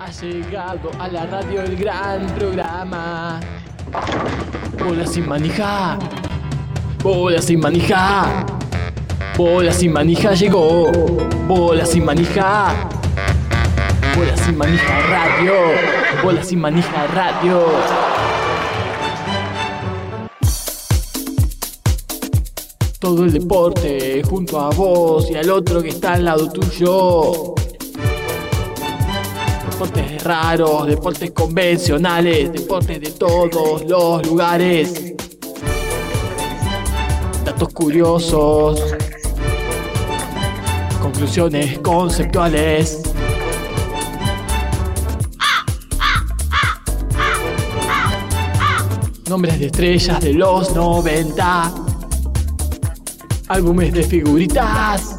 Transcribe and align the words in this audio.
ha 0.00 0.10
llegado 0.10 0.90
a 0.98 1.08
la 1.08 1.26
radio 1.26 1.62
el 1.62 1.76
gran 1.76 2.26
programa. 2.34 3.40
Bola 4.78 5.06
sin 5.06 5.28
manija, 5.28 5.98
bola 7.02 7.40
sin 7.40 7.60
manija, 7.60 8.44
bola 9.36 9.72
sin 9.72 9.92
manija 9.92 10.34
llegó, 10.34 10.90
bola 11.46 11.86
sin 11.86 12.04
manija, 12.04 12.88
bola 14.16 14.36
sin 14.36 14.56
manija 14.56 15.02
radio, 15.08 15.54
bola 16.22 16.42
sin 16.42 16.60
manija 16.60 17.06
radio. 17.06 17.62
Todo 22.98 23.24
el 23.24 23.32
deporte 23.32 24.22
junto 24.28 24.58
a 24.58 24.70
vos 24.70 25.30
y 25.30 25.36
al 25.36 25.50
otro 25.50 25.82
que 25.82 25.90
está 25.90 26.14
al 26.14 26.24
lado 26.24 26.50
tuyo. 26.50 27.54
Deportes 29.74 30.22
raros, 30.22 30.86
deportes 30.86 31.32
convencionales, 31.32 32.52
deportes 32.52 33.00
de 33.00 33.10
todos 33.10 33.84
los 33.84 34.24
lugares. 34.24 35.16
Datos 37.44 37.70
curiosos. 37.70 38.80
Conclusiones 41.02 41.80
conceptuales. 41.80 43.02
Nombres 49.28 49.58
de 49.58 49.66
estrellas 49.66 50.20
de 50.20 50.34
los 50.34 50.72
90. 50.72 51.74
Álbumes 53.48 53.92
de 53.92 54.04
figuritas 54.04 55.18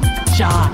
ya. 0.37 0.71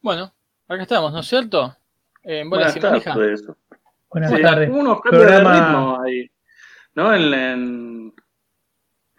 Bueno, 0.00 0.32
acá 0.68 0.82
estamos, 0.82 1.12
¿no 1.12 1.20
es 1.20 1.26
cierto? 1.26 1.76
En 2.22 2.48
Bola 2.50 2.72
Buenas 2.72 3.04
tardes. 3.04 3.44
Buenas 4.10 4.30
Sí, 4.30 4.42
tardes. 4.42 4.70
hubo 4.70 4.78
unos 4.78 5.00
cambios 5.00 5.24
Programa- 5.24 5.54
de 5.54 5.60
ritmo 5.60 6.00
ahí. 6.02 6.30
¿No? 6.94 7.14
En, 7.14 7.34
en- 7.34 8.14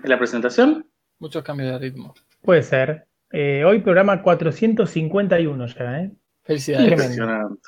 en 0.04 0.10
la 0.10 0.18
presentación. 0.18 0.90
Muchos 1.20 1.44
cambios 1.44 1.72
de 1.72 1.78
ritmo. 1.80 2.14
Puede 2.42 2.64
ser. 2.64 3.07
Eh, 3.32 3.64
hoy 3.66 3.80
programa 3.80 4.22
451 4.22 5.66
ya, 5.68 6.00
¿eh? 6.02 6.12
Felicidades. 6.44 6.92
Impresionante. 6.92 7.62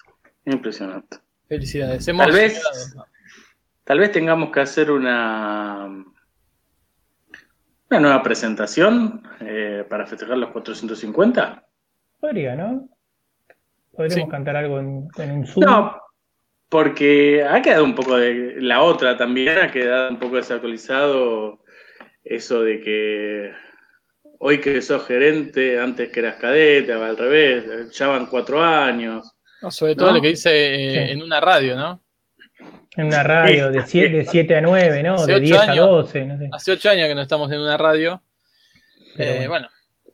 Impresionante. 0.46 1.18
Felicidades. 1.48 2.08
Hemos 2.08 2.26
Tal 2.28 2.36
vez-. 2.36 2.96
Tal 3.84 4.00
vez 4.00 4.12
tengamos 4.12 4.52
que 4.52 4.60
hacer 4.60 4.92
una, 4.92 5.86
una 7.90 8.00
nueva 8.00 8.22
presentación 8.22 9.24
eh, 9.42 9.84
para 9.90 10.06
festejar 10.06 10.38
los 10.38 10.52
450. 10.52 11.66
Podría, 12.20 12.56
¿no? 12.56 12.88
Podríamos 13.92 14.26
Sí. 14.26 14.32
cantar 14.32 14.56
algo 14.58 14.80
en, 14.80 15.08
en 15.18 15.32
un 15.32 15.48
Zoom. 15.48 15.66
No, 15.66 15.98
porque 16.70 17.44
ha 17.44 17.62
quedado 17.62 17.84
un 17.84 17.96
poco 17.96 18.16
de. 18.18 18.56
La 18.62 18.82
otra 18.84 19.18
también 19.18 19.58
ha 19.58 19.72
quedado 19.72 20.12
un 20.12 20.20
poco 20.20 20.36
desactualizado 20.36 21.64
eso 22.24 22.62
de 22.62 22.82
que 22.82 23.52
hoy 24.40 24.60
que 24.60 24.82
sos 24.82 25.06
gerente, 25.06 25.80
antes 25.80 26.10
que 26.10 26.20
eras 26.22 26.36
cadete, 26.36 26.92
al 26.94 27.18
revés, 27.18 27.92
ya 27.98 28.08
van 28.08 28.26
cuatro 28.26 28.62
años. 28.64 29.34
No, 29.62 29.70
sobre 29.72 29.96
todo 29.96 30.08
¿No? 30.10 30.16
lo 30.16 30.22
que 30.22 30.30
dice 30.30 30.50
eh, 30.52 31.06
Sí. 31.08 31.12
en 31.14 31.22
una 31.22 31.40
radio, 31.40 31.76
¿no? 31.76 32.02
En 32.98 33.06
una 33.08 33.24
radio 33.24 33.70
de 33.72 33.86
7, 33.86 34.10
de 34.18 34.26
7 34.26 34.56
a 34.56 34.62
9, 34.62 35.04
¿no? 35.04 35.14
Hace 35.16 35.28
De 35.28 35.34
ocho 35.36 35.44
10 35.44 35.58
a 35.58 35.64
años. 35.72 35.86
12, 35.88 36.26
no 36.26 36.38
sé. 36.38 36.50
Hace 36.52 36.72
ocho 36.72 36.90
años 36.90 37.08
que 37.08 37.16
no 37.16 37.22
estamos 37.22 37.52
en 37.52 37.60
una 37.60 37.78
radio. 37.78 38.22
Pero 39.16 39.30
Eh, 39.32 39.36
bueno. 39.48 39.50
bueno, 39.50 39.70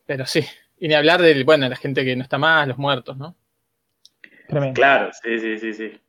pero 0.05 0.25
sí. 0.25 0.41
Y 0.79 0.87
ni 0.87 0.93
hablar 0.93 1.21
de, 1.21 1.43
bueno, 1.43 1.69
la 1.69 1.75
gente 1.75 2.03
que 2.03 2.15
no 2.15 2.23
está 2.23 2.37
más, 2.37 2.67
los 2.67 2.77
muertos, 2.77 3.17
¿no? 3.17 3.35
Tremendo. 4.47 4.73
Claro, 4.75 5.09
sí, 5.23 5.39
sí, 5.39 5.57
sí, 5.57 5.73
sí. 5.73 5.99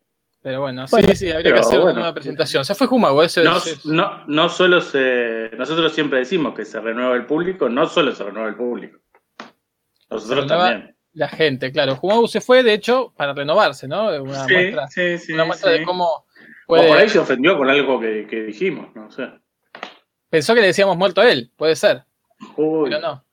Pero 0.46 0.60
bueno, 0.60 0.84
Bueno, 0.92 1.08
sí, 1.08 1.16
sí, 1.16 1.32
habría 1.32 1.54
que 1.54 1.58
hacer 1.58 1.80
bueno. 1.80 1.86
una 1.90 2.00
nueva 2.02 2.14
presentación. 2.14 2.64
Se 2.64 2.76
fue 2.76 2.86
Jumago, 2.86 3.20
ese 3.20 3.42
No, 3.42 3.56
ese- 3.56 3.80
no, 3.86 4.24
no 4.28 4.48
solo 4.48 4.80
se. 4.80 5.50
Nosotros 5.58 5.92
siempre 5.92 6.20
decimos 6.20 6.54
que 6.54 6.64
se 6.64 6.78
renueva 6.80 7.16
el 7.16 7.26
público, 7.26 7.68
no 7.68 7.88
solo 7.88 8.12
se 8.12 8.22
renueva 8.22 8.48
el 8.48 8.54
público. 8.54 8.96
Nosotros 10.08 10.46
también. 10.46 10.94
la 11.14 11.26
gente, 11.26 11.72
claro. 11.72 11.96
Jumago 11.96 12.28
se 12.28 12.40
fue, 12.40 12.62
de 12.62 12.74
hecho, 12.74 13.12
para 13.16 13.32
renovarse, 13.32 13.88
¿no? 13.88 14.06
Una 14.22 14.44
Sí, 14.44 14.52
muestra, 14.52 14.86
sí, 14.86 15.18
sí, 15.18 15.32
una 15.32 15.46
muestra 15.46 15.72
de 15.72 15.82
cómo 15.82 16.04
O 16.68 16.76
por 16.76 16.96
ahí 16.96 17.08
se 17.08 17.18
ofendió 17.18 17.58
con 17.58 17.68
algo 17.68 17.98
que, 17.98 18.28
que 18.30 18.42
dijimos, 18.44 18.94
no 18.94 19.10
sé. 19.10 19.28
Pensó 20.30 20.54
que 20.54 20.60
le 20.60 20.68
decíamos 20.68 20.96
muerto 20.96 21.22
a 21.22 21.28
él, 21.28 21.50
puede 21.56 21.74
ser. 21.74 22.04
Uy, 22.56 22.88
Pero 22.90 23.00
no, 23.00 23.24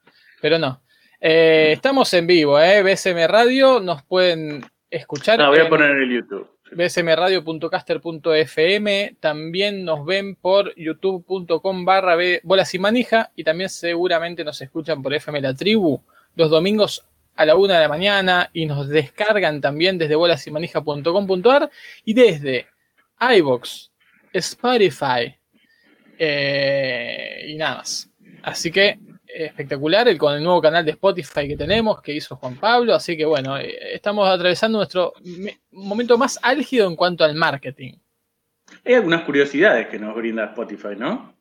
pero 0.41 0.57
no. 0.57 0.81
Eh, 1.22 1.74
estamos 1.74 2.12
en 2.16 2.25
vivo, 2.25 2.59
¿eh? 2.59 2.81
BSM 2.81 3.28
Radio, 3.28 3.80
nos 3.80 4.01
pueden 4.01 4.66
escuchar. 4.90 5.38
no, 5.38 5.50
voy 5.50 5.59
a 5.59 5.69
poner 5.69 5.91
en 5.91 6.01
el 6.01 6.09
YouTube. 6.12 6.50
bsmradio.caster.fm, 6.72 9.18
también 9.19 9.85
nos 9.85 10.06
ven 10.06 10.35
por 10.35 10.75
youtube.com 10.75 11.85
barra 11.85 12.18
bolas 12.44 12.74
y 12.74 12.79
manija 12.79 13.31
y 13.35 13.44
también 13.44 13.69
seguramente 13.69 14.44
nos 14.44 14.62
escuchan 14.62 15.01
por 15.01 15.13
FM 15.13 15.41
La 15.41 15.53
Tribu 15.53 16.01
los 16.35 16.50
domingos 16.50 17.06
a 17.35 17.46
la 17.46 17.56
una 17.56 17.75
de 17.75 17.81
la 17.81 17.90
mañana 17.90 18.50
y 18.53 18.66
nos 18.66 18.88
descargan 18.88 19.62
también 19.62 19.97
desde 19.97 20.16
bolasymanija.com.ar 20.16 21.69
y 22.06 22.13
desde 22.13 22.68
iVoox, 23.19 23.90
Spotify 24.34 25.35
eh, 26.18 27.45
y 27.47 27.56
nada 27.56 27.78
más. 27.78 28.09
Así 28.44 28.72
que 28.72 29.00
espectacular 29.33 30.07
el, 30.07 30.17
con 30.17 30.33
el 30.35 30.44
nuevo 30.44 30.61
canal 30.61 30.83
de 30.85 30.91
Spotify 30.91 31.47
que 31.47 31.57
tenemos, 31.57 32.01
que 32.01 32.13
hizo 32.13 32.35
Juan 32.35 32.55
Pablo. 32.55 32.94
Así 32.95 33.16
que 33.17 33.25
bueno, 33.25 33.57
eh, 33.57 33.94
estamos 33.94 34.27
atravesando 34.29 34.77
nuestro 34.77 35.13
me- 35.23 35.59
momento 35.71 36.17
más 36.17 36.39
álgido 36.41 36.88
en 36.88 36.95
cuanto 36.95 37.23
al 37.23 37.35
marketing. 37.35 37.94
Hay 38.85 38.94
algunas 38.95 39.23
curiosidades 39.23 39.88
que 39.88 39.99
nos 39.99 40.16
brinda 40.16 40.45
Spotify, 40.45 40.95
¿no? 40.97 41.33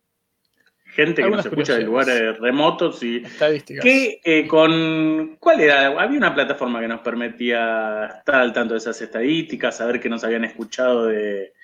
Gente 0.87 1.23
que 1.23 1.31
nos 1.31 1.47
escucha 1.47 1.75
de 1.77 1.85
lugares 1.85 2.39
remotos 2.39 3.03
y 3.03 3.19
Estadísticas. 3.25 3.83
que 3.83 4.21
eh, 4.23 4.47
con 4.47 5.37
¿cuál 5.41 5.61
era? 5.63 5.87
Había 5.87 6.19
una 6.19 6.35
plataforma 6.35 6.81
que 6.81 6.89
nos 6.89 7.01
permitía 7.01 8.17
estar 8.19 8.35
al 8.35 8.53
tanto 8.53 8.75
de 8.75 8.79
esas 8.79 9.01
estadísticas, 9.01 9.79
saber 9.79 10.01
que 10.01 10.11
nos 10.11 10.23
habían 10.23 10.45
escuchado 10.45 11.07
de, 11.07 11.55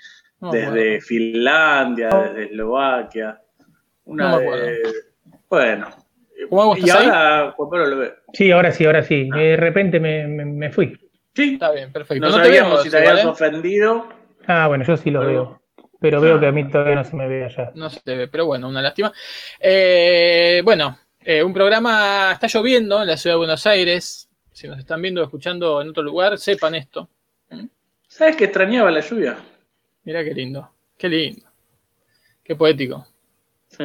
No 0.40 0.50
desde. 0.50 1.02
Finlandia, 1.02 2.08
desde 2.08 2.44
Eslovaquia. 2.44 3.42
Una 4.04 4.30
No 4.30 4.36
me 4.38 4.42
de- 4.42 4.46
acuerdo. 4.48 4.90
bueno. 5.50 5.88
¿Cómo 6.48 6.76
Y 6.76 6.88
ahora 6.90 7.52
Juan 7.56 7.70
Pablo 7.70 7.86
lo 7.86 7.96
ve. 7.98 8.14
Sí, 8.32 8.50
ahora 8.50 8.70
sí, 8.72 8.84
ahora 8.84 9.02
sí. 9.02 9.28
De 9.30 9.56
repente 9.56 9.98
me, 10.00 10.26
me- 10.26 10.44
me 10.44 10.70
fui. 10.70 10.96
Sí, 11.34 11.54
Está 11.54 11.70
bien, 11.72 11.92
perfecto. 11.92 12.24
no, 12.26 12.30
No 12.36 12.38
te 12.42 12.44
sabíamos 12.48 12.70
vemos, 12.70 12.82
si 12.84 12.90
te 12.90 12.96
habías 12.98 13.24
ofendido. 13.26 14.08
Ah, 14.46 14.66
bueno, 14.68 14.84
yo 14.84 14.96
sí 14.96 15.10
lo 15.10 15.20
Pero- 15.20 15.30
veo. 15.32 15.62
Pero 16.00 16.20
veo 16.20 16.38
que 16.38 16.46
a 16.46 16.52
mí 16.52 16.68
todavía 16.70 16.94
no 16.94 17.02
se 17.04 17.16
me 17.16 17.26
ve 17.26 17.44
allá. 17.46 17.72
No 17.74 17.90
se 17.90 18.00
te 18.00 18.16
ve, 18.16 18.28
pero 18.28 18.46
bueno, 18.46 18.68
una 18.68 18.80
lástima. 18.80 19.12
Eh, 19.58 20.62
bueno, 20.64 20.96
eh, 21.20 21.42
un 21.42 21.52
programa, 21.52 22.30
está 22.32 22.46
lloviendo 22.46 23.00
en 23.02 23.08
la 23.08 23.16
ciudad 23.16 23.34
de 23.34 23.38
Buenos 23.38 23.66
Aires. 23.66 24.28
Si 24.52 24.68
nos 24.68 24.78
están 24.78 25.02
viendo 25.02 25.20
o 25.20 25.24
escuchando 25.24 25.82
en 25.82 25.88
otro 25.88 26.04
lugar, 26.04 26.38
sepan 26.38 26.76
esto. 26.76 27.08
¿Sabes 28.06 28.36
que 28.36 28.44
extrañaba 28.44 28.90
la 28.92 29.00
lluvia? 29.00 29.36
Mirá 30.04 30.22
qué 30.24 30.32
lindo, 30.34 30.70
qué 30.96 31.08
lindo. 31.08 31.42
Qué 32.44 32.54
poético. 32.54 33.04
Sí. 33.66 33.84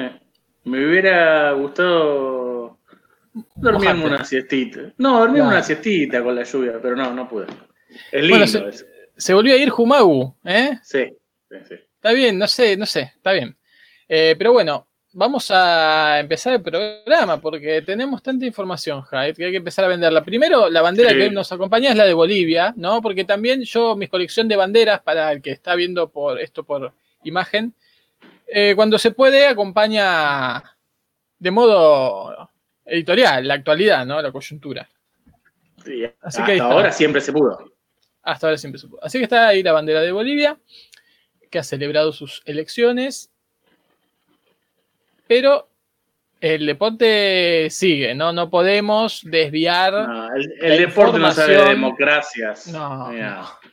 Me 0.66 0.86
hubiera 0.88 1.52
gustado 1.54 2.43
dormirme 3.56 3.94
Mojarte. 3.96 4.16
una 4.16 4.26
siestita. 4.26 4.80
No, 4.98 5.26
Claro. 5.26 5.48
una 5.48 5.64
siestita 5.64 6.24
con 6.24 6.36
la 6.36 6.44
lluvia, 6.44 6.80
pero 6.82 6.96
no, 6.96 7.14
no 7.14 7.28
pude. 7.30 7.46
Es 8.12 8.22
lindo 8.22 8.30
Bueno, 8.30 8.48
se- 8.48 8.68
eso. 8.70 8.86
Se 9.16 9.34
volvió 9.34 9.54
a 9.54 9.58
ir 9.58 9.70
Jumagu, 9.70 10.36
¿eh? 10.44 10.80
Sí, 10.84 11.06
sí, 11.50 11.58
sí. 11.68 11.76
Está 11.96 12.12
bien, 12.14 12.38
no 12.38 12.48
sé, 12.48 12.76
no 12.76 12.86
sé, 12.86 13.14
está 13.16 13.32
bien. 13.32 13.56
Eh, 14.10 14.36
pero 14.38 14.52
bueno, 14.54 14.88
vamos 15.14 15.50
a 15.52 16.20
empezar 16.20 16.54
el 16.54 16.62
programa 16.62 17.40
porque 17.40 17.82
tenemos 17.84 18.22
tanta 18.24 18.46
información, 18.46 19.04
Hyde, 19.04 19.34
que 19.36 19.46
hay 19.46 19.52
que 19.52 19.58
empezar 19.58 19.86
a 19.86 19.88
venderla. 19.88 20.24
Primero, 20.26 20.68
la 20.70 20.82
bandera 20.82 21.12
Sí. 21.12 21.18
que 21.18 21.30
nos 21.32 21.52
acompaña 21.52 21.92
es 21.92 21.96
la 21.96 22.06
de 22.06 22.14
Bolivia, 22.14 22.74
¿no? 22.76 23.02
Porque 23.02 23.24
también 23.24 23.62
yo, 23.64 23.96
mi 23.96 24.08
colección 24.08 24.48
de 24.48 24.56
banderas, 24.56 25.02
para 25.02 25.32
el 25.32 25.42
que 25.42 25.52
está 25.52 25.76
viendo 25.76 26.10
por 26.10 26.40
esto 26.42 26.64
por 26.64 26.94
imagen, 27.24 27.74
eh, 28.48 28.74
cuando 28.76 28.98
se 28.98 29.12
puede, 29.12 29.46
acompaña 29.46 30.64
de 31.40 31.52
modo 31.52 32.50
editorial, 32.86 33.48
la 33.48 33.56
actualidad, 33.56 34.06
¿no? 34.06 34.22
La 34.22 34.32
coyuntura. 34.32 34.90
Y 35.86 36.04
Así 36.04 36.14
hasta 36.22 36.46
que 36.46 36.60
ahora 36.60 36.92
siempre 36.92 37.22
se 37.22 37.34
pudo. 37.34 37.72
Hasta 38.22 38.48
ahora 38.48 38.58
siempre 38.58 38.80
se 38.80 38.88
pudo. 38.88 39.04
Así 39.04 39.18
que 39.18 39.26
está 39.26 39.48
ahí 39.48 39.64
la 39.64 39.74
bandera 39.74 40.02
de 40.02 40.12
Bolivia, 40.12 40.58
que 41.50 41.60
ha 41.60 41.64
celebrado 41.64 42.14
sus 42.14 42.42
elecciones. 42.46 43.32
Pero 45.28 45.70
el 46.40 46.66
deporte 46.66 47.70
sigue, 47.70 48.14
¿no? 48.16 48.34
No 48.34 48.50
podemos 48.50 49.22
desviar, 49.24 49.94
No, 49.94 50.30
el 50.36 50.78
deporte 50.78 51.18
no 51.18 51.32
sabe 51.32 51.56
de 51.56 51.70
democracias. 51.70 52.68
No, 52.68 53.12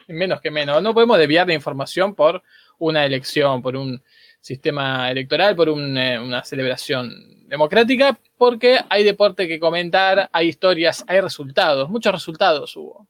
menos 0.06 0.40
que 0.40 0.50
menos, 0.50 0.80
no 0.82 0.94
podemos 0.94 1.18
desviar 1.18 1.48
la 1.48 1.54
información 1.54 2.14
por 2.14 2.42
una 2.78 3.04
elección, 3.04 3.60
por 3.60 3.76
un 3.76 4.00
sistema 4.40 5.10
electoral, 5.10 5.54
por 5.56 5.68
un, 5.68 5.98
eh, 5.98 6.18
una 6.18 6.44
celebración 6.44 7.39
democrática, 7.50 8.16
porque 8.38 8.78
hay 8.88 9.04
deporte 9.04 9.46
que 9.46 9.58
comentar, 9.60 10.30
hay 10.32 10.48
historias, 10.48 11.04
hay 11.06 11.20
resultados, 11.20 11.90
muchos 11.90 12.12
resultados 12.12 12.74
hubo 12.76 13.06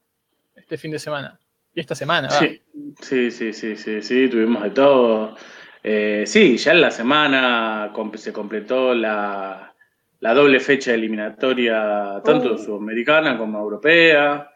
este 0.55 0.77
fin 0.77 0.91
de 0.91 0.99
semana 0.99 1.39
y 1.73 1.79
esta 1.79 1.95
semana. 1.95 2.27
va. 2.27 2.39
Sí, 2.39 2.61
sí, 3.01 3.31
sí, 3.31 3.53
sí, 3.53 3.77
sí, 3.77 4.01
sí, 4.01 4.27
tuvimos 4.29 4.63
de 4.63 4.71
todo. 4.71 5.35
Eh, 5.83 6.23
sí, 6.27 6.57
ya 6.57 6.71
en 6.73 6.81
la 6.81 6.91
semana 6.91 7.91
se 8.15 8.33
completó 8.33 8.93
la, 8.93 9.73
la 10.19 10.33
doble 10.33 10.59
fecha 10.59 10.93
eliminatoria, 10.93 12.21
tanto 12.25 12.53
Oh. 12.53 12.57
sudamericana 12.57 13.37
como 13.37 13.59
europea. 13.59 14.49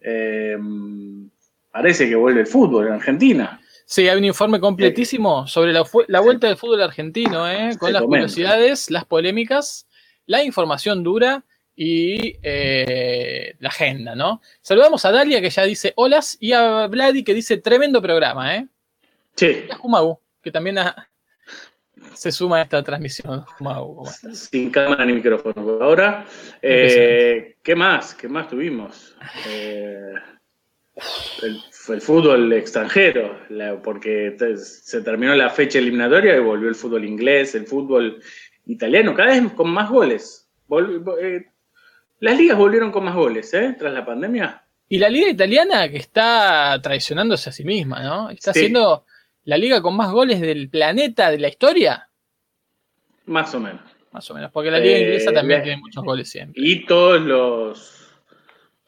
Eh, 0.00 0.56
parece 1.70 2.08
que 2.08 2.14
vuelve 2.14 2.40
el 2.40 2.46
fútbol 2.46 2.86
en 2.86 2.92
Argentina. 2.94 3.60
Sí, 3.90 4.08
hay 4.08 4.16
un 4.16 4.24
informe 4.24 4.60
completísimo 4.60 5.48
sobre 5.48 5.72
la, 5.72 5.82
vuelta 6.20 6.46
del 6.46 6.56
fútbol 6.56 6.80
argentino, 6.80 7.50
¿eh? 7.50 7.76
con 7.76 7.92
las 7.92 8.02
curiosidades, 8.02 8.88
las 8.88 9.04
polémicas, 9.04 9.88
la 10.26 10.44
información 10.44 11.02
dura 11.02 11.44
y 11.74 12.36
eh, 12.40 13.56
la 13.58 13.68
agenda, 13.68 14.14
¿no? 14.14 14.42
Saludamos 14.62 15.04
a 15.04 15.10
Dalia 15.10 15.40
que 15.40 15.50
ya 15.50 15.64
dice 15.64 15.92
holas 15.96 16.36
y 16.38 16.52
a 16.52 16.86
Vladi 16.86 17.24
que 17.24 17.34
dice 17.34 17.56
tremendo 17.56 18.00
programa, 18.00 18.54
¿eh? 18.54 18.68
Sí, 19.34 19.64
Y 19.68 19.72
a 19.72 19.74
Jumagu, 19.74 20.20
que 20.40 20.52
también 20.52 20.78
se 22.14 22.30
suma 22.30 22.58
a 22.58 22.62
esta 22.62 22.80
transmisión. 22.84 23.44
Jumagu, 23.58 23.96
¿cómo 23.96 24.08
estás? 24.08 24.50
sin 24.52 24.70
cámara 24.70 25.04
ni 25.04 25.14
micrófono 25.14 25.64
por 25.64 25.82
ahora. 25.82 26.26
Eh, 26.62 27.56
¿Qué 27.60 27.74
más? 27.74 28.14
¿Qué 28.14 28.28
más 28.28 28.48
tuvimos? 28.48 29.16
Eh, 29.48 30.14
el, 31.42 31.60
el 31.92 32.00
fútbol 32.00 32.52
extranjero, 32.52 33.38
la- 33.50 33.80
porque 33.82 34.36
se 34.56 35.02
terminó 35.02 35.34
la 35.34 35.50
fecha 35.50 35.78
eliminatoria 35.78 36.36
y 36.36 36.40
volvió 36.40 36.68
el 36.68 36.74
fútbol 36.74 37.04
inglés, 37.04 37.54
el 37.54 37.66
fútbol 37.66 38.20
italiano, 38.66 39.14
cada 39.14 39.30
vez 39.40 39.52
con 39.52 39.70
más 39.70 39.90
goles. 39.90 40.48
Vol- 40.68 41.02
eh, 41.20 41.46
las 42.20 42.36
ligas 42.38 42.56
volvieron 42.58 42.92
con 42.92 43.04
más 43.04 43.14
goles, 43.14 43.52
¿eh? 43.54 43.74
Tras 43.78 43.92
la 43.92 44.04
pandemia. 44.04 44.62
Y 44.88 44.98
la 44.98 45.08
liga 45.08 45.28
italiana 45.28 45.88
que 45.88 45.98
está 45.98 46.78
traicionándose 46.82 47.48
a 47.50 47.52
sí 47.52 47.64
misma, 47.64 48.02
¿no? 48.02 48.30
Está 48.30 48.52
Sí. 48.52 48.60
siendo 48.60 49.04
la 49.44 49.56
liga 49.56 49.80
con 49.80 49.96
más 49.96 50.10
goles 50.12 50.40
del 50.40 50.68
planeta 50.68 51.30
de 51.30 51.38
la 51.38 51.48
historia, 51.48 52.08
Más 53.26 53.54
o 53.54 53.60
menos. 53.60 53.80
más 54.12 54.28
o 54.30 54.34
menos, 54.34 54.50
porque 54.50 54.70
la 54.70 54.78
liga 54.80 54.96
Eh, 54.96 55.02
inglesa 55.02 55.32
también 55.32 55.62
tiene 55.62 55.78
muchos 55.80 56.02
goles 56.04 56.28
siempre. 56.28 56.60
Y 56.62 56.84
todos 56.84 57.20
los, 57.20 57.99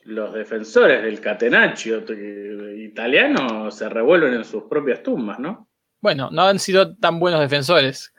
los 0.04 0.34
defensores 0.34 1.02
del 1.02 1.20
Catenaccio 1.20 2.04
eh, 2.08 2.76
italiano 2.78 3.70
se 3.70 3.88
revuelven 3.88 4.34
en 4.34 4.44
sus 4.44 4.64
propias 4.64 5.02
tumbas, 5.02 5.38
¿no? 5.38 5.68
Bueno, 6.00 6.30
no 6.32 6.42
han 6.42 6.58
sido 6.58 6.96
tan 6.96 7.20
buenos 7.20 7.40
defensores, 7.40 8.12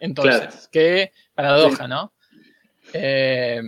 entonces, 0.00 0.40
Claro. 0.40 0.56
que 0.72 1.12
paradoja, 1.34 1.86
¿no? 1.86 2.12
Eh, 2.92 3.60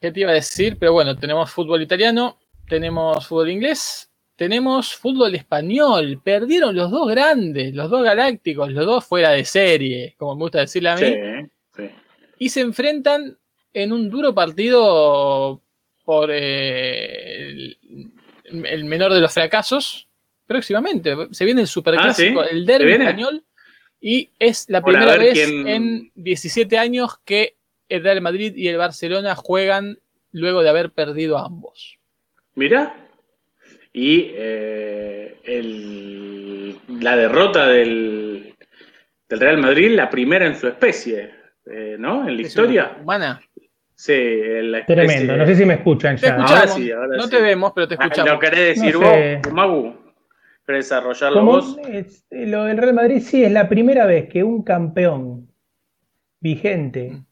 ¿Qué 0.00 0.12
te 0.12 0.20
iba 0.20 0.30
a 0.30 0.34
decir? 0.34 0.76
Pero 0.78 0.92
bueno, 0.92 1.16
tenemos 1.16 1.50
fútbol 1.50 1.82
italiano, 1.82 2.38
tenemos 2.68 3.26
fútbol 3.26 3.50
inglés, 3.50 4.10
tenemos 4.34 4.94
fútbol 4.94 5.34
español. 5.34 6.20
Perdieron 6.22 6.74
los 6.76 6.90
dos 6.90 7.08
grandes, 7.08 7.74
los 7.74 7.88
dos 7.90 8.02
galácticos, 8.02 8.70
los 8.72 8.84
dos 8.86 9.04
fuera 9.04 9.30
de 9.30 9.44
serie, 9.44 10.14
como 10.18 10.34
me 10.34 10.40
gusta 10.42 10.60
decirle 10.60 10.88
a 10.90 10.96
mí. 10.96 11.00
Sí, 11.06 11.50
sí. 11.76 11.90
y 12.38 12.48
se 12.48 12.60
enfrentan 12.60 13.38
en 13.72 13.92
un 13.92 14.10
duro 14.10 14.34
partido 14.34 15.62
por 16.06 16.30
eh, 16.32 17.50
el, 17.50 17.78
el 18.64 18.84
menor 18.86 19.12
de 19.12 19.20
los 19.20 19.34
fracasos. 19.34 20.08
Próximamente 20.46 21.14
se 21.32 21.44
viene 21.44 21.60
el 21.62 21.66
superclásico, 21.66 22.40
Ah, 22.40 22.46
¿sí? 22.48 22.54
el 22.56 22.64
¿Se 22.64 22.72
derbi 22.72 22.86
viene? 22.86 23.04
español, 23.04 23.44
y 24.00 24.30
es 24.38 24.66
la 24.70 24.80
primera 24.80 25.16
vez 25.18 25.32
quién- 25.34 25.66
en 25.66 26.12
17 26.14 26.78
años 26.78 27.18
que 27.24 27.56
el 27.88 28.02
Real 28.04 28.20
Madrid 28.20 28.54
y 28.56 28.68
el 28.68 28.76
Barcelona 28.76 29.34
juegan 29.34 29.98
luego 30.30 30.62
de 30.62 30.68
haber 30.68 30.92
perdido 30.92 31.36
a 31.38 31.46
ambos. 31.46 31.98
Mira. 32.54 32.94
Y 33.92 34.30
eh, 34.34 35.38
el- 35.44 36.76
la 37.00 37.16
derrota 37.16 37.66
del, 37.66 38.54
del 39.28 39.40
Real 39.40 39.58
Madrid, 39.58 39.90
la 39.96 40.08
primera 40.10 40.46
en 40.46 40.54
su 40.56 40.68
especie, 40.68 41.30
eh, 41.68 41.96
¿no? 41.98 42.28
En 42.28 42.36
la 42.36 42.42
historia. 42.42 42.96
Humana. 43.02 43.40
Sí, 43.98 44.12
la 44.14 44.78
especie. 44.80 45.06
Tremendo. 45.06 45.36
No 45.38 45.46
sé 45.46 45.54
si 45.56 45.64
me 45.64 45.74
escuchan 45.74 46.16
Te 46.16 46.26
ya. 46.26 46.34
Ahora 46.36 46.66
sí, 46.68 46.92
ahora 46.92 47.16
no 47.16 47.22
sí. 47.22 47.30
te 47.30 47.40
vemos, 47.40 47.72
pero 47.74 47.88
te 47.88 47.94
Ah, 47.98 48.04
escuchamos. 48.04 48.32
¿Lo 48.32 48.38
querés 48.38 48.76
decir 48.80 48.94
No 48.94 49.00
vos. 49.00 49.52
Magu? 49.54 49.96
¿Querés 50.66 50.84
desarrollarlo 50.90 51.38
Como 51.38 51.52
vos? 51.52 51.78
es- 51.88 52.26
eh, 52.30 52.46
lo 52.46 52.64
del 52.64 52.76
Real 52.76 52.92
Madrid 52.94 53.20
sí 53.20 53.42
es 53.42 53.50
la 53.50 53.68
primera 53.70 54.04
vez 54.04 54.28
que 54.28 54.44
un 54.44 54.62
campeón 54.64 55.48
vigente 56.40 57.22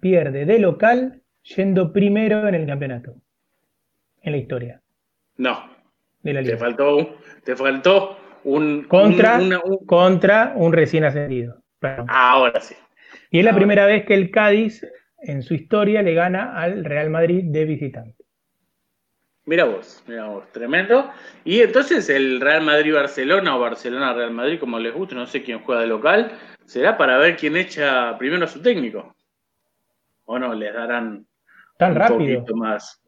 pierde 0.00 0.44
de 0.44 0.58
local 0.58 1.22
yendo 1.56 1.92
primero 1.92 2.46
en 2.48 2.54
el 2.54 2.66
campeonato. 2.66 3.14
En 4.22 4.32
la 4.32 4.38
historia 4.38 4.80
No. 5.38 5.64
de 6.22 6.32
la 6.32 6.40
Te 6.40 6.46
liga. 6.46 6.58
faltó, 6.58 6.96
un- 6.98 7.08
te 7.44 7.56
faltó 7.56 8.16
un. 8.44 8.84
Contra, 8.84 9.38
un- 9.38 9.46
una- 9.46 9.60
un- 9.64 9.86
contra 9.86 10.52
un 10.54 10.72
recién 10.72 11.04
ascendido. 11.04 11.62
Claro. 11.80 12.04
Ahora 12.08 12.60
sí. 12.60 12.74
Y 13.30 13.38
es 13.38 13.44
la 13.44 13.50
ahora. 13.50 13.58
primera 13.60 13.86
vez 13.86 14.04
que 14.04 14.14
el 14.14 14.30
Cádiz 14.30 14.86
en 15.22 15.42
su 15.42 15.54
historia 15.54 16.02
le 16.02 16.14
gana 16.14 16.56
al 16.60 16.84
Real 16.84 17.10
Madrid 17.10 17.44
de 17.44 17.64
visitante. 17.64 18.24
Mira 19.44 19.64
vos, 19.64 20.02
mira 20.06 20.26
vos, 20.26 20.44
tremendo. 20.52 21.10
Y 21.44 21.60
entonces 21.60 22.08
el 22.08 22.40
Real 22.40 22.62
Madrid-Barcelona 22.62 23.56
o 23.56 23.60
Barcelona-Real 23.60 24.30
Madrid, 24.30 24.58
como 24.60 24.78
les 24.78 24.94
guste, 24.94 25.14
no 25.16 25.26
sé 25.26 25.42
quién 25.42 25.60
juega 25.60 25.80
de 25.80 25.88
local, 25.88 26.32
será 26.64 26.96
para 26.96 27.18
ver 27.18 27.36
quién 27.36 27.56
echa 27.56 28.16
primero 28.18 28.44
a 28.44 28.48
su 28.48 28.62
técnico. 28.62 29.16
¿O 30.26 30.38
no? 30.38 30.54
Les 30.54 30.72
darán 30.72 31.26
Tan 31.76 31.92
un 31.92 31.98
rápido. 31.98 32.18
poquito 32.38 32.56
más. 32.56 33.02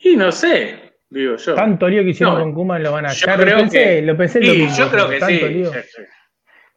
Y 0.00 0.14
no 0.16 0.30
sé, 0.30 0.92
digo 1.08 1.36
yo. 1.36 1.54
Tanto 1.54 1.88
lío 1.88 2.02
que 2.02 2.10
hicieron 2.10 2.34
No, 2.34 2.40
con 2.42 2.52
Kuman 2.54 2.82
lo 2.82 2.92
van 2.92 3.06
a 3.06 3.08
yo 3.08 3.14
echar. 3.24 3.40
creo 3.40 3.54
Lo 3.56 3.60
pensé, 3.62 3.78
que- 3.84 4.02
lo 4.02 4.16
pensé 4.16 4.38
el 4.40 4.44
Y 4.44 4.48
domingo, 4.48 4.72
yo 4.76 4.90
creo 4.90 5.08
que 5.08 5.20
sí. 5.22 5.40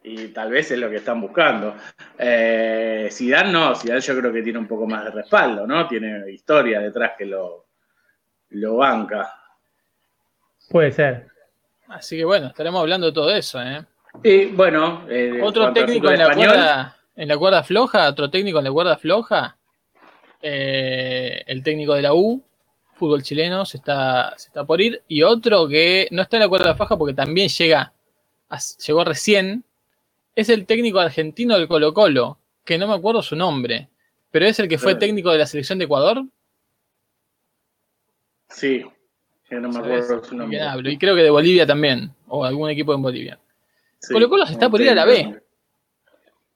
Y 0.04 0.28
tal 0.28 0.50
vez 0.50 0.70
es 0.70 0.78
lo 0.78 0.90
que 0.90 0.96
están 0.96 1.20
buscando. 1.20 1.76
Eh, 2.18 3.08
Zidane 3.12 3.52
no, 3.52 3.74
Zidane 3.76 4.00
yo 4.00 4.18
creo 4.18 4.32
que 4.32 4.42
tiene 4.42 4.58
un 4.58 4.66
poco 4.66 4.86
más 4.86 5.04
de 5.04 5.10
respaldo, 5.12 5.66
¿no? 5.66 5.86
Tiene 5.86 6.30
historia 6.30 6.80
detrás 6.80 7.12
que 7.16 7.24
lo, 7.26 7.66
lo 8.50 8.76
banca. 8.76 9.32
Puede 10.68 10.90
ser. 10.92 11.28
Así 11.88 12.16
que 12.16 12.24
bueno, 12.24 12.48
estaremos 12.48 12.80
hablando 12.80 13.06
de 13.06 13.12
todo 13.12 13.30
eso, 13.30 13.60
¿eh? 13.62 13.84
Y 14.22 14.46
bueno, 14.46 15.04
eh, 15.08 15.40
Otro 15.42 15.72
técnico 15.72 16.10
en 16.10 16.18
la, 16.18 16.24
español, 16.24 16.48
cuerda, 16.54 16.96
en 17.16 17.28
la 17.28 17.36
cuerda 17.38 17.62
floja, 17.62 18.08
otro 18.08 18.28
técnico 18.30 18.58
en 18.58 18.64
la 18.64 18.72
cuerda 18.72 18.96
floja. 18.96 19.56
eh, 20.42 21.44
el 21.46 21.62
técnico 21.62 21.94
de 21.94 22.02
la 22.02 22.12
U, 22.14 22.42
fútbol 22.94 23.22
chileno, 23.22 23.64
se 23.64 23.76
está, 23.76 24.34
se 24.36 24.48
está 24.48 24.64
por 24.64 24.80
ir. 24.80 25.02
Y 25.08 25.22
otro 25.22 25.68
que 25.68 26.08
no 26.10 26.22
está 26.22 26.36
en 26.36 26.42
la 26.42 26.48
cuerda 26.48 26.74
floja 26.74 26.96
porque 26.96 27.14
también 27.14 27.48
llega, 27.48 27.92
a- 28.50 28.58
llegó 28.86 29.04
recién, 29.04 29.64
es 30.34 30.48
el 30.48 30.66
técnico 30.66 30.98
argentino 31.00 31.56
del 31.58 31.68
Colo 31.68 31.92
Colo, 31.92 32.38
que 32.64 32.78
no 32.78 32.86
me 32.88 32.94
acuerdo 32.94 33.22
su 33.22 33.36
nombre, 33.36 33.88
pero 34.30 34.46
es 34.46 34.58
el 34.58 34.68
que 34.68 34.78
fue 34.78 34.94
técnico 34.94 35.30
de 35.30 35.38
la 35.38 35.46
selección 35.46 35.78
de 35.78 35.84
Ecuador. 35.86 36.24
Sí, 38.48 38.84
que 39.48 39.56
no 39.56 39.68
me 39.68 39.78
acuerdo 39.78 40.22
su 40.24 40.30
¿De 40.32 40.36
nombre. 40.36 40.60
hablo? 40.60 40.90
Y 40.90 40.98
creo 40.98 41.14
que 41.14 41.22
de 41.22 41.30
Bolivia 41.30 41.66
también, 41.66 42.12
o 42.28 42.44
algún 42.44 42.70
equipo 42.70 42.94
en 42.94 43.02
Bolivia. 43.02 43.38
Sí, 43.98 44.12
Colo 44.12 44.28
Colo 44.28 44.46
se 44.46 44.52
está 44.52 44.68
por 44.68 44.80
ir 44.80 44.90
a 44.90 44.94
la 44.94 45.04
B. 45.04 45.40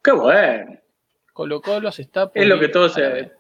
Qué 0.02 0.12
bueno. 0.12 0.78
Colo 1.33 1.61
Colo 1.61 1.92
se 1.92 2.02
está 2.02 2.28
por 2.30 2.40
Es 2.42 2.49
lo 2.49 2.59
que 2.59 2.68
todos, 2.68 2.97
eh, 2.99 3.30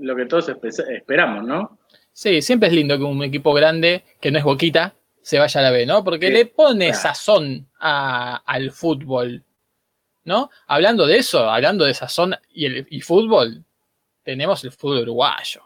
lo 0.00 0.16
que 0.16 0.26
todos 0.26 0.48
espe- 0.48 0.96
esperamos, 0.96 1.44
¿no? 1.44 1.78
Sí, 2.12 2.40
siempre 2.42 2.68
es 2.68 2.74
lindo 2.74 2.96
que 2.96 3.04
un 3.04 3.22
equipo 3.22 3.52
grande, 3.52 4.04
que 4.20 4.30
no 4.30 4.38
es 4.38 4.44
Boquita, 4.44 4.94
se 5.20 5.38
vaya 5.38 5.60
a 5.60 5.64
la 5.64 5.70
B, 5.70 5.84
¿no? 5.86 6.04
Porque 6.04 6.28
Sí, 6.28 6.32
le 6.32 6.46
pone 6.46 6.86
claro. 6.88 7.00
sazón 7.02 7.66
a- 7.80 8.36
al 8.46 8.70
fútbol. 8.70 9.42
¿No? 10.24 10.50
Hablando 10.66 11.06
de 11.06 11.18
eso, 11.18 11.48
hablando 11.48 11.84
de 11.84 11.90
esa 11.92 12.08
zona 12.08 12.40
y 12.52 12.66
el 12.66 12.86
y 12.90 13.00
fútbol, 13.00 13.62
tenemos 14.22 14.64
el 14.64 14.72
fútbol 14.72 14.98
uruguayo. 15.02 15.62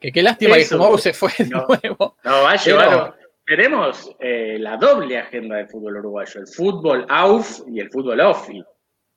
Que 0.00 0.12
qué 0.12 0.22
lástima 0.22 0.56
Eso. 0.56 0.76
que 0.76 0.82
Mau 0.84 0.98
se 0.98 1.12
fue 1.14 1.30
de 1.38 1.46
No. 1.46 1.66
nuevo. 1.66 2.16
No, 2.24 2.42
va 2.42 2.52
a 2.52 2.56
Pero- 2.62 2.80
llevar. 2.80 3.16
Tenemos 3.46 4.10
eh, 4.18 4.56
la 4.58 4.76
doble 4.76 5.18
agenda 5.18 5.56
del 5.56 5.68
fútbol 5.68 5.98
uruguayo: 5.98 6.40
el 6.40 6.48
fútbol 6.48 7.06
AUF 7.08 7.60
y 7.68 7.78
el 7.80 7.88
fútbol 7.90 8.20
OFI, 8.20 8.64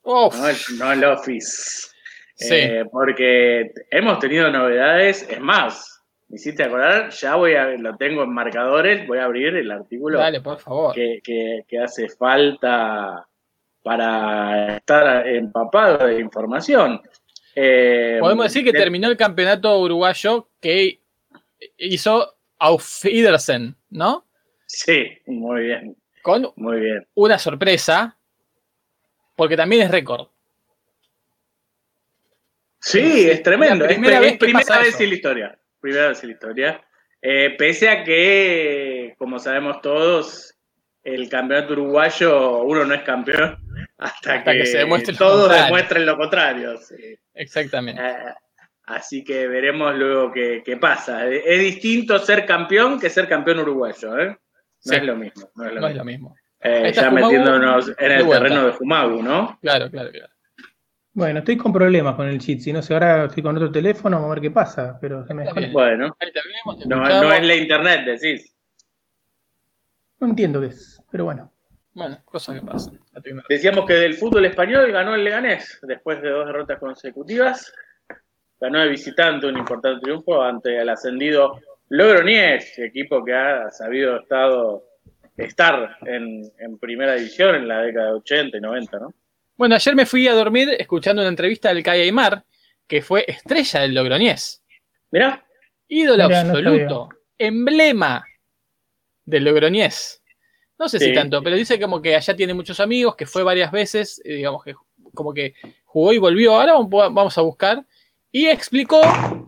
Uf, 0.04 0.36
no 0.38 0.48
el, 0.48 0.56
no 0.78 0.92
el 0.92 1.04
Office. 1.04 1.88
Sí. 2.36 2.54
Eh, 2.56 2.84
porque 2.92 3.72
hemos 3.90 4.20
tenido 4.20 4.50
novedades, 4.52 5.28
es 5.28 5.40
más, 5.42 6.04
me 6.30 6.36
hiciste 6.36 6.64
acordar, 6.64 7.10
ya 7.10 7.36
voy 7.36 7.56
a, 7.56 7.70
lo 7.72 7.98
tengo 7.98 8.22
en 8.24 8.32
marcadores, 8.32 9.06
voy 9.08 9.18
a 9.18 9.26
abrir 9.26 9.56
el 9.56 9.70
artículo 9.72 10.20
dale, 10.20 10.40
por 10.42 10.60
favor. 10.60 10.94
que, 10.94 11.20
que- 11.24 11.64
que 11.68 11.80
hace 11.80 12.08
falta 12.08 13.28
para 13.84 14.78
estar 14.78 15.28
empapado 15.28 16.08
de 16.08 16.20
información. 16.20 17.02
Eh, 17.56 18.18
Podemos 18.20 18.46
decir 18.46 18.64
que 18.64 18.72
de- 18.72 18.80
terminó 18.80 19.08
el 19.10 19.18
campeonato 19.18 19.80
uruguayo 19.80 20.50
que 20.62 21.00
hizo 21.78 22.36
Auf 22.60 23.06
Wiedersehen, 23.06 23.76
¿no? 23.90 24.26
Sí, 24.66 25.08
muy 25.26 25.64
bien, 25.64 25.96
Con 26.22 26.52
muy 26.58 26.80
bien. 26.80 27.08
una 27.16 27.40
sorpresa, 27.40 28.16
porque 29.36 29.58
también 29.58 29.82
es 29.84 29.92
récord. 29.92 30.28
Sí, 32.82 33.30
es 33.30 33.44
tremendo. 33.44 33.86
La 33.86 33.92
Es 33.92 33.98
primera 33.98 34.16
es 34.18 34.22
vez 34.22 34.38
primera 34.38 34.76
en 34.76 35.10
la 35.10 35.16
historia. 35.16 35.60
Primera 35.82 36.08
vez 36.10 36.24
en 36.24 36.30
la 36.30 36.34
historia. 36.34 36.82
Eh, 37.22 37.56
pese 37.58 37.90
a 37.90 38.04
que, 38.04 39.16
como 39.18 39.40
sabemos 39.40 39.82
todos, 39.82 40.56
el 41.04 41.28
campeonato 41.30 41.74
uruguayo, 41.74 42.60
uno 42.64 42.86
no 42.86 42.94
es 42.94 43.02
campeón 43.04 43.58
hasta, 44.00 44.34
Hasta 44.36 44.52
que, 44.54 44.60
que 44.60 44.66
se 44.66 44.78
demuestre 44.80 45.14
lo 45.14 45.18
todos 45.20 45.40
contrario. 45.42 45.66
demuestren 45.66 46.06
lo 46.06 46.18
contrario. 46.18 46.78
sí. 46.78 46.96
Exactamente. 47.34 48.02
Eh, 48.02 48.16
así 48.86 49.24
que 49.24 49.48
veremos 49.48 49.94
luego 49.96 50.32
qué, 50.32 50.62
qué 50.66 50.78
pasa. 50.78 51.28
Eh, 51.28 51.44
Es 51.46 51.60
distinto 51.60 52.18
ser 52.20 52.46
campeón 52.46 53.00
que 53.00 53.10
ser 53.10 53.28
campeón 53.28 53.60
uruguayo. 53.60 54.18
¿eh? 54.18 54.28
No 54.30 54.38
Sí. 54.80 54.96
es 54.96 55.04
lo 55.04 55.16
mismo. 55.16 55.50
No 55.56 55.66
es 55.66 55.74
lo 55.74 55.82
No 55.82 55.88
es 55.88 55.94
mismo. 55.94 56.00
lo 56.00 56.06
mismo. 56.06 56.36
Eh, 56.62 56.92
ya 56.94 57.10
Jumagu 57.10 57.26
metiéndonos 57.28 57.92
en 57.98 58.12
el 58.12 58.24
vuelta. 58.24 58.44
terreno 58.44 58.66
de 58.68 58.72
Jumagu, 58.74 59.22
¿no? 59.24 59.58
Claro, 59.62 59.90
claro, 59.90 60.12
claro. 60.12 60.34
Bueno, 61.14 61.40
estoy 61.40 61.58
con 61.58 61.74
problemas 61.74 62.16
con 62.16 62.28
el 62.28 62.40
cheat. 62.40 62.60
Si 62.60 62.72
no 62.72 62.82
sé, 62.82 62.94
ahora 62.94 63.26
estoy 63.26 63.44
con 63.44 63.56
otro 63.56 63.72
teléfono, 63.72 64.18
vamos 64.18 64.32
a 64.32 64.36
ver 64.36 64.42
qué 64.42 64.52
pasa. 64.52 64.98
Pero 65.02 65.26
se 65.26 65.34
me. 65.34 65.44
Bueno, 65.72 66.16
Ahí 66.20 66.32
terminamos, 66.32 66.86
no, 66.86 67.22
no 67.24 67.34
es 67.34 67.46
la 67.46 67.56
internet, 67.56 68.06
decís. 68.06 68.56
No 70.20 70.28
entiendo 70.28 70.62
qué 70.62 70.68
es, 70.68 71.02
pero 71.12 71.26
bueno. 71.26 71.52
Bueno, 71.94 72.18
cosas 72.26 72.60
que 72.60 72.66
pasan. 72.66 73.00
Decíamos 73.48 73.86
que 73.86 73.94
del 73.94 74.16
fútbol 74.16 74.46
español 74.46 74.92
ganó 74.92 75.16
el 75.16 75.24
Leganés 75.24 75.80
después 75.84 76.22
de 76.22 76.30
dos 76.30 76.46
derrotas 76.46 76.80
consecutivas. 76.80 77.74
Ganó 78.60 78.80
de 78.80 78.90
visitante 78.90 79.48
un 79.48 79.58
importante 79.58 80.02
triunfo 80.02 80.42
ante 80.42 80.78
el 80.78 80.90
ascendido 80.90 81.60
Logroñés, 81.90 82.78
equipo 82.78 83.24
que 83.24 83.34
ha 83.34 83.70
sabido 83.72 84.20
estado, 84.20 84.84
estar 85.38 85.98
en, 86.06 86.44
en 86.60 86.78
primera 86.78 87.16
división 87.16 87.56
en 87.56 87.68
la 87.68 87.82
década 87.82 88.08
de 88.08 88.14
80 88.14 88.58
y 88.58 88.62
90, 88.62 89.00
¿no? 89.00 89.14
Bueno, 89.60 89.76
ayer 89.76 89.96
me 89.96 90.06
fui 90.06 90.28
a 90.28 90.34
dormir 90.34 90.70
escuchando 90.80 91.22
una 91.22 91.30
entrevista 91.30 91.74
del 91.74 91.84
Calle 91.84 92.04
Aymar, 92.04 92.46
que 92.88 93.02
fue 93.02 93.26
estrella 93.28 93.82
del 93.82 93.94
Logroñés. 93.94 94.64
Mirá, 95.12 95.46
Ídolo 95.90 96.28
Mirá, 96.28 96.44
no 96.44 96.52
absoluto. 96.52 97.10
emblema 97.38 98.24
del 99.26 99.44
Logroñés. 99.44 100.19
No 100.80 100.88
sé 100.90 100.98
si 100.98 101.14
tanto, 101.14 101.44
pero 101.44 101.56
dice 101.58 101.80
como 101.80 102.02
que 102.02 102.16
allá 102.16 102.36
tiene 102.36 102.54
muchos 102.54 102.80
amigos, 102.80 103.16
que 103.16 103.26
fue 103.26 103.44
varias 103.44 103.72
veces, 103.72 104.22
eh, 104.24 104.36
digamos 104.36 104.64
que 104.64 104.76
como 105.14 105.34
que 105.34 105.54
jugó 105.84 106.14
y 106.14 106.18
volvió. 106.18 106.56
Ahora 106.56 106.74
vamos- 106.74 107.38
a 107.38 107.42
buscar. 107.42 107.86
Y 108.32 108.48
explicó 108.48 109.02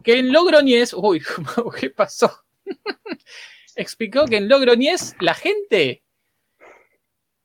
que 0.03 0.19
en 0.19 0.33
Logroñés. 0.33 0.93
Uy, 0.93 1.21
¿qué 1.79 1.89
pasó? 1.89 2.43
explicó 3.75 4.25
que 4.25 4.37
en 4.37 4.49
Logroñés 4.49 5.15
la 5.19 5.33
gente 5.33 6.03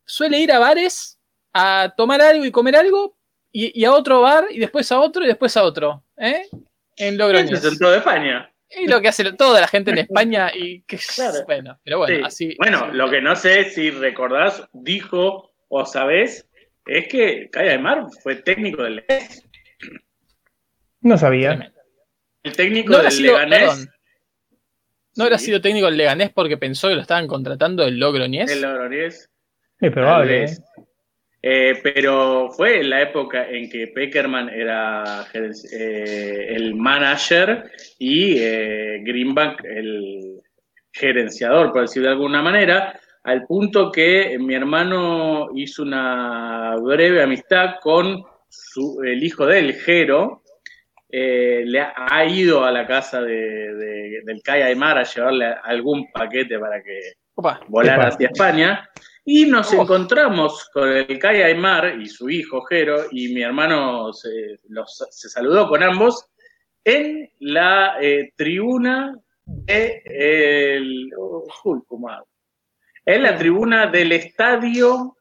suele 0.05 0.39
ir 0.41 0.51
a 0.53 0.59
bares 0.59 1.19
a 1.53 1.95
tomar 1.97 2.21
algo 2.21 2.45
y 2.45 2.51
comer 2.51 2.77
algo, 2.77 3.17
y, 3.53 3.79
y 3.81 3.85
a 3.85 3.93
otro 3.93 4.21
bar, 4.21 4.47
y 4.51 4.59
después 4.59 4.91
a 4.93 5.01
otro, 5.01 5.25
y 5.25 5.27
después 5.27 5.57
a 5.57 5.63
otro. 5.63 6.03
¿eh? 6.17 6.43
En 6.53 6.61
este 6.97 7.13
Logroñés. 7.13 7.53
es 7.53 7.65
el 7.65 7.71
centro 7.71 7.91
de 7.91 7.99
España. 7.99 8.53
Y 8.71 8.89
lo 8.89 9.01
que 9.01 9.09
hace 9.09 9.33
toda 9.33 9.61
la 9.61 9.69
gente 9.69 9.91
en 9.93 9.99
España 9.99 10.51
y 10.55 10.83
que 10.83 10.99
Claro. 11.15 11.45
bueno, 11.47 11.79
pero 11.85 11.99
bueno, 11.99 12.17
Sí. 12.17 12.23
así. 12.25 12.57
Bueno, 12.59 12.85
así- 12.87 12.97
lo 12.97 13.11
que 13.11 13.21
no 13.21 13.37
sé 13.37 13.71
si 13.71 13.91
recordás, 13.91 14.69
dijo 14.73 15.53
o 15.69 15.85
sabés, 15.85 16.49
es 16.87 17.09
que 17.09 17.49
Calla 17.51 17.73
de 17.73 17.79
Mar 17.79 18.05
fue 18.23 18.37
técnico 18.37 18.83
del 18.83 18.97
Leganés. 18.97 19.43
No 21.01 21.17
sabía. 21.19 21.73
El 22.43 22.53
técnico 22.57 22.93
No 22.93 22.99
del 23.03 23.11
sido, 23.13 23.33
Leganés. 23.35 23.61
perdón, 23.61 23.89
¿no 25.17 25.25
habrá 25.25 25.39
Sí. 25.39 25.47
sido 25.47 25.61
técnico 25.61 25.87
del 25.87 25.97
Leganés 25.97 26.31
porque 26.33 26.57
pensó 26.57 26.89
que 26.89 26.95
lo 26.95 27.01
estaban 27.03 27.27
contratando 27.27 27.85
del 27.85 27.99
Logroñés? 27.99 28.51
El 28.51 28.63
Logroñés. 28.63 29.31
Es 29.81 29.93
probable. 29.93 30.47
¿Eh? 31.49 31.81
pero 31.83 32.51
fue 32.51 32.81
en 32.81 32.91
la 32.91 33.03
época 33.03 33.49
en 33.49 33.69
que 33.71 33.87
Peckerman 33.89 34.49
era 34.49 35.25
eh, 35.33 36.47
el 36.57 36.75
manager 36.75 37.71
y 37.99 38.37
eh, 38.39 39.01
Greenbank 39.05 39.65
el 39.65 40.41
gerenciador, 40.93 41.73
por 41.73 41.83
decirlo 41.83 42.09
de 42.09 42.15
alguna 42.15 42.43
manera, 42.43 42.99
al 43.25 43.45
punto 43.47 43.91
que 43.93 44.37
mi 44.41 44.55
hermano 44.55 45.49
hizo 45.55 45.83
una 45.83 46.75
breve 46.83 47.23
amistad 47.23 47.77
con 47.83 48.25
su- 48.49 49.03
el 49.05 49.23
hijo 49.23 49.47
de 49.47 49.59
él, 49.59 49.75
Jero, 49.75 50.43
eh, 51.11 51.63
le 51.67 51.81
ha, 51.81 51.93
ha 51.97 52.25
ido 52.25 52.65
a 52.65 52.71
la 52.73 52.87
casa 52.87 53.21
de, 53.21 53.75
de- 53.75 54.21
del 54.25 54.43
Kai 54.43 54.63
Aymar 54.63 54.99
a 54.99 55.03
llevarle 55.05 55.47
algún 55.63 56.11
paquete 56.11 56.59
para 56.59 56.83
que 56.83 56.99
Opa, 57.35 57.61
volar 57.69 57.99
Epa. 57.99 58.09
hacia 58.09 58.29
España. 58.29 58.89
Y 59.29 59.45
nos 59.47 59.73
Oh. 59.75 59.83
encontramos 59.83 60.71
con 60.73 60.89
el 60.89 61.19
Kai 61.19 61.43
Aymar 61.43 62.01
y 62.01 62.07
su 62.07 62.31
hijo 62.31 62.63
Jero, 62.65 63.07
y 63.11 63.35
mi 63.35 63.43
hermano 63.43 64.13
se, 64.13 64.61
los- 64.69 65.05
se 65.11 65.29
saludó 65.29 65.69
con 65.69 65.83
ambos 65.83 66.27
en 66.85 67.29
la 67.41 67.97
eh, 68.01 68.33
tribuna 68.37 69.19
de 69.45 70.01
el, 70.07 71.11
uy, 71.65 71.81
¿cómo 71.89 72.09
hago? 72.09 72.29
en 73.05 73.23
la 73.23 73.37
tribuna 73.37 73.87
del 73.89 74.13
Estadio 74.13 75.17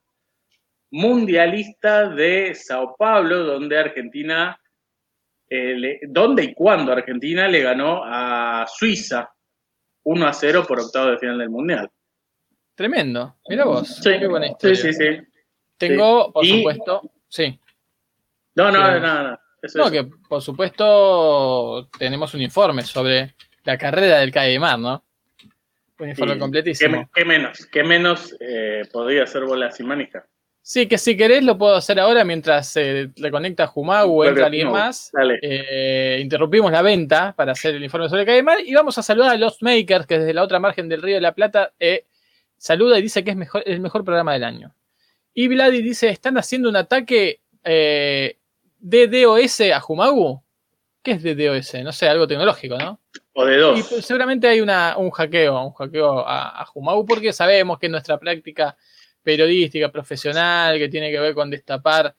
Mundialista 0.92 2.08
de 2.10 2.56
Sao 2.56 2.96
Paulo, 2.98 3.44
donde 3.44 3.78
Argentina, 3.78 4.60
eh, 5.50 5.74
le- 5.76 6.00
donde 6.08 6.44
y 6.44 6.54
cuando 6.54 6.92
Argentina 6.92 7.48
le 7.48 7.62
ganó 7.62 8.02
a 8.06 8.66
Suiza 8.68 9.30
1 10.04 10.28
a 10.28 10.34
0 10.34 10.64
por 10.68 10.80
octavo 10.80 11.12
de 11.12 11.18
final 11.18 11.38
del 11.40 11.50
Mundial. 11.50 11.90
Tremendo. 12.76 13.36
Mira 13.50 13.66
vos. 13.66 13.88
Sí, 13.88 14.20
Qué 14.20 14.28
buena 14.28 14.48
sí, 14.60 14.76
sí, 14.76 14.94
sí. 14.94 15.06
Tengo, 15.78 16.32
por 16.32 16.46
Y- 16.46 16.58
supuesto, 16.58 17.02
sí. 17.28 17.60
No, 18.56 18.72
no, 18.72 18.86
Sí. 18.94 19.02
no, 19.02 19.24
no. 19.24 19.40
Eso 19.62 19.80
No, 19.80 19.90
que 19.92 20.04
por 20.30 20.42
supuesto 20.42 21.90
tenemos 21.98 22.34
un 22.34 22.42
informe 22.42 22.84
sobre 22.84 23.34
la 23.64 23.78
carrera 23.78 24.20
del 24.20 24.32
Caimar, 24.32 24.78
¿no? 24.78 25.04
Un 25.98 26.10
informe 26.10 26.38
completísimo. 26.38 27.10
¿Qué, 27.14 27.22
qué 27.22 27.26
menos? 27.26 27.66
¿Qué 27.68 27.84
menos 27.84 28.36
eh, 28.40 28.84
podría 28.92 29.24
hacer 29.24 29.44
bola 29.46 29.72
sin 29.72 29.88
manija? 29.88 30.26
Sí, 30.62 30.88
que 30.88 30.98
si 30.98 31.16
querés 31.16 31.44
lo 31.44 31.58
puedo 31.58 31.76
hacer 31.76 32.00
ahora 32.00 32.24
mientras 32.24 32.76
eh, 32.78 33.10
le 33.16 33.32
conecta 33.32 33.68
Jumagu 33.68 34.22
o 34.22 34.26
entra 34.26 34.48
alguien 34.48 34.72
más. 34.72 35.12
Dale. 35.14 35.40
Eh, 35.42 36.20
interrumpimos 36.22 36.72
la 36.72 36.82
venta 36.82 37.34
para 37.36 37.52
hacer 37.54 37.76
el 37.76 37.84
informe 37.84 38.10
sobre 38.10 38.26
Caimar 38.26 38.60
y 38.66 38.74
vamos 38.74 38.98
a 38.98 39.04
saludar 39.04 39.32
a 39.32 39.38
Lost 39.38 39.62
Makers, 39.62 40.06
que 40.08 40.20
desde 40.20 40.34
la 40.34 40.44
otra 40.44 40.60
margen 40.60 40.90
del 40.90 41.02
Río 41.02 41.16
de 41.16 41.22
la 41.22 41.34
Plata 41.36 41.72
eh, 41.80 42.06
saluda 42.58 43.00
y 43.00 43.02
dice 43.04 43.24
que 43.24 43.32
es 43.32 43.38
mejor, 43.38 43.64
el 43.66 43.80
mejor 43.80 44.04
programa 44.04 44.34
del 44.34 44.44
año. 44.44 44.76
Y 45.34 45.48
Vladi 45.48 45.82
dice, 45.82 46.10
¿están 46.10 46.38
haciendo 46.38 46.70
un 46.70 46.76
ataque 46.78 47.42
eh, 47.64 48.38
DDoS 48.80 49.62
a 49.74 49.80
Jumagu? 49.82 50.42
¿Qué 51.04 51.12
es 51.12 51.24
DDoS? 51.24 51.84
No 51.84 51.92
sé, 51.92 52.08
algo 52.08 52.28
tecnológico, 52.28 52.78
¿no? 52.78 53.00
O 53.34 53.46
de 53.46 53.58
Y 53.58 53.60
dos. 53.60 53.82
pues, 53.84 54.06
seguramente 54.06 54.48
hay 54.48 54.62
una, 54.62 54.96
un 54.98 55.12
hackeo, 55.12 55.62
un 55.68 55.74
hackeo 55.74 56.20
a, 56.28 56.62
a 56.62 56.66
Jumagu, 56.66 57.06
porque 57.06 57.34
sabemos 57.34 57.78
que 57.80 57.90
nuestra 57.90 58.18
práctica 58.18 58.78
periodística, 59.22 59.92
profesional, 59.92 60.78
que 60.78 60.88
tiene 60.90 61.12
que 61.12 61.20
ver 61.20 61.34
con 61.34 61.50
destapar 61.50 62.16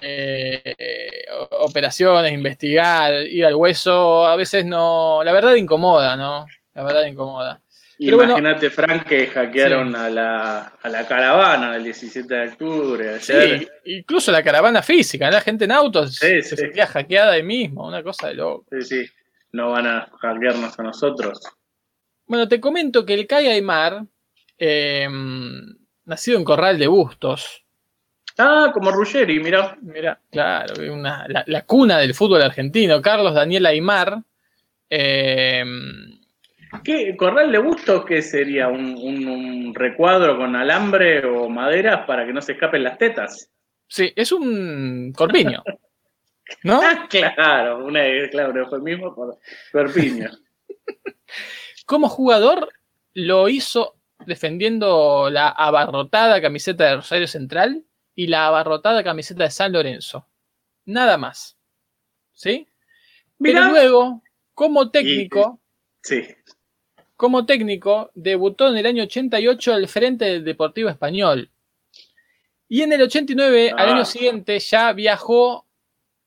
eh, 0.00 1.24
operaciones, 1.60 2.32
investigar, 2.32 3.14
ir 3.26 3.46
al 3.46 3.54
hueso, 3.54 4.26
a 4.26 4.36
veces 4.36 4.64
no, 4.64 5.22
la 5.24 5.32
verdad 5.32 5.54
incomoda, 5.54 6.16
¿no? 6.16 6.46
La 6.74 6.82
verdad 6.84 7.06
incomoda. 7.06 7.62
Pero 7.98 8.16
bueno- 8.16 8.38
Imagínate, 8.38 8.70
Frank, 8.70 9.04
que 9.06 9.26
hackearon 9.28 9.94
a, 9.96 10.10
la, 10.10 10.58
a 10.82 10.88
la 10.88 11.06
caravana 11.06 11.72
del 11.72 11.84
17 11.84 12.34
de 12.34 12.48
octubre. 12.48 13.14
Ayer. 13.14 13.58
Sí, 13.60 13.68
incluso 13.96 14.30
la 14.32 14.42
caravana 14.42 14.82
física, 14.82 15.30
la 15.30 15.40
gente 15.40 15.64
en 15.64 15.72
autos 15.72 16.16
Sí, 16.16 16.42
se 16.42 16.56
sentía 16.56 16.86
hackeada 16.86 17.32
ahí 17.32 17.42
mismo, 17.42 17.86
una 17.86 18.02
cosa 18.02 18.28
de 18.28 18.34
loco. 18.34 18.66
Sí, 18.70 18.82
sí. 18.82 19.10
No 19.52 19.70
van 19.70 19.86
a 19.86 20.08
hackearnos 20.20 20.78
a 20.78 20.82
nosotros. 20.82 21.40
Bueno, 22.26 22.46
te 22.48 22.60
comento 22.60 23.06
que 23.06 23.14
el 23.14 23.26
Kai 23.26 23.46
Aymar, 23.46 24.02
eh, 24.58 25.08
nacido 26.04 26.38
en 26.38 26.44
Corral 26.44 26.78
de 26.78 26.86
Bustos, 26.88 27.62
Ah, 28.38 28.70
como 28.74 28.90
Ruggeri, 28.90 29.40
mira. 29.40 29.78
Mira, 29.80 30.20
claro, 30.30 30.74
una, 30.92 31.24
la, 31.26 31.42
la, 31.46 31.62
cuna 31.64 31.96
del 31.98 32.12
fútbol 32.12 32.42
argentino, 32.42 33.00
Carlos 33.00 33.32
Daniel 33.34 33.64
Aymar. 33.64 34.18
Eh, 34.90 35.64
¿Qué, 36.82 37.16
¿Corral 37.16 37.52
de 37.52 37.58
Bustos 37.58 38.04
qué 38.04 38.22
sería? 38.22 38.68
¿Un, 38.68 38.96
un, 38.96 39.28
un, 39.28 39.74
recuadro 39.74 40.36
con 40.36 40.56
alambre 40.56 41.24
o 41.26 41.48
maderas 41.48 42.06
para 42.06 42.26
que 42.26 42.32
no 42.32 42.40
se 42.40 42.52
escapen 42.52 42.84
las 42.84 42.98
tetas? 42.98 43.50
Sí, 43.88 44.12
es 44.16 44.32
un 44.32 45.12
corpiño. 45.14 45.62
¿No? 46.62 46.80
Ah, 46.82 47.08
claro, 47.08 47.84
una, 47.84 48.00
claro, 48.30 48.52
un 48.52 48.58
eufemismo 48.58 49.14
por 49.14 49.38
corpiño. 49.72 50.30
Como 51.86 52.08
jugador, 52.08 52.68
lo 53.14 53.48
hizo 53.48 53.96
defendiendo 54.26 55.28
la 55.30 55.48
abarrotada 55.48 56.40
camiseta 56.40 56.84
de 56.84 56.96
Rosario 56.96 57.26
Central 57.26 57.84
y 58.14 58.28
la 58.28 58.46
abarrotada 58.46 59.02
camiseta 59.02 59.44
de 59.44 59.50
San 59.50 59.72
Lorenzo. 59.72 60.28
Nada 60.84 61.16
más. 61.16 61.56
¿Sí? 62.32 62.68
Pero 63.38 63.68
luego, 63.70 64.22
como 64.54 64.90
técnico, 64.90 65.60
y, 66.04 66.08
sí. 66.08 66.28
Como 67.16 67.46
técnico, 67.46 68.10
debutó 68.14 68.68
en 68.68 68.76
el 68.76 68.86
año 68.86 69.04
88 69.04 69.74
al 69.74 69.88
frente 69.88 70.26
del 70.26 70.44
Deportivo 70.44 70.88
Español. 70.88 71.50
Y 72.68 72.82
en 72.82 72.92
el 72.92 73.02
89, 73.02 73.72
ah. 73.72 73.80
al 73.80 73.88
año 73.90 74.04
siguiente, 74.04 74.58
ya 74.58 74.92
viajó 74.92 75.66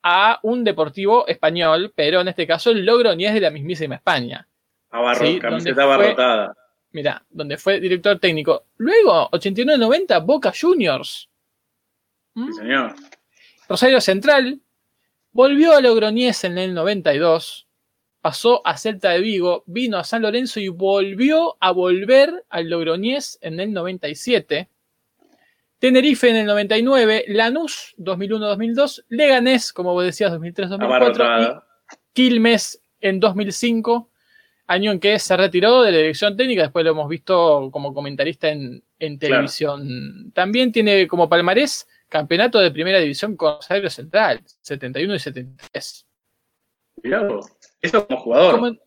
a 0.01 0.39
un 0.43 0.63
Deportivo 0.63 1.27
Español, 1.27 1.93
pero 1.95 2.21
en 2.21 2.29
este 2.29 2.47
caso 2.47 2.71
el 2.71 2.85
Logroñés 2.85 3.33
de 3.33 3.41
la 3.41 3.51
mismísima 3.51 3.95
España. 3.95 4.47
Abarro, 4.89 5.25
¿sí? 5.25 5.39
camiseta 5.39 5.83
abarrotada. 5.83 6.55
Mira, 6.91 7.23
donde 7.29 7.57
fue 7.57 7.79
director 7.79 8.17
técnico. 8.17 8.65
Luego, 8.77 9.29
89-90, 9.31 10.25
Boca 10.25 10.51
Juniors. 10.59 11.29
Sí, 12.33 12.53
señor. 12.53 12.95
Rosario 13.67 14.01
Central. 14.01 14.59
Volvió 15.31 15.73
a 15.73 15.81
Logroñés 15.81 16.43
en 16.43 16.57
el 16.57 16.73
92. 16.73 17.67
Pasó 18.29 18.61
a 18.63 18.77
Celta 18.77 19.09
de 19.09 19.21
Vigo. 19.21 19.63
Vino 19.65 19.97
a 19.97 20.03
San 20.03 20.21
Lorenzo 20.21 20.59
y 20.59 20.67
volvió 20.67 21.57
a 21.59 21.71
volver 21.71 22.45
al 22.49 22.69
Logroñés 22.69 23.39
en 23.41 23.59
el 23.59 23.73
97. 23.73 24.69
Tenerife 25.79 26.29
en 26.29 26.35
el 26.35 26.45
99. 26.45 27.25
Lanús 27.29 27.95
2001-2002. 27.97 29.05
Leganés, 29.09 29.73
como 29.73 29.93
vos 29.93 30.03
decías, 30.03 30.31
2003-2004. 30.33 31.63
Y 31.63 31.91
Quilmes 32.13 32.79
en 33.01 33.19
2005 33.19 34.11
año 34.67 34.91
en 34.91 34.99
que 34.99 35.17
se 35.17 35.35
retiró 35.35 35.81
de 35.81 35.91
la 35.91 35.97
dirección 35.97 36.37
técnica, 36.37 36.61
después 36.61 36.85
lo 36.85 36.91
hemos 36.91 37.09
visto 37.09 37.71
como 37.71 37.95
comentarista 37.95 38.49
en, 38.49 38.83
en 38.99 39.17
televisión. 39.17 39.87
Claro. 39.87 40.31
También 40.35 40.71
tiene 40.71 41.07
como 41.07 41.27
palmarés 41.27 41.87
campeonato 42.07 42.59
de 42.59 42.69
primera 42.69 42.99
división 42.99 43.35
con 43.35 43.55
Rosario 43.55 43.89
Central, 43.89 44.43
71 44.61 45.15
y 45.15 45.19
73. 45.19 46.05
Mirá, 47.01 47.27
eso 47.81 48.07
como 48.07 48.19
jugador. 48.19 48.55
Como, 48.55 48.77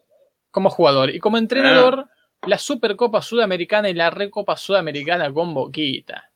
como 0.50 0.70
jugador. 0.70 1.10
Y 1.10 1.18
como 1.18 1.38
entrenador, 1.38 2.06
ah. 2.08 2.46
la 2.46 2.58
Supercopa 2.58 3.22
Sudamericana 3.22 3.88
y 3.88 3.94
la 3.94 4.10
Recopa 4.10 4.56
Sudamericana 4.56 5.32
con 5.32 5.54
Boquita. 5.54 6.30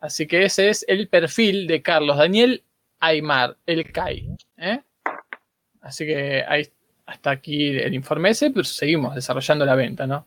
Así 0.00 0.26
que 0.26 0.44
ese 0.44 0.68
es 0.68 0.84
el 0.88 1.08
perfil 1.08 1.66
de 1.66 1.82
Carlos 1.82 2.16
Daniel 2.16 2.62
Aymar, 3.00 3.56
el 3.66 3.90
CAI. 3.92 4.36
¿eh? 4.56 4.80
Así 5.80 6.06
que 6.06 6.44
ahí 6.46 6.68
hasta 7.06 7.30
aquí 7.30 7.76
el 7.78 7.94
informe 7.94 8.30
ese, 8.30 8.50
pero 8.50 8.64
seguimos 8.64 9.14
desarrollando 9.14 9.66
la 9.66 9.74
venta, 9.74 10.06
¿no? 10.06 10.26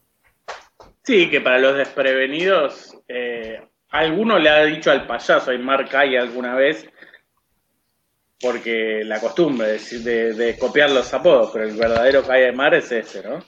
Sí, 1.03 1.29
que 1.29 1.41
para 1.41 1.59
los 1.59 1.75
desprevenidos, 1.75 2.97
eh, 3.07 3.61
alguno 3.89 4.37
le 4.39 4.49
ha 4.49 4.63
dicho 4.65 4.91
al 4.91 5.07
payaso 5.07 5.51
Aymar 5.51 5.87
Calle 5.87 6.19
alguna 6.19 6.55
vez, 6.55 6.89
porque 8.39 9.01
la 9.03 9.19
costumbre 9.19 9.77
de, 9.79 9.99
de, 9.99 10.33
de, 10.33 10.57
copiar 10.57 10.91
los 10.91 11.13
apodos, 11.13 11.51
pero 11.53 11.65
el 11.65 11.75
verdadero 11.75 12.23
Calle 12.23 12.47
Aymar 12.47 12.75
es 12.75 12.91
ese, 12.91 13.23
¿no? 13.27 13.39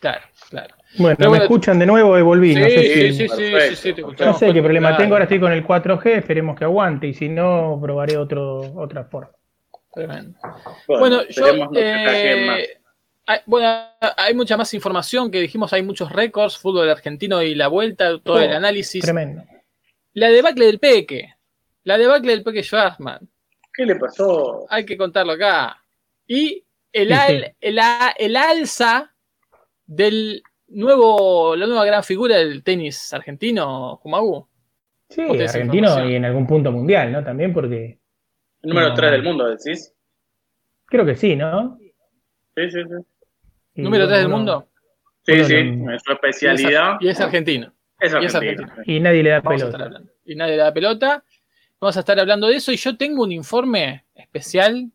Claro, 0.00 0.22
claro. 0.50 0.74
Bueno, 0.98 1.16
pero 1.16 1.30
me 1.30 1.38
bueno, 1.38 1.44
escuchan 1.44 1.78
de 1.78 1.86
nuevo 1.86 2.18
y 2.18 2.22
volví. 2.22 2.54
Sí, 2.54 2.60
no 2.60 2.66
sé, 2.66 2.82
sí, 2.82 3.12
si, 3.12 3.28
sí, 3.28 3.28
sí, 3.28 3.76
sí, 3.76 3.92
te 3.94 4.02
no 4.02 4.34
sé 4.34 4.52
qué 4.52 4.62
problema 4.62 4.88
claro. 4.88 5.02
tengo, 5.02 5.14
ahora 5.14 5.24
estoy 5.24 5.40
con 5.40 5.52
el 5.52 5.66
4G, 5.66 6.18
esperemos 6.18 6.58
que 6.58 6.64
aguante, 6.64 7.08
y 7.08 7.14
si 7.14 7.28
no, 7.28 7.78
probaré 7.82 8.16
otro, 8.16 8.60
otra 8.76 9.04
forma. 9.04 9.30
Tremendo. 9.92 10.38
Bueno, 10.86 11.00
bueno 11.00 11.22
yo. 11.28 11.70
Eh, 11.74 12.78
hay, 13.26 13.40
bueno, 13.46 13.68
hay 14.16 14.34
mucha 14.34 14.56
más 14.56 14.72
información 14.74 15.30
que 15.30 15.40
dijimos, 15.40 15.72
hay 15.72 15.82
muchos 15.82 16.12
récords, 16.12 16.58
fútbol 16.58 16.88
argentino 16.88 17.42
y 17.42 17.54
la 17.54 17.68
vuelta, 17.68 18.18
todo 18.22 18.36
oh, 18.36 18.40
el 18.40 18.52
análisis. 18.52 19.02
Tremendo. 19.02 19.42
La 20.12 20.28
debacle 20.28 20.66
del 20.66 20.78
Peque. 20.78 21.34
La 21.84 21.98
debacle 21.98 22.32
del 22.32 22.42
Peque 22.42 22.62
Schwarzman. 22.62 23.28
¿Qué 23.76 23.84
le 23.84 23.96
pasó? 23.96 24.66
Hay 24.70 24.86
que 24.86 24.96
contarlo 24.96 25.32
acá. 25.32 25.82
Y 26.26 26.64
el, 26.92 27.12
al, 27.12 27.54
el, 27.60 27.78
el 28.18 28.36
alza 28.36 29.12
del 29.86 30.42
nuevo, 30.68 31.54
la 31.56 31.66
nueva 31.66 31.84
gran 31.84 32.02
figura 32.02 32.36
del 32.36 32.62
tenis 32.62 33.12
argentino, 33.12 33.96
Jumagu. 33.96 34.48
Sí, 35.08 35.22
argentino 35.22 36.08
y 36.08 36.14
en 36.16 36.24
algún 36.24 36.46
punto 36.46 36.72
mundial, 36.72 37.12
¿no? 37.12 37.22
También 37.22 37.52
porque 37.52 37.98
el 38.62 38.70
número 38.70 38.94
3 38.94 39.10
no, 39.10 39.12
del 39.12 39.22
mundo, 39.22 39.48
decís. 39.48 39.94
Creo 40.86 41.04
que 41.06 41.14
sí, 41.14 41.36
¿no? 41.36 41.78
Sí, 42.56 42.70
sí, 42.70 42.82
sí. 42.82 43.82
¿Número 43.82 44.08
3 44.08 44.18
del 44.20 44.28
mundo? 44.28 44.68
Sí, 45.24 45.44
sí, 45.44 45.54
es 45.54 46.02
su 46.02 46.12
especialidad. 46.12 46.96
Y 47.00 47.08
es, 47.08 47.20
argentino. 47.20 47.72
Es 48.00 48.14
argentino. 48.14 48.22
Y, 48.22 48.26
es 48.26 48.34
argentino. 48.34 48.82
y 48.84 49.00
nadie 49.00 49.22
le 49.22 49.30
da 49.30 49.40
Vamos 49.40 49.62
pelota. 49.62 50.02
Y 50.24 50.34
nadie 50.34 50.56
le 50.56 50.62
da 50.62 50.72
pelota. 50.72 51.24
Vamos 51.80 51.96
a 51.96 52.00
estar 52.00 52.18
hablando 52.18 52.46
de 52.46 52.56
eso. 52.56 52.72
Y 52.72 52.76
yo 52.76 52.96
tengo 52.96 53.22
un 53.22 53.32
informe 53.32 54.04
especial 54.14 54.90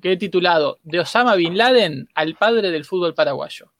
que 0.00 0.12
he 0.12 0.16
titulado 0.16 0.78
De 0.82 1.00
Osama 1.00 1.34
Bin 1.36 1.56
Laden 1.56 2.08
al 2.14 2.34
padre 2.34 2.70
del 2.70 2.84
fútbol 2.84 3.14
paraguayo. 3.14 3.72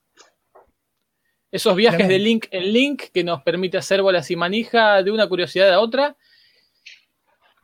Esos 1.50 1.76
viajes 1.76 2.08
de 2.08 2.18
link 2.18 2.46
en 2.50 2.72
link 2.72 3.04
que 3.12 3.24
nos 3.24 3.42
permite 3.42 3.78
hacer 3.78 4.02
bolas 4.02 4.30
y 4.30 4.36
manija 4.36 5.02
de 5.02 5.10
una 5.10 5.28
curiosidad 5.28 5.72
a 5.72 5.80
otra 5.80 6.16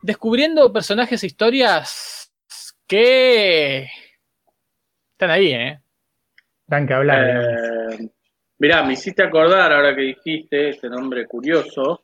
descubriendo 0.03 0.71
personajes 0.71 1.23
e 1.23 1.27
historias 1.27 2.31
que 2.85 3.87
están 5.13 5.31
ahí, 5.31 5.53
¿eh? 5.53 5.81
Dan 6.67 6.85
que 6.85 6.93
hablar. 6.93 7.93
Eh, 7.93 8.09
mirá, 8.59 8.83
me 8.83 8.93
hiciste 8.93 9.23
acordar, 9.23 9.71
ahora 9.71 9.95
que 9.95 10.01
dijiste 10.01 10.69
ese 10.69 10.89
nombre 10.89 11.25
curioso, 11.25 12.02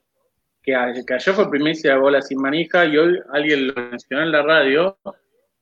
que, 0.94 1.04
que 1.04 1.14
ayer 1.14 1.34
fue 1.34 1.50
primicia 1.50 1.92
de 1.94 1.98
Bola 2.00 2.22
Sin 2.22 2.38
Manija 2.40 2.84
y 2.86 2.96
hoy 2.96 3.18
alguien 3.32 3.68
lo 3.68 3.74
mencionó 3.74 4.22
en 4.24 4.32
la 4.32 4.42
radio. 4.42 4.98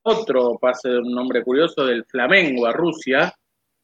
Otro 0.03 0.59
pase 0.61 0.88
de 0.88 0.99
un 0.99 1.12
nombre 1.14 1.42
curioso 1.42 1.85
del 1.85 2.05
Flamengo 2.05 2.66
a 2.66 2.73
Rusia, 2.73 3.35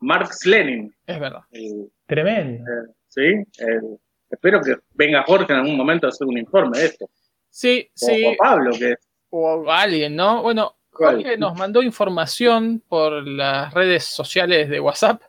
Marx 0.00 0.46
Lenin. 0.46 0.94
Es 1.06 1.20
verdad. 1.20 1.40
El, 1.50 1.90
Tremendo. 2.06 2.64
eh, 2.64 2.92
sí, 3.08 3.20
el- 3.58 3.98
espero 4.30 4.60
que 4.62 4.76
venga 4.94 5.22
Jorge 5.24 5.52
en 5.52 5.58
algún 5.60 5.76
momento 5.76 6.06
a 6.06 6.10
hacer 6.10 6.26
un 6.26 6.38
informe 6.38 6.78
de 6.78 6.86
esto. 6.86 7.10
Sí, 7.50 7.88
O, 8.02 8.06
sí. 8.06 8.24
o 8.26 8.36
Pablo, 8.36 8.70
que 8.78 8.94
o 9.30 9.70
alguien, 9.70 10.16
¿no? 10.16 10.42
Bueno, 10.42 10.76
¿Cuál? 10.90 11.16
Jorge 11.16 11.36
nos 11.36 11.56
mandó 11.56 11.82
información 11.82 12.82
por 12.88 13.26
las 13.26 13.72
redes 13.74 14.04
sociales 14.04 14.68
de 14.70 14.80
WhatsApp. 14.80 15.20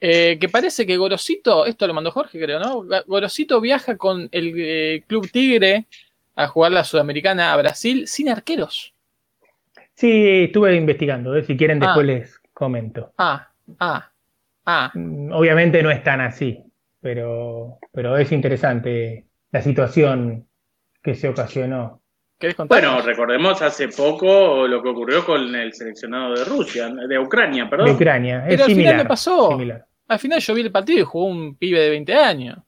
Eh, 0.00 0.38
que 0.38 0.48
parece 0.48 0.86
que 0.86 0.96
Gorosito, 0.96 1.66
esto 1.66 1.86
lo 1.86 1.94
mandó 1.94 2.10
Jorge, 2.10 2.38
creo, 2.40 2.60
¿no? 2.60 2.84
Gorosito 3.06 3.60
viaja 3.60 3.96
con 3.96 4.28
el 4.32 4.52
eh, 4.56 5.04
Club 5.06 5.30
Tigre 5.30 5.86
a 6.34 6.48
jugar 6.48 6.72
la 6.72 6.84
Sudamericana 6.84 7.52
a 7.52 7.56
Brasil 7.56 8.06
sin 8.06 8.28
arqueros. 8.28 8.92
Sí, 9.94 10.44
estuve 10.44 10.76
investigando, 10.76 11.34
¿eh? 11.34 11.42
si 11.44 11.56
quieren 11.56 11.80
después 11.80 12.04
Ah. 12.04 12.12
les 12.12 12.38
comento. 12.52 13.12
Ah, 13.16 13.48
ah, 13.78 14.10
ah. 14.66 14.90
Mm, 14.94 15.32
Obviamente 15.32 15.82
no 15.82 15.90
es 15.90 16.02
tan 16.02 16.20
así, 16.20 16.62
pero, 17.00 17.78
pero 17.92 18.16
es 18.18 18.30
interesante 18.32 19.24
la 19.50 19.62
situación 19.62 20.46
que 21.02 21.14
se 21.14 21.28
ocasionó. 21.28 22.02
¿Querés 22.38 22.54
contar? 22.56 22.80
Bueno, 22.82 23.00
recordemos 23.00 23.62
hace 23.62 23.88
poco 23.88 24.66
lo 24.66 24.82
que 24.82 24.88
ocurrió 24.90 25.24
con 25.24 25.54
el 25.54 25.72
seleccionado 25.72 26.34
de 26.34 26.44
Rusia, 26.44 26.88
de 26.88 27.18
Ucrania, 27.18 27.64
De 27.64 27.70
perdón. 27.70 27.90
Ucrania. 27.90 28.44
Pero 28.46 28.64
al 28.64 28.70
final 28.74 28.96
no 28.98 29.04
pasó. 29.06 29.48
similar. 29.50 29.86
Al 30.08 30.18
final 30.18 30.40
yo 30.40 30.54
vi 30.54 30.60
el 30.62 30.70
partido 30.70 31.00
y 31.00 31.02
jugó 31.02 31.26
un 31.26 31.56
pibe 31.56 31.80
de 31.80 31.90
20 31.90 32.14
años. 32.14 32.58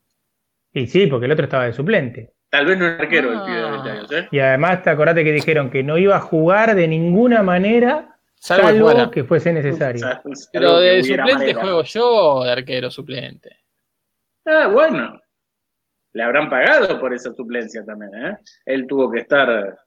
Y 0.73 0.87
sí, 0.87 1.07
porque 1.07 1.27
el 1.27 1.33
otro 1.33 1.45
estaba 1.45 1.65
de 1.67 1.73
suplente. 1.73 2.33
Tal 2.51 2.65
vez 2.67 2.79
no 2.79 2.87
es 2.87 2.99
arquero 2.99 3.31
el 3.33 3.39
Ah. 3.39 3.45
pibe 3.45 3.57
de 3.61 3.71
20 3.71 3.91
años, 3.91 4.13
¿eh? 4.13 4.29
Y 4.33 4.39
además, 4.39 4.83
te 4.83 4.91
acordate 4.91 5.23
que 5.23 5.33
dijeron 5.33 5.71
que 5.71 5.83
no 5.83 5.99
iba 5.99 6.17
a 6.17 6.21
jugar 6.21 6.75
de 6.75 6.89
ninguna 6.89 7.43
manera, 7.43 8.17
Salvo 8.37 8.63
que 8.63 8.69
salvo 8.73 8.89
jugara. 8.89 9.11
que 9.11 9.25
fuese 9.25 9.53
necesario. 9.53 10.07
Pero 10.53 10.79
de 10.81 11.03
suplente 11.05 11.33
manera. 11.35 11.61
juego 11.61 11.83
yo, 11.83 12.45
de 12.45 12.53
arquero 12.53 12.91
suplente. 12.91 13.57
Ah, 14.47 14.69
bueno. 14.73 15.21
Le 16.13 16.23
habrán 16.23 16.49
pagado 16.49 16.99
por 17.01 17.13
esa 17.13 17.33
suplencia 17.35 17.85
también, 17.85 18.11
¿eh? 18.15 18.37
Él 18.65 18.87
tuvo 18.87 19.11
que 19.11 19.21
estar 19.21 19.79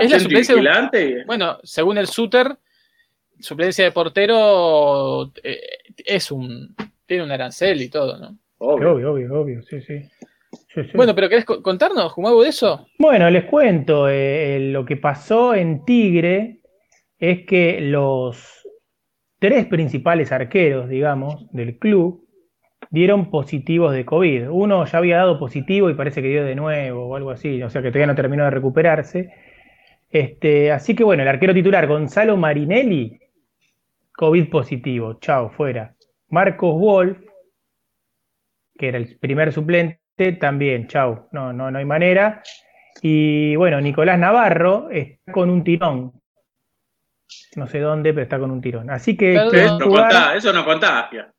Es 0.00 0.10
la 0.10 0.18
suplencia 0.18 0.54
vigilante. 0.54 1.24
Bueno, 1.26 1.58
según 1.62 1.98
el 1.98 2.06
Suter, 2.06 2.56
suplencia 3.38 3.84
de 3.84 3.92
portero 3.92 5.32
eh, 5.42 5.60
es 5.96 6.30
un. 6.30 6.74
tiene 7.06 7.24
un 7.24 7.30
arancel 7.30 7.82
y 7.82 7.88
todo, 7.88 8.18
¿no? 8.18 8.38
Obvio. 8.58 8.92
Obvio, 8.92 9.12
obvio, 9.12 9.40
obvio, 9.40 9.62
sí, 9.62 9.80
sí. 9.80 10.02
Bueno, 10.94 11.14
pero 11.14 11.28
¿querés 11.28 11.44
contarnos 11.44 12.12
algo 12.16 12.42
de 12.42 12.48
eso? 12.48 12.86
Bueno, 12.98 13.28
les 13.30 13.44
cuento. 13.44 14.08
Eh, 14.08 14.70
lo 14.72 14.84
que 14.84 14.96
pasó 14.96 15.54
en 15.54 15.84
Tigre 15.84 16.60
es 17.18 17.44
que 17.46 17.80
los 17.80 18.66
tres 19.38 19.66
principales 19.66 20.32
arqueros, 20.32 20.88
digamos, 20.88 21.50
del 21.52 21.78
club 21.78 22.27
dieron 22.90 23.30
positivos 23.30 23.92
de 23.92 24.04
COVID. 24.04 24.50
Uno 24.50 24.84
ya 24.84 24.98
había 24.98 25.16
dado 25.18 25.38
positivo 25.38 25.90
y 25.90 25.94
parece 25.94 26.22
que 26.22 26.28
dio 26.28 26.44
de 26.44 26.54
nuevo 26.54 27.06
o 27.06 27.16
algo 27.16 27.30
así, 27.30 27.62
o 27.62 27.70
sea 27.70 27.82
que 27.82 27.88
todavía 27.88 28.06
no 28.06 28.14
terminó 28.14 28.44
de 28.44 28.50
recuperarse. 28.50 29.32
Este, 30.10 30.72
así 30.72 30.94
que 30.94 31.04
bueno, 31.04 31.22
el 31.22 31.28
arquero 31.28 31.52
titular 31.52 31.86
Gonzalo 31.86 32.36
Marinelli, 32.36 33.20
COVID 34.12 34.48
positivo, 34.48 35.18
chao, 35.20 35.50
fuera. 35.50 35.94
Marcos 36.30 36.74
Wolf, 36.78 37.18
que 38.76 38.88
era 38.88 38.98
el 38.98 39.18
primer 39.18 39.52
suplente, 39.52 40.32
también, 40.40 40.88
chao, 40.88 41.28
no, 41.32 41.52
no, 41.52 41.70
no 41.70 41.78
hay 41.78 41.84
manera. 41.84 42.42
Y 43.02 43.54
bueno, 43.56 43.80
Nicolás 43.80 44.18
Navarro 44.18 44.90
está 44.90 45.32
con 45.32 45.50
un 45.50 45.62
tirón. 45.62 46.12
No 47.56 47.66
sé 47.66 47.80
dónde, 47.80 48.12
pero 48.12 48.22
está 48.22 48.38
con 48.38 48.50
un 48.50 48.60
tirón. 48.60 48.90
Así 48.90 49.16
que. 49.16 49.34
eso, 49.34 49.78
no 49.78 50.32
eso 50.34 50.52
no 50.52 50.64
contagia. 50.64 51.32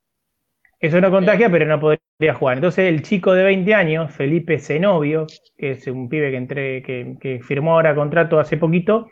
Eso 0.80 0.98
no 1.00 1.10
contagia, 1.10 1.50
pero 1.50 1.66
no 1.66 1.78
podría 1.78 2.34
jugar. 2.34 2.56
Entonces 2.56 2.86
el 2.86 3.02
chico 3.02 3.34
de 3.34 3.44
20 3.44 3.74
años, 3.74 4.12
Felipe 4.14 4.58
Zenobio, 4.58 5.26
que 5.58 5.72
es 5.72 5.86
un 5.86 6.08
pibe 6.08 6.30
que, 6.30 6.36
entré, 6.36 6.82
que, 6.82 7.40
firmó 7.42 7.74
ahora 7.74 7.94
contrato 7.94 8.40
hace 8.40 8.56
poquito, 8.56 9.10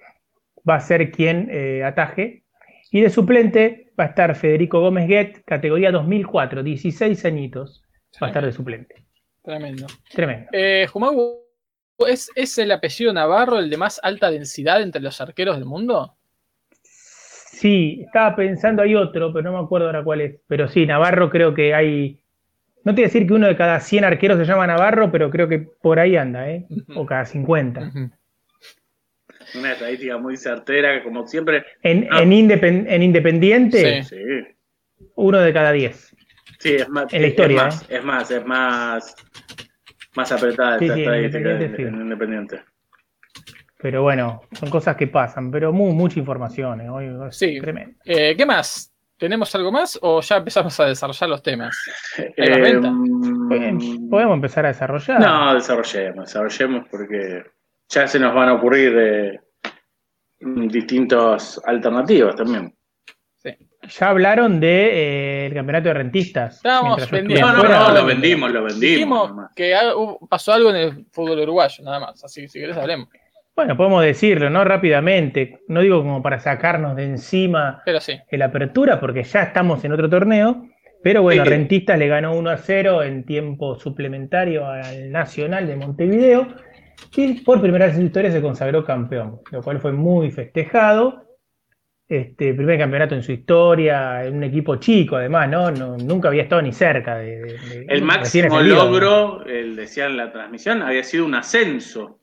va 0.69 0.77
a 0.77 0.81
ser 0.81 1.11
quien 1.11 1.49
eh, 1.51 1.85
ataje. 1.85 2.45
Y 2.91 3.03
de 3.03 3.11
suplente 3.11 3.93
va 4.01 4.05
a 4.05 4.07
estar 4.09 4.35
Federico 4.35 4.81
Gómez 4.81 5.07
Guet, 5.07 5.45
categoría 5.45 5.93
2004, 5.93 6.63
16 6.63 7.25
añitos, 7.27 7.83
va 8.23 8.29
a 8.29 8.31
estar 8.31 8.47
de 8.47 8.53
suplente. 8.53 9.05
Tremendo. 9.43 9.87
Tremendo. 10.11 10.49
Eh, 10.53 10.87
¿es, 12.09 12.31
¿es 12.35 12.59
el 12.59 12.73
apellido 12.73 13.13
Navarro 13.13 13.59
el 13.59 13.69
de 13.69 13.77
más 13.77 14.01
alta 14.03 14.31
densidad 14.31 14.81
entre 14.81 15.03
los 15.03 15.21
arqueros 15.21 15.57
del 15.57 15.67
mundo? 15.67 16.18
Sí, 17.59 18.03
estaba 18.07 18.37
pensando 18.37 18.83
hay 18.83 18.95
otro, 18.95 19.33
pero 19.33 19.51
no 19.51 19.59
me 19.59 19.65
acuerdo 19.65 19.87
ahora 19.87 20.05
cuál 20.05 20.21
es. 20.21 20.37
Pero 20.47 20.69
sí, 20.69 20.87
Navarro 20.87 21.29
creo 21.29 21.55
que 21.55 21.75
hay. 21.75 22.21
No 22.85 22.95
te 22.95 23.01
voy 23.01 23.05
a 23.05 23.09
decir 23.09 23.27
que 23.27 23.35
uno 23.35 23.49
de 23.49 23.57
cada 23.57 23.81
100 23.81 24.05
arqueros 24.05 24.39
se 24.39 24.45
llama 24.45 24.69
Navarro, 24.69 25.11
pero 25.11 25.29
creo 25.29 25.49
que 25.49 25.59
por 25.59 25.99
ahí 25.99 26.17
anda, 26.17 26.49
¿eh? 26.49 26.67
O 26.95 27.05
cada 27.05 27.25
50. 27.25 27.91
Una 29.57 29.73
estadística 29.73 30.19
muy 30.19 30.37
certera, 30.37 31.03
como 31.03 31.27
siempre. 31.27 31.65
En, 31.83 32.09
en, 32.13 32.33
Independiente, 33.03 34.05
sí. 34.05 34.17
uno 35.17 35.39
de 35.41 35.53
cada 35.53 35.73
10. 35.73 36.17
Sí, 36.61 36.75
es 36.77 36.89
más. 36.89 37.13
En 37.13 37.23
la 37.23 37.29
historia. 37.29 37.69
¿eh? 37.89 37.97
Es 37.97 38.05
más, 38.05 38.31
es 38.31 38.47
más, 38.47 39.17
más, 40.15 40.31
apretada 40.31 40.79
esta 40.79 40.97
estadística 40.97 41.51
en 41.89 42.01
Independiente. 42.03 42.61
Pero 43.81 44.03
bueno, 44.03 44.43
son 44.53 44.71
cosas 44.71 44.97
que 44.97 45.07
pasan, 45.07 45.53
pero 45.53 45.73
muy, 45.73 45.93
mucha 45.93 46.19
información. 46.19 46.81
¿eh? 46.81 46.91
Hoy 46.91 47.09
sí. 47.31 47.61
Tremendo. 47.61 47.97
Eh, 48.05 48.35
¿Qué 48.37 48.45
más? 48.45 48.93
¿Tenemos 49.17 49.53
algo 49.55 49.71
más 49.71 49.99
o 50.03 50.21
ya 50.21 50.37
empezamos 50.37 50.79
a 50.81 50.87
desarrollar 50.87 51.31
los 51.31 51.43
temas? 51.43 51.77
Eh, 52.37 52.81
¿Podemos 54.11 54.35
empezar 54.35 54.65
a 54.65 54.69
desarrollar? 54.69 55.21
No, 55.21 55.55
desarrollemos, 55.55 56.27
desarrollemos 56.27 56.89
porque 56.89 57.45
ya 57.89 58.07
se 58.07 58.19
nos 58.19 58.35
van 58.35 58.49
a 58.49 58.55
ocurrir 58.55 58.97
eh, 58.97 59.41
distintas 60.41 61.61
alternativas 61.65 62.37
también. 62.37 62.75
Sí. 63.37 63.51
Ya 63.89 64.09
hablaron 64.11 64.61
del 64.61 64.61
de, 64.61 65.47
el 65.47 65.55
campeonato 65.55 65.89
de 65.89 65.95
rentistas. 65.95 66.57
Estábamos 66.57 67.11
vendiendo. 67.11 67.47
No, 67.47 67.63
no, 67.63 67.69
no, 67.69 67.93
lo 67.93 68.07
vendimos, 68.07 68.51
lo 68.53 68.65
vendimos. 68.65 68.81
Dijimos 68.81 69.51
que 69.55 69.77
pasó 70.29 70.53
algo 70.53 70.71
en 70.71 70.77
el 70.77 71.07
fútbol 71.13 71.41
uruguayo, 71.41 71.85
nada 71.85 72.01
más. 72.01 72.25
Así 72.25 72.43
que 72.43 72.49
si 72.49 72.61
querés 72.61 72.77
hablemos. 72.77 73.09
Bueno, 73.59 73.77
podemos 73.77 74.05
decirlo, 74.05 74.51
¿no? 74.51 74.63
Rápidamente. 74.63 75.63
No 75.67 75.81
digo 75.81 75.99
como 75.99 76.23
para 76.23 76.39
sacarnos 76.39 76.95
de 76.95 77.03
encima 77.03 77.83
pero 77.85 77.99
sí. 77.99 78.17
la 78.31 78.45
apertura, 78.45 79.01
porque 79.01 79.25
ya 79.25 79.43
estamos 79.43 79.85
en 79.85 79.91
otro 79.91 80.09
torneo. 80.09 80.69
Pero 81.03 81.23
bueno, 81.23 81.43
Rentistas 81.43 81.99
le 81.99 82.07
ganó 82.07 82.37
1 82.37 82.51
a 82.51 82.57
0 82.57 83.03
en 83.03 83.25
tiempo 83.25 83.75
suplementario 83.75 84.65
al 84.65 85.11
Nacional 85.11 85.67
de 85.67 85.75
Montevideo. 85.75 86.47
Y 87.17 87.41
por 87.41 87.61
primera 87.61 87.87
vez 87.87 87.97
en 87.97 88.03
su 88.03 88.07
historia 88.07 88.31
se 88.31 88.41
consagró 88.41 88.85
campeón, 88.85 89.41
lo 89.51 89.61
cual 89.61 89.81
fue 89.81 89.91
muy 89.91 90.31
festejado. 90.31 91.25
Este 92.07 92.55
primer 92.55 92.79
campeonato 92.79 93.17
en 93.17 93.25
su 93.25 93.33
historia, 93.33 94.23
en 94.23 94.37
un 94.37 94.45
equipo 94.45 94.77
chico 94.77 95.17
además, 95.17 95.49
¿no? 95.49 95.73
nunca 95.73 96.29
había 96.29 96.45
estado 96.45 96.63
ni 96.63 96.73
cerca 96.73 97.17
de. 97.17 97.57
el 97.89 98.03
máximo 98.03 98.61
logro, 98.61 99.45
el 99.45 99.75
decía 99.75 100.07
en 100.07 100.17
la 100.17 100.31
transmisión, 100.31 100.81
había 100.81 101.03
sido 101.03 101.27
un 101.27 101.35
ascenso 101.35 102.21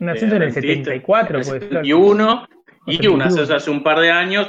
un 0.00 0.08
ascenso 0.08 0.36
en 0.36 0.42
el 0.42 0.52
74, 0.52 1.38
el 1.38 1.44
71, 1.44 2.48
y 2.86 3.06
un 3.06 3.22
ascenso 3.22 3.54
hace 3.54 3.70
un 3.70 3.82
par 3.82 4.00
de 4.00 4.10
años. 4.10 4.48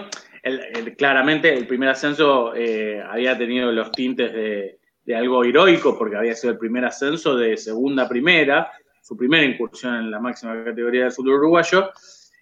claramente 0.98 1.54
el 1.54 1.68
primer 1.68 1.90
ascenso 1.90 2.56
eh, 2.56 3.02
había 3.02 3.38
tenido 3.38 3.72
los 3.72 3.92
tintes 3.92 4.34
de, 4.34 4.78
algo 5.16 5.44
heroico 5.44 5.98
porque 5.98 6.16
había 6.16 6.34
sido 6.36 6.54
el 6.54 6.58
primer 6.58 6.86
ascenso 6.86 7.36
de 7.36 7.58
segunda 7.58 8.04
a 8.04 8.10
primera, 8.10 8.72
su 9.02 9.18
primera 9.18 9.44
incursión 9.44 9.96
en 9.96 10.10
la 10.10 10.22
máxima 10.22 10.64
categoría 10.64 11.04
del 11.04 11.12
fútbol 11.12 11.34
uruguayo. 11.34 11.92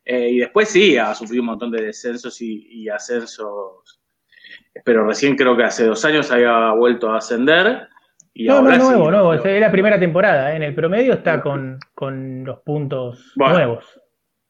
Eh, 0.06 0.30
y 0.30 0.38
después 0.38 0.70
sí, 0.70 0.96
ha 0.96 1.16
sufrido 1.16 1.42
un 1.42 1.48
montón 1.48 1.72
de 1.72 1.82
descensos 1.82 2.40
y, 2.42 2.88
ascensos, 2.90 4.00
pero 4.86 5.06
recién 5.06 5.36
creo 5.36 5.58
que 5.58 5.64
hace 5.64 5.86
dos 5.86 6.06
años 6.06 6.32
había 6.32 6.72
vuelto 6.74 7.12
a 7.12 7.18
ascender 7.18 7.88
no, 8.48 8.62
no, 8.62 8.78
nuevo, 8.78 9.12
nuevo. 9.12 9.34
Es 9.34 9.62
la 9.62 9.72
primera 9.72 10.00
temporada. 10.00 10.54
¿eh? 10.54 10.56
En 10.56 10.64
el 10.64 10.74
promedio 10.74 11.14
está 11.14 11.42
con, 11.42 11.80
los 12.46 12.60
puntos 12.60 13.34
nuevos. 13.36 14.00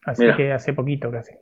Así 0.06 0.26
que 0.36 0.52
hace 0.52 0.74
poquito 0.74 1.12
casi. 1.12 1.34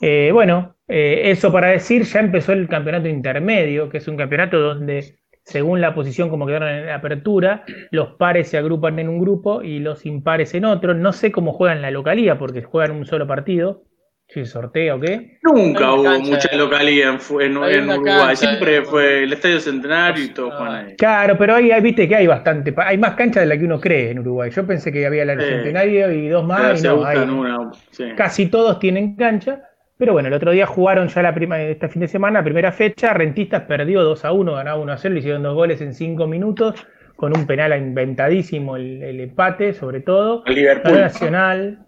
Eh, 0.00 0.30
bueno, 0.32 0.76
eh, 0.86 1.22
eso 1.24 1.52
para 1.52 1.68
decir, 1.68 2.02
ya 2.04 2.20
empezó 2.20 2.52
el 2.52 2.68
campeonato 2.68 3.08
intermedio, 3.08 3.88
que 3.88 3.98
es 3.98 4.08
un 4.08 4.16
campeonato 4.16 4.60
donde, 4.60 5.18
según 5.44 5.80
la 5.80 5.94
posición 5.94 6.30
como 6.30 6.46
quedaron 6.46 6.68
en 6.68 6.86
la 6.86 6.96
apertura, 6.96 7.64
los 7.90 8.14
pares 8.14 8.48
se 8.48 8.58
agrupan 8.58 8.98
en 8.98 9.08
un 9.08 9.18
grupo 9.18 9.62
y 9.62 9.80
los 9.80 10.06
impares 10.06 10.54
en 10.54 10.64
otro. 10.64 10.94
No 10.94 11.12
sé 11.12 11.32
cómo 11.32 11.52
juegan 11.52 11.82
la 11.82 11.90
localía, 11.90 12.38
porque 12.38 12.62
juegan 12.62 12.92
un 12.92 13.06
solo 13.06 13.26
partido 13.26 13.82
si 14.28 14.44
sorteo 14.44 14.96
o 14.96 15.00
qué. 15.00 15.38
Nunca 15.42 15.94
hubo 15.94 16.20
mucha 16.20 16.54
localidad 16.54 17.18
en, 17.40 17.56
Uruguay. 17.56 18.36
Siempre 18.36 18.82
fue 18.82 19.24
el 19.24 19.32
Estadio 19.32 19.58
Centenario 19.58 20.24
y 20.24 20.28
todo 20.28 20.50
Juan 20.50 20.74
ahí. 20.74 20.96
Claro, 20.96 21.38
pero 21.38 21.54
ahí, 21.54 21.70
viste 21.80 22.06
que 22.06 22.14
hay 22.14 22.26
bastante. 22.26 22.74
Hay 22.76 22.98
más 22.98 23.14
canchas 23.14 23.42
de 23.42 23.46
la 23.46 23.58
que 23.58 23.64
uno 23.64 23.80
cree 23.80 24.10
en 24.10 24.18
Uruguay. 24.18 24.50
Yo 24.50 24.66
pensé 24.66 24.92
que 24.92 25.06
había 25.06 25.22
el 25.22 25.40
Centenario 25.40 26.12
y 26.12 26.28
dos 26.28 26.44
más. 26.44 26.84
Y 26.84 26.86
no, 26.86 27.72
Casi 28.16 28.46
todos 28.46 28.78
tienen 28.78 29.16
cancha. 29.16 29.62
Pero 29.96 30.12
bueno, 30.12 30.28
el 30.28 30.34
otro 30.34 30.52
día 30.52 30.64
jugaron 30.64 31.08
ya 31.08 31.22
la 31.22 31.34
prima, 31.34 31.60
este 31.60 31.88
fin 31.88 32.00
de 32.00 32.08
semana, 32.08 32.44
primera 32.44 32.70
fecha. 32.70 33.12
Rentistas 33.14 33.62
perdió 33.62 34.04
2 34.04 34.24
a 34.26 34.32
1, 34.32 34.54
ganaba 34.54 34.78
1 34.78 34.92
a 34.92 34.96
0, 34.96 35.14
le 35.14 35.20
hicieron 35.20 35.42
dos 35.42 35.56
goles 35.56 35.80
en 35.80 35.92
5 35.92 36.24
minutos, 36.28 36.86
con 37.16 37.36
un 37.36 37.48
penal 37.48 37.76
inventadísimo 37.76 38.76
el, 38.76 39.18
empate, 39.18 39.72
sobre 39.72 40.00
todo. 40.00 40.44
El 40.46 40.54
Liverpool. 40.54 41.00
Nacional, 41.00 41.80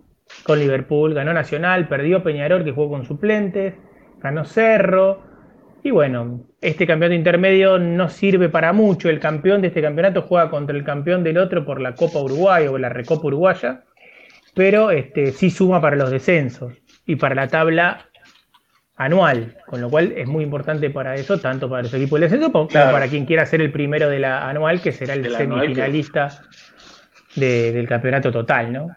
con 0.43 0.59
Liverpool, 0.59 1.15
ganó 1.15 1.33
Nacional, 1.33 1.89
perdió 1.89 2.23
Peñarol 2.23 2.65
que 2.65 2.73
jugó 2.73 2.91
con 2.91 3.05
suplentes, 3.05 3.75
ganó 4.21 4.45
Cerro. 4.45 5.23
Y 5.83 5.91
bueno, 5.91 6.47
este 6.61 6.87
campeonato 6.87 7.17
intermedio 7.17 7.79
no 7.79 8.09
sirve 8.09 8.49
para 8.49 8.73
mucho. 8.73 9.09
El 9.09 9.19
campeón 9.19 9.63
de 9.63 9.69
este 9.69 9.83
campeonato 9.83 10.23
juega 10.23 10.51
contra 10.51 10.77
el 10.77 10.85
campeón 10.85 11.25
del 11.25 11.39
otro 11.39 11.65
por 11.65 11.81
la 11.81 11.95
Copa 11.95 12.21
Uruguay 12.21 12.67
o 12.67 12.77
la 12.79 12.91
Recopa 12.91 13.27
Uruguaya, 13.27 13.85
pero 14.55 14.91
este, 14.91 15.33
sí 15.33 15.51
suma 15.51 15.81
para 15.81 15.97
los 15.97 16.11
descensos 16.11 16.75
y 17.07 17.17
para 17.17 17.35
la 17.35 17.49
tabla 17.49 18.07
anual, 19.01 19.57
con 19.67 19.81
lo 19.81 19.89
cual 19.89 20.13
es 20.15 20.29
muy 20.29 20.45
importante 20.45 20.91
para 20.91 21.15
eso, 21.15 21.39
tanto 21.41 21.71
para 21.71 21.85
los 21.85 21.95
equipos 21.95 22.21
del 22.21 22.29
descenso 22.29 22.53
como 22.53 22.69
para 22.69 23.09
quien 23.09 23.25
quiera 23.25 23.47
ser 23.47 23.63
el 23.63 23.73
primero 23.73 24.11
de 24.11 24.19
la 24.19 24.47
anual, 24.47 24.83
que 24.83 24.93
será 24.93 25.15
el 25.15 25.35
semifinalista 25.35 26.43
del 27.35 27.89
campeonato 27.89 28.31
total, 28.31 28.71
¿no? 28.71 28.89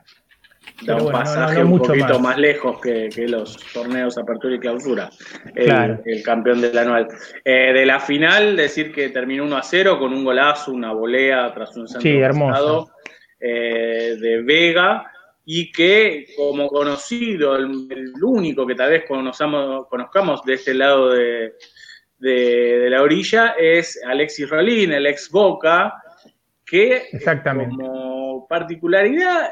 Da 0.81 0.95
un 0.97 1.11
pasaje 1.11 1.63
un 1.63 1.77
poquito 1.77 2.19
más. 2.19 2.37
lejos 2.37 2.79
que, 2.81 3.09
los 3.27 3.57
torneos 3.73 4.17
apertura 4.17 4.55
y 4.55 4.59
clausura, 4.59 5.09
el, 5.55 6.23
campeón 6.23 6.61
del 6.61 6.77
anual. 6.77 7.07
Eh, 7.43 7.73
de 7.73 7.85
la 7.85 7.99
final, 7.99 8.55
decir 8.55 8.91
que 8.91 9.09
terminó 9.09 9.43
1 9.45 9.57
a 9.57 9.63
0 9.63 9.99
con 9.99 10.13
un 10.13 10.23
golazo, 10.23 10.71
una 10.71 10.93
volea 10.93 11.51
tras 11.53 11.75
un 11.77 11.87
centro 11.87 12.89
eh, 13.39 14.15
de 14.19 14.41
Vega 14.41 15.05
y 15.45 15.71
que 15.71 16.27
como 16.37 16.67
conocido, 16.69 17.55
el, 17.55 18.13
único 18.21 18.65
que 18.65 18.75
tal 18.75 18.91
vez 18.91 19.03
conozcamos, 19.05 19.87
conozcamos 19.87 20.43
de 20.43 20.53
este 20.53 20.73
lado 20.73 21.09
de, 21.09 21.53
de, 22.19 22.87
la 22.89 23.01
orilla 23.01 23.55
es 23.59 24.01
Alexis 24.05 24.49
Rolín, 24.49 24.93
el 24.93 25.05
ex 25.05 25.29
Boca, 25.29 25.93
que 26.65 27.09
como 27.43 28.47
particularidad 28.47 29.51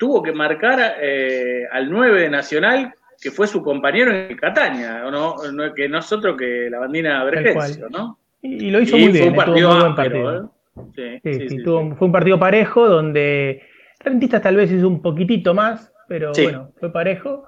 tuvo 0.00 0.22
que 0.22 0.32
marcar 0.32 0.96
eh, 0.98 1.68
al 1.70 1.90
9 1.90 2.22
de 2.22 2.30
Nacional, 2.30 2.94
que 3.20 3.30
fue 3.30 3.46
su 3.46 3.62
compañero 3.62 4.10
en 4.10 4.34
Cataña, 4.34 5.02
¿no? 5.10 5.36
que 5.76 5.90
nosotros 5.90 6.38
que 6.38 6.70
la 6.70 6.78
bandina 6.78 7.22
Vergesio, 7.22 7.90
¿no? 7.90 8.18
Y, 8.40 8.70
lo 8.70 8.80
hizo 8.80 8.96
muy 8.96 9.12
bien, 9.12 9.24
fue 9.24 9.28
un 9.28 9.94
partido, 9.94 10.54
Sí, 10.96 11.20
sí, 11.22 11.48
sí, 11.50 11.58
fue 11.62 11.94
un 12.00 12.12
partido 12.12 12.38
parejo 12.38 12.88
donde 12.88 13.62
Rentistas 14.02 14.40
tal 14.40 14.56
vez 14.56 14.72
hizo 14.72 14.88
un 14.88 15.02
poquitito 15.02 15.52
más, 15.52 15.92
pero 16.08 16.32
bueno, 16.32 16.72
fue 16.80 16.90
parejo. 16.90 17.46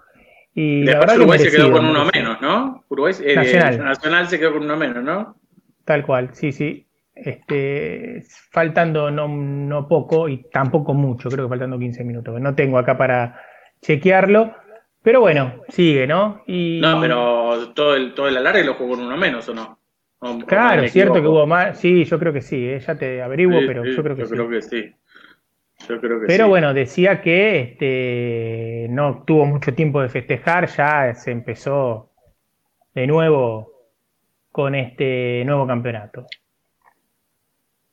Y 0.55 0.85
la 0.85 0.99
verdad 0.99 1.17
Uruguay 1.17 1.39
se 1.39 1.51
quedó 1.51 1.73
con 1.73 1.87
uno 1.87 2.07
menos, 2.13 2.43
¿no? 2.43 2.85
Uruguay, 2.91 3.15
eh, 3.25 3.35
Nacional. 3.35 3.79
Nacional 3.79 4.29
se 4.29 4.39
quedó 4.39 4.53
con 4.53 4.65
uno 4.65 4.77
menos, 4.77 5.03
¿no? 5.03 5.37
Tal 5.87 6.05
cual, 6.05 6.29
sí, 6.35 6.53
sí. 6.53 6.87
Este, 7.25 8.25
faltando 8.51 9.11
no, 9.11 9.29
no 9.29 9.87
poco 9.87 10.29
y 10.29 10.51
tampoco 10.51 10.93
mucho, 10.93 11.29
creo 11.29 11.45
que 11.45 11.51
faltando 11.51 11.79
15 11.79 12.03
minutos. 12.03 12.41
No 12.41 12.55
tengo 12.55 12.79
acá 12.79 12.99
para 12.99 13.41
chequearlo, 13.81 14.55
pero 15.03 15.21
bueno, 15.21 15.63
sigue, 15.69 16.07
¿no? 16.07 16.43
Y... 16.47 16.81
No, 16.81 17.01
pero 17.01 17.73
todo 17.75 17.95
el, 17.95 18.15
todo 18.15 18.29
el 18.29 18.37
alargue 18.37 18.65
lo 18.65 18.75
jugó 18.75 18.97
con 18.97 19.05
uno 19.05 19.17
menos, 19.17 19.49
¿o 19.49 19.55
no? 19.55 19.79
claro, 20.47 20.83
es 20.83 20.93
cierto 20.93 21.15
que 21.15 21.27
hubo 21.27 21.47
más. 21.47 21.79
Sí, 21.79 22.05
yo 22.05 22.19
creo 22.19 22.33
que 22.33 22.43
sí, 22.43 22.69
¿eh? 22.69 22.79
ya 22.79 22.97
te 22.97 23.23
averiguo, 23.23 23.61
pero 23.67 23.85
yo 23.85 24.03
creo 24.03 24.17
que 24.17 24.23
yo 24.23 24.29
sí. 24.29 24.35
Creo 24.35 24.49
que 24.49 24.63
sí. 24.63 24.95
Yo 25.89 26.01
creo 26.01 26.21
que 26.21 26.27
Pero 26.27 26.49
bueno, 26.49 26.73
decía 26.73 27.21
que 27.21 27.61
este, 27.61 28.87
no 28.91 29.25
tuvo 29.27 29.47
mucho 29.47 29.75
tiempo 29.75 30.01
de 30.01 30.09
festejar, 30.09 30.69
ya 30.69 31.15
se 31.15 31.33
empezó 31.33 32.11
de 32.95 33.07
nuevo 33.07 33.73
con 34.53 34.75
este 34.75 35.43
nuevo 35.45 35.67
campeonato. 35.67 36.27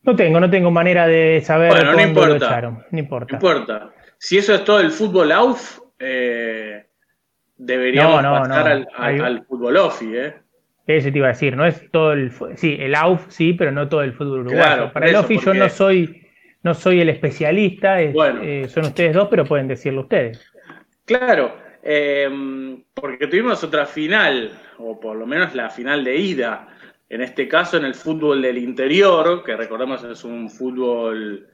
No 0.03 0.15
tengo, 0.15 0.39
no 0.39 0.49
tengo 0.49 0.71
manera 0.71 1.07
de 1.07 1.41
saber 1.41 1.71
bueno, 1.71 1.93
no 1.93 2.01
importa, 2.01 2.62
No 2.62 2.99
importa. 2.99 3.33
No 3.33 3.38
importa. 3.38 3.93
Si 4.17 4.38
eso 4.38 4.55
es 4.55 4.63
todo 4.63 4.79
el 4.79 4.91
fútbol 4.91 5.31
AUF, 5.31 5.79
eh, 5.99 6.85
deberíamos 7.57 8.23
pasar 8.23 8.85
al, 8.97 9.45
fútbol 9.45 9.77
OFI, 9.77 10.17
¿eh? 10.17 10.33
Ese 10.88 11.12
te 11.12 11.19
iba 11.19 11.27
a 11.27 11.31
decir, 11.31 11.55
no 11.55 11.65
es 11.65 11.89
todo 11.91 12.13
el. 12.13 12.31
Sí, 12.55 12.77
el 12.79 12.95
AUF 12.95 13.27
sí, 13.29 13.53
pero 13.53 13.71
no 13.71 13.88
todo 13.88 14.01
el 14.01 14.13
fútbol 14.13 14.39
uruguayo. 14.39 14.91
Para 14.91 15.07
el 15.07 15.15
OFI 15.15 15.39
yo 15.39 15.53
no 15.53 15.69
soy 15.69 16.19
no 16.63 16.73
soy 16.73 17.01
el 17.01 17.09
especialista, 17.09 18.01
eh, 18.01 18.67
son 18.67 18.85
ustedes 18.85 19.13
dos, 19.13 19.27
pero 19.29 19.45
pueden 19.45 19.67
decirlo 19.67 20.01
ustedes. 20.01 20.51
Claro, 21.05 21.55
em, 21.81 22.83
porque 22.93 23.27
tuvimos 23.27 23.63
otra 23.63 23.85
final, 23.85 24.51
o 24.77 24.99
por 24.99 25.15
lo 25.15 25.25
menos 25.25 25.55
la 25.55 25.69
final 25.69 26.03
de 26.03 26.17
ida, 26.17 26.67
en 27.09 27.21
este 27.21 27.47
caso 27.47 27.77
en 27.77 27.85
el 27.85 27.95
fútbol 27.95 28.41
del 28.41 28.59
interior, 28.59 29.43
que 29.43 29.55
recordemos 29.55 30.03
es 30.03 30.23
un 30.23 30.49
fútbol 30.49 31.47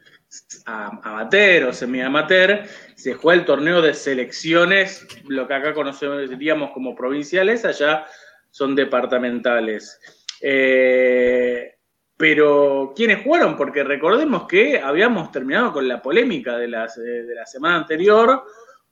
amateur 0.65 1.69
o 1.69 1.73
semi-amateur, 1.73 2.63
se 2.95 3.13
juega 3.13 3.39
el 3.39 3.45
torneo 3.45 3.81
de 3.81 3.93
selecciones, 3.93 5.07
lo 5.27 5.47
que 5.47 5.53
acá 5.53 5.73
conocemos 5.73 6.29
como 6.73 6.93
provinciales, 6.93 7.63
allá 7.63 8.05
son 8.51 8.75
departamentales. 8.75 9.99
Eh, 10.41 11.75
pero, 12.17 12.93
¿quiénes 12.95 13.23
jugaron? 13.23 13.55
Porque 13.55 13.83
recordemos 13.83 14.47
que 14.47 14.79
habíamos 14.79 15.31
terminado 15.31 15.73
con 15.73 15.87
la 15.87 16.01
polémica 16.01 16.57
de, 16.57 16.67
las, 16.67 16.95
de 16.95 17.33
la 17.33 17.45
semana 17.45 17.77
anterior 17.77 18.43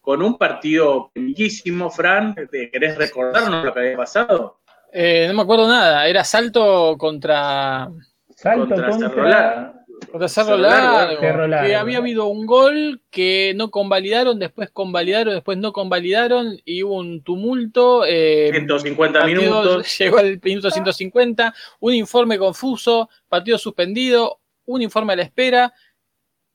con 0.01 0.21
un 0.21 0.37
partido 0.37 1.11
riquísimo, 1.15 1.89
Fran. 1.89 2.35
¿Querés 2.51 2.97
recordarnos 2.97 3.63
lo 3.63 3.73
que 3.73 3.79
había 3.79 3.97
pasado? 3.97 4.59
Eh, 4.93 5.25
no 5.27 5.33
me 5.33 5.41
acuerdo 5.41 5.67
nada. 5.67 6.07
Era 6.07 6.23
salto 6.23 6.95
contra. 6.97 7.89
Salto 8.35 8.67
contra, 8.67 8.89
contra... 8.89 9.73
Contra 10.11 10.27
Cerro, 10.27 10.57
Largo, 10.57 11.19
Que 11.19 11.75
había 11.75 11.97
habido 11.97 12.25
un 12.25 12.45
gol 12.45 13.01
que 13.09 13.53
no 13.55 13.71
convalidaron, 13.71 14.37
después 14.37 14.69
convalidaron, 14.69 15.33
después 15.33 15.57
no 15.57 15.71
convalidaron 15.71 16.59
y 16.65 16.83
hubo 16.83 16.97
un 16.97 17.23
tumulto. 17.23 18.03
150 18.03 19.19
eh, 19.21 19.25
minutos. 19.25 19.97
Llegó 19.99 20.17
al 20.17 20.39
minuto 20.43 20.69
150, 20.69 21.53
un 21.79 21.93
informe 21.93 22.37
confuso, 22.37 23.09
partido 23.27 23.57
suspendido, 23.57 24.39
un 24.65 24.81
informe 24.81 25.13
a 25.13 25.15
la 25.15 25.23
espera 25.23 25.73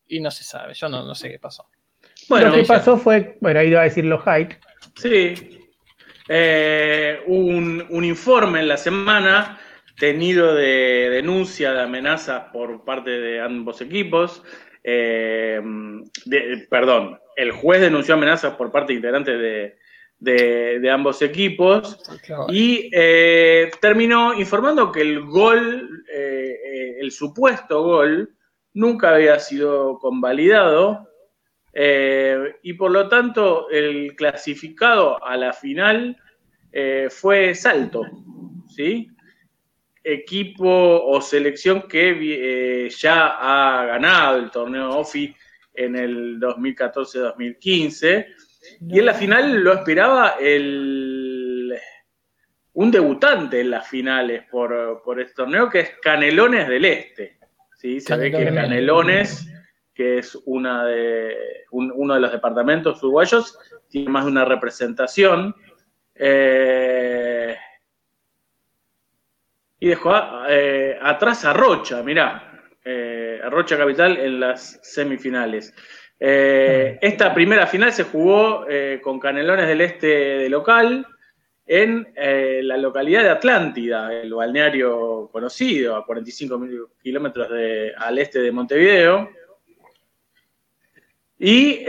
y 0.07 0.20
no 0.20 0.31
se 0.31 0.44
sabe. 0.44 0.74
Yo 0.74 0.88
no, 0.88 1.05
no 1.05 1.14
sé 1.14 1.31
qué 1.31 1.38
pasó. 1.38 1.66
Bueno, 2.29 2.51
lo 2.51 2.57
que 2.57 2.64
pasó 2.64 2.96
fue, 2.98 3.38
bueno, 3.40 3.61
ahí 3.61 3.68
iba 3.68 3.81
a 3.81 3.85
decir 3.85 4.05
los 4.05 4.22
hype. 4.22 4.59
Sí. 4.96 5.57
Eh, 6.28 7.20
un, 7.26 7.86
un 7.88 8.04
informe 8.04 8.60
en 8.60 8.68
la 8.68 8.76
semana 8.76 9.58
tenido 9.98 10.54
de 10.54 11.10
denuncia 11.10 11.72
de 11.72 11.82
amenazas 11.82 12.44
por 12.52 12.84
parte 12.84 13.10
de 13.10 13.40
ambos 13.40 13.80
equipos. 13.80 14.42
Eh, 14.84 15.60
perdón, 16.70 17.18
el 17.36 17.52
juez 17.52 17.80
denunció 17.80 18.14
amenazas 18.14 18.54
por 18.54 18.70
parte 18.70 18.92
de 18.92 18.96
integrantes 18.96 19.76
de, 20.18 20.90
ambos 20.90 21.20
equipos 21.22 22.00
y 22.48 22.90
eh, 22.92 23.70
terminó 23.80 24.34
informando 24.34 24.90
que 24.90 25.02
el 25.02 25.20
gol, 25.20 26.04
eh, 26.12 26.96
el 27.00 27.10
supuesto 27.10 27.82
gol, 27.82 28.34
nunca 28.72 29.14
había 29.14 29.38
sido 29.40 29.98
convalidado 29.98 31.08
y 31.74 32.72
por 32.72 32.90
lo 32.90 33.09
tanto 33.09 33.70
el 33.70 34.16
clasificado 34.16 35.24
a 35.24 35.37
la 35.37 35.52
final 35.52 36.16
fue 37.11 37.54
Salto, 37.54 38.02
¿sí? 38.68 39.11
equipo 40.09 41.04
o 41.04 41.20
selección 41.20 41.83
que 41.83 42.16
eh, 42.87 42.90
ya 42.90 43.26
ha 43.26 43.85
ganado 43.85 44.38
el 44.38 44.50
torneo 44.50 44.90
OFI 44.98 45.35
en 45.74 45.96
el 45.96 46.40
2014-2015. 46.40 48.26
Y 48.88 48.98
en 48.98 49.07
la 49.07 49.14
final 49.14 49.61
lo 49.61 49.72
esperaba 49.74 50.37
el, 50.40 51.74
un 52.72 52.90
debutante 52.90 53.61
en 53.61 53.70
las 53.70 53.87
finales 53.87 54.44
por, 54.50 54.98
este 55.20 55.35
torneo, 55.35 55.68
que 55.68 55.81
es 55.81 55.90
Canelones 56.02 56.68
del 56.68 56.85
Este. 56.85 57.38
¿sí? 57.76 58.00
Se 58.00 58.16
ve 58.16 58.31
que 58.31 58.52
Canelones, 58.52 59.46
que 59.98 60.18
es 60.18 60.38
uno 60.44 60.84
de 60.84 62.20
los 62.20 62.30
departamentos 62.30 63.02
uruguayos, 63.02 63.58
tiene 63.88 64.08
más 64.08 64.26
de 64.26 64.30
una 64.30 64.44
representación. 64.44 65.56
Eh, 66.14 67.56
y 69.80 69.88
dejó 69.88 70.14
eh, 70.48 70.96
atrás 71.02 71.44
a 71.44 71.52
Rocha, 71.52 72.00
mirá, 72.04 72.62
eh, 72.84 73.40
a 73.42 73.50
Rocha 73.50 73.76
Capital 73.76 74.18
en 74.18 74.38
las 74.38 74.78
semifinales. 74.84 75.74
Esta 76.20 77.34
primera 77.34 77.66
final 77.66 77.92
se 77.92 78.04
jugó 78.04 78.66
con 79.02 79.18
Canelones 79.18 79.66
del 79.66 79.80
Este 79.80 80.06
de 80.06 80.48
local 80.48 81.06
en 81.66 82.12
la 82.14 82.76
localidad 82.76 83.24
de 83.24 83.30
Atlántida, 83.30 84.12
el 84.12 84.32
balneario 84.32 85.28
conocido, 85.32 85.96
a 85.96 86.06
45 86.06 86.61
kilómetros 87.02 87.48
al 87.96 88.18
este 88.18 88.40
de 88.40 88.52
Montevideo. 88.52 89.30
Y 91.38 91.85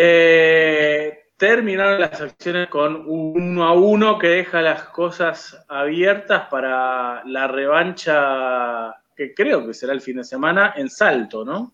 terminaron 1.38 2.02
las 2.02 2.22
acciones 2.22 2.68
con 2.68 3.08
un 3.08 3.58
1 3.58 3.64
a 3.64 3.74
1 3.74 4.20
que 4.20 4.28
deja 4.28 4.62
las 4.62 4.84
cosas 4.84 5.66
abiertas 5.68 6.48
para 6.50 7.24
la 7.26 7.48
revancha 7.48 8.94
que 9.20 9.34
creo 9.34 9.68
que 9.68 9.74
será 9.74 9.92
el 9.92 10.00
fin 10.00 10.16
de 10.16 10.24
semana 10.24 10.74
en 10.78 10.90
Salto, 10.90 11.44
¿no? 11.44 11.74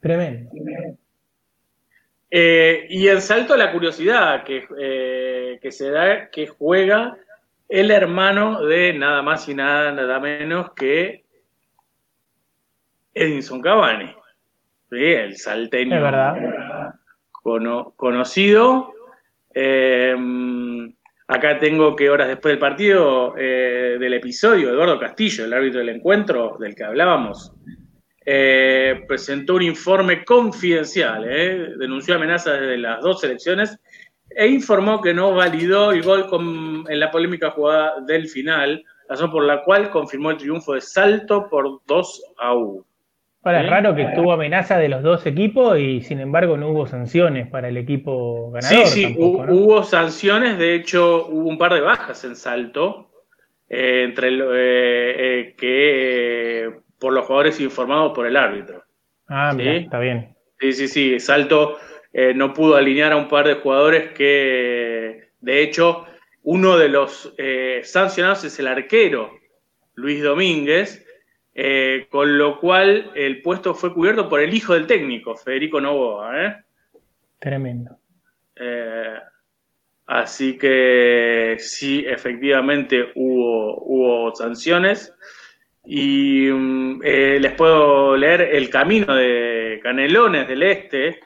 Tremendo. 0.00 0.50
Eh, 2.28 2.86
y 2.90 3.06
en 3.06 3.20
Salto 3.20 3.56
la 3.56 3.70
curiosidad 3.70 4.42
que, 4.42 4.66
eh, 4.76 5.60
que 5.62 5.70
se 5.70 5.90
da 5.90 6.28
que 6.30 6.48
juega 6.48 7.16
el 7.68 7.92
hermano 7.92 8.64
de 8.64 8.92
nada 8.94 9.22
más 9.22 9.48
y 9.48 9.54
nada, 9.54 9.92
nada 9.92 10.18
menos 10.18 10.72
que 10.72 11.24
Edinson 13.14 13.62
Cavani. 13.62 14.12
Sí, 14.90 15.04
el 15.04 15.36
salteño. 15.36 15.96
Es 15.96 16.02
verdad 16.02 16.36
conocido. 17.96 18.92
Eh, 19.54 20.16
acá 21.28 21.58
tengo 21.58 21.94
que 21.94 22.10
horas 22.10 22.28
después 22.28 22.52
del 22.52 22.58
partido, 22.58 23.34
eh, 23.36 23.96
del 24.00 24.14
episodio, 24.14 24.70
Eduardo 24.70 24.98
Castillo, 24.98 25.44
el 25.44 25.52
árbitro 25.52 25.80
del 25.80 25.90
encuentro 25.90 26.56
del 26.58 26.74
que 26.74 26.84
hablábamos, 26.84 27.52
eh, 28.26 29.04
presentó 29.06 29.54
un 29.56 29.62
informe 29.62 30.24
confidencial, 30.24 31.24
denunció 31.78 32.16
amenazas 32.16 32.60
desde 32.60 32.78
las 32.78 33.00
dos 33.02 33.20
selecciones 33.20 33.78
e 34.30 34.48
informó 34.48 35.00
que 35.00 35.12
no 35.12 35.34
validó 35.34 35.92
el 35.92 36.02
gol 36.02 36.26
en 36.88 37.00
la 37.00 37.10
polémica 37.10 37.50
jugada 37.50 38.00
del 38.06 38.28
final, 38.28 38.82
razón 39.08 39.30
por 39.30 39.44
la 39.44 39.62
cual 39.62 39.90
confirmó 39.90 40.30
el 40.30 40.38
triunfo 40.38 40.72
de 40.72 40.80
Salto 40.80 41.48
por 41.48 41.82
2 41.86 42.22
a 42.38 42.54
1. 42.54 42.86
Ahora, 43.44 43.60
es 43.60 43.68
raro 43.68 43.94
que 43.94 44.06
tuvo 44.14 44.32
amenaza 44.32 44.78
de 44.78 44.88
los 44.88 45.02
dos 45.02 45.26
equipos 45.26 45.78
y 45.78 46.00
sin 46.00 46.18
embargo 46.20 46.56
no 46.56 46.70
hubo 46.70 46.86
sanciones 46.86 47.46
para 47.46 47.68
el 47.68 47.76
equipo 47.76 48.50
ganador. 48.50 48.86
Sí, 48.86 49.04
sí, 49.04 49.16
hubo 49.18 49.82
sanciones, 49.82 50.56
de 50.56 50.74
hecho 50.74 51.26
hubo 51.26 51.50
un 51.50 51.58
par 51.58 51.74
de 51.74 51.82
bajas 51.82 52.24
en 52.24 52.36
salto, 52.36 53.10
eh, 53.68 54.04
entre 54.04 54.28
eh, 54.28 54.40
eh, 54.46 55.54
que 55.58 56.70
por 56.98 57.12
los 57.12 57.26
jugadores 57.26 57.60
informados 57.60 58.12
por 58.14 58.26
el 58.26 58.36
árbitro. 58.36 58.82
Ah, 59.28 59.52
mira, 59.54 59.74
está 59.74 59.98
bien. 59.98 60.34
Sí, 60.58 60.72
sí, 60.72 60.88
sí, 60.88 61.20
salto 61.20 61.78
no 62.36 62.54
pudo 62.54 62.76
alinear 62.76 63.12
a 63.12 63.16
un 63.16 63.28
par 63.28 63.46
de 63.46 63.54
jugadores 63.54 64.12
que, 64.12 65.30
de 65.40 65.62
hecho, 65.62 66.06
uno 66.44 66.78
de 66.78 66.88
los 66.88 67.34
sancionados 67.82 68.44
es 68.44 68.56
el 68.60 68.68
arquero, 68.68 69.32
Luis 69.96 70.22
Domínguez, 70.22 71.03
eh, 71.56 72.08
con 72.10 72.36
lo 72.36 72.58
cual 72.58 73.12
el 73.14 73.40
puesto 73.40 73.74
fue 73.74 73.94
cubierto 73.94 74.28
por 74.28 74.40
el 74.40 74.52
hijo 74.52 74.74
del 74.74 74.88
técnico, 74.88 75.36
Federico 75.36 75.80
Novoa. 75.80 76.46
¿eh? 76.46 76.56
Tremendo. 77.38 77.96
Eh, 78.56 79.14
así 80.06 80.58
que 80.58 81.54
sí, 81.60 82.04
efectivamente 82.06 83.12
hubo, 83.14 83.78
hubo 83.84 84.34
sanciones. 84.34 85.14
Y 85.86 86.48
mm, 86.50 87.02
les 87.02 87.52
puedo 87.52 88.16
leer 88.16 88.40
El 88.40 88.68
Camino 88.68 89.14
de 89.14 89.78
Canelones 89.82 90.48
del 90.48 90.62
Este, 90.62 91.20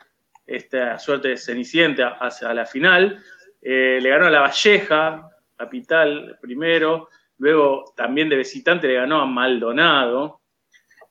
esta 0.47 0.99
suerte 0.99 1.29
de 1.29 1.37
cenicienta 1.39 2.19
hacia 2.21 2.53
la 2.53 2.67
final. 2.67 3.23
Le 3.63 4.09
ganó 4.09 4.27
a 4.27 4.31
La 4.31 4.41
Valleja, 4.41 5.31
capital, 5.57 6.39
primero. 6.41 7.09
Luego 7.39 7.93
también 7.97 8.29
de 8.29 8.37
visitante 8.37 8.89
le 8.89 8.95
ganó 8.95 9.21
a 9.21 9.27
Maldonado. 9.27 10.41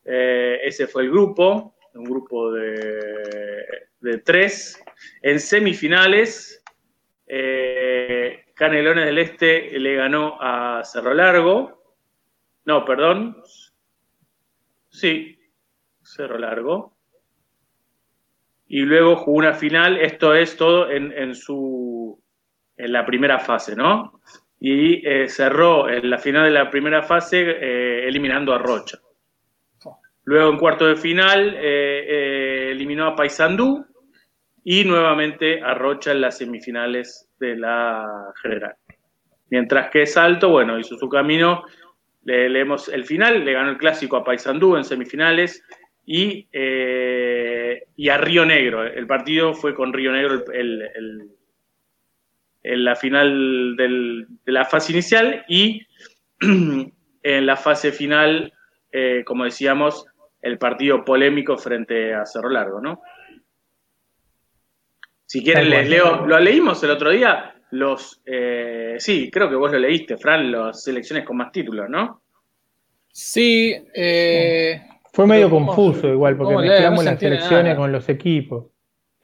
Eh, 0.03 0.59
ese 0.63 0.87
fue 0.87 1.03
el 1.03 1.11
grupo, 1.11 1.75
un 1.93 2.03
grupo 2.03 2.51
de, 2.51 4.19
tres. 4.23 4.81
En 5.21 5.39
semifinales, 5.39 6.63
eh, 7.25 8.45
Canelones 8.53 9.05
del 9.05 9.17
Este 9.19 9.79
le 9.79 9.95
ganó 9.95 10.37
a 10.39 10.83
Cerro 10.83 11.13
Largo. 11.13 11.95
No, 12.65 12.83
perdón. 12.85 13.41
Sí, 14.89 15.39
Cerro 16.01 16.37
Largo. 16.37 16.95
Y 18.67 18.81
luego 18.81 19.15
jugó 19.15 19.37
una 19.37 19.53
final, 19.53 19.97
esto 19.97 20.35
es 20.35 20.57
todo 20.57 20.89
en, 20.89 21.13
en 21.13 21.33
su 21.35 22.21
en 22.77 22.93
la 22.93 23.05
primera 23.05 23.39
fase, 23.39 23.75
¿no? 23.75 24.21
Y 24.59 25.07
eh, 25.07 25.27
cerró 25.29 25.87
en 25.89 26.09
la 26.09 26.17
final 26.17 26.45
de 26.45 26.51
la 26.51 26.69
primera 26.69 27.03
fase 27.03 27.41
eh, 27.41 28.07
eliminando 28.07 28.53
a 28.53 28.57
Rocha. 28.57 28.97
Luego 30.25 30.49
en 30.51 30.57
cuarto 30.57 30.85
de 30.87 30.95
final 30.95 31.55
eh, 31.57 32.69
eliminó 32.71 33.05
a 33.07 33.15
Paysandú 33.15 33.85
y 34.63 34.83
nuevamente 34.83 35.61
a 35.61 35.73
Rocha 35.73 36.11
en 36.11 36.21
las 36.21 36.37
semifinales 36.39 37.29
de 37.39 37.55
la 37.55 38.33
general. 38.41 38.75
Mientras 39.49 39.89
que 39.89 40.05
Salto, 40.05 40.49
bueno, 40.49 40.77
hizo 40.77 40.97
su 40.97 41.07
camino, 41.07 41.63
le- 42.25 42.49
leemos 42.49 42.89
el 42.89 43.05
final, 43.05 43.45
le 43.45 43.53
ganó 43.53 43.69
el 43.69 43.77
clásico 43.77 44.17
a 44.17 44.23
Paysandú 44.25 44.75
en 44.75 44.83
semifinales 44.83 45.63
y, 46.05 46.47
y 47.95 48.09
a 48.09 48.17
Río 48.17 48.45
Negro. 48.45 48.83
El 48.83 49.07
partido 49.07 49.53
fue 49.53 49.73
con 49.73 49.93
Río 49.93 50.11
Negro 50.11 50.43
el- 50.51 51.29
en 52.73 52.83
la 52.83 52.95
final 52.95 53.75
del- 53.75 54.27
de 54.45 54.51
la 54.51 54.65
fase 54.65 54.91
inicial 54.93 55.43
y 55.47 55.85
en 56.41 57.45
la 57.45 57.55
fase 57.57 57.91
final, 57.91 58.53
eh, 58.91 59.23
como 59.25 59.43
decíamos, 59.45 60.05
el 60.41 60.57
partido 60.57 61.03
polémico 61.03 61.57
frente 61.57 62.13
a 62.13 62.25
Cerro 62.25 62.49
Largo, 62.49 62.79
¿no? 62.81 63.01
Si 65.25 65.43
quieren, 65.43 65.69
les 65.69 65.89
leo, 65.89 66.25
lo 66.25 66.39
leímos 66.39 66.81
el 66.83 66.91
otro 66.91 67.09
día, 67.09 67.53
los, 67.71 68.21
eh, 68.25 68.95
sí, 68.97 69.29
creo 69.29 69.49
que 69.49 69.55
vos 69.55 69.71
lo 69.71 69.79
leíste, 69.79 70.17
Fran, 70.17 70.49
las 70.51 70.83
selecciones 70.83 71.25
con 71.25 71.35
más 71.37 71.51
títulos, 71.51 71.89
¿no? 71.89 72.21
Sí, 73.11 73.75
eh, 73.93 74.81
Fue 75.11 75.25
medio 75.27 75.47
Pero, 75.47 75.55
¿cómo- 75.57 75.75
confuso 75.75 76.07
igual, 76.09 76.37
porque 76.37 76.55
mezclamos 76.55 77.03
No 77.03 77.11
las 77.11 77.19
selecciones 77.19 77.63
nada. 77.65 77.75
con 77.75 77.91
los 77.91 78.07
equipos. 78.07 78.67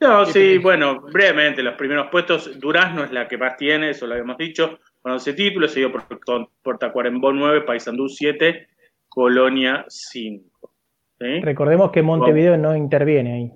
No, 0.04 0.26
Sí, 0.26 0.58
bueno, 0.58 1.00
brevemente, 1.00 1.62
los 1.62 1.74
primeros 1.74 2.08
puestos, 2.10 2.58
Durazno 2.60 3.04
es 3.04 3.10
la 3.12 3.26
que 3.26 3.38
más 3.38 3.56
tiene, 3.56 3.90
eso 3.90 4.06
lo 4.06 4.12
habíamos 4.14 4.36
dicho, 4.38 4.78
con 5.00 5.12
11 5.12 5.32
títulos, 5.34 5.72
seguido 5.72 5.90
por, 5.92 6.20
con- 6.20 6.48
por 6.62 6.78
Tacuarembó 6.78 7.32
9, 7.32 7.62
Paysandú 7.62 8.08
7, 8.08 8.68
Colonia 9.08 9.84
5. 9.88 10.72
¿sí? 11.18 11.40
Recordemos 11.40 11.90
que 11.90 12.02
Montevideo 12.02 12.56
no 12.56 12.76
interviene 12.76 13.32
ahí. 13.34 13.52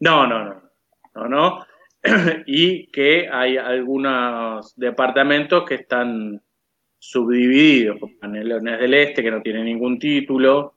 No, 0.00 0.26
no, 0.26 0.44
no, 0.44 0.62
no, 1.14 1.28
no. 1.28 1.66
y 2.46 2.86
que 2.90 3.28
hay 3.30 3.56
algunos 3.56 4.74
departamentos 4.76 5.64
que 5.64 5.74
están 5.76 6.40
subdivididos, 6.98 7.98
como 8.00 8.12
Canelones 8.18 8.78
del 8.80 8.94
Este, 8.94 9.22
que 9.22 9.30
no 9.30 9.42
tiene 9.42 9.62
ningún 9.62 9.98
título, 9.98 10.74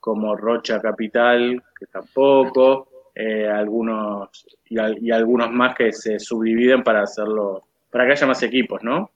como 0.00 0.34
Rocha 0.36 0.80
Capital, 0.80 1.62
que 1.78 1.86
tampoco, 1.86 2.89
eh, 3.14 3.46
algunos 3.48 4.46
y, 4.66 4.78
al- 4.78 4.98
y 5.02 5.10
algunos 5.10 5.50
más 5.50 5.74
que 5.74 5.92
se 5.92 6.18
subdividen 6.18 6.82
para 6.82 7.02
hacerlo, 7.02 7.66
para 7.90 8.06
que 8.06 8.12
haya 8.12 8.26
más 8.26 8.42
equipos, 8.42 8.82
¿no? 8.82 9.10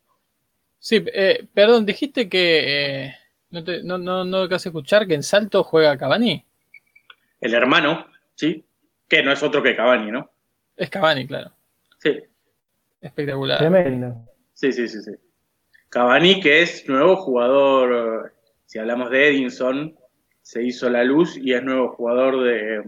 sí, 0.78 1.02
eh, 1.14 1.46
perdón, 1.54 1.86
dijiste 1.86 2.28
que 2.28 3.04
eh, 3.06 3.14
no, 3.50 3.64
te, 3.64 3.82
no, 3.82 3.96
no, 3.98 4.24
no 4.24 4.38
a 4.42 4.56
escuchar 4.56 5.06
que 5.06 5.14
en 5.14 5.22
Salto 5.22 5.64
juega 5.64 5.96
Cavani. 5.96 6.44
El 7.40 7.54
hermano, 7.54 8.06
¿sí? 8.34 8.64
Que 9.08 9.22
no 9.22 9.32
es 9.32 9.42
otro 9.42 9.62
que 9.62 9.74
Cavani, 9.76 10.10
¿no? 10.10 10.30
Es 10.76 10.90
Cavani, 10.90 11.26
claro. 11.26 11.52
Sí, 11.98 12.18
Espectacular. 13.00 13.58
Tremendo. 13.58 14.26
Sí, 14.54 14.72
sí, 14.72 14.88
sí, 14.88 15.02
sí. 15.02 15.12
Cavani, 15.88 16.40
que 16.40 16.62
es 16.62 16.88
nuevo 16.88 17.16
jugador, 17.16 18.32
si 18.66 18.78
hablamos 18.78 19.10
de 19.10 19.28
Edinson, 19.28 19.94
se 20.42 20.62
hizo 20.62 20.88
la 20.90 21.04
luz 21.04 21.36
y 21.36 21.52
es 21.52 21.62
nuevo 21.62 21.92
jugador 21.92 22.42
de 22.42 22.82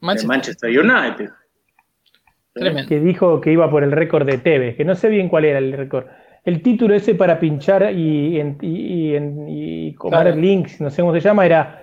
Manchester. 0.00 0.28
Manchester 0.28 0.70
United. 0.78 1.30
Tremendo. 2.52 2.88
Que 2.88 3.00
dijo 3.00 3.40
que 3.40 3.52
iba 3.52 3.70
por 3.70 3.84
el 3.84 3.92
récord 3.92 4.26
de 4.26 4.38
Tevez, 4.38 4.76
que 4.76 4.84
no 4.84 4.94
sé 4.94 5.08
bien 5.08 5.28
cuál 5.28 5.44
era 5.44 5.58
el 5.58 5.72
récord. 5.72 6.06
El 6.44 6.62
título 6.62 6.94
ese 6.94 7.14
para 7.14 7.38
pinchar 7.38 7.92
y, 7.92 8.40
en- 8.40 8.58
y, 8.60 9.10
y 9.10 9.14
en- 9.16 9.46
y 9.48 9.94
comer 9.94 10.22
Claro. 10.22 10.36
links, 10.36 10.80
no 10.80 10.90
sé 10.90 11.02
cómo 11.02 11.12
se 11.14 11.20
llama, 11.20 11.46
era 11.46 11.76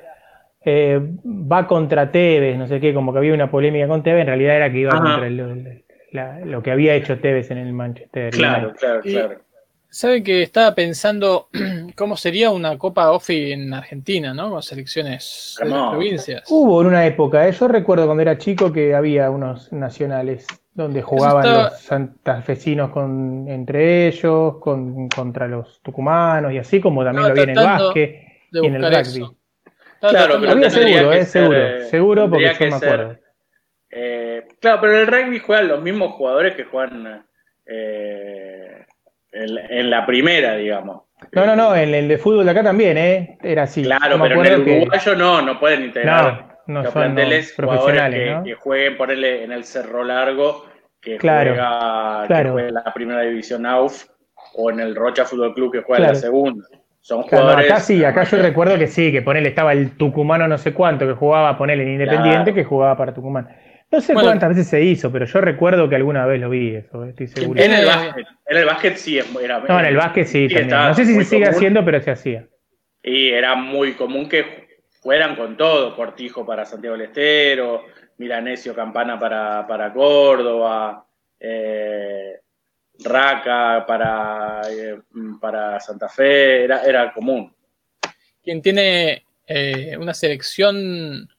eh, 0.69 0.99
va 1.25 1.65
contra 1.65 2.11
Tevez, 2.11 2.57
no 2.57 2.67
sé 2.67 2.81
qué, 2.81 2.93
como 2.93 3.13
que 3.13 3.19
había 3.19 3.33
una 3.33 3.49
polémica 3.49 3.87
con 3.87 4.03
Tevez, 4.03 4.21
en 4.21 4.27
realidad 4.27 4.57
era 4.57 4.69
que 4.71 4.79
iba 4.79 4.91
Ajá. 4.91 5.01
contra 5.03 5.27
el- 5.27 5.39
el- 5.39 5.83
la- 6.11 6.39
lo 6.39 6.61
que 6.61 6.71
había 6.71 6.93
hecho 6.95 7.19
Tevez 7.19 7.49
en 7.51 7.59
el 7.59 7.71
Manchester. 7.71 8.33
Claro, 8.33 8.69
United. 8.69 8.79
claro, 8.79 9.01
Y- 9.05 9.13
claro. 9.13 9.39
Saben 9.89 10.23
que 10.23 10.43
estaba 10.43 10.75
pensando 10.75 11.47
cómo 11.95 12.17
sería 12.17 12.51
una 12.51 12.77
Copa 12.77 13.11
OFI 13.11 13.53
en 13.53 13.73
Argentina, 13.73 14.33
¿no? 14.33 14.51
Con 14.51 14.61
selecciones 14.61 15.57
de 15.61 15.69
las 15.69 15.89
provincias. 15.91 16.43
Hubo 16.49 16.81
en 16.81 16.87
una 16.87 17.05
época, 17.05 17.47
¿eh? 17.47 17.51
yo 17.51 17.67
recuerdo 17.67 18.05
cuando 18.05 18.21
era 18.21 18.37
chico 18.37 18.71
que 18.71 18.93
había 18.93 19.29
unos 19.29 19.71
nacionales 19.71 20.45
donde 20.73 21.01
jugaban 21.01 21.45
estaba- 21.45 21.63
los 21.69 21.79
santafesinos 21.79 22.91
con, 22.91 23.47
entre 23.47 24.07
ellos, 24.07 24.57
con, 24.59 25.07
contra 25.09 25.47
los 25.47 25.81
tucumanos 25.81 26.51
y 26.53 26.57
así 26.59 26.79
como 26.79 27.03
también 27.03 27.25
Estaba 27.25 27.35
lo 27.35 27.41
había 27.41 27.53
en 27.53 27.57
el 27.59 27.65
básquet 27.65 28.27
y 28.51 28.65
en 28.65 28.75
el 28.75 28.83
rugby. 28.83 29.37
Claro, 29.99 30.37
pero 30.39 30.51
Había 30.51 30.69
seguro, 30.69 31.11
eh, 31.13 31.25
ser, 31.25 31.25
seguro, 31.25 31.57
eh, 31.57 31.81
seguro 31.89 32.29
porque 32.29 32.45
yo 32.45 32.65
me 32.65 32.79
ser, 32.79 32.89
acuerdo. 32.89 33.19
Eh, 33.89 34.47
claro, 34.59 34.81
pero 34.81 34.93
en 34.93 34.99
el 34.99 35.07
rugby 35.07 35.39
juegan 35.39 35.67
los 35.69 35.81
mismos 35.81 36.11
jugadores 36.13 36.55
que 36.55 36.65
juegan 36.65 37.25
eh, 37.65 38.76
en, 39.43 39.57
en 39.79 39.89
la 39.89 40.05
primera, 40.05 40.55
digamos. 40.55 41.03
No, 41.31 41.45
no, 41.45 41.55
no, 41.55 41.75
en 41.75 41.93
el 41.93 42.07
de 42.07 42.17
fútbol 42.17 42.45
de 42.45 42.51
acá 42.51 42.63
también, 42.63 42.97
¿eh? 42.97 43.37
Era 43.41 43.63
así. 43.63 43.83
Claro, 43.83 44.17
pero 44.21 44.43
en 44.43 44.53
el 44.53 44.63
que- 44.65 44.77
uruguayo 44.81 45.15
no, 45.15 45.41
no 45.41 45.59
pueden 45.59 45.83
integrar 45.85 46.57
No, 46.67 46.83
no 46.83 46.91
son 46.91 47.15
profesionales, 47.55 48.19
que, 48.19 48.31
¿no? 48.35 48.43
que 48.43 48.53
jueguen, 48.53 48.97
ponerle 48.97 49.43
en 49.43 49.51
el 49.51 49.63
Cerro 49.63 50.03
Largo, 50.03 50.65
que 51.01 51.17
Claro, 51.17 51.51
juega, 51.51 52.21
que 52.23 52.27
claro. 52.27 52.51
juegue 52.53 52.67
en 52.69 52.73
la 52.75 52.93
primera 52.93 53.21
división 53.21 53.65
AUF, 53.65 54.05
o 54.55 54.69
en 54.71 54.79
el 54.79 54.95
Rocha 54.95 55.25
Fútbol 55.25 55.53
Club 55.53 55.71
que 55.71 55.81
juega 55.81 55.97
en 55.97 56.03
la 56.03 56.09
Claro. 56.13 56.19
segunda. 56.21 56.67
Son 57.01 57.23
Claro, 57.23 57.43
jugadores. 57.45 57.71
acá 57.71 57.79
sí, 57.79 58.03
acá 58.03 58.23
yo 58.23 58.37
recuerdo 58.41 58.77
que 58.77 58.87
sí, 58.87 59.11
que 59.11 59.21
ponele 59.21 59.49
estaba 59.49 59.71
el 59.71 59.91
tucumano 59.97 60.47
no 60.47 60.57
sé 60.57 60.73
cuánto 60.73 61.07
que 61.07 61.13
jugaba, 61.13 61.57
ponele 61.57 61.83
en 61.83 61.89
Independiente, 61.93 62.51
Claro. 62.51 62.53
que 62.55 62.63
jugaba 62.65 62.97
para 62.97 63.13
Tucumán. 63.13 63.47
No 63.89 64.01
sé 64.01 64.13
Bueno. 64.13 64.29
cuántas 64.29 64.49
veces 64.49 64.67
se 64.67 64.81
hizo, 64.83 65.11
pero 65.11 65.25
yo 65.25 65.39
recuerdo 65.39 65.87
que 65.87 65.95
alguna 65.95 66.25
vez 66.25 66.41
lo 66.41 66.49
vi 66.49 66.75
eso, 66.75 67.05
estoy 67.05 67.27
seguro. 67.27 67.61
En 67.61 67.71
el 67.71 67.85
básquet, 67.85 68.27
en 68.47 68.57
el 68.57 68.65
básquet 68.65 68.97
sí 68.97 69.17
era. 69.17 69.59
No, 69.59 69.79
en 69.79 69.85
el 69.85 69.95
básquet 69.95 70.27
sí, 70.27 70.47
también. 70.49 70.69
No 70.69 70.93
sé 70.93 71.05
si 71.05 71.15
se 71.15 71.23
sigue 71.23 71.43
común. 71.45 71.55
haciendo, 71.55 71.85
pero 71.85 72.01
se 72.01 72.11
hacía. 72.11 72.47
Y 73.01 73.29
era 73.29 73.55
muy 73.55 73.93
común 73.93 74.27
que 74.27 74.67
fueran 75.01 75.35
con 75.37 75.55
todo, 75.55 75.95
Cortijo 75.95 76.45
para 76.45 76.65
Santiago 76.65 76.97
del 76.97 77.07
Estero, 77.07 77.85
Milanesio 78.17 78.75
Campana 78.75 79.17
para, 79.17 79.65
para 79.65 79.93
Córdoba, 79.93 81.05
eh, 81.39 82.33
Raca 82.99 83.85
para, 83.87 84.61
eh, 84.69 84.99
para 85.39 85.79
Santa 85.79 86.09
Fe, 86.09 86.65
era, 86.65 86.83
era 86.83 87.13
común. 87.13 87.53
quien 88.43 88.61
tiene 88.61 89.23
eh, 89.45 89.95
una 89.97 90.13
selección 90.13 91.29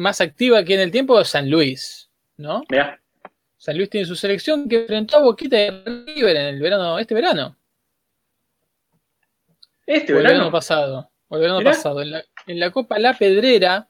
más 0.00 0.20
activa 0.20 0.58
aquí 0.58 0.72
en 0.72 0.80
el 0.80 0.90
tiempo 0.90 1.20
es 1.20 1.28
San 1.28 1.50
Luis, 1.50 2.10
¿no? 2.38 2.62
Mirá, 2.68 3.00
San 3.58 3.76
Luis 3.76 3.90
tiene 3.90 4.06
su 4.06 4.16
selección 4.16 4.68
que 4.68 4.80
enfrentó 4.80 5.18
a 5.18 5.20
Boquita 5.20 5.56
de 5.56 6.04
River 6.06 6.36
en 6.36 6.46
el 6.46 6.60
verano, 6.60 6.98
este 6.98 7.14
verano, 7.14 7.56
este 9.86 10.14
o 10.14 10.16
el 10.16 10.22
verano 10.22 10.38
verano. 10.38 10.50
pasado, 10.50 11.10
o 11.28 11.34
el 11.36 11.42
verano 11.42 11.58
Mirá. 11.58 11.72
pasado, 11.72 12.00
en 12.00 12.12
la, 12.12 12.24
en 12.46 12.58
la 12.58 12.70
Copa 12.70 12.98
La 12.98 13.12
Pedrera, 13.16 13.88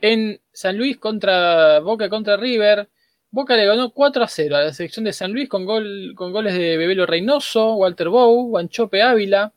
en 0.00 0.40
San 0.50 0.78
Luis 0.78 0.96
contra 0.96 1.80
Boca 1.80 2.08
contra 2.08 2.38
River. 2.38 2.88
Boca 3.30 3.54
le 3.54 3.66
ganó 3.66 3.90
4 3.90 4.24
a 4.24 4.28
0 4.28 4.56
a 4.56 4.62
la 4.62 4.72
selección 4.72 5.04
de 5.04 5.12
San 5.12 5.32
Luis 5.32 5.48
con, 5.48 5.66
gol, 5.66 6.14
con 6.16 6.32
goles 6.32 6.54
de 6.54 6.78
Bebelo 6.78 7.06
Reynoso, 7.06 7.74
Walter 7.74 8.08
Bow, 8.08 8.48
Guanchope 8.48 9.02
Ávila. 9.02 9.52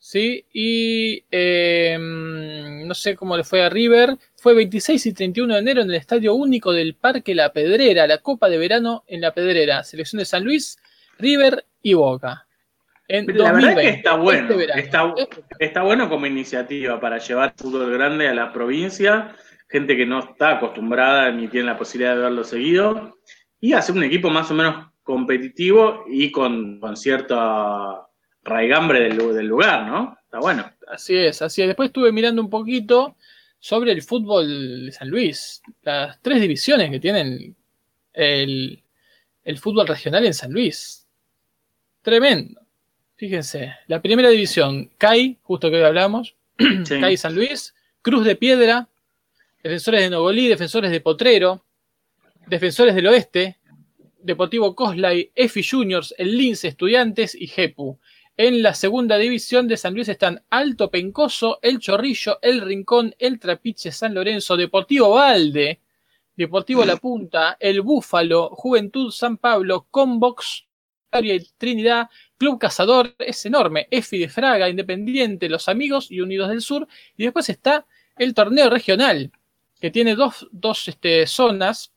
¿Sí? 0.00 0.46
Y 0.52 1.22
eh, 1.30 1.96
no 2.00 2.94
sé 2.94 3.14
cómo 3.14 3.36
le 3.36 3.44
fue 3.44 3.62
a 3.62 3.68
River. 3.68 4.16
Fue 4.34 4.54
26 4.54 5.06
y 5.06 5.12
31 5.12 5.54
de 5.54 5.60
enero 5.60 5.82
en 5.82 5.90
el 5.90 5.96
Estadio 5.96 6.34
Único 6.34 6.72
del 6.72 6.94
Parque 6.94 7.34
La 7.34 7.52
Pedrera, 7.52 8.08
la 8.08 8.18
Copa 8.18 8.48
de 8.48 8.58
Verano 8.58 9.04
en 9.06 9.20
La 9.20 9.32
Pedrera. 9.32 9.84
Selección 9.84 10.18
de 10.18 10.24
San 10.24 10.42
Luis, 10.42 10.78
River 11.18 11.64
y 11.82 11.94
Boca. 11.94 12.46
En 13.06 13.26
la 13.36 13.52
verdad 13.52 13.76
que 13.76 13.88
está 13.88 14.16
bueno. 14.16 14.58
Este 14.60 14.80
está, 14.80 15.14
está, 15.58 15.82
bueno 15.82 16.08
como 16.08 16.26
iniciativa 16.26 17.00
para 17.00 17.18
llevar 17.18 17.54
fútbol 17.56 17.92
grande 17.92 18.28
a 18.28 18.34
la 18.34 18.52
provincia. 18.52 19.34
Gente 19.68 19.96
que 19.96 20.06
no 20.06 20.20
está 20.20 20.56
acostumbrada 20.56 21.30
ni 21.30 21.48
tiene 21.48 21.66
la 21.66 21.76
posibilidad 21.76 22.14
de 22.14 22.22
verlo 22.22 22.44
seguido. 22.44 23.18
Y 23.60 23.72
hacer 23.74 23.96
un 23.96 24.04
equipo 24.04 24.30
más 24.30 24.50
o 24.50 24.54
menos 24.54 24.86
competitivo 25.02 26.04
y 26.08 26.30
con, 26.30 26.78
con 26.78 26.96
cierta 26.96 28.09
raigambre 28.42 29.00
del, 29.00 29.18
del, 29.34 29.46
lugar, 29.46 29.86
¿no? 29.86 30.16
Está 30.24 30.38
bueno. 30.38 30.70
Así 30.88 31.16
es, 31.16 31.42
así 31.42 31.62
es. 31.62 31.68
Después 31.68 31.88
estuve 31.88 32.12
mirando 32.12 32.42
un 32.42 32.50
poquito 32.50 33.16
sobre 33.58 33.92
el 33.92 34.02
fútbol 34.02 34.86
de 34.86 34.92
San 34.92 35.08
Luis. 35.08 35.62
Las 35.82 36.20
tres 36.22 36.40
divisiones 36.40 36.90
que 36.90 37.00
tienen 37.00 37.54
el, 38.12 38.82
el 39.44 39.58
fútbol 39.58 39.86
regional 39.86 40.24
en 40.24 40.34
San 40.34 40.52
Luis. 40.52 41.06
Tremendo. 42.02 42.60
Fíjense, 43.16 43.74
la 43.86 44.00
primera 44.00 44.30
división, 44.30 44.90
CAI, 44.96 45.38
justo 45.42 45.70
que 45.70 45.76
hoy 45.76 45.82
hablamos, 45.82 46.36
CAI 46.88 47.18
San 47.18 47.34
Luis, 47.34 47.74
Cruz 48.00 48.24
de 48.24 48.36
Piedra, 48.36 48.88
Defensores 49.62 50.00
de 50.00 50.10
Nogolí, 50.10 50.48
Defensores 50.48 50.90
de 50.90 51.02
Potrero, 51.02 51.62
Defensores 52.46 52.94
del 52.94 53.08
Oeste, 53.08 53.58
Deportivo 54.22 54.74
Coslay, 54.74 55.30
EFI 55.34 55.62
Juniors, 55.62 56.14
el 56.16 56.36
Lince 56.36 56.68
Estudiantes 56.68 57.34
y 57.34 57.46
Jepu. 57.46 57.98
En 58.42 58.62
la 58.62 58.72
segunda 58.72 59.18
división 59.18 59.68
de 59.68 59.76
San 59.76 59.92
Luis 59.92 60.08
están 60.08 60.42
Alto 60.48 60.90
Pencoso, 60.90 61.58
El 61.60 61.78
Chorrillo, 61.78 62.38
El 62.40 62.62
Rincón, 62.62 63.14
El 63.18 63.38
Trapiche 63.38 63.92
San 63.92 64.14
Lorenzo, 64.14 64.56
Deportivo 64.56 65.10
Valde, 65.10 65.78
Deportivo 66.34 66.82
La 66.86 66.96
Punta, 66.96 67.58
El 67.60 67.82
Búfalo, 67.82 68.48
Juventud 68.48 69.10
San 69.10 69.36
Pablo, 69.36 69.88
Convox, 69.90 70.64
Trinidad, 71.58 72.08
Club 72.38 72.58
Cazador, 72.58 73.14
es 73.18 73.44
enorme, 73.44 73.88
EFI 73.90 74.20
de 74.20 74.28
Fraga, 74.30 74.70
Independiente, 74.70 75.50
Los 75.50 75.68
Amigos 75.68 76.10
y 76.10 76.22
Unidos 76.22 76.48
del 76.48 76.62
Sur. 76.62 76.88
Y 77.18 77.24
después 77.24 77.46
está 77.50 77.84
el 78.16 78.32
torneo 78.32 78.70
regional, 78.70 79.30
que 79.78 79.90
tiene 79.90 80.14
dos, 80.14 80.48
dos 80.50 80.88
este, 80.88 81.26
zonas 81.26 81.92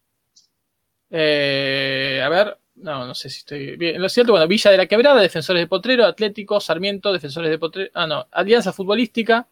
eh, 1.09 2.21
a 2.21 2.27
ver, 2.27 2.57
no, 2.84 3.07
no 3.07 3.15
sé 3.15 3.29
si 3.29 3.39
estoy 3.39 3.77
bien. 3.77 4.01
Lo 4.01 4.09
cierto, 4.09 4.34
bueno, 4.34 4.47
Villa 4.47 4.69
de 4.69 4.77
la 4.77 4.86
Quebrada, 4.86 5.21
Defensores 5.21 5.61
de 5.61 5.67
Potrero, 5.67 6.05
Atlético, 6.05 6.59
Sarmiento, 6.59 7.13
Defensores 7.13 7.49
de 7.49 7.57
Potrero. 7.57 7.89
Ah, 7.93 8.05
no, 8.05 8.27
Alianza 8.31 8.73
Futbolística 8.73 9.47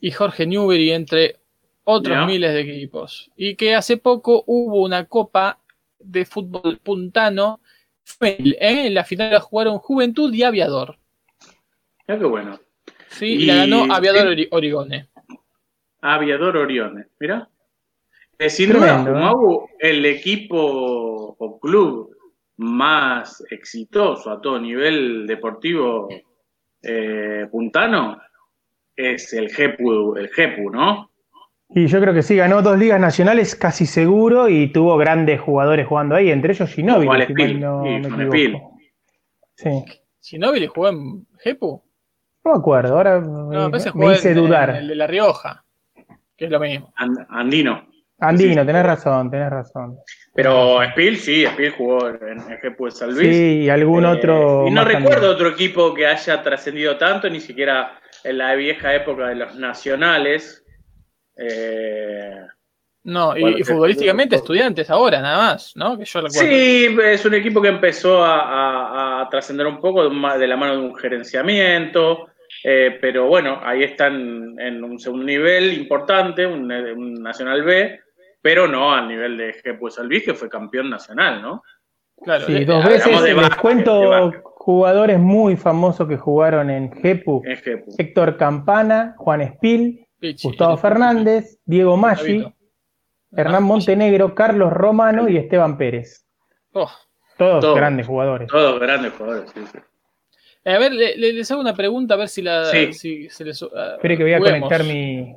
y 0.00 0.10
Jorge 0.10 0.46
Newbery, 0.46 0.92
entre 0.92 1.36
otros 1.84 2.26
miles 2.26 2.52
de 2.52 2.60
equipos. 2.60 3.30
Y 3.36 3.56
que 3.56 3.74
hace 3.74 3.96
poco 3.96 4.44
hubo 4.46 4.82
una 4.82 5.06
copa 5.06 5.58
de 5.98 6.24
fútbol 6.26 6.78
puntano. 6.78 7.60
¿eh? 8.20 8.54
En 8.60 8.94
la 8.94 9.04
final 9.04 9.38
jugaron 9.40 9.78
Juventud 9.78 10.32
y 10.32 10.42
Aviador. 10.42 10.98
Ya 12.06 12.18
qué 12.18 12.24
bueno. 12.24 12.60
Sí, 13.08 13.26
y, 13.26 13.46
la 13.46 13.56
ganó 13.56 13.92
Aviador 13.92 14.36
Origone. 14.50 15.08
Aviador 16.02 16.56
Orione, 16.58 17.06
mira. 17.18 17.48
Sin 18.48 18.72
duda, 18.72 19.04
el 19.78 20.06
equipo 20.06 21.36
o 21.38 21.60
club 21.60 22.16
más 22.56 23.44
exitoso 23.50 24.30
a 24.30 24.40
todo 24.40 24.58
nivel 24.58 25.26
deportivo 25.26 26.08
eh, 26.82 27.46
puntano 27.50 28.18
es 28.96 29.32
el 29.34 29.50
GEPU, 29.50 30.16
el 30.16 30.28
GEPU, 30.28 30.70
¿no? 30.70 31.10
Y 31.68 31.86
yo 31.86 32.00
creo 32.00 32.12
que 32.12 32.22
sí, 32.22 32.34
ganó 32.34 32.62
dos 32.62 32.78
ligas 32.78 33.00
nacionales 33.00 33.54
casi 33.54 33.86
seguro 33.86 34.48
y 34.48 34.72
tuvo 34.72 34.96
grandes 34.96 35.40
jugadores 35.40 35.86
jugando 35.86 36.16
ahí, 36.16 36.30
entre 36.30 36.52
ellos 36.52 36.70
Ginóbili. 36.70 37.54
no, 37.60 37.84
sí. 39.54 40.66
jugó 40.74 40.88
en 40.88 41.26
GEPU? 41.38 41.82
No 42.44 42.52
me 42.52 42.58
acuerdo, 42.58 42.96
ahora 42.96 43.20
me, 43.20 44.12
hice 44.12 44.34
dudar. 44.34 44.70
El, 44.70 44.88
de 44.88 44.96
La 44.96 45.06
Rioja, 45.06 45.64
que 46.36 46.46
es 46.46 46.50
lo 46.50 46.58
mismo. 46.58 46.92
Andino. 47.28 47.89
Andino, 48.20 48.66
tenés 48.66 48.84
razón, 48.84 49.30
tenés 49.30 49.50
razón. 49.50 49.98
Pero 50.34 50.82
Spiel 50.90 51.16
sí, 51.16 51.44
Spiel 51.46 51.72
jugó 51.72 52.08
en 52.08 52.38
el 52.38 52.58
GPU 52.62 52.84
de 52.86 52.90
San 52.90 53.14
Luis. 53.14 53.34
Sí, 53.34 53.60
y 53.62 53.70
algún 53.70 54.04
eh, 54.04 54.08
otro. 54.08 54.66
Y 54.66 54.70
no 54.70 54.84
recuerdo 54.84 55.30
otro 55.30 55.48
equipo 55.48 55.94
que 55.94 56.06
haya 56.06 56.42
trascendido 56.42 56.96
tanto, 56.96 57.28
ni 57.28 57.40
siquiera 57.40 57.98
en 58.22 58.38
la 58.38 58.54
vieja 58.54 58.94
época 58.94 59.28
de 59.28 59.36
los 59.36 59.54
nacionales. 59.56 60.64
Eh, 61.36 62.40
no, 63.02 63.36
y, 63.36 63.64
futbolísticamente 63.64 64.36
estudiantes 64.36 64.90
ahora, 64.90 65.22
nada 65.22 65.38
más, 65.38 65.72
¿no? 65.74 65.98
Que 65.98 66.04
yo 66.04 66.28
Sí, 66.28 66.96
es 67.02 67.24
un 67.24 67.34
equipo 67.34 67.62
que 67.62 67.68
empezó 67.68 68.22
a, 68.22 69.26
trascender 69.30 69.66
un 69.66 69.80
poco 69.80 70.08
de 70.08 70.46
la 70.46 70.56
mano 70.56 70.72
de 70.72 70.78
un 70.80 70.96
gerenciamiento. 70.96 72.26
Eh, 72.62 72.98
pero 73.00 73.26
bueno, 73.26 73.60
ahí 73.62 73.84
están 73.84 74.58
en 74.58 74.84
un 74.84 74.98
segundo 74.98 75.24
nivel 75.24 75.72
importante, 75.72 76.46
un, 76.46 76.70
un 76.70 77.14
Nacional 77.14 77.62
B, 77.62 78.00
pero 78.42 78.66
no 78.66 78.92
al 78.92 79.08
nivel 79.08 79.36
de 79.36 79.52
Jepu 79.54 79.90
Salvis, 79.90 80.24
que 80.24 80.34
fue 80.34 80.48
campeón 80.48 80.90
nacional, 80.90 81.42
¿no? 81.42 81.62
Claro, 82.22 82.46
sí, 82.46 82.64
dos 82.64 82.84
veces. 82.84 83.22
les 83.22 83.56
cuento 83.56 84.30
jugadores 84.42 85.18
muy 85.18 85.56
famosos 85.56 86.06
que 86.06 86.18
jugaron 86.18 86.68
en 86.70 86.92
Jepu. 86.92 87.42
Héctor 87.96 88.36
Campana, 88.36 89.14
Juan 89.16 89.40
Espil, 89.40 90.06
Gustavo 90.42 90.76
Fernández, 90.76 91.58
Diego 91.64 91.96
Maggi, 91.96 92.44
Hernán 93.32 93.62
Montenegro, 93.64 94.34
Carlos 94.34 94.72
Romano 94.72 95.28
y 95.28 95.36
Esteban 95.36 95.78
Pérez. 95.78 96.26
Oh. 96.72 96.90
todos 97.38 97.74
grandes 97.74 98.06
jugadores. 98.06 98.48
Todos 98.48 98.78
grandes 98.78 99.12
jugadores, 99.14 99.50
sí, 99.54 99.60
sí. 99.72 99.78
A 100.62 100.78
ver, 100.78 100.92
les 100.92 101.50
hago 101.50 101.60
una 101.60 101.74
pregunta, 101.74 102.14
a 102.14 102.16
ver 102.18 102.28
si 102.28 102.42
la. 102.42 102.66
Si 102.66 103.30
se 103.30 103.44
les, 103.44 103.62
uh, 103.62 103.70
Espere 103.94 104.18
que 104.18 104.24
voy 104.24 104.34
a 104.34 104.40
conectar 104.40 104.84
mi. 104.84 105.34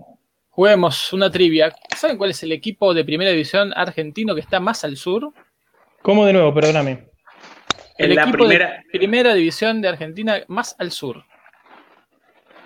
Juguemos 0.56 1.12
una 1.14 1.32
trivia. 1.32 1.76
¿Saben 1.98 2.16
cuál 2.16 2.30
es 2.30 2.44
el 2.44 2.52
equipo 2.52 2.94
de 2.94 3.04
primera 3.04 3.32
división 3.32 3.74
argentino 3.76 4.36
que 4.36 4.42
está 4.42 4.60
más 4.60 4.84
al 4.84 4.98
sur? 4.98 5.34
¿Cómo 6.04 6.28
de 6.28 6.34
nuevo? 6.34 6.54
Perdóname. 6.54 7.10
El 7.98 8.12
equipo 8.12 8.38
primera... 8.38 8.84
de 8.92 9.00
primera 9.00 9.34
división 9.34 9.82
de 9.82 9.88
Argentina 9.88 10.44
más 10.48 10.76
al 10.78 10.92
sur. 10.92 11.24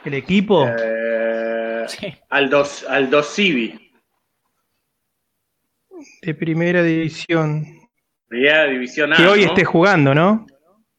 ¿El 0.04 0.16
equipo? 0.16 0.68
Eh, 0.68 1.86
sí. 1.88 2.14
Aldo, 2.30 2.66
Aldo 2.90 3.24
Civi. 3.24 3.94
De 6.24 6.34
primera 6.36 6.84
división. 6.84 7.66
Primera 8.28 8.66
división 8.66 9.14
A, 9.14 9.16
Que 9.16 9.28
hoy 9.28 9.44
esté 9.44 9.64
jugando, 9.64 10.14
¿no? 10.14 10.46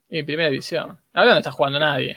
En 0.08 0.24
primera 0.24 0.48
división. 0.48 0.98
Ahora 1.12 1.32
no 1.32 1.38
está 1.38 1.50
jugando 1.50 1.78
nadie. 1.78 2.16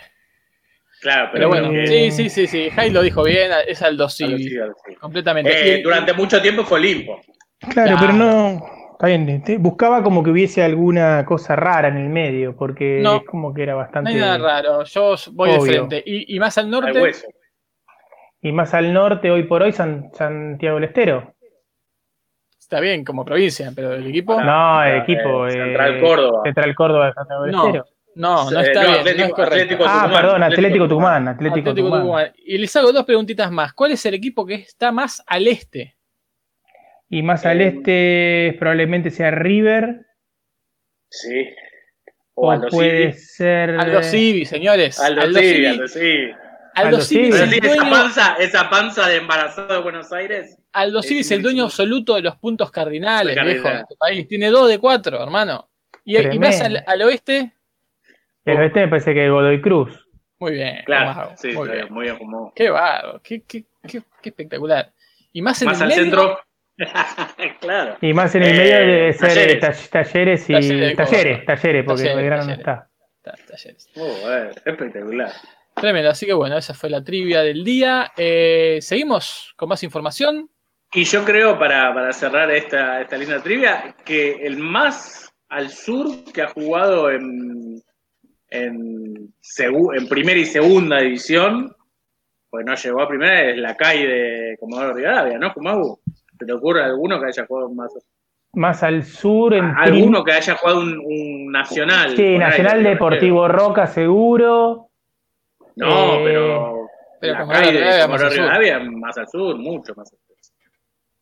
Claro, 1.02 1.30
pero, 1.34 1.48
bueno, 1.48 1.70
sí, 1.88 2.12
sí, 2.12 2.30
sí, 2.30 2.46
sí. 2.46 2.70
Jai 2.70 2.92
lo 2.92 3.02
dijo 3.02 3.24
bien, 3.24 3.50
es 3.68 3.82
Aldo 3.82 4.08
Civi. 4.08 4.56
Completamente. 5.00 5.80
Eh, 5.80 5.82
durante 5.82 6.14
mucho 6.14 6.40
tiempo 6.40 6.64
fue 6.64 6.78
Olimpo. 6.78 7.20
Claro, 7.72 7.98
pero 8.00 8.14
no. 8.14 8.64
Está 8.92 9.08
bien, 9.08 9.44
buscaba 9.58 10.04
como 10.04 10.24
que 10.24 10.30
hubiese 10.30 10.62
alguna 10.62 11.26
cosa 11.26 11.56
rara 11.56 11.88
en 11.88 11.98
el 11.98 12.10
medio, 12.10 12.56
porque 12.56 13.02
es 13.02 13.24
como 13.26 13.52
que 13.52 13.64
era 13.64 13.74
bastante. 13.74 14.12
No 14.12 14.16
hay 14.16 14.22
nada 14.22 14.38
raro, 14.38 14.84
yo 14.84 15.16
voy 15.32 15.52
de 15.52 15.60
frente. 15.60 16.04
¿Y, 16.06 16.40
más 16.40 16.60
al 16.60 16.70
norte? 16.70 17.12
Y 18.44 18.52
más 18.52 18.76
al 18.76 18.94
norte, 18.94 19.32
hoy 19.32 19.44
por 19.44 19.64
hoy, 19.64 19.72
Santiago 19.72 20.76
del 20.76 20.84
Estero. 20.84 21.34
Está 22.60 22.80
bien, 22.80 23.04
como 23.04 23.26
provincia, 23.26 23.72
pero 23.76 23.94
el 23.94 24.06
equipo. 24.06 24.40
No, 24.40 24.84
el 24.84 25.02
equipo. 25.02 25.48
Eh, 25.48 25.52
Central 25.52 26.00
Córdoba. 26.00 26.42
Central 26.44 26.76
Córdoba 26.76 27.14
Santiago 27.14 27.44
del 27.44 27.56
Estero. 27.56 27.86
No, 28.16 28.52
no 28.52 28.60
está 28.60 28.82
bien. 28.82 29.00
Atlético, 29.00 29.42
Atlético 29.42 29.84
ah, 29.88 30.12
perdón, 30.14 30.44
Atlético 30.44 30.88
Tucumán. 30.88 31.28
Atlético, 31.28 31.74
Tucumán. 31.74 32.34
Y 32.38 32.58
les 32.58 32.76
hago 32.76 32.92
dos 32.92 33.06
preguntitas 33.06 33.52
más. 33.52 33.74
¿Cuál 33.74 33.92
es 33.92 34.06
el 34.06 34.14
equipo 34.14 34.46
que 34.46 34.56
está 34.56 34.92
más 34.92 35.24
al 35.28 35.48
este? 35.48 35.96
Y 37.10 37.24
más 37.24 37.46
al 37.46 37.62
eh, 37.62 37.68
este 37.68 38.56
probablemente 38.60 39.12
sea 39.12 39.32
River. 39.32 40.06
Sí. 41.10 41.48
O, 42.34 42.60
puede 42.70 43.14
ser. 43.14 43.72
Aldo 43.72 44.02
Civi, 44.04 44.46
señores. 44.46 45.00
Aldo, 45.00 45.22
Aldo 45.22 45.40
Civi, 45.40 45.66
Aldo 45.66 45.88
Civi. 45.88 46.32
Aldo 46.74 47.02
Civi 47.02 47.28
es 47.28 47.40
el 47.42 47.50
dueño... 47.50 47.74
esa, 47.74 47.90
panza, 47.90 48.36
esa 48.40 48.70
panza 48.70 49.10
de 49.10 49.18
embarazado 49.18 49.74
de 49.74 49.82
Buenos 49.82 50.12
Aires. 50.14 50.58
Aldo 50.72 51.04
Civi 51.04 51.20
es 51.20 51.32
el 51.32 51.42
dueño 51.42 51.66
absoluto 51.66 52.16
de 52.16 52.22
los 52.22 52.38
puntos 52.38 52.72
cardinales, 52.72 53.36
viejo, 53.44 53.68
de 53.68 53.80
este 53.82 53.96
país. 53.98 54.28
Tiene 54.28 54.50
dos 54.50 54.70
de 54.70 54.80
cuatro, 54.80 55.22
hermano. 55.22 55.70
Y, 56.06 56.18
y 56.18 56.40
más 56.40 56.62
al, 56.62 56.82
al 56.88 57.02
oeste, 57.02 57.54
el 58.46 58.58
oeste 58.58 58.82
me 58.82 58.88
parece 58.88 59.14
que 59.14 59.30
Godoy 59.30 59.62
Cruz. 59.62 60.08
Muy 60.40 60.54
bien. 60.54 60.82
Claro, 60.86 61.34
sí, 61.38 61.52
muy 61.52 61.70
bien. 61.70 61.88
Muy 61.92 62.04
bien 62.06 62.18
como... 62.18 62.52
Qué 62.56 62.70
barro, 62.70 63.22
qué, 63.22 63.44
qué, 63.44 63.64
qué, 63.88 64.02
espectacular. 64.24 64.92
Y 65.32 65.42
más 65.42 65.62
en 65.62 65.68
más 65.68 65.78
el 65.78 65.84
al 65.84 65.90
medio, 65.90 66.04
centro. 66.04 66.40
claro. 67.60 67.98
Y 68.02 68.14
más 68.14 68.34
en 68.34 68.44
el 68.44 68.58
medio 68.58 68.76
debe 68.76 69.10
eh, 69.10 69.14
ser 69.14 69.30
eh, 69.30 69.56
talleres, 69.60 69.90
talleres 69.90 70.50
y 70.50 70.54
talleres, 70.54 70.96
talleres, 70.96 71.46
talleres, 71.46 71.86
porque 71.86 72.16
Belgrano 72.16 72.46
no 72.46 72.54
está. 72.54 72.90
Talleres. 73.22 73.88
Oh, 73.96 74.30
espectacular. 74.66 75.32
Tremendo, 75.76 76.10
así 76.10 76.26
que 76.26 76.34
bueno, 76.34 76.58
esa 76.58 76.74
fue 76.74 76.90
la 76.90 77.04
trivia 77.04 77.42
del 77.44 77.64
día. 77.64 78.12
Eh, 78.18 78.80
Seguimos 78.82 79.54
con 79.56 79.70
más 79.70 79.84
información. 79.84 80.50
Y 80.92 81.04
yo 81.04 81.24
creo, 81.24 81.58
para, 81.58 81.94
para 81.94 82.12
cerrar 82.12 82.50
esta, 82.52 83.00
esta 83.00 83.16
linda 83.16 83.42
trivia, 83.42 83.96
que 84.04 84.32
el 84.44 84.58
más 84.58 85.32
al 85.50 85.70
sur 85.70 86.08
que 86.34 86.42
ha 86.42 86.48
jugado 86.48 87.12
en, 87.12 87.82
en, 88.52 89.34
en 89.96 90.08
primera 90.08 90.40
y 90.40 90.46
segunda 90.46 91.00
división, 91.00 91.74
pues 92.50 92.66
no 92.66 92.76
llegó 92.76 93.02
a 93.02 93.08
primera, 93.08 93.42
es 93.50 93.58
la 93.58 93.76
calle 93.76 94.08
de 94.08 94.58
Comodoro 94.60 94.94
Rivadavia, 94.94 95.40
¿no, 95.40 95.54
Kumabu? 95.54 96.00
¿Se 96.38 96.46
te 96.46 96.54
ocurre 96.54 96.84
alguno 96.84 97.20
que 97.20 97.28
haya 97.28 97.46
jugado 97.46 97.70
más? 97.72 97.92
Más 98.54 98.84
al 98.84 99.04
sur, 99.04 99.54
en 99.54 99.64
¿Alguno 99.64 100.24
que 100.24 100.34
haya 100.34 100.56
jugado 100.56 100.82
un, 100.82 101.00
un 101.00 101.52
nacional? 101.52 102.16
Sí, 102.18 102.22
ahí, 102.24 102.38
Nacional 102.38 102.84
Deportivo 102.84 103.48
Roca, 103.48 103.88
seguro. 103.88 104.90
No, 105.78 106.16
Eh, 106.16 106.22
pero. 106.26 106.88
pero 107.22 107.34
la 107.34 107.40
Comodoro 107.40 107.62
calle 107.64 107.72
de 107.72 107.80
Rivadavia 107.80 108.08
más 108.08 108.08
Comodoro 108.08 108.26
al 108.28 108.32
sur. 108.34 108.42
Rivadavia 108.44 108.80
más 109.00 109.18
al 109.18 109.28
sur, 109.30 109.56
mucho 109.58 109.94
más 109.96 110.12
al 110.12 110.20
sur. 110.20 110.36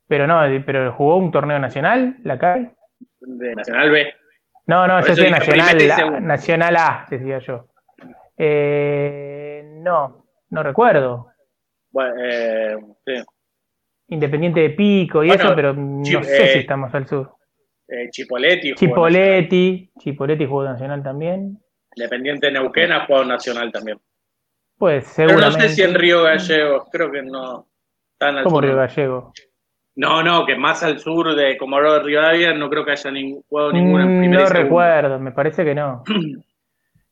Pero 0.07 0.25
no, 0.25 0.41
pero 0.65 0.91
jugó 0.93 1.17
un 1.17 1.31
torneo 1.31 1.59
nacional, 1.59 2.15
la 2.23 2.39
CAE. 2.39 2.71
De 3.19 3.53
Nacional 3.55 3.91
B. 3.91 4.11
No, 4.69 4.87
no, 4.87 4.99
Por 4.99 5.07
yo 5.07 5.15
dije 5.15 5.31
Nacional, 5.31 5.91
A. 5.91 6.19
Nacional 6.19 6.75
A, 6.75 7.07
decía 7.09 7.39
yo. 7.39 7.69
Eh, 8.37 9.63
no, 9.81 10.27
no 10.51 10.61
recuerdo. 10.61 11.31
Bueno, 11.89 12.13
eh, 12.23 12.77
sí. 13.03 13.13
Independiente 14.09 14.59
de 14.59 14.69
Pico 14.69 15.23
y 15.23 15.29
Bueno, 15.29 15.43
eso, 15.43 15.55
pero 15.55 15.73
no 15.73 16.05
sé 16.05 16.19
eh, 16.19 16.53
si 16.53 16.59
está 16.59 16.77
más 16.77 16.93
al 16.93 17.07
sur. 17.07 17.33
Eh, 17.87 18.11
Chipoletti. 18.11 18.75
Chipoletti, 18.75 19.91
Chipoletti 19.97 20.45
jugó 20.45 20.63
nacional 20.65 21.01
también. 21.01 21.57
Independiente 21.95 22.45
de 22.45 22.53
Neuquén 22.53 22.91
ha 22.91 23.07
jugado 23.07 23.25
Nacional 23.25 23.71
también. 23.71 23.99
Pues 24.77 25.11
Pero 25.17 25.29
no 25.29 25.39
seguramente. 25.39 25.69
sé 25.69 25.75
si 25.75 25.81
en 25.81 25.95
Río 25.95 26.21
Gallegos, 26.21 26.87
creo 26.91 27.11
que 27.11 27.23
no. 27.23 27.67
Tan 28.19 28.37
al 28.37 28.43
Como 28.43 28.57
sur. 28.57 28.65
Río 28.65 28.75
Gallego. 28.75 29.33
No, 29.95 30.23
no, 30.23 30.45
que 30.45 30.55
más 30.55 30.81
al 30.83 30.99
sur 30.99 31.35
de 31.35 31.57
Comodoro 31.57 31.93
de 31.95 31.99
Rivadavia 32.03 32.53
no 32.53 32.69
creo 32.69 32.85
que 32.85 32.91
haya 32.91 33.09
nin- 33.11 33.43
jugado 33.49 33.73
ninguna 33.73 34.03
en 34.05 34.17
Mm, 34.17 34.19
primera 34.21 34.43
no 34.43 34.49
y 34.49 34.53
recuerdo, 34.63 35.19
me 35.19 35.31
parece 35.31 35.65
que 35.65 35.75
no. 35.75 36.03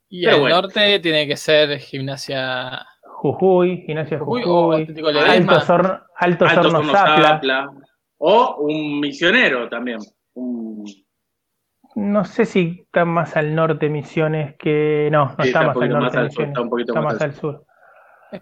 Y 0.10 0.24
Pero 0.24 0.36
al 0.36 0.42
bueno. 0.42 0.62
norte 0.62 1.00
tiene 1.02 1.28
que 1.28 1.36
ser 1.36 1.80
gimnasia 1.80 2.86
Jujuy, 3.04 3.84
Gimnasia 3.86 4.20
Jujuy 4.20 4.42
Jujuy, 4.44 4.88
o. 5.04 5.20
Alto, 5.20 5.60
Sor- 5.60 6.04
Alto 6.16 6.46
Alto 6.46 6.64
Sorno 6.64 6.80
Horno 6.80 6.94
Zapla. 6.94 7.28
Zapla. 7.28 7.72
O 8.20 8.56
un 8.62 9.02
misionero 9.02 9.68
también. 9.68 9.98
Un- 10.36 10.86
No 11.96 12.24
sé 12.24 12.46
si 12.46 12.84
está 12.86 13.04
más 13.04 13.36
al 13.36 13.54
norte 13.54 13.90
Misiones 13.90 14.56
que. 14.58 15.10
No, 15.12 15.26
no 15.38 15.44
Sí, 15.44 15.50
está, 15.50 15.64
más 15.64 15.76
al 15.76 15.90
norte 15.90 16.04
más 16.06 16.16
al 16.16 16.32
sur, 16.32 16.44
Misiones. 16.46 16.50
está 16.52 16.62
un 16.62 16.70
poquito 16.70 16.92
Está 16.94 17.02
más 17.02 17.14
más 17.16 17.22
al 17.22 17.30
al 17.30 17.36
sur. 17.36 17.66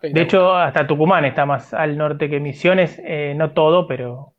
De 0.02 0.22
hecho, 0.22 0.56
hasta 0.56 0.88
Tucumán 0.88 1.26
está 1.26 1.46
más 1.46 1.74
al 1.74 1.98
norte 1.98 2.30
que 2.30 2.40
Misiones. 2.40 3.00
eh, 3.04 3.34
no 3.36 3.52
todo, 3.52 3.88
pero 3.88 4.34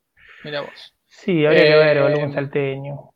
Mira 0.44 0.60
vos. 0.62 0.94
sí, 1.06 1.44
habría 1.46 1.62
que 1.64 1.76
ver 1.76 1.96
Eh, 1.96 2.00
algún 2.00 2.32
salteño. 2.32 3.12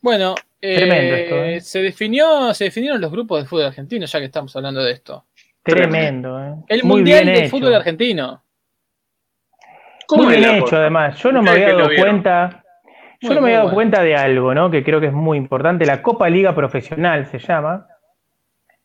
Bueno, 0.00 0.34
eh, 0.60 0.76
Tremendo 0.76 1.14
esto, 1.16 1.36
¿eh? 1.44 1.60
se 1.60 1.82
definió, 1.82 2.54
se 2.54 2.64
definieron 2.64 3.00
los 3.00 3.10
grupos 3.10 3.42
de 3.42 3.48
fútbol 3.48 3.66
argentino, 3.66 4.06
ya 4.06 4.18
que 4.18 4.24
estamos 4.26 4.54
hablando 4.56 4.82
de 4.82 4.92
esto. 4.92 5.26
Tremendo, 5.62 6.40
¿eh? 6.42 6.54
El 6.68 6.84
Muy 6.84 6.98
Mundial 6.98 7.26
de. 7.26 7.48
Fútbol 7.48 7.74
Argentino. 7.74 8.42
¿Cómo 10.06 10.22
Muy 10.24 10.36
bien 10.36 10.50
hecho, 10.50 10.60
cosa? 10.64 10.76
además. 10.78 11.18
Yo 11.18 11.32
no 11.32 11.42
me 11.42 11.50
había 11.50 11.74
dado 11.74 11.88
cuenta. 11.98 12.62
Yo 13.20 13.28
Muy, 13.28 13.34
no 13.34 13.40
me 13.40 13.46
había 13.48 13.56
dado 13.58 13.68
bueno. 13.68 13.74
cuenta 13.74 14.02
de 14.02 14.14
algo, 14.14 14.54
¿no? 14.54 14.70
Que 14.70 14.84
creo 14.84 15.00
que 15.00 15.06
es 15.08 15.12
muy 15.12 15.36
importante. 15.38 15.84
La 15.84 16.02
Copa 16.02 16.28
Liga 16.28 16.54
Profesional 16.54 17.26
se 17.26 17.38
llama. 17.40 17.88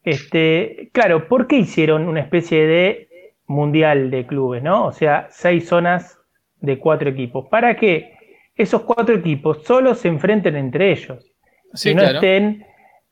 Este, 0.03 0.89
claro, 0.93 1.27
¿por 1.27 1.47
qué 1.47 1.57
hicieron 1.57 2.07
una 2.07 2.21
especie 2.21 2.65
de 2.65 3.33
mundial 3.45 4.09
de 4.09 4.25
clubes, 4.25 4.63
¿no? 4.63 4.87
O 4.87 4.91
sea, 4.91 5.27
seis 5.29 5.67
zonas 5.67 6.19
de 6.59 6.79
cuatro 6.79 7.09
equipos. 7.09 7.47
Para 7.49 7.75
que 7.75 8.15
esos 8.55 8.81
cuatro 8.83 9.15
equipos 9.15 9.63
solo 9.63 9.93
se 9.95 10.07
enfrenten 10.07 10.55
entre 10.55 10.91
ellos. 10.91 11.31
Sí, 11.73 11.91
y 11.91 11.95
no 11.95 12.01
claro. 12.01 12.15
estén 12.15 12.65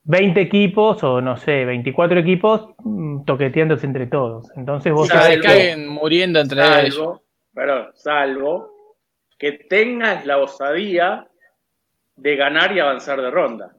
20 0.04 0.42
equipos 0.42 1.04
o 1.04 1.22
no 1.22 1.38
sé, 1.38 1.66
24 1.66 2.20
equipos 2.20 2.70
mm, 2.80 3.26
toqueteándose 3.26 3.86
entre 3.86 4.08
todos. 4.08 4.48
Entonces 4.56 4.92
vos 4.92 5.08
sabés 5.08 5.42
que 5.42 5.78
muriendo 5.78 6.40
entre 6.40 6.62
ellos. 6.88 7.22
Perdón, 7.54 7.90
salvo 7.94 8.72
que 9.38 9.54
tengas 9.54 10.26
la 10.26 10.38
osadía 10.38 11.28
de 12.16 12.36
ganar 12.36 12.76
y 12.76 12.80
avanzar 12.80 13.22
de 13.22 13.32
ronda. 13.32 13.76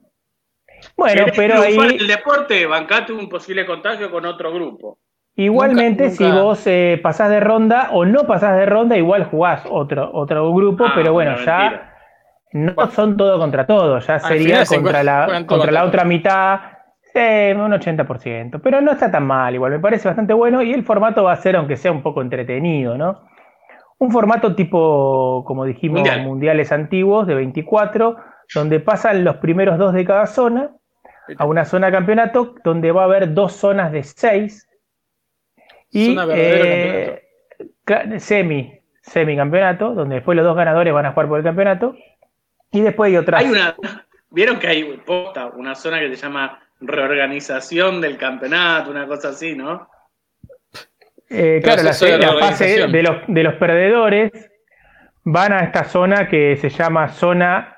Bueno, 1.01 1.25
¿Querés 1.25 1.37
pero 1.37 1.61
ahí 1.61 1.97
el 1.99 2.07
deporte, 2.07 2.65
bancate 2.65 3.11
un 3.13 3.27
posible 3.29 3.65
contagio 3.65 4.09
con 4.11 4.25
otro 4.25 4.53
grupo. 4.53 4.97
igualmente 5.35 6.03
Nunca- 6.05 6.15
si 6.17 6.31
vos 6.31 6.67
eh, 6.67 6.99
pasás 7.01 7.29
de 7.29 7.39
ronda 7.39 7.89
o 7.91 8.05
no 8.05 8.25
pasás 8.27 8.57
de 8.57 8.65
ronda, 8.65 8.97
igual 8.97 9.25
jugás 9.25 9.63
otro, 9.69 10.09
otro 10.13 10.53
grupo, 10.53 10.85
Ah, 10.85 10.91
pero 10.95 11.13
bueno, 11.13 11.35
ya 11.37 11.57
mentira. 12.53 12.75
no 12.77 12.91
son 12.91 13.17
todo 13.17 13.39
contra 13.39 13.65
todo, 13.65 13.99
ya 13.99 14.19
sería 14.19 14.65
se 14.65 14.75
contra 14.75 15.03
la, 15.03 15.25
todo 15.25 15.45
contra 15.47 15.71
la 15.71 15.85
otra 15.85 16.03
mitad, 16.03 16.59
eh, 17.13 17.53
un 17.57 17.71
80%, 17.73 18.59
pero 18.61 18.79
no 18.81 18.91
está 18.91 19.09
tan 19.11 19.25
mal, 19.25 19.53
igual 19.55 19.71
me 19.71 19.79
parece 19.79 20.07
bastante 20.07 20.33
bueno 20.33 20.61
y 20.61 20.71
el 20.73 20.83
formato 20.83 21.23
va 21.23 21.33
a 21.33 21.37
ser, 21.37 21.55
aunque 21.55 21.77
sea 21.77 21.91
un 21.91 22.03
poco 22.03 22.21
entretenido, 22.21 22.97
¿no? 22.97 23.21
Un 23.99 24.11
formato 24.11 24.55
tipo, 24.55 25.43
como 25.45 25.63
dijimos, 25.65 25.99
Mundial. 25.99 26.23
mundiales 26.23 26.71
antiguos 26.71 27.27
de 27.27 27.35
24, 27.35 28.17
donde 28.53 28.79
pasan 28.79 29.23
los 29.23 29.37
primeros 29.37 29.77
dos 29.77 29.93
de 29.93 30.03
cada 30.05 30.25
zona 30.25 30.71
a 31.37 31.45
una 31.45 31.65
zona 31.65 31.87
de 31.87 31.93
campeonato 31.93 32.55
donde 32.63 32.91
va 32.91 33.03
a 33.03 33.05
haber 33.05 33.33
dos 33.33 33.53
zonas 33.53 33.91
de 33.91 34.03
seis 34.03 34.67
y 35.89 36.15
eh, 36.33 37.23
semi 38.17 38.79
semi 39.01 39.35
campeonato 39.35 39.93
donde 39.93 40.15
después 40.15 40.35
los 40.35 40.45
dos 40.45 40.55
ganadores 40.55 40.93
van 40.93 41.05
a 41.05 41.11
jugar 41.11 41.27
por 41.27 41.37
el 41.39 41.43
campeonato 41.43 41.95
y 42.71 42.81
después 42.81 43.13
hay 43.33 43.47
una, 43.47 43.75
vieron 44.29 44.59
que 44.59 44.67
hay 44.67 44.83
posta, 45.05 45.47
una 45.47 45.75
zona 45.75 45.99
que 45.99 46.09
se 46.15 46.15
llama 46.15 46.59
reorganización 46.79 48.01
del 48.01 48.17
campeonato, 48.17 48.89
una 48.89 49.05
cosa 49.07 49.29
así, 49.29 49.55
¿no? 49.55 49.89
Eh, 51.29 51.59
claro, 51.63 51.83
la, 51.83 51.89
Proceso 51.89 52.05
de 52.05 52.17
la 52.17 52.37
fase 52.39 52.87
de 52.87 53.03
los, 53.03 53.17
de 53.27 53.43
los 53.43 53.53
perdedores 53.55 54.31
van 55.23 55.53
a 55.53 55.59
esta 55.59 55.83
zona 55.83 56.27
que 56.27 56.57
se 56.57 56.69
llama 56.69 57.09
zona, 57.09 57.70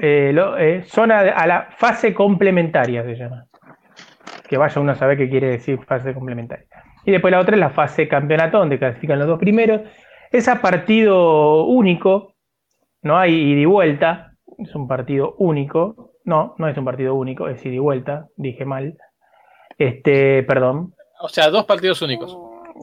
eh, 0.00 0.30
lo- 0.32 0.56
eh, 0.58 0.82
zona 0.84 1.22
de- 1.22 1.30
a 1.30 1.46
la 1.46 1.68
fase 1.76 2.14
complementaria 2.14 3.02
se 3.04 3.14
llama. 3.16 3.46
Que 4.48 4.56
vaya 4.56 4.80
uno 4.80 4.92
a 4.92 4.94
saber 4.94 5.18
qué 5.18 5.28
quiere 5.28 5.48
decir 5.48 5.78
fase 5.84 6.14
complementaria. 6.14 6.66
Y 7.04 7.10
después 7.12 7.30
la 7.32 7.40
otra 7.40 7.54
es 7.54 7.60
la 7.60 7.70
fase 7.70 8.08
campeonato, 8.08 8.58
donde 8.58 8.78
clasifican 8.78 9.18
los 9.18 9.28
dos 9.28 9.38
primeros. 9.38 9.82
Es 10.30 10.48
a 10.48 10.60
partido 10.60 11.64
único, 11.64 12.34
no 13.02 13.16
hay 13.18 13.34
ida 13.34 13.60
y 13.60 13.64
vuelta, 13.64 14.32
es 14.58 14.74
un 14.74 14.86
partido 14.88 15.34
único. 15.38 16.12
No, 16.24 16.54
no 16.58 16.68
es 16.68 16.76
un 16.76 16.84
partido 16.84 17.14
único, 17.14 17.48
es 17.48 17.64
ida 17.64 17.74
y 17.74 17.78
vuelta, 17.78 18.26
dije 18.36 18.64
mal. 18.64 18.96
Este, 19.78 20.42
perdón 20.42 20.92
O 21.20 21.28
sea, 21.28 21.48
dos 21.50 21.64
partidos 21.64 22.02
únicos. 22.02 22.36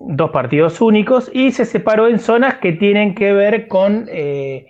dos 0.08 0.32
partidos 0.32 0.82
únicos 0.82 1.30
y 1.34 1.52
se 1.52 1.66
separó 1.66 2.08
en 2.08 2.20
zonas 2.20 2.56
que 2.56 2.72
tienen 2.74 3.14
que 3.16 3.34
ver 3.34 3.68
con 3.68 4.06
eh, 4.10 4.68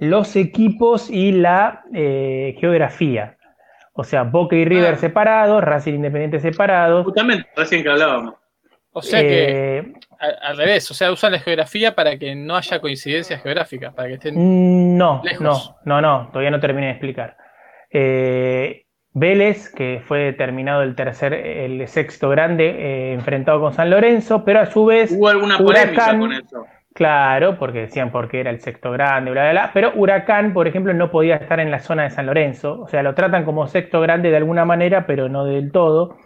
los 0.00 0.34
equipos 0.36 1.08
y 1.10 1.32
la 1.32 1.82
eh, 1.94 2.56
geografía. 2.58 3.36
O 3.92 4.02
sea, 4.04 4.22
Boca 4.24 4.56
y 4.56 4.64
River 4.64 4.94
Ah. 4.94 4.98
separados, 4.98 5.62
Racing 5.62 5.94
Independiente 5.94 6.40
separados. 6.40 7.04
Justamente, 7.04 7.46
recién 7.56 7.82
que 7.82 7.90
hablábamos. 7.90 8.34
O 8.92 9.02
sea 9.02 9.20
que 9.20 9.78
Eh, 9.78 9.92
al 10.42 10.56
revés, 10.56 10.90
o 10.90 10.94
sea, 10.94 11.12
usan 11.12 11.32
la 11.32 11.38
geografía 11.38 11.94
para 11.94 12.18
que 12.18 12.34
no 12.34 12.56
haya 12.56 12.80
coincidencias 12.80 13.40
geográficas, 13.42 13.94
para 13.94 14.08
que 14.08 14.14
estén. 14.14 14.34
Mm, 14.36 14.96
no, 14.96 15.20
Lejos. 15.24 15.40
no, 15.84 16.00
no, 16.00 16.00
no, 16.00 16.28
todavía 16.30 16.50
no 16.50 16.60
terminé 16.60 16.86
de 16.88 16.92
explicar. 16.92 17.36
Eh, 17.92 18.86
Vélez, 19.12 19.68
que 19.74 20.00
fue 20.06 20.20
determinado 20.20 20.82
el 20.82 20.94
tercer, 20.94 21.34
el 21.34 21.86
sexto 21.88 22.28
grande, 22.28 22.68
eh, 22.68 23.12
enfrentado 23.12 23.60
con 23.60 23.72
San 23.72 23.90
Lorenzo, 23.90 24.44
pero 24.44 24.60
a 24.60 24.66
su 24.66 24.84
vez 24.86 25.10
Hubo 25.12 25.28
alguna 25.28 25.58
polémica 25.58 26.12
Huracán- 26.12 26.18
con 26.20 26.32
eso. 26.32 26.66
Claro, 27.00 27.56
porque 27.58 27.78
decían 27.80 28.12
porque 28.12 28.40
era 28.40 28.50
el 28.50 28.60
sexto 28.60 28.90
grande, 28.92 29.30
bla, 29.30 29.44
bla, 29.44 29.50
bla. 29.52 29.70
Pero 29.72 29.92
Huracán, 29.94 30.52
por 30.52 30.68
ejemplo, 30.68 30.92
no 30.92 31.10
podía 31.10 31.36
estar 31.36 31.58
en 31.58 31.70
la 31.70 31.78
zona 31.78 32.02
de 32.02 32.10
San 32.10 32.26
Lorenzo. 32.26 32.78
O 32.82 32.88
sea, 32.88 33.02
lo 33.02 33.14
tratan 33.14 33.46
como 33.46 33.66
sexto 33.68 34.02
grande 34.02 34.28
de 34.30 34.36
alguna 34.36 34.66
manera, 34.66 35.06
pero 35.06 35.30
no 35.30 35.46
del 35.46 35.72
todo. 35.72 36.18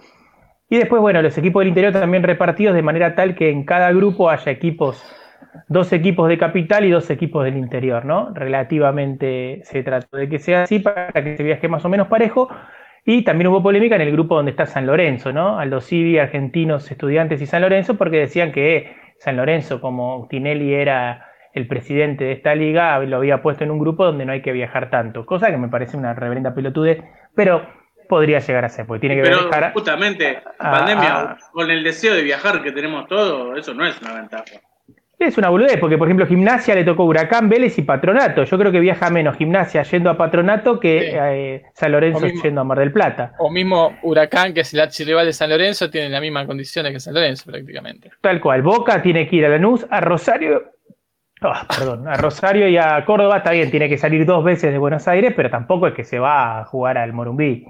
Y 0.68 0.78
después, 0.78 1.00
bueno, 1.00 1.22
los 1.22 1.38
equipos 1.38 1.60
del 1.60 1.68
interior 1.68 1.92
también 1.92 2.24
repartidos 2.24 2.74
de 2.74 2.82
manera 2.82 3.14
tal 3.14 3.36
que 3.36 3.50
en 3.50 3.64
cada 3.64 3.92
grupo 3.92 4.30
haya 4.30 4.50
equipos, 4.50 5.00
dos 5.68 5.92
equipos 5.92 6.28
de 6.28 6.38
capital 6.38 6.84
y 6.84 6.90
dos 6.90 7.08
equipos 7.08 7.44
del 7.44 7.56
interior, 7.56 8.04
¿no? 8.04 8.32
Relativamente 8.34 9.60
se 9.62 9.84
trató 9.84 10.16
de 10.16 10.28
que 10.28 10.40
sea 10.40 10.64
así 10.64 10.80
para 10.80 11.12
que 11.12 11.36
se 11.36 11.44
viaje 11.44 11.68
más 11.68 11.84
o 11.84 11.88
menos 11.88 12.08
parejo. 12.08 12.48
Y 13.04 13.22
también 13.22 13.46
hubo 13.48 13.62
polémica 13.62 13.94
en 13.94 14.00
el 14.00 14.10
grupo 14.10 14.34
donde 14.34 14.50
está 14.50 14.66
San 14.66 14.86
Lorenzo, 14.86 15.32
¿no? 15.32 15.56
Aldo 15.60 15.80
Civi, 15.80 16.18
Argentinos, 16.18 16.90
Estudiantes 16.90 17.40
y 17.40 17.46
San 17.46 17.62
Lorenzo, 17.62 17.96
porque 17.96 18.16
decían 18.18 18.50
que 18.50 19.03
San 19.18 19.36
Lorenzo, 19.36 19.80
como 19.80 20.26
Tinelli 20.28 20.74
era 20.74 21.26
el 21.52 21.66
presidente 21.68 22.24
de 22.24 22.32
esta 22.32 22.54
liga, 22.54 22.98
lo 23.00 23.16
había 23.18 23.40
puesto 23.42 23.62
en 23.64 23.70
un 23.70 23.78
grupo 23.78 24.04
donde 24.04 24.24
no 24.26 24.32
hay 24.32 24.42
que 24.42 24.52
viajar 24.52 24.90
tanto, 24.90 25.24
cosa 25.24 25.50
que 25.50 25.56
me 25.56 25.68
parece 25.68 25.96
una 25.96 26.12
reverenda 26.14 26.52
pelotude, 26.54 27.04
pero 27.34 27.66
podría 28.08 28.40
llegar 28.40 28.64
a 28.64 28.68
ser, 28.68 28.86
porque 28.86 29.00
tiene 29.00 29.14
que 29.16 29.22
Pero 29.22 29.48
viajar. 29.48 29.72
justamente, 29.72 30.42
a- 30.58 30.70
pandemia, 30.70 31.16
a- 31.20 31.38
con 31.52 31.70
el 31.70 31.82
deseo 31.84 32.14
de 32.14 32.22
viajar 32.22 32.60
que 32.62 32.72
tenemos 32.72 33.06
todos, 33.06 33.56
eso 33.56 33.72
no 33.72 33.86
es 33.86 34.00
una 34.02 34.14
ventaja. 34.14 34.44
Es 35.18 35.38
una 35.38 35.48
boludez, 35.48 35.78
porque 35.78 35.96
por 35.96 36.08
ejemplo 36.08 36.26
Gimnasia 36.26 36.74
le 36.74 36.84
tocó 36.84 37.04
Huracán, 37.04 37.48
Vélez 37.48 37.78
y 37.78 37.82
Patronato. 37.82 38.44
Yo 38.44 38.58
creo 38.58 38.72
que 38.72 38.80
viaja 38.80 39.10
menos 39.10 39.36
Gimnasia 39.36 39.82
yendo 39.84 40.10
a 40.10 40.16
Patronato 40.16 40.78
que 40.80 41.00
Sí. 41.00 41.06
eh, 41.18 41.62
San 41.72 41.92
Lorenzo 41.92 42.20
mismo. 42.20 42.42
yendo 42.42 42.60
a 42.60 42.64
Mar 42.64 42.78
del 42.78 42.92
Plata. 42.92 43.32
O 43.38 43.50
mismo 43.50 43.96
Huracán, 44.02 44.52
que 44.52 44.60
es 44.60 44.74
el 44.74 44.80
archirrival 44.80 45.24
de 45.26 45.32
San 45.32 45.50
Lorenzo, 45.50 45.88
tiene 45.88 46.08
las 46.10 46.20
mismas 46.20 46.46
condiciones 46.46 46.92
que 46.92 47.00
San 47.00 47.14
Lorenzo 47.14 47.50
prácticamente. 47.50 48.10
Tal 48.20 48.40
cual. 48.40 48.62
Boca 48.62 49.00
tiene 49.02 49.28
que 49.28 49.36
ir 49.36 49.46
a 49.46 49.48
Lanús, 49.50 49.86
a 49.88 50.00
Rosario. 50.00 50.64
ah, 51.42 51.66
perdón, 51.68 52.08
a 52.08 52.14
Rosario 52.16 52.68
y 52.68 52.76
a 52.76 53.04
Córdoba 53.04 53.38
está 53.38 53.52
bien, 53.52 53.70
tiene 53.70 53.88
que 53.88 53.98
salir 53.98 54.26
dos 54.26 54.42
veces 54.44 54.72
de 54.72 54.78
Buenos 54.78 55.06
Aires, 55.08 55.32
pero 55.36 55.48
tampoco 55.50 55.86
es 55.86 55.94
que 55.94 56.04
se 56.04 56.18
va 56.18 56.60
a 56.60 56.64
jugar 56.64 56.98
al 56.98 57.12
Morumbí. 57.12 57.64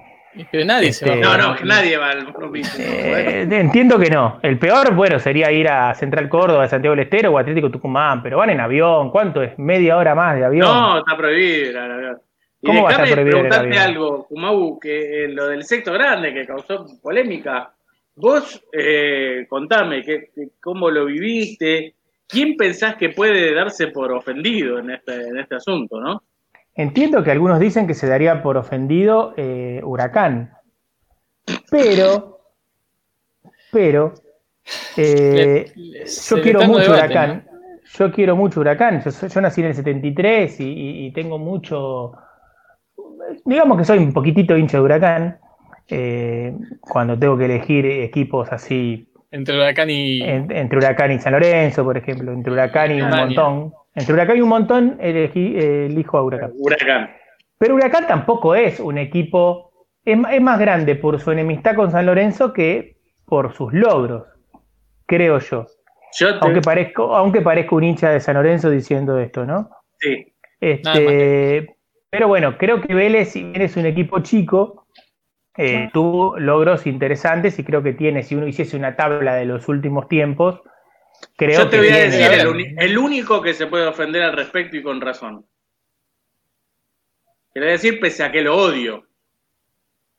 Pero 0.50 0.64
nadie 0.64 0.92
se 0.92 1.06
va 1.06 1.12
a 1.12 1.14
Este, 1.14 1.26
No, 1.26 1.38
no, 1.38 1.56
que 1.56 1.64
nadie 1.64 1.96
va 1.96 2.10
al 2.10 2.32
provincia. 2.32 2.84
Eh, 2.84 3.46
entiendo 3.50 3.98
que 3.98 4.10
no. 4.10 4.40
El 4.42 4.58
peor, 4.58 4.94
bueno, 4.94 5.18
sería 5.18 5.52
ir 5.52 5.68
a 5.68 5.94
Central 5.94 6.28
Córdoba, 6.28 6.64
a 6.64 6.68
Santiago 6.68 6.96
del 6.96 7.04
Estero 7.04 7.30
o 7.30 7.38
Atlético 7.38 7.70
Tucumán, 7.70 8.22
pero 8.22 8.38
van 8.38 8.50
en 8.50 8.60
avión. 8.60 9.10
¿Cuánto 9.10 9.42
es? 9.42 9.56
¿Media 9.58 9.96
hora 9.96 10.14
más 10.14 10.36
de 10.36 10.44
avión? 10.44 10.66
No, 10.66 10.98
está 10.98 11.16
prohibido. 11.16 11.72
verdad. 11.72 12.20
Y 12.60 12.66
¿Cómo 12.66 12.84
va 12.84 12.90
a 12.90 12.96
prohibido 12.96 13.38
el 13.38 13.52
avión? 13.52 13.78
algo, 13.78 14.26
Kumabu, 14.26 14.78
que 14.80 15.24
eh, 15.24 15.28
lo 15.28 15.48
del 15.48 15.64
sexto 15.64 15.92
grande 15.92 16.34
que 16.34 16.46
causó 16.46 16.86
polémica. 17.00 17.72
Vos 18.16 18.64
eh, 18.72 19.46
contame 19.48 20.02
que, 20.02 20.30
que 20.34 20.48
cómo 20.60 20.90
lo 20.90 21.04
viviste. 21.06 21.94
¿Quién 22.26 22.56
pensás 22.56 22.96
que 22.96 23.10
puede 23.10 23.54
darse 23.54 23.88
por 23.88 24.10
ofendido 24.12 24.78
en 24.78 24.90
este, 24.90 25.14
en 25.28 25.38
este 25.38 25.56
asunto, 25.56 26.00
no? 26.00 26.22
Entiendo 26.76 27.22
que 27.22 27.30
algunos 27.30 27.60
dicen 27.60 27.86
que 27.86 27.94
se 27.94 28.06
daría 28.08 28.42
por 28.42 28.56
ofendido 28.56 29.32
eh, 29.36 29.80
Huracán. 29.84 30.54
Pero, 31.70 32.40
pero, 33.70 34.14
eh, 34.96 35.70
Le- 35.76 35.82
le- 36.00 36.06
yo 36.06 36.42
quiero 36.42 36.62
mucho 36.64 36.92
debate, 36.92 37.04
Huracán. 37.12 37.46
Yo 37.96 38.12
quiero 38.12 38.34
mucho 38.36 38.60
Huracán. 38.60 39.02
Yo, 39.04 39.28
yo 39.28 39.40
nací 39.40 39.60
en 39.60 39.66
el 39.68 39.74
73 39.74 40.60
y, 40.60 40.64
y- 40.64 41.06
y 41.06 41.12
tengo 41.12 41.38
mucho. 41.38 42.12
Digamos 43.44 43.78
que 43.78 43.84
soy 43.84 43.98
un 43.98 44.12
poquitito 44.12 44.56
hincha 44.56 44.78
de 44.78 44.82
Huracán. 44.84 45.38
eh, 45.90 46.56
cuando 46.80 47.18
tengo 47.18 47.36
que 47.36 47.44
elegir 47.44 47.84
equipos 47.84 48.50
así. 48.50 49.06
Entre 49.30 49.54
Huracán 49.54 49.90
y. 49.90 50.22
en- 50.22 50.50
entre 50.50 50.78
Huracán 50.78 51.12
y 51.12 51.18
San 51.18 51.34
Lorenzo, 51.34 51.84
por 51.84 51.98
ejemplo, 51.98 52.32
entre 52.32 52.50
Huracán 52.52 52.90
y 52.92 53.02
un 53.02 53.10
montón. 53.26 53.74
Entre 53.94 54.12
Huracán 54.12 54.36
y 54.36 54.40
un 54.40 54.48
montón 54.48 54.96
elegí, 55.00 55.56
eh, 55.56 55.86
elijo 55.86 56.18
a 56.18 56.22
Huracán. 56.22 56.52
Huracán. 56.56 57.10
Pero 57.58 57.76
Huracán 57.76 58.06
tampoco 58.06 58.54
es 58.54 58.80
un 58.80 58.98
equipo, 58.98 59.88
es, 60.04 60.18
más 60.18 60.58
grande 60.58 60.96
por 60.96 61.20
su 61.20 61.30
enemistad 61.30 61.76
con 61.76 61.90
San 61.90 62.06
Lorenzo 62.06 62.52
que 62.52 62.96
por 63.24 63.54
sus 63.54 63.72
logros, 63.72 64.26
creo 65.06 65.38
yo. 65.38 65.66
Yo 66.18 66.38
te, 66.38 66.46
Aunque 66.46 66.60
parezco, 66.60 67.16
aunque 67.16 67.40
parezco 67.40 67.76
un 67.76 67.84
hincha 67.84 68.10
de 68.10 68.20
San 68.20 68.34
Lorenzo 68.34 68.70
diciendo 68.70 69.18
esto, 69.18 69.44
¿no? 69.44 69.70
sí. 69.98 70.30
Este, 70.60 71.76
pero 72.08 72.28
bueno, 72.28 72.56
creo 72.56 72.80
que 72.80 72.94
Vélez, 72.94 73.32
si 73.32 73.42
bien 73.42 73.60
es 73.60 73.76
un 73.76 73.84
equipo 73.84 74.20
chico, 74.20 74.86
eh, 75.56 75.90
tuvo 75.92 76.38
logros 76.38 76.86
interesantes 76.86 77.58
y 77.58 77.64
creo 77.64 77.82
que 77.82 77.92
tiene, 77.92 78.22
si 78.22 78.34
uno 78.34 78.46
hiciese 78.46 78.76
una 78.76 78.96
tabla 78.96 79.34
de 79.34 79.44
los 79.44 79.68
últimos 79.68 80.08
tiempos, 80.08 80.62
creo 81.36 81.60
Yo 81.60 81.68
te 81.68 81.76
que 81.76 81.82
voy 81.82 81.92
a 81.92 82.04
decir 82.04 82.74
el, 82.78 82.98
único 82.98 83.40
que 83.42 83.54
se 83.54 83.66
puede 83.66 83.86
ofender 83.86 84.22
al 84.22 84.32
respecto 84.36 84.76
y 84.76 84.82
con 84.82 85.00
razón. 85.00 85.44
Quiero 87.52 87.68
decir, 87.68 88.00
pese 88.00 88.24
a 88.24 88.32
que 88.32 88.42
lo 88.42 88.56
odio. 88.56 89.06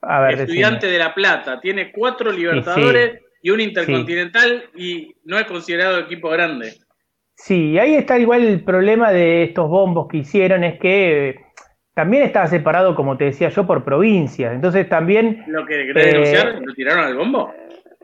A 0.02 0.22
ver, 0.22 0.39
Estudiante 0.39 0.86
decime. 0.86 0.91
de 0.93 1.00
La 1.00 1.14
Plata, 1.14 1.60
tiene 1.60 1.91
cuatro 1.91 2.32
Libertadores 2.32 3.22
y 3.41 3.50
un 3.50 3.60
Intercontinental 3.60 4.70
y 4.76 5.16
no 5.26 5.38
es 5.38 5.46
considerado 5.46 6.00
equipo 6.00 6.30
grande. 6.30 6.74
Sí, 7.36 7.78
ahí 7.78 7.96
está 7.96 8.18
igual 8.18 8.43
el 8.46 8.64
problema 8.64 9.12
de 9.12 9.43
estos 9.43 9.68
bombos 9.70 10.08
que 10.08 10.18
hicieron, 10.18 10.64
es 10.64 10.80
que 10.80 11.30
eh, 11.30 11.36
también 11.93 12.24
estaba 12.24 12.48
separado, 12.48 12.96
como 12.96 13.18
te 13.18 13.26
decía 13.26 13.50
yo, 13.50 13.68
por 13.68 13.84
provincias. 13.84 14.54
Entonces 14.54 14.88
también 14.88 15.43
Lo 15.48 15.66
que 15.66 15.88
querés 15.88 16.06
Eh, 16.06 16.10
denunciar, 16.12 16.62
lo 16.64 16.74
tiraron 16.74 17.06
al 17.06 17.16
bombo. 17.18 17.54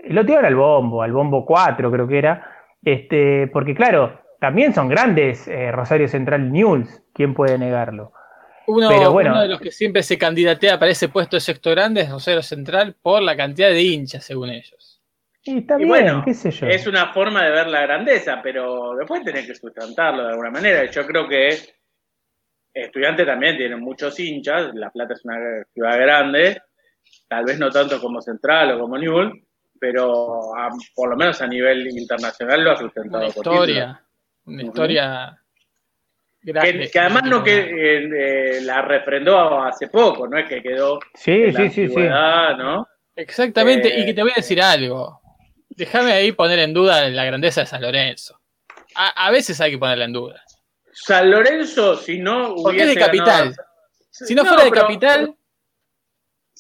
lo 0.10 0.26
tiraron 0.26 0.46
al 0.46 0.56
bombo, 0.56 1.02
al 1.02 1.14
bombo 1.14 1.46
4 1.46 1.92
creo 1.92 2.08
que 2.08 2.18
era, 2.18 2.51
este, 2.84 3.48
porque 3.48 3.76
claro, 3.76 4.20
también 4.40 4.74
son 4.74 4.90
grandes 4.90 5.48
eh, 5.48 5.72
Rosario 5.72 6.08
Central 6.08 6.52
News, 6.52 7.04
¿quién 7.14 7.34
puede 7.34 7.58
negarlo? 7.58 8.14
Uno, 8.68 8.90
pero 8.90 9.12
bueno. 9.12 9.32
uno 9.32 9.42
de 9.42 9.48
los 9.50 9.60
que 9.60 9.72
siempre 9.72 10.04
se 10.04 10.18
candidatea 10.18 10.80
para 10.80 10.92
ese 10.92 11.10
puesto 11.10 11.36
de 11.36 11.42
sexto 11.42 11.72
grande 11.72 12.02
es 12.02 12.10
Rosario 12.10 12.42
Central 12.42 12.96
por 13.02 13.22
la 13.22 13.36
cantidad 13.36 13.70
de 13.70 13.82
hinchas, 13.82 14.24
según 14.24 14.50
ellos. 14.50 15.02
Y 15.44 15.60
está 15.60 15.76
Y 15.76 15.78
bien, 15.80 15.90
bueno, 15.90 16.24
qué 16.24 16.34
sé 16.34 16.52
yo. 16.52 16.68
Es 16.68 16.86
una 16.88 17.12
forma 17.12 17.44
de 17.44 17.52
ver 17.52 17.68
la 17.68 17.82
grandeza, 17.82 18.40
pero 18.44 18.96
después 18.96 19.24
tenés 19.24 19.48
que 19.48 19.56
sustentarlo 19.56 20.24
de 20.24 20.30
alguna 20.30 20.52
manera. 20.52 20.90
Yo 20.90 21.06
creo 21.06 21.28
que 21.28 21.58
estudiante 22.74 23.26
también 23.26 23.58
tiene 23.58 23.76
muchos 23.76 24.20
hinchas, 24.20 24.72
La 24.74 24.90
Plata 24.92 25.14
es 25.14 25.26
una 25.26 25.38
ciudad 25.74 25.98
grande, 25.98 26.62
tal 27.28 27.46
vez 27.46 27.60
no 27.60 27.70
tanto 27.70 28.00
como 28.00 28.22
Central 28.22 28.72
o 28.72 28.80
como 28.80 28.98
Newell, 28.98 29.32
pero 29.82 30.56
a- 30.56 30.70
por 30.96 31.10
lo 31.10 31.18
menos 31.18 31.42
a 31.42 31.48
nivel 31.48 31.88
internacional 31.88 32.64
lo 32.64 32.72
ha 32.72 32.78
sustentado. 32.78 33.26
Una 33.26 33.34
por 33.34 33.46
historia. 33.48 34.02
Una 34.46 34.64
historia 34.64 35.38
grande. 36.44 36.80
Que, 36.86 36.90
que 36.92 37.00
además 37.00 37.24
no 37.24 37.44
que 37.44 37.58
eh, 37.60 38.58
eh, 38.58 38.62
la 38.62 38.82
refrendó 38.84 39.62
hace 39.64 39.88
poco, 39.88 40.28
no 40.28 40.38
es 40.38 40.48
que 40.48 40.62
quedó 40.62 41.00
Sí, 41.16 41.32
en 41.32 41.54
la 41.54 41.60
sí, 41.62 41.70
sí, 41.70 41.74
sí. 41.76 41.82
antigüedad, 41.84 42.58
¿no? 42.58 42.88
Exactamente, 43.16 43.88
Eh, 43.90 44.02
y 44.02 44.06
que 44.06 44.14
te 44.14 44.22
voy 44.22 44.32
a 44.32 44.36
decir 44.36 44.62
algo. 44.62 45.20
Déjame 45.70 46.14
ahí 46.14 46.32
poner 46.32 46.60
en 46.60 46.74
duda 46.74 47.10
la 47.10 47.26
grandeza 47.26 47.62
de 47.62 47.68
San 47.68 47.82
Lorenzo. 47.82 48.40
A, 48.96 49.28
a 49.28 49.32
veces 49.32 49.60
hay 49.62 49.72
que 49.72 49.78
ponerla 49.78 50.06
en 50.06 50.14
duda. 50.14 50.44
San 50.94 51.32
Lorenzo, 51.32 51.96
si 51.98 52.20
no 52.20 52.56
Porque 52.62 52.78
es 52.78 52.84
hubiese 52.86 53.00
de 53.00 53.06
capital. 53.06 53.44
ganado- 53.50 53.56
Si 54.12 54.36
no, 54.36 54.46
fuera 54.46 54.64
de 54.66 54.70
pero- 54.70 54.82
capital, 54.82 55.36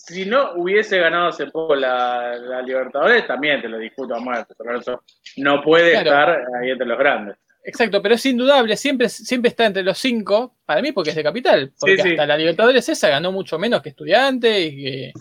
si 0.05 0.25
no 0.25 0.53
hubiese 0.55 0.97
ganado 0.99 1.27
hace 1.29 1.45
poco 1.47 1.75
la, 1.75 2.35
la 2.35 2.61
Libertadores, 2.61 3.25
también 3.27 3.61
te 3.61 3.69
lo 3.69 3.77
discuto 3.77 4.15
a 4.15 4.19
muerte. 4.19 4.53
San 4.57 4.67
Lorenzo 4.67 5.03
no 5.37 5.61
puede 5.61 5.91
Claro. 6.01 6.09
estar 6.33 6.61
ahí 6.61 6.71
entre 6.71 6.87
los 6.87 6.97
grandes. 6.97 7.35
exacto, 7.63 8.01
pero 8.01 8.15
es 8.15 8.25
indudable, 8.25 8.75
siempre, 8.75 9.07
siempre 9.09 9.49
está 9.49 9.65
entre 9.67 9.83
los 9.83 9.97
cinco, 9.97 10.57
para 10.65 10.81
mí 10.81 10.91
porque 10.91 11.11
es 11.11 11.15
de 11.15 11.23
capital. 11.23 11.71
Porque 11.79 11.97
Sí, 11.97 12.01
sí. 12.03 12.09
hasta 12.11 12.25
la 12.25 12.37
Libertadores 12.37 12.89
esa 12.89 13.09
ganó 13.09 13.31
mucho 13.31 13.59
menos 13.59 13.81
que 13.81 13.89
estudiante 13.89 14.59
y 14.61 14.75
que. 14.83 15.13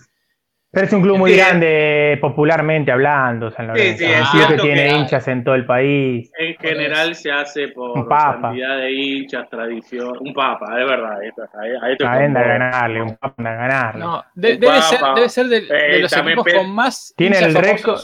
Pero 0.73 0.85
es 0.87 0.93
un 0.93 1.01
club 1.01 1.17
muy 1.17 1.31
Sí. 1.31 1.37
grande 1.37 2.17
popularmente 2.21 2.93
hablando, 2.93 3.51
San 3.51 3.67
Lorenzo. 3.67 3.97
sí, 3.97 4.05
es 4.05 4.29
club 4.29 4.47
que 4.47 4.61
tiene 4.61 4.87
que- 4.87 4.95
hinchas 4.95 5.27
en 5.27 5.43
todo 5.43 5.55
el 5.55 5.65
país. 5.65 6.31
En 6.37 6.55
general 6.55 7.13
se 7.15 7.29
hace 7.29 7.67
por 7.69 7.97
Un 7.99 8.07
papa. 8.07 8.39
cantidad 8.41 8.77
de 8.77 8.91
hinchas, 8.91 9.49
tradición. 9.49 10.17
Un 10.21 10.33
papa, 10.33 10.79
es 10.79 10.87
verdad. 10.87 11.21
esto- 11.23 11.41
ahí- 11.59 11.71
ahí 11.81 11.97
te 11.97 12.05
Anda 12.05 12.39
a 12.39 12.47
ganarle, 12.47 13.01
un 13.01 13.15
papa 13.17 13.35
anda 13.37 13.51
a 13.51 13.55
ganarle. 13.55 13.99
No, 14.05 14.23
de- 14.33 14.47
debe, 14.57 14.67
papa. 14.67 14.81
ser, 14.81 14.99
debe 15.15 15.29
ser 15.29 15.45
de, 15.47 15.61
de 15.61 15.67
Eh, 15.97 15.99
los 15.99 16.13
equipos 16.17 16.45
con 16.53 16.71
más. 16.73 17.13
Tiene 17.17 17.37
el 17.39 17.47
hinchas 17.49 17.63
récord. 17.69 17.99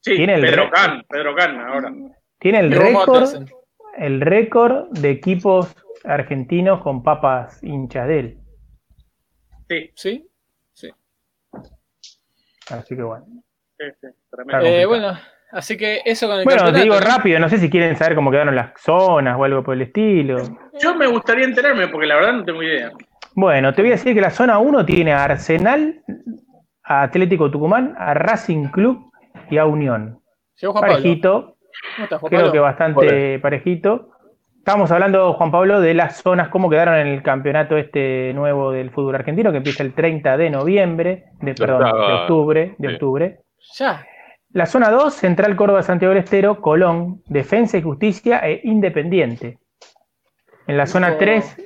Sí, 0.00 0.16
Tiene 0.16 0.34
el 0.34 0.40
Pedro 0.40 0.70
Can, 0.70 1.04
Pedro 1.08 1.36
Can 1.36 1.60
ahora. 1.60 1.92
tiene 2.40 2.58
el 2.58 2.72
récord, 2.72 3.28
el 3.96 4.20
récord 4.20 4.88
de 4.90 5.10
equipos 5.10 5.72
argentinos 6.02 6.82
con 6.82 7.04
papas 7.04 7.62
hinchas 7.62 8.08
de 8.08 8.18
él. 8.18 8.38
Sí, 9.68 9.90
Sí. 9.94 10.28
Así 12.72 12.96
que 12.96 13.02
bueno. 13.02 13.24
sí, 13.78 13.84
sí, 14.00 14.06
tremendo. 14.30 14.60
Claro. 14.60 14.66
Eh, 14.66 14.86
bueno, 14.86 15.18
así 15.52 15.76
que 15.76 16.00
eso 16.04 16.26
con 16.26 16.38
el 16.38 16.44
Bueno, 16.44 16.60
te 16.60 16.64
campeonato, 16.72 16.98
digo 16.98 17.14
rápido, 17.14 17.38
no 17.38 17.48
sé 17.48 17.58
si 17.58 17.70
quieren 17.70 17.96
saber 17.96 18.14
cómo 18.14 18.30
quedaron 18.30 18.54
las 18.54 18.72
zonas 18.80 19.36
o 19.38 19.44
algo 19.44 19.62
por 19.62 19.74
el 19.74 19.82
estilo. 19.82 20.38
Yo 20.80 20.94
me 20.94 21.06
gustaría 21.06 21.44
enterarme 21.44 21.88
porque 21.88 22.06
la 22.06 22.16
verdad 22.16 22.32
no 22.32 22.44
tengo 22.44 22.62
idea. 22.62 22.90
Bueno, 23.34 23.72
te 23.72 23.82
voy 23.82 23.90
a 23.90 23.94
decir 23.94 24.14
que 24.14 24.20
la 24.20 24.30
zona 24.30 24.58
1 24.58 24.84
tiene 24.84 25.12
a 25.12 25.24
Arsenal, 25.24 26.02
a 26.84 27.02
Atlético 27.02 27.50
Tucumán, 27.50 27.94
a 27.98 28.14
Racing 28.14 28.68
Club 28.68 29.10
y 29.50 29.58
a 29.58 29.64
Unión. 29.64 30.20
Pablo. 30.60 30.80
Parejito, 30.80 31.56
¿Cómo 31.96 32.04
estás, 32.04 32.20
Juan 32.20 32.30
creo 32.30 32.52
que 32.52 32.58
bastante 32.58 33.38
parejito. 33.40 34.11
Estamos 34.64 34.92
hablando, 34.92 35.32
Juan 35.32 35.50
Pablo, 35.50 35.80
de 35.80 35.92
las 35.92 36.18
zonas, 36.18 36.48
cómo 36.48 36.70
quedaron 36.70 36.94
en 36.94 37.08
el 37.08 37.20
campeonato 37.24 37.76
este 37.76 38.32
nuevo 38.32 38.70
del 38.70 38.92
fútbol 38.92 39.16
argentino, 39.16 39.50
que 39.50 39.56
empieza 39.56 39.82
el 39.82 39.92
30 39.92 40.36
de 40.36 40.50
noviembre, 40.50 41.24
de, 41.40 41.52
perdón, 41.52 41.80
de 41.80 42.12
octubre, 42.12 42.74
de 42.78 42.88
sí. 42.88 42.94
octubre. 42.94 43.40
Ya. 43.76 44.06
La 44.52 44.66
zona 44.66 44.90
2, 44.90 45.12
Central 45.14 45.56
Córdoba, 45.56 45.82
Santiago 45.82 46.14
del 46.14 46.22
Estero, 46.22 46.60
Colón, 46.60 47.22
Defensa 47.26 47.76
y 47.76 47.82
Justicia 47.82 48.38
e 48.38 48.60
Independiente. 48.62 49.58
En 50.68 50.76
la 50.76 50.86
zona 50.86 51.08
Hijo. 51.08 51.18
3, 51.18 51.56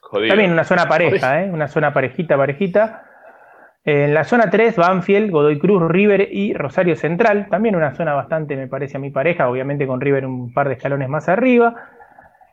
Jodido. 0.00 0.28
también 0.30 0.52
una 0.52 0.64
zona 0.64 0.88
pareja, 0.88 1.42
¿eh? 1.42 1.50
una 1.50 1.68
zona 1.68 1.92
parejita, 1.92 2.38
parejita. 2.38 3.02
En 3.84 4.14
la 4.14 4.24
zona 4.24 4.48
3, 4.48 4.74
Banfield, 4.74 5.30
Godoy 5.30 5.58
Cruz, 5.58 5.82
River 5.86 6.28
y 6.32 6.54
Rosario 6.54 6.96
Central. 6.96 7.48
También 7.50 7.76
una 7.76 7.94
zona 7.94 8.14
bastante, 8.14 8.56
me 8.56 8.68
parece 8.68 8.96
a 8.96 9.00
mi 9.00 9.10
pareja, 9.10 9.50
obviamente 9.50 9.86
con 9.86 10.00
River 10.00 10.24
un 10.24 10.54
par 10.54 10.68
de 10.68 10.76
escalones 10.76 11.10
más 11.10 11.28
arriba. 11.28 11.74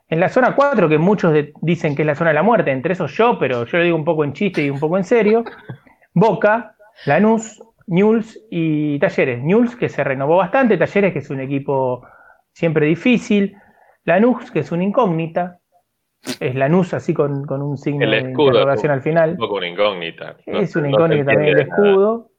En 0.09 0.19
la 0.19 0.29
zona 0.29 0.55
4, 0.55 0.89
que 0.89 0.97
muchos 0.97 1.33
de- 1.33 1.53
dicen 1.61 1.95
que 1.95 2.03
es 2.03 2.05
la 2.05 2.15
zona 2.15 2.29
de 2.31 2.35
la 2.35 2.43
muerte, 2.43 2.71
entre 2.71 2.93
esos 2.93 3.11
yo, 3.17 3.37
pero 3.39 3.65
yo 3.65 3.77
lo 3.77 3.83
digo 3.83 3.95
un 3.97 4.05
poco 4.05 4.23
en 4.23 4.33
chiste 4.33 4.63
y 4.63 4.69
un 4.69 4.79
poco 4.79 4.97
en 4.97 5.03
serio. 5.03 5.43
Boca, 6.13 6.75
Lanús, 7.05 7.61
Newell's 7.87 8.39
y 8.51 8.99
Talleres. 8.99 9.41
Newell's 9.43 9.75
que 9.75 9.89
se 9.89 10.03
renovó 10.03 10.37
bastante, 10.37 10.77
Talleres 10.77 11.13
que 11.13 11.19
es 11.19 11.29
un 11.29 11.39
equipo 11.39 12.05
siempre 12.51 12.85
difícil, 12.85 13.55
Lanús 14.03 14.51
que 14.51 14.59
es 14.59 14.71
una 14.71 14.83
incógnita, 14.83 15.59
es 16.39 16.53
Lanús 16.55 16.93
así 16.93 17.13
con, 17.13 17.45
con 17.45 17.61
un 17.61 17.77
signo 17.77 18.03
El 18.05 18.11
de 18.11 18.19
interrogación 18.31 18.91
al 18.91 19.01
final. 19.01 19.31
Un 19.31 19.37
poco 19.37 19.55
una 19.55 19.67
incógnita. 19.67 20.37
No- 20.45 20.59
Es 20.59 20.75
una 20.75 20.87
no 20.89 20.91
incógnita 20.93 21.25
también 21.31 21.57
el 21.57 21.67
nada. 21.67 21.75
escudo. 21.87 22.29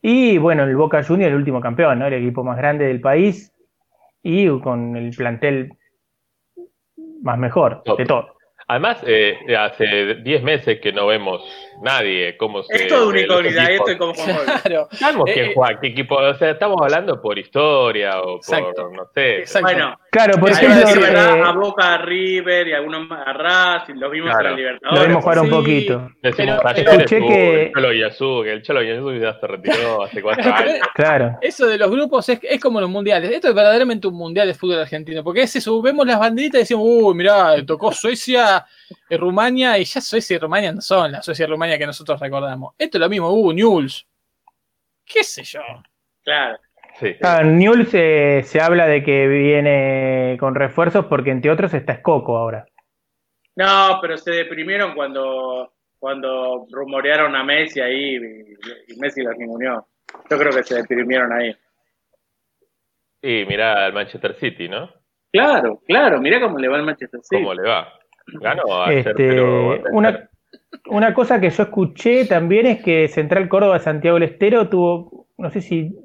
Y 0.00 0.38
bueno, 0.38 0.62
el 0.64 0.76
Boca 0.76 1.02
Juniors, 1.02 1.30
el 1.32 1.36
último 1.38 1.60
campeón, 1.60 1.98
¿no? 1.98 2.06
El 2.06 2.14
equipo 2.14 2.44
más 2.44 2.56
grande 2.56 2.86
del 2.86 3.00
país 3.00 3.52
y 4.22 4.48
con 4.60 4.96
el 4.96 5.10
plantel 5.16 5.72
más 7.22 7.38
mejor 7.38 7.82
Top. 7.84 7.98
de 7.98 8.06
todo. 8.06 8.38
Además, 8.66 9.02
eh, 9.06 9.38
hace 9.56 10.16
10 10.16 10.42
meses 10.42 10.80
que 10.80 10.92
no 10.92 11.06
vemos 11.06 11.42
nadie 11.82 12.36
cómo 12.36 12.62
se. 12.62 12.74
Es 12.76 12.88
todo 12.88 13.08
una 13.08 13.20
incógnita, 13.20 13.64
esto 13.70 13.90
es 13.90 13.96
como. 13.96 14.12
Claro. 14.14 14.88
Sabemos 14.92 15.28
Eh, 15.28 15.32
quién 15.34 15.46
eh, 15.46 15.52
juega, 15.54 15.80
qué 15.80 15.86
equipo. 15.88 16.16
O 16.16 16.34
sea, 16.34 16.50
estamos 16.50 16.76
hablando 16.80 17.20
por 17.20 17.38
historia 17.38 18.20
o 18.20 18.36
Exacto. 18.36 18.72
por, 18.84 18.96
no 18.96 19.06
sé. 19.14 19.38
Exacto. 19.38 19.68
Bueno, 19.72 19.98
Claro, 20.10 20.38
por 20.40 20.50
ejemplo, 20.50 20.78
decir 20.78 21.00
verdad, 21.00 21.36
eh, 21.38 21.42
a 21.44 21.52
Boca, 21.52 21.94
a 21.94 21.98
River 21.98 22.68
y 22.68 22.72
algunos 22.72 23.06
más 23.08 23.26
a 23.26 23.32
Racing, 23.34 23.94
los 23.96 24.10
vimos 24.10 24.30
Claro. 24.30 24.40
en 24.40 24.44
la 24.44 24.50
lo 24.50 24.56
Libertadores. 24.56 25.06
vimos 25.08 25.22
jugar 25.22 25.38
un 25.40 25.44
Sí. 25.46 25.50
poquito. 25.50 26.10
Decimos 26.22 26.36
Pero- 26.56 26.60
Talleres, 26.62 26.94
escuché 26.94 27.18
que- 27.20 27.62
el 27.64 27.72
Cholo 27.74 27.90
Guiazú, 27.90 28.40
que 28.42 28.52
el 28.52 28.62
Cholo 28.62 28.80
Guiazú 28.80 29.12
ya 29.20 29.38
se 29.38 29.46
retiró 29.46 30.02
hace 30.02 30.22
cuatro 30.22 30.42
años. 30.54 30.88
Claro. 30.94 31.38
Eso 31.42 31.66
de 31.66 31.76
los 31.78 31.90
grupos 31.90 32.28
es, 32.30 32.38
es 32.42 32.60
como 32.60 32.80
los 32.80 32.88
mundiales. 32.90 33.30
Esto 33.30 33.48
es 33.48 33.54
verdaderamente 33.54 34.06
un 34.08 34.14
mundial 34.14 34.46
de 34.48 34.54
fútbol 34.54 34.80
argentino. 34.80 35.22
Porque 35.22 35.42
es 35.42 35.54
eso, 35.56 35.80
vemos 35.82 36.06
las 36.06 36.18
banderitas 36.18 36.58
y 36.58 36.62
decimos, 36.62 36.84
uy, 36.86 37.14
mirá, 37.14 37.54
tocó 37.66 37.92
Suecia, 37.92 38.64
eh, 39.10 39.16
Rumania, 39.18 39.76
y 39.78 39.84
ya 39.84 40.00
Suecia 40.00 40.36
y 40.36 40.38
Rumania 40.38 40.72
no 40.72 40.80
son 40.80 41.12
la 41.12 41.22
Suecia 41.22 41.44
y 41.44 41.48
Rumania 41.48 41.67
que 41.76 41.86
nosotros 41.86 42.20
recordamos. 42.20 42.74
Esto 42.78 42.98
es 42.98 43.00
lo 43.00 43.08
mismo, 43.08 43.30
uh, 43.30 43.52
Newell's. 43.52 44.06
¿Qué 45.04 45.24
sé 45.24 45.42
yo? 45.42 45.60
Claro. 46.22 46.58
Sí. 47.00 47.16
Ah, 47.22 47.42
Newell's 47.42 47.90
eh, 47.92 48.42
se 48.44 48.60
habla 48.60 48.86
de 48.86 49.02
que 49.02 49.26
viene 49.26 50.36
con 50.38 50.54
refuerzos 50.54 51.06
porque 51.06 51.30
entre 51.30 51.50
otros 51.50 51.74
está 51.74 51.94
Escoco 51.94 52.36
ahora. 52.36 52.66
No, 53.56 53.98
pero 54.00 54.16
se 54.16 54.30
deprimieron 54.30 54.94
cuando, 54.94 55.74
cuando 55.98 56.66
rumorearon 56.70 57.34
a 57.34 57.42
Messi 57.44 57.80
ahí 57.80 58.16
y, 58.16 58.92
y 58.92 58.96
Messi 58.98 59.22
los 59.22 59.36
ninguneó. 59.36 59.86
Yo 60.30 60.38
creo 60.38 60.52
que 60.52 60.62
se 60.62 60.76
deprimieron 60.76 61.32
ahí. 61.32 61.54
Y 63.20 63.44
mirá 63.46 63.84
al 63.86 63.92
Manchester 63.92 64.34
City, 64.36 64.68
¿no? 64.68 64.90
Claro, 65.32 65.82
claro, 65.86 66.20
mirá 66.20 66.40
cómo 66.40 66.58
le 66.58 66.68
va 66.68 66.76
al 66.76 66.84
Manchester 66.84 67.20
City. 67.22 67.42
¿Cómo 67.42 67.54
le 67.54 67.62
va? 67.62 67.92
Ganó 68.26 68.82
ayer, 68.84 68.98
Este, 68.98 69.14
pero. 69.14 69.82
una, 69.92 70.28
una 70.86 71.14
cosa 71.14 71.40
que 71.40 71.50
yo 71.50 71.62
escuché 71.62 72.26
también 72.26 72.66
es 72.66 72.82
que 72.82 73.08
Central 73.08 73.48
Córdoba 73.48 73.78
Santiago 73.78 74.18
del 74.18 74.28
Estero 74.30 74.68
tuvo, 74.68 75.28
no 75.36 75.50
sé 75.50 75.60
si 75.60 75.96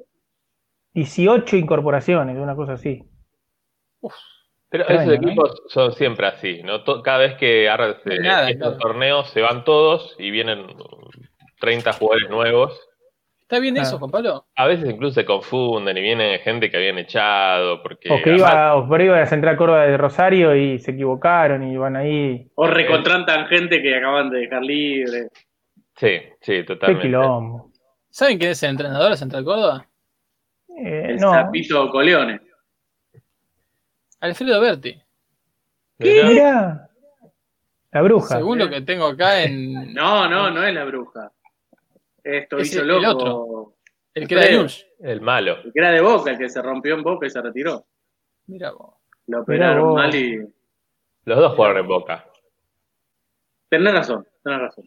18 0.94 1.56
incorporaciones, 1.56 2.36
una 2.38 2.54
cosa 2.56 2.74
así. 2.74 3.02
Pero 4.70 4.84
Extraño, 4.84 5.12
esos 5.12 5.22
¿no? 5.22 5.28
equipos 5.28 5.62
son 5.68 5.92
siempre 5.92 6.26
así, 6.26 6.62
¿no? 6.62 6.82
Cada 7.02 7.18
vez 7.18 7.34
que 7.36 7.68
se- 8.02 8.18
Nada, 8.20 8.50
estos 8.50 8.78
torneos 8.78 9.30
se 9.30 9.40
van 9.40 9.64
todos 9.64 10.16
y 10.18 10.30
vienen 10.30 10.66
30 11.60 11.92
jugadores 11.92 12.28
nuevos. 12.30 12.83
¿Está 13.54 13.62
bien 13.62 13.76
eso, 13.76 13.98
Juan 14.00 14.10
Pablo? 14.10 14.46
A 14.56 14.66
veces 14.66 14.90
incluso 14.90 15.14
se 15.14 15.24
confunden 15.24 15.96
y 15.96 16.00
viene 16.00 16.40
gente 16.40 16.70
que 16.70 16.76
habían 16.76 16.98
echado 16.98 17.80
porque 17.82 18.10
O 18.10 18.16
que 18.22 18.30
además- 18.30 18.50
iba, 18.52 18.74
o 18.76 18.88
por 18.88 19.00
iba 19.00 19.20
a 19.22 19.26
Central 19.26 19.56
Córdoba 19.56 19.82
de 19.86 19.96
Rosario 19.96 20.56
y 20.56 20.78
se 20.80 20.90
equivocaron 20.90 21.62
y 21.62 21.76
van 21.76 21.94
ahí. 21.94 22.50
O 22.56 22.66
recontrantan 22.66 23.46
gente 23.46 23.80
que 23.80 23.94
acaban 23.96 24.28
de 24.30 24.38
dejar 24.40 24.62
libre. 24.62 25.28
Sí, 25.96 26.18
sí, 26.40 26.52
Qué 26.52 26.64
totalmente. 26.64 27.06
quilombo. 27.06 27.70
¿Saben 28.10 28.38
quién 28.38 28.50
es 28.50 28.62
el 28.64 28.70
entrenador 28.70 29.10
de 29.10 29.16
Central 29.16 29.44
Córdoba? 29.44 29.86
Eh, 30.76 31.10
El 31.10 31.16
no, 31.18 31.32
Zapito 31.32 31.88
Coleone. 31.90 32.40
Alfredo 34.20 34.60
Berti. 34.60 35.00
Mirá, 35.98 36.26
mirá. 36.28 36.88
La 37.92 38.02
bruja. 38.02 38.36
Según 38.36 38.58
lo 38.58 38.68
que 38.68 38.80
tengo 38.80 39.06
acá 39.06 39.42
en. 39.44 39.74
No, 39.94 40.28
no, 40.28 40.50
no 40.50 40.62
es 40.64 40.74
la 40.74 40.84
bruja. 40.84 41.30
Esto 42.24 42.58
Es 42.58 42.68
hizo 42.72 42.80
el- 42.82 42.88
loco. 42.88 43.00
el 43.00 43.06
otro. 43.06 43.74
El 44.14 44.26
que 44.28 44.34
era 44.34 44.44
de. 44.44 44.50
Newell's. 44.52 44.86
El 45.00 45.20
malo. 45.20 45.56
El 45.64 45.72
que 45.72 45.78
era 45.80 45.90
de 45.92 46.00
Boca, 46.00 46.30
el 46.32 46.38
que 46.38 46.48
se 46.48 46.62
rompió 46.62 46.94
en 46.94 47.02
Boca 47.02 47.26
y 47.26 47.30
se 47.30 47.42
retiró. 47.42 47.84
Mira 48.46 48.70
vos. 48.72 48.94
Lo 49.26 49.42
operaron 49.42 49.84
vos. 49.88 49.94
mal 49.94 50.14
y. 50.14 50.38
Los 51.24 51.38
dos 51.38 51.54
jugaron 51.54 51.78
en 51.78 51.86
Boca. 51.88 52.26
Tenés 53.68 53.92
razón, 53.92 54.26
tenés 54.42 54.60
razón. 54.60 54.84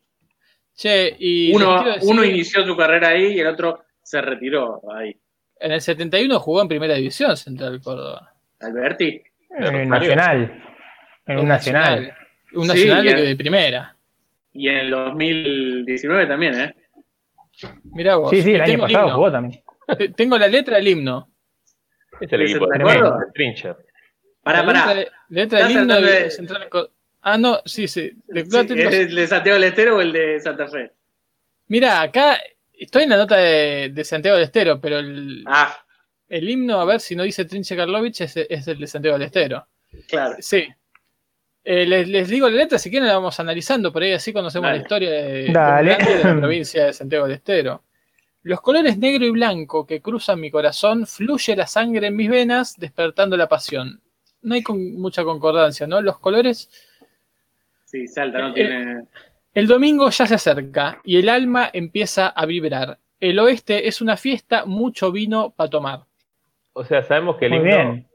Che, 0.75 1.15
y. 1.19 1.53
Uno, 1.55 1.83
decir, 1.83 2.09
uno 2.09 2.23
inició 2.23 2.65
su 2.65 2.75
carrera 2.77 3.09
ahí 3.09 3.33
y 3.33 3.39
el 3.39 3.47
otro 3.47 3.83
se 4.01 4.21
retiró 4.21 4.81
ahí. 4.93 5.15
En 5.59 5.71
el 5.71 5.81
71 5.81 6.39
jugó 6.39 6.61
en 6.61 6.67
primera 6.67 6.93
división 6.95 7.35
Central 7.35 7.81
Córdoba. 7.81 8.33
Alberti. 8.59 9.21
En 9.49 9.75
el 9.75 9.89
Nacional. 9.89 10.63
En 11.25 11.39
un 11.39 11.47
Nacional. 11.47 12.13
Un 12.53 12.63
Sí, 12.63 12.67
nacional 12.69 13.03
de, 13.05 13.21
de 13.23 13.35
primera. 13.35 13.95
Y 14.53 14.69
en 14.69 14.77
el 14.77 14.89
2019 14.91 16.27
también, 16.27 16.59
¿eh? 16.59 16.75
Mirá 17.83 18.15
vos. 18.17 18.29
Sí, 18.29 18.41
sí, 18.41 18.53
el 18.53 18.61
año 18.61 18.79
pasado 18.79 19.09
jugó 19.11 19.31
también. 19.31 19.61
Te- 19.97 20.09
Tengo 20.15 20.37
la 20.37 20.47
letra 20.47 20.77
del 20.77 20.87
himno. 20.87 21.29
Es 22.19 22.31
el 22.33 22.39
¿De 22.39 22.45
equipo 22.45 22.67
de, 22.67 22.79
Trincher. 23.33 23.75
Pará, 24.43 24.59
la 24.63 24.65
pará. 24.65 24.93
Letra, 24.95 25.13
letra 25.29 25.59
del 25.67 25.71
himno 25.71 26.01
de 26.01 26.31
Central. 26.31 26.69
Ah, 27.21 27.37
no, 27.37 27.59
sí, 27.65 27.87
sí. 27.87 28.11
De- 28.27 28.45
Sí, 28.45 28.57
¿Es 28.79 28.93
el 28.93 29.15
de 29.15 29.27
Santiago 29.27 29.55
del 29.59 29.69
Estero 29.69 29.97
o 29.97 30.01
el 30.01 30.11
de 30.13 30.39
Santa 30.39 30.67
Fe? 30.67 30.91
Mira, 31.67 32.01
acá 32.01 32.39
estoy 32.73 33.03
en 33.03 33.09
la 33.09 33.17
nota 33.17 33.35
de, 33.37 33.89
de 33.93 34.03
Santiago 34.05 34.37
del 34.37 34.45
Estero, 34.45 34.79
pero 34.79 34.99
el, 34.99 35.43
Ah, 35.45 35.75
el 36.29 36.49
himno, 36.49 36.79
a 36.79 36.85
ver 36.85 36.99
si 37.01 37.15
no 37.15 37.23
dice 37.23 37.45
Trinche 37.45 37.75
Karlovich, 37.75 38.21
es, 38.21 38.37
es 38.37 38.67
el 38.67 38.79
de 38.79 38.87
Santiago 38.87 39.17
del 39.17 39.25
Estero. 39.27 39.67
claro. 40.07 40.35
Sí. 40.39 40.67
Eh, 41.69 41.85
les, 41.85 42.07
les 42.07 42.29
digo 42.29 42.47
la 42.49 42.55
letra, 42.55 42.79
si 42.79 42.89
quieren 42.89 43.09
la 43.09 43.15
vamos 43.15 43.39
analizando, 43.41 43.91
por 43.91 44.01
ahí 44.01 44.13
así 44.13 44.31
conocemos 44.31 44.67
Dale. 44.67 44.77
la 44.77 44.81
historia 44.83 45.11
de, 45.11 45.51
Dale. 45.51 45.97
la 46.23 46.35
provincia 46.39 46.85
de 46.85 46.93
Santiago 46.93 47.25
del 47.25 47.35
Estero. 47.35 47.83
Los 48.43 48.61
colores 48.61 48.97
negro 48.97 49.25
y 49.25 49.31
blanco 49.31 49.85
que 49.85 50.01
cruzan 50.01 50.39
mi 50.39 50.49
corazón, 50.49 51.05
fluye 51.05 51.57
la 51.57 51.67
sangre 51.67 52.07
en 52.07 52.15
mis 52.15 52.29
venas, 52.29 52.75
despertando 52.77 53.35
la 53.35 53.49
pasión. 53.49 54.01
No 54.43 54.55
hay 54.55 54.63
con- 54.63 54.93
mucha 54.93 55.25
concordancia, 55.25 55.85
¿no? 55.87 56.01
Los 56.01 56.19
colores 56.19 56.69
Sí, 57.83 58.07
Salta, 58.07 58.39
no 58.39 58.49
Eh, 58.49 58.53
tiene. 58.53 59.01
El 59.53 59.67
domingo 59.67 60.09
ya 60.09 60.25
se 60.25 60.35
acerca 60.35 61.01
y 61.03 61.17
el 61.17 61.27
alma 61.29 61.69
empieza 61.73 62.27
a 62.27 62.45
vibrar. 62.45 62.99
El 63.19 63.39
oeste 63.39 63.87
es 63.89 64.01
una 64.01 64.15
fiesta, 64.15 64.65
mucho 64.65 65.11
vino 65.11 65.49
para 65.49 65.69
tomar. 65.69 65.99
O 66.73 66.85
sea, 66.85 67.01
sabemos 67.03 67.37
que 67.37 67.45
el 67.47 67.51
Muy 67.51 67.59
himno 67.59 67.75
bien. 67.91 68.07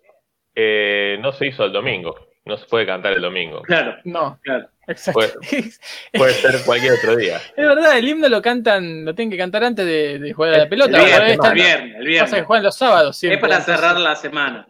eh, 0.55 1.19
no 1.21 1.33
se 1.33 1.49
hizo 1.49 1.65
el 1.65 1.73
domingo. 1.73 2.15
No 2.45 2.57
se 2.57 2.67
puede 2.67 2.87
cantar 2.87 3.13
el 3.13 3.23
domingo. 3.23 3.63
Claro, 3.63 3.97
No, 4.05 4.39
claro. 4.43 4.69
exacto. 4.89 5.39
Puede 6.13 6.33
ser 6.35 6.55
cualquier 6.67 6.95
otro 6.95 7.15
día. 7.17 7.37
es 7.37 7.55
verdad, 7.67 7.97
el 7.97 8.09
himno 8.09 8.29
lo 8.29 8.43
cantan, 8.43 9.05
lo 9.05 9.15
tienen 9.15 9.31
que 9.31 9.39
cantar 9.39 9.63
antes 9.63 9.87
de, 9.87 10.19
de 10.19 10.33
jugar 10.33 10.55
a 10.55 10.57
la 10.59 10.63
El 10.65 10.69
pelota. 10.69 10.99
El 10.99 11.05
viernes, 11.05 11.39
el 11.45 11.55
viernes, 11.55 11.95
el 11.95 11.99
pasa 11.99 12.01
que 12.01 12.09
viernes. 12.09 12.45
juegan 12.47 12.65
los 12.65 12.77
sábados 12.77 13.11
Es 13.11 13.21
siempre. 13.21 13.41
para 13.41 13.57
entonces- 13.59 13.77
cerrar 13.81 14.01
la 14.01 14.17
semana. 14.17 14.67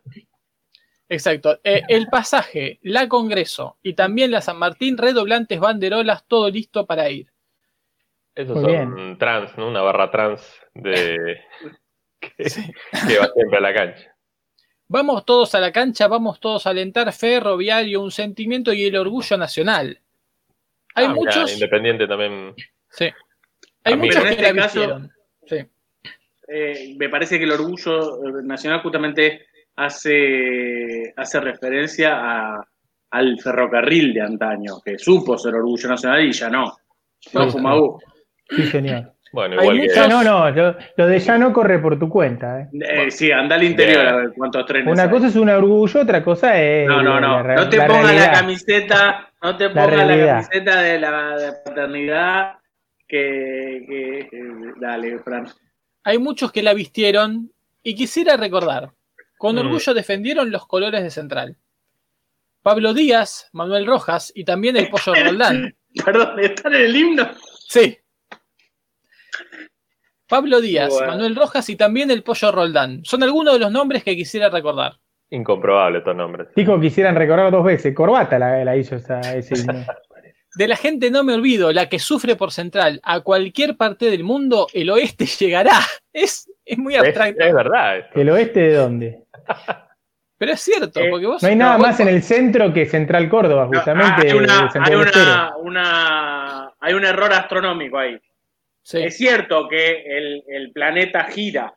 Exacto. 1.08 1.60
Eh, 1.64 1.82
el 1.88 2.06
pasaje, 2.08 2.78
la 2.82 3.08
Congreso 3.08 3.78
y 3.82 3.94
también 3.94 4.30
la 4.30 4.40
San 4.40 4.58
Martín, 4.58 4.96
redoblantes, 4.98 5.58
banderolas, 5.60 6.26
todo 6.26 6.50
listo 6.50 6.86
para 6.86 7.08
ir. 7.10 7.32
Esos 8.34 8.56
Muy 8.56 8.74
son 8.76 9.18
trans, 9.18 9.56
¿no? 9.58 9.68
Una 9.68 9.82
barra 9.82 10.10
trans 10.10 10.58
de 10.74 11.40
que, 12.20 12.30
que 12.36 13.18
va 13.18 13.28
siempre 13.34 13.58
a 13.58 13.60
la 13.60 13.74
cancha. 13.74 14.11
Vamos 14.92 15.24
todos 15.24 15.54
a 15.54 15.60
la 15.60 15.72
cancha, 15.72 16.06
vamos 16.06 16.38
todos 16.38 16.66
a 16.66 16.70
alentar 16.70 17.10
ferroviario, 17.14 18.02
un 18.02 18.10
sentimiento 18.10 18.74
y 18.74 18.84
el 18.84 18.94
orgullo 18.96 19.38
nacional. 19.38 19.98
Hay 20.94 21.06
Ah, 21.06 21.14
muchos. 21.14 21.50
Independiente 21.54 22.06
también. 22.06 22.54
Sí. 22.90 23.08
Hay 23.84 23.96
muchos 23.96 24.22
en 24.22 24.36
que 24.36 24.42
la 24.42 24.48
este 24.48 24.60
caso-. 24.60 25.00
Sí. 25.46 25.56
Eh, 26.46 26.94
me 26.98 27.08
parece 27.08 27.38
que 27.38 27.44
el 27.44 27.52
orgullo 27.52 28.22
eh, 28.22 28.42
nacional 28.44 28.82
justamente 28.82 29.46
hace, 29.76 31.14
hace 31.16 31.40
referencia 31.40 32.10
a- 32.56 32.68
al 33.12 33.40
ferrocarril 33.40 34.12
de 34.12 34.20
antaño, 34.20 34.74
que 34.84 34.98
supo 34.98 35.38
ser 35.38 35.54
orgullo 35.54 35.88
nacional 35.88 36.22
y 36.26 36.32
ya 36.32 36.50
no. 36.50 36.64
No, 37.32 37.44
Sí, 37.44 37.50
Fumabú. 37.52 37.98
Sí, 38.50 38.66
señor. 38.66 39.11
Bueno, 39.32 39.60
igual 39.62 39.80
que. 39.80 39.88
Ya 39.88 40.08
no, 40.08 40.22
no, 40.22 40.50
lo, 40.50 40.76
lo 40.96 41.06
de 41.06 41.18
ya 41.18 41.38
no 41.38 41.52
corre 41.52 41.78
por 41.78 41.98
tu 41.98 42.08
cuenta. 42.08 42.60
¿eh. 42.60 42.68
Eh, 42.72 43.10
sí, 43.10 43.32
anda 43.32 43.56
al 43.56 43.62
interior 43.64 44.02
Bien. 44.02 44.14
a 44.14 44.16
ver 44.16 44.32
cuántos 44.36 44.66
trenes 44.66 44.92
Una 44.92 45.04
hay. 45.04 45.08
cosa 45.10 45.26
es 45.28 45.36
un 45.36 45.48
orgullo, 45.48 46.00
otra 46.00 46.22
cosa 46.22 46.60
es. 46.60 46.86
No, 46.86 47.02
no, 47.02 47.18
no. 47.20 47.42
la- 47.42 47.54
No 47.54 47.68
te 47.68 47.76
la 47.78 47.86
pongas 47.86 48.14
la 48.14 48.30
camiseta, 48.32 49.30
no 49.42 49.56
te 49.56 49.68
pongas 49.70 50.06
la, 50.06 50.26
camiseta 50.26 50.82
de 50.82 51.00
la 51.00 51.36
de 51.36 51.52
paternidad 51.64 52.52
que, 53.08 53.84
que- 53.88 54.28
que- 54.30 54.72
dale, 54.80 55.18
Fran. 55.20 55.48
Hay 56.04 56.18
muchos 56.18 56.52
que 56.52 56.62
la 56.62 56.74
vistieron 56.74 57.50
y 57.82 57.94
quisiera 57.94 58.36
recordar. 58.36 58.90
Con 59.38 59.56
Mm. 59.56 59.58
orgullo 59.60 59.94
defendieron 59.94 60.50
los 60.50 60.66
colores 60.66 61.02
de 61.02 61.10
Central. 61.10 61.56
Pablo 62.62 62.94
Díaz, 62.94 63.48
Manuel 63.52 63.86
Rojas 63.86 64.30
y 64.34 64.44
también 64.44 64.76
el 64.76 64.88
Pollo 64.88 65.14
Roldán. 65.14 65.74
Perdón, 66.04 66.38
¿está 66.40 66.68
en 66.68 66.74
el 66.74 66.94
himno? 66.96 67.28
Sí. 67.66 67.98
Pablo 70.32 70.60
Díaz, 70.62 70.88
Bueno. 70.88 71.08
Manuel 71.08 71.36
Rojas 71.36 71.68
y 71.68 71.76
también 71.76 72.10
el 72.10 72.22
Pollo 72.22 72.50
Roldán. 72.52 73.04
Son 73.04 73.22
algunos 73.22 73.52
de 73.54 73.60
los 73.60 73.70
nombres 73.70 74.02
que 74.02 74.16
quisiera 74.16 74.48
recordar. 74.48 74.94
Incomprobable 75.30 75.98
estos 75.98 76.16
nombres. 76.16 76.48
Dijo 76.56 76.74
que 76.76 76.86
quisieran 76.88 77.14
recordar 77.16 77.50
dos 77.50 77.64
veces. 77.64 77.94
Corbata 77.94 78.38
la, 78.38 78.64
la 78.64 78.76
hizo 78.76 78.96
esa, 78.96 79.20
ese. 79.34 79.54
De 80.54 80.68
la 80.68 80.76
gente 80.76 81.10
no 81.10 81.22
me 81.24 81.32
olvido, 81.34 81.72
la 81.72 81.88
que 81.88 81.98
sufre 81.98 82.36
por 82.36 82.50
central. 82.52 83.00
A 83.04 83.20
cualquier 83.20 83.76
parte 83.78 84.10
del 84.10 84.22
mundo, 84.24 84.66
el 84.74 84.90
oeste 84.90 85.24
llegará. 85.26 85.78
Es, 86.12 86.50
es 86.64 86.76
muy 86.78 86.94
abstracto. 86.94 87.42
es 87.42 87.54
verdad. 87.54 87.98
esto. 87.98 88.20
¿El 88.20 88.28
oeste 88.30 88.60
de 88.60 88.74
dónde? 88.74 89.22
Pero 90.38 90.52
es 90.52 90.60
cierto, 90.60 91.00
Eh, 91.00 91.08
porque 91.10 91.26
vos. 91.26 91.42
No 91.42 91.48
hay 91.48 91.56
nada 91.56 91.78
más 91.78 92.00
en 92.00 92.08
el 92.08 92.22
centro 92.22 92.72
que 92.72 92.84
Central 92.86 93.28
Córdoba, 93.30 93.62
No, 93.62 93.68
justamente. 93.78 94.30
hay, 94.30 94.36
una- 94.36 94.70
hay 94.74 94.94
una- 95.62 96.72
hay 96.80 96.94
un 96.94 97.04
error 97.04 97.32
astronómico 97.32 97.96
ahí. 97.98 98.18
Sí, 98.82 98.98
Es 99.02 99.16
cierto 99.16 99.68
que 99.68 100.02
el, 100.06 100.42
el 100.48 100.72
planeta 100.72 101.24
gira, 101.24 101.74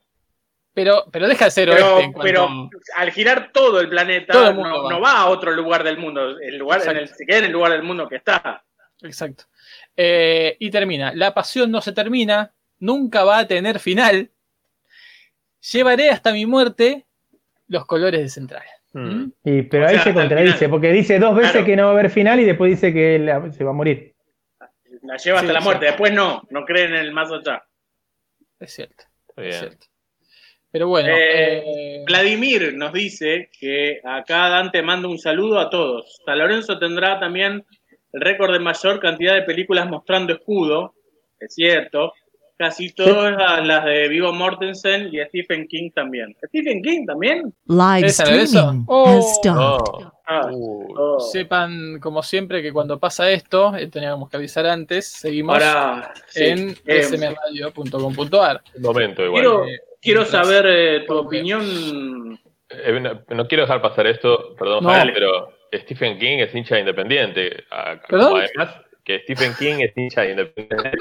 pero, 0.74 1.06
pero 1.12 1.28
deja 1.28 1.46
de 1.46 1.52
ser 1.52 1.70
pero, 1.70 1.86
oeste 1.96 2.04
en 2.06 2.12
cuanto- 2.14 2.24
pero 2.26 2.70
al 2.98 3.12
girar 3.12 3.52
todo 3.54 3.80
el 3.80 3.88
planeta 3.90 4.34
Todo 4.34 4.50
el 4.50 4.56
mundo 4.56 4.70
no, 4.70 4.84
va. 4.84 4.90
no 4.90 5.02
va 5.02 5.20
a 5.20 5.28
otro 5.28 5.52
lugar 5.52 5.84
del 5.84 5.98
mundo. 5.98 6.38
El 6.40 6.58
lugar, 6.58 6.82
en 6.90 6.98
el, 6.98 7.08
se 7.08 7.26
queda 7.26 7.38
en 7.40 7.46
el 7.46 7.52
lugar 7.52 7.72
del 7.72 7.84
mundo 7.84 8.10
que 8.10 8.16
está. 8.18 8.64
Exacto. 9.04 9.46
Eh, 9.96 10.58
y 10.60 10.70
termina. 10.72 11.14
La 11.14 11.34
pasión 11.34 11.70
no 11.72 11.80
se 11.82 11.92
termina, 11.94 12.54
nunca 12.80 13.24
va 13.24 13.38
a 13.40 13.48
tener 13.48 13.80
final. 13.80 14.32
Llevaré 15.72 16.10
hasta 16.10 16.32
mi 16.32 16.46
muerte 16.46 17.06
los 17.68 17.86
colores 17.86 18.22
de 18.22 18.30
central. 18.30 18.64
Mm. 18.94 19.26
Y, 19.44 19.62
pero 19.64 19.86
O 19.86 19.88
ahí 19.88 19.96
sea, 19.96 20.04
se 20.06 20.14
contradice, 20.14 20.70
porque 20.70 20.92
dice 20.92 21.20
dos 21.20 21.36
veces 21.36 21.52
Claro. 21.52 21.66
que 21.66 21.76
no 21.76 21.84
va 21.84 21.90
a 21.90 21.94
haber 21.94 22.10
final 22.10 22.40
y 22.40 22.46
después 22.46 22.72
dice 22.72 22.94
que 22.94 23.20
la- 23.20 23.52
se 23.52 23.64
va 23.64 23.72
a 23.72 23.74
morir. 23.74 24.15
La 25.06 25.18
lleva 25.18 25.40
hasta 25.40 25.48
Sí, 25.48 25.54
la 25.54 25.62
muerte. 25.62 25.86
Después 25.86 26.14
no, 26.14 26.44
no 26.50 26.66
creen 26.66 26.94
en 26.94 27.02
el 27.02 27.12
más 27.12 27.32
allá. 27.32 27.64
Es 28.60 28.74
cierto. 28.74 29.04
Está 29.30 29.46
es 29.46 29.60
cierto. 29.60 29.88
Pero 30.72 30.88
bueno. 30.88 31.10
Eh, 31.10 31.58
eh, 31.58 32.04
Vladimir 32.06 32.74
nos 32.74 32.92
dice 32.92 33.50
que 33.58 34.02
acá 34.04 34.50
Dante 34.50 34.82
manda 34.82 35.08
un 35.08 35.20
saludo 35.20 35.60
a 35.60 35.70
todos. 35.70 36.22
San 36.26 36.38
Lorenzo 36.38 36.78
tendrá 36.78 37.20
también 37.20 37.66
el 38.12 38.22
récord 38.22 38.52
de 38.52 38.60
mayor 38.60 39.00
cantidad 39.00 39.36
de 39.36 39.44
películas 39.44 39.88
mostrando 39.88 40.34
escudo, 40.34 40.96
es 41.40 41.54
cierto. 41.54 42.14
Casi 42.58 42.94
todas 42.94 43.66
las 43.68 43.84
de 43.84 44.08
Vigo 44.08 44.32
Mortensen 44.32 45.10
y 45.12 45.20
Stephen 45.26 45.68
King 45.68 45.92
también. 45.94 46.34
¿Stephen 46.48 46.82
King 46.82 47.06
también? 47.06 47.54
Live 47.68 48.08
streaming 48.08 48.86
Oh. 48.88 49.08
has 49.18 49.36
stopped. 49.38 49.90
Oh, 50.08 50.12
Ah, 50.28 50.48
uh, 50.52 50.94
oh. 50.98 51.20
sepan, 51.20 52.00
como 52.00 52.24
siempre, 52.24 52.64
que 52.64 52.74
cuando 52.74 52.98
pasa 53.00 53.30
esto, 53.30 53.76
eh, 53.76 53.88
teníamos 53.88 54.28
que 54.30 54.38
avisar 54.38 54.66
antes, 54.66 55.06
seguimos 55.12 55.54
Ahora, 55.54 56.14
sí. 56.28 56.46
en 56.46 56.76
Eh, 56.88 57.04
smradio.com.ar. 57.04 58.62
momento 58.80 59.24
igual. 59.24 59.42
quiero, 59.44 59.66
Eh, 59.68 59.80
quiero 60.02 60.26
saber 60.26 60.66
eh, 60.68 61.04
tu 61.06 61.16
opinión. 61.16 62.40
Eh, 62.70 63.00
no, 63.00 63.22
no 63.36 63.48
quiero 63.48 63.64
dejar 63.66 63.82
pasar 63.82 64.08
esto, 64.08 64.56
perdón, 64.58 64.84
No. 64.86 64.90
Javier, 64.90 65.14
pero 65.14 65.50
Stephen 65.74 66.18
King 66.18 66.40
es 66.40 66.56
hincha 66.56 66.76
de 66.76 66.82
independiente. 66.82 67.64
Ah, 67.70 67.96
¿Perdón? 68.10 68.42
además 68.42 68.76
que 69.04 69.20
Stephen 69.20 69.54
King 69.60 69.76
es 69.82 69.96
hincha 69.96 70.22
de 70.22 70.32
independiente. 70.32 70.98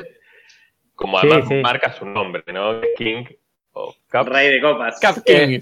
Como 0.94 1.18
además 1.18 1.48
sí. 1.48 1.54
marca 1.56 1.92
su 1.92 2.04
nombre, 2.06 2.42
¿no? 2.52 2.80
King 2.96 3.24
o 3.72 3.92
Cap. 4.08 4.28
Rey 4.28 4.52
de 4.52 4.60
copas. 4.60 5.00
Cap 5.00 5.16
King. 5.24 5.60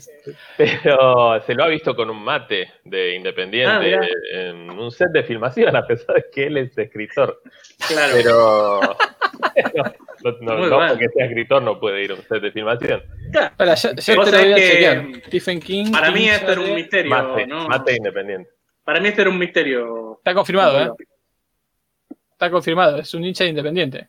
Pero 0.59 1.41
se 1.47 1.55
lo 1.55 1.65
ha 1.65 1.69
visto 1.69 1.97
con 1.97 2.11
un 2.11 2.23
mate 2.23 2.71
de 2.85 3.13
Ah, 3.13 3.15
Independiente 3.17 3.79
mirá. 3.87 4.07
en 4.33 4.69
un 4.71 4.91
set 4.91 5.09
de 5.13 5.23
filmación, 5.23 5.75
a 5.75 5.87
pesar 5.87 6.17
de 6.17 6.25
que 6.31 6.47
él 6.49 6.59
es 6.59 6.77
escritor. 6.77 7.41
Claro. 7.89 8.13
Pero 8.15 8.81
no, 10.43 10.59
no- 10.69 10.89
porque 10.89 11.09
sea 11.09 11.25
escritor 11.27 11.63
no 11.63 11.81
puede 11.81 12.05
ir 12.05 12.11
a 12.13 12.15
un 12.15 12.23
set 12.23 12.43
de 12.43 12.53
filmación. 12.53 13.03
Ya, 13.33 13.55
ya 13.59 14.15
Vos 14.17 14.31
te 14.31 14.33
lo 14.33 14.39
voy 14.39 14.53
a 14.53 14.57
que 14.57 14.69
chequear. 14.69 15.07
Stephen 15.27 15.61
King. 15.61 15.91
Para 15.93 16.11
mí 16.11 16.29
esto 16.29 16.53
era 16.53 16.61
un 16.61 16.75
misterio, 16.75 17.11
Mate, 17.11 17.47
¿no? 17.47 17.67
mate 17.69 17.97
Independiente. 17.97 18.51
Para 18.85 19.01
mí 19.01 19.09
esto 19.09 19.23
era 19.23 19.31
un 19.31 19.39
misterio. 19.39 20.17
Está 20.19 20.35
confirmado, 20.35 20.81
¿eh? 20.83 20.91
Está 22.33 22.51
confirmado, 22.51 22.99
es 22.99 23.15
un 23.15 23.25
hincha 23.25 23.45
de 23.45 23.51
independiente. 23.51 24.09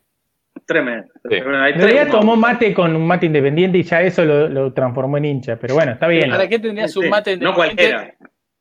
Tremendo. 0.66 1.08
Sí. 1.28 1.36
En 1.36 1.44
realidad 1.80 2.08
tomó 2.10 2.36
mate 2.36 2.72
con 2.72 2.94
un 2.96 3.06
mate 3.06 3.26
independiente 3.26 3.78
y 3.78 3.82
ya 3.82 4.00
eso 4.02 4.24
lo, 4.24 4.48
lo 4.48 4.72
transformó 4.72 5.18
en 5.18 5.24
hincha. 5.26 5.56
Pero 5.58 5.74
bueno, 5.74 5.92
está 5.92 6.08
bien. 6.08 6.30
¿Para 6.30 6.48
qué 6.48 6.58
tendrías 6.58 6.96
un 6.96 7.08
mate 7.08 7.36
No 7.36 7.50
independiente? 7.50 7.92
cualquiera. 7.92 8.14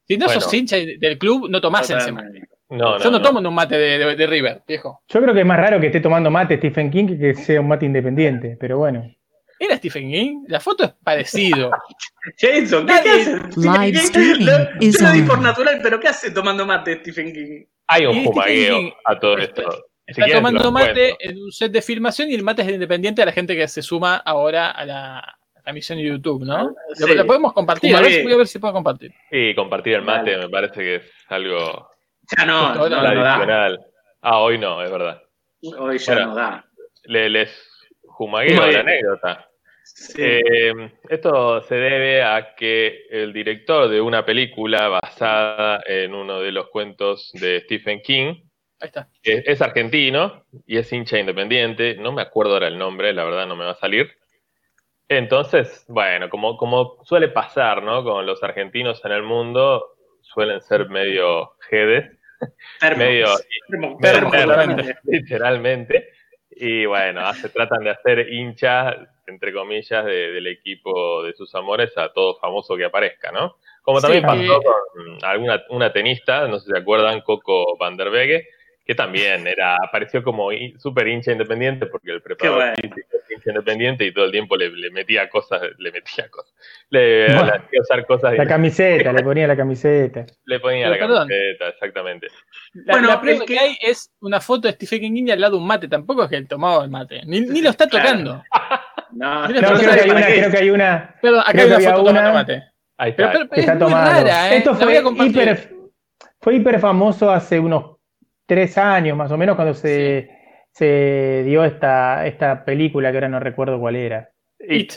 Si 0.05 0.17
no 0.17 0.27
sos 0.27 0.43
Bueno. 0.45 0.57
hincha 0.59 0.77
del 0.77 1.17
club, 1.17 1.49
no 1.49 1.61
tomás 1.61 1.89
ese 1.89 2.11
mate. 2.11 2.27
Totalmente. 2.27 2.47
No, 2.69 2.97
Yo 2.99 3.11
no, 3.11 3.21
tomo 3.21 3.39
en 3.39 3.45
un 3.47 3.53
mate 3.53 3.77
de, 3.77 3.97
de- 3.99 4.15
de 4.15 4.27
River, 4.27 4.63
viejo. 4.67 5.01
Yo 5.07 5.21
creo 5.21 5.33
que 5.33 5.41
es 5.41 5.45
más 5.45 5.59
raro 5.59 5.79
que 5.79 5.87
esté 5.87 5.99
tomando 6.01 6.31
mate 6.31 6.57
Stephen 6.57 6.89
King 6.89 7.05
que 7.07 7.17
que 7.19 7.35
sea 7.35 7.61
un 7.61 7.67
mate 7.67 7.85
independiente. 7.85 8.57
Pero 8.59 8.79
bueno. 8.79 9.03
¿Era 9.59 9.77
Stephen 9.77 10.09
King? 10.11 10.43
La 10.47 10.59
foto 10.59 10.83
es 10.83 10.91
parecido. 11.03 11.71
Jason, 12.37 12.87
¿qué, 12.87 12.93
qué 13.03 13.09
hace? 13.11 13.35
Live 13.57 13.97
streaming 13.99 14.45
Lo- 14.45 15.07
lo 15.07 15.11
di 15.13 15.21
por 15.21 15.39
natural, 15.41 15.79
pero 15.83 15.99
¿qué 15.99 16.07
hace 16.07 16.31
tomando 16.31 16.65
mate 16.65 16.99
Stephen 16.99 17.31
King? 17.31 17.63
Hay 17.87 18.05
un 18.05 18.23
King 18.23 18.89
a 19.05 19.19
todo 19.19 19.37
esto. 19.37 19.61
Si 20.07 20.19
Está 20.21 20.35
tomando 20.35 20.71
mate 20.71 21.15
cuento. 21.17 21.17
en 21.19 21.43
un 21.43 21.51
set 21.51 21.71
de 21.71 21.81
filmación 21.81 22.29
y 22.29 22.35
el 22.35 22.43
mate 22.43 22.61
es 22.61 22.67
de 22.67 22.73
independiente 22.73 23.21
a 23.21 23.25
la 23.25 23.31
gente 23.31 23.55
que 23.55 23.67
se 23.67 23.81
suma 23.81 24.17
ahora 24.17 24.69
a 24.71 24.85
la, 24.85 25.19
a 25.19 25.37
la 25.65 25.73
misión 25.73 25.97
de 25.97 26.03
YouTube, 26.05 26.43
¿no? 26.43 26.63
Lo, 26.99 27.07
Sí. 27.07 27.15
lo 27.15 27.25
podemos 27.25 27.53
compartir, 27.53 27.95
a 27.95 28.01
ver, 28.01 28.11
si- 28.11 28.23
voy 28.23 28.33
a 28.33 28.37
ver 28.37 28.47
si 28.47 28.59
puedo 28.59 28.73
compartir. 28.73 29.13
Sí, 29.31 29.53
compartir 29.55 29.93
el 29.95 30.01
mate 30.01 30.37
me 30.37 30.49
parece 30.49 30.81
que 30.81 30.95
es 30.95 31.11
algo 31.29 31.87
Ya 32.37 32.45
no, 32.45 32.73
no, 32.75 32.81
ahora 32.81 32.97
no 32.97 33.03
da. 33.05 33.11
tradicional. 33.13 33.79
Ah, 34.21 34.39
hoy 34.39 34.57
no, 34.57 34.81
es 34.83 34.91
verdad. 34.91 35.21
Hoy 35.77 35.97
ya 35.97 36.13
Bueno. 36.15 36.29
no 36.29 36.35
da. 36.35 36.65
Le- 37.05 37.29
les 37.29 37.69
jumagueo 38.05 38.55
Jumagueo. 38.55 38.73
la 38.73 38.79
anécdota. 38.81 39.49
Sí. 39.85 40.21
Eh, 40.21 40.73
esto 41.09 41.61
se 41.63 41.75
debe 41.75 42.23
a 42.23 42.55
que 42.55 43.05
el 43.09 43.31
director 43.33 43.87
de 43.89 43.99
una 44.01 44.25
película 44.25 44.87
basada 44.89 45.81
en 45.85 46.13
uno 46.13 46.39
de 46.39 46.51
los 46.51 46.67
cuentos 46.69 47.31
de 47.33 47.61
Stephen 47.61 48.01
King 48.01 48.35
Ahí 48.83 48.87
está. 48.87 49.07
que 49.21 49.43
es 49.45 49.61
argentino 49.61 50.43
y 50.67 50.77
es 50.77 50.91
hincha 50.91 51.17
independiente. 51.17 51.95
No 51.95 52.11
me 52.11 52.21
acuerdo 52.21 52.55
ahora 52.55 52.67
el 52.67 52.77
nombre, 52.77 53.13
la 53.13 53.23
verdad 53.23 53.47
no 53.47 53.55
me 53.55 53.63
va 53.63 53.71
a 53.71 53.75
salir. 53.75 54.11
Entonces, 55.07 55.85
bueno, 55.87 56.29
como, 56.29 56.57
como 56.57 56.97
suele 57.05 57.29
pasar, 57.29 57.81
¿no? 57.81 58.03
Con 58.03 58.25
los 58.25 58.43
argentinos 58.43 59.03
en 59.05 59.11
el 59.13 59.23
mundo, 59.23 59.95
suelen 60.21 60.61
ser 60.61 60.89
medio 60.89 61.51
jedes, 61.69 62.11
medio 62.97 63.27
Termo, 64.01 64.31
totalmente. 64.31 64.95
literalmente. 65.03 66.09
Y 66.51 66.85
bueno, 66.85 67.21
se 67.35 67.49
tratan 67.49 67.83
de 67.85 67.91
hacer 67.91 68.31
hinchas, 68.33 68.95
entre 69.27 69.53
comillas, 69.53 70.03
de- 70.05 70.31
del 70.31 70.47
equipo 70.47 71.23
de 71.23 71.33
sus 71.33 71.53
amores 71.55 71.97
a 71.97 72.11
todo 72.11 72.35
famoso 72.37 72.75
que 72.75 72.85
aparezca, 72.85 73.31
¿no? 73.31 73.55
Como 73.81 73.99
Sí, 74.01 74.07
también 74.21 74.23
que- 74.23 74.27
pasó 74.27 74.61
con 74.61 75.23
alguna 75.23 75.63
una 75.69 75.91
tenista, 75.93 76.47
no 76.47 76.59
sé 76.59 76.65
si 76.65 76.71
se 76.71 76.77
acuerdan, 76.79 77.21
Coco 77.21 77.77
van 77.77 77.97
der 77.97 78.09
Wege, 78.09 78.47
que 78.85 78.95
también 78.95 79.47
era, 79.47 79.75
apareció 79.75 80.21
como 80.23 80.49
súper 80.77 81.07
hincha 81.07 81.31
independiente 81.31 81.85
porque 81.85 82.11
el 82.11 82.21
preparador 82.21 82.59
bueno. 82.59 82.73
hincha 83.29 83.49
independiente 83.49 84.05
y 84.05 84.13
todo 84.13 84.25
el 84.25 84.31
tiempo 84.31 84.57
le, 84.57 84.69
le 84.71 84.91
metía 84.91 85.29
cosas, 85.29 85.61
le 85.77 85.91
metía 85.91 86.27
cosas, 86.29 86.53
le, 86.89 87.27
Bueno. 87.27 87.45
le 87.45 87.51
hacía 87.51 87.81
usar 87.81 88.05
cosas, 88.05 88.33
La 88.37 88.43
y 88.43 88.47
camiseta, 88.47 89.13
le 89.13 89.23
ponía 89.23 89.47
la 89.47 89.55
camiseta. 89.55 90.25
le 90.45 90.59
ponía 90.59 90.89
la 90.89 90.97
perdón. 90.97 91.27
camiseta, 91.29 91.67
exactamente. 91.69 92.27
La, 92.73 92.93
Bueno, 92.93 93.07
la 93.07 93.21
prueba 93.21 93.39
que... 93.45 93.53
que- 93.53 93.59
hay 93.59 93.77
es 93.81 94.11
una 94.19 94.41
foto 94.41 94.67
de 94.67 94.73
Stephen 94.73 95.13
King 95.15 95.31
al 95.31 95.39
lado 95.39 95.55
de 95.55 95.61
un 95.61 95.67
mate. 95.67 95.87
Tampoco 95.87 96.23
es 96.23 96.29
que 96.29 96.35
él 96.37 96.47
tomaba 96.47 96.83
el 96.83 96.89
mate. 96.89 97.21
Ni, 97.25 97.39
ni 97.41 97.61
lo 97.61 97.69
está 97.69 97.87
Claro. 97.87 98.05
tocando. 98.09 98.43
No, 99.13 99.47
No, 99.47 99.47
no 99.47 99.59
creo, 99.59 99.79
que 99.79 99.85
hay 100.01 100.09
una, 100.09 100.25
creo 100.25 100.51
que 100.51 100.57
hay 100.57 100.69
una 100.71 101.15
Perdón, 101.21 101.43
acá 101.45 101.61
hay 101.61 101.67
una 101.67 101.79
foto 101.79 102.03
tomando 102.03 102.33
mate. 102.33 102.63
Ahí 102.97 103.13
Pero, 103.15 103.29
está. 103.31 103.45
pero 103.49 103.61
está 103.61 103.73
es 103.73 103.79
muy 103.79 103.91
rara, 103.91 104.53
¿eh? 104.53 104.57
Esto 104.57 104.75
fue 104.75 105.03
hiper, 105.27 105.69
fue 106.41 106.55
hiper 106.55 106.79
famoso 106.79 107.31
hace 107.31 107.59
unos 107.59 107.92
tres 108.45 108.77
años 108.77 109.17
más 109.17 109.31
o 109.31 109.37
menos 109.37 109.55
cuando 109.55 109.73
se, 109.73 110.29
se 110.71 111.43
dio 111.45 111.63
esta, 111.63 112.25
esta 112.27 112.63
película 112.65 113.11
que 113.11 113.17
ahora 113.17 113.29
no 113.29 113.39
recuerdo 113.39 113.79
cuál 113.79 113.95
era. 113.95 114.29
It. 114.59 114.93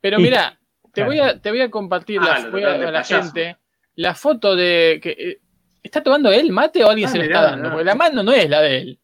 Pero 0.00 0.18
It. 0.18 0.22
mira, 0.24 0.58
te 0.92 1.02
Claro. 1.02 1.10
voy 1.10 1.20
a, 1.20 1.40
te 1.40 1.50
voy 1.50 1.60
a 1.60 1.70
compartir 1.70 2.20
Ah, 2.22 2.38
la, 2.40 2.50
voy 2.50 2.62
trataron 2.62 2.86
a, 2.86 2.88
a 2.88 2.92
la 2.92 3.04
gente 3.04 3.56
la 3.96 4.14
foto 4.14 4.54
de 4.56 4.98
que 5.02 5.10
eh, 5.10 5.38
está 5.82 6.02
tomando 6.02 6.30
él 6.30 6.50
mate 6.52 6.84
o 6.84 6.88
alguien 6.90 7.08
Ah, 7.08 7.12
se 7.12 7.18
lo 7.18 7.24
está 7.24 7.42
dando, 7.42 7.70
porque 7.70 7.84
la 7.84 7.94
mano 7.94 8.22
no 8.22 8.32
es 8.32 8.48
la 8.48 8.60
de 8.62 8.76
él. 8.78 8.98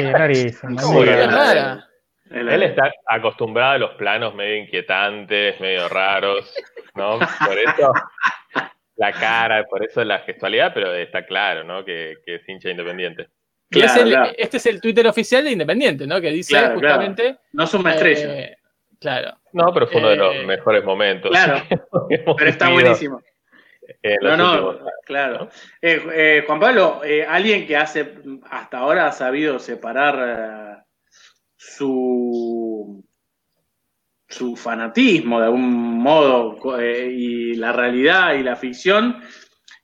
Él 2.31 2.63
está 2.65 2.91
acostumbrado 3.07 3.73
a 3.73 3.79
los 3.79 3.91
planos 3.93 4.35
medio 4.35 4.57
inquietantes, 4.57 5.61
medio 5.61 5.89
raros, 5.89 6.53
¿no? 6.97 7.19
Por 7.19 7.57
eso 7.59 7.93
la 8.97 9.13
cara, 9.13 9.65
por 9.65 9.85
eso 9.85 10.03
la 10.05 10.21
gestualidad, 10.21 10.73
pero 10.75 10.93
está 10.95 11.25
claro, 11.27 11.65
¿no? 11.65 11.85
Que, 11.85 12.17
que 12.25 12.37
es 12.37 12.49
hincha 12.49 12.71
independiente. 12.71 13.29
Y 13.71 13.81
es 13.81 13.85
Claro, 13.93 14.03
el- 14.03 14.09
claro. 14.11 14.33
Este 14.39 14.57
es 14.59 14.67
el 14.67 14.81
Twitter 14.81 15.07
oficial 15.07 15.45
de 15.45 15.51
Independiente, 15.51 16.07
¿no? 16.07 16.21
Que 16.21 16.31
dice 16.31 16.53
Claro, 16.53 16.79
claro. 16.81 16.95
justamente. 17.03 17.39
No 17.53 17.65
es 17.65 17.75
una 17.75 17.93
estrella. 17.95 18.39
eh, 18.39 18.57
claro. 19.01 19.39
No, 19.53 19.73
pero 19.75 19.87
fue 19.87 19.99
uno 20.01 20.09
de 20.11 20.17
los 20.17 20.35
Eh, 20.37 20.45
mejores 20.47 20.85
momentos. 20.85 21.31
claro, 21.31 21.63
pero 22.37 22.49
está 22.51 22.71
buenísimo. 22.71 23.21
en 24.03 24.17
No, 24.23 24.37
no, 24.37 24.79
claro. 25.05 25.49
Eh, 25.83 26.03
eh, 26.13 26.45
Juan 26.47 26.61
Pablo, 26.61 27.03
eh, 27.05 27.25
alguien 27.25 27.67
que 27.67 27.77
hace 27.77 28.15
hasta 28.51 28.79
ahora 28.79 29.07
ha 29.09 29.13
sabido 29.13 29.59
separar 29.59 30.83
eh, 30.83 30.85
su 31.57 33.05
su 34.29 34.57
fanatismo 34.57 35.39
de 35.39 35.47
algún 35.47 35.99
modo 35.99 36.59
eh, 36.79 37.09
y 37.11 37.55
la 37.55 37.73
realidad 37.73 38.35
y 38.35 38.43
la 38.43 38.57
ficción 38.57 39.23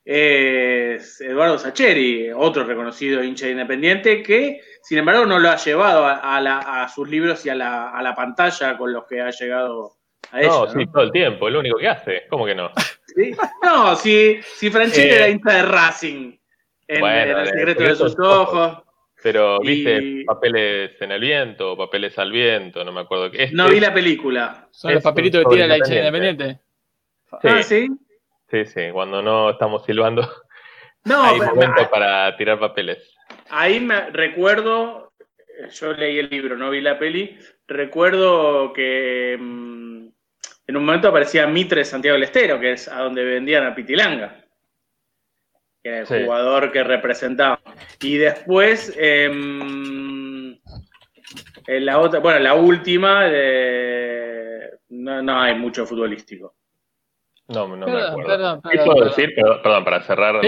es 0.05 1.21
Eduardo 1.21 1.57
Sacheri, 1.57 2.29
otro 2.31 2.65
reconocido 2.65 3.23
hincha 3.23 3.47
independiente 3.47 4.21
que 4.21 4.59
sin 4.81 4.97
embargo 4.97 5.25
no 5.25 5.39
lo 5.39 5.49
ha 5.49 5.55
llevado 5.55 6.05
a, 6.05 6.87
sus 6.93 7.09
libros 7.09 7.45
y 7.45 7.49
a 7.49 7.55
la, 7.55 8.13
pantalla 8.15 8.77
con 8.77 8.91
los 8.91 9.05
que 9.05 9.21
ha 9.21 9.31
llegado 9.31 9.93
a 10.31 10.41
ella. 10.41 10.49
No, 10.49 10.67
sí, 10.67 10.85
todo 10.87 11.03
el 11.03 11.11
tiempo, 11.11 11.47
es 11.47 11.53
lo 11.53 11.59
único 11.59 11.77
que 11.77 11.87
hace, 11.87 12.23
¿cómo 12.29 12.45
que 12.45 12.55
no? 12.55 12.71
No, 13.63 13.95
si, 13.95 14.39
si 14.41 14.71
Franchella 14.71 15.15
era 15.15 15.27
eh, 15.27 15.31
hincha 15.31 15.53
de 15.53 15.61
Racing 15.63 16.35
en, 16.87 17.05
El 17.05 17.47
secreto 17.47 17.83
de 17.83 17.95
sus 17.95 18.19
ojos. 18.19 18.79
Pero 19.23 19.57
viste 19.61 20.25
papeles 20.25 21.01
en 21.01 21.13
el 21.13 21.21
viento, 21.21 21.77
papeles 21.77 22.19
al 22.19 22.29
viento, 22.29 22.83
no 22.83 22.91
me 22.91 22.99
acuerdo 22.99 23.31
qué. 23.31 23.49
no 23.53 23.69
vi 23.69 23.79
la 23.79 23.93
película. 23.93 24.67
Son 24.69 24.93
los 24.93 25.01
papelitos 25.01 25.45
que 25.45 25.55
tira 25.55 25.65
la 25.65 25.77
hincha 25.77 25.95
independiente. 25.95 26.59
Sí. 27.41 27.47
Ah, 27.47 27.63
sí. 27.63 27.87
Sí, 28.51 28.65
sí, 28.65 28.81
cuando 28.91 29.21
no 29.21 29.51
estamos 29.51 29.85
silbando. 29.85 30.29
No, 31.05 31.21
hay 31.21 31.37
momento 31.37 31.89
para 31.89 32.33
tirar 32.37 32.59
papeles. 32.59 33.13
Ahí 33.49 33.79
me 33.81 34.09
recuerdo, 34.11 35.11
yo 35.69 35.91
leí 35.91 36.17
el 36.17 36.29
libro, 36.29 36.55
no 36.55 36.69
vi 36.69 36.79
la 36.79 36.97
peli, 36.97 37.37
recuerdo 37.67 38.71
que 38.71 39.37
mm, 39.37 40.07
en 40.67 40.77
un 40.77 40.85
momento 40.85 41.09
aparecía 41.09 41.45
Mitre 41.45 41.83
Santiago 41.83 42.13
del 42.13 42.23
Estero, 42.23 42.57
que 42.57 42.71
es 42.71 42.87
a 42.87 42.99
donde 42.99 43.23
vendían 43.25 43.65
a 43.65 43.75
Pitilanga 43.75 44.42
que 45.83 45.89
era 45.89 45.99
el 45.99 46.25
jugador 46.25 46.71
que 46.71 46.83
representaba. 46.83 47.59
Y 48.01 48.17
después, 48.17 48.95
em, 48.97 50.57
en 51.67 51.85
la 51.85 51.99
otra, 51.99 52.19
bueno, 52.19 52.39
la 52.39 52.53
última, 52.53 53.27
no, 54.89 55.41
hay 55.41 55.55
mucho 55.55 55.85
futbolístico. 55.85 56.55
No, 57.49 57.67
no 57.75 57.85
me 57.85 58.01
acuerdo. 58.01 58.61
¿Qué 58.71 58.77
puedo 58.79 59.05
decir? 59.05 59.35
Perdón, 59.35 59.83
para 59.83 60.01
cerrar 60.03 60.39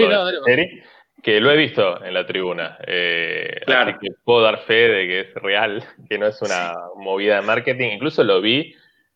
que 1.22 1.40
lo 1.40 1.50
he 1.50 1.56
visto 1.56 2.04
en 2.04 2.14
la 2.14 2.24
tribuna. 2.24 2.78
Eh, 2.86 3.60
claro. 3.66 3.90
Así 3.90 3.98
que 4.00 4.14
puedo 4.22 4.42
dar 4.42 4.58
fe 4.58 4.88
de 4.88 5.06
que 5.06 5.20
es 5.20 5.34
real, 5.34 5.82
que 6.08 6.18
no 6.18 6.26
es 6.26 6.40
una 6.40 6.72
movida 6.96 7.40
de 7.40 7.42
marketing. 7.42 7.94
Incluso 7.94 8.22
lo 8.22 8.40
vi 8.40 8.74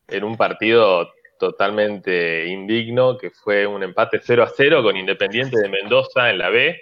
en 0.09 0.23
un 0.23 0.35
partido 0.35 1.09
totalmente 1.41 2.45
indigno, 2.45 3.17
que 3.17 3.31
fue 3.31 3.65
un 3.65 3.81
empate 3.81 4.21
0 4.23 4.43
a 4.43 4.47
0 4.47 4.83
con 4.83 4.95
Independiente 4.95 5.59
de 5.59 5.69
Mendoza 5.69 6.29
en 6.29 6.37
la 6.37 6.49
B, 6.49 6.79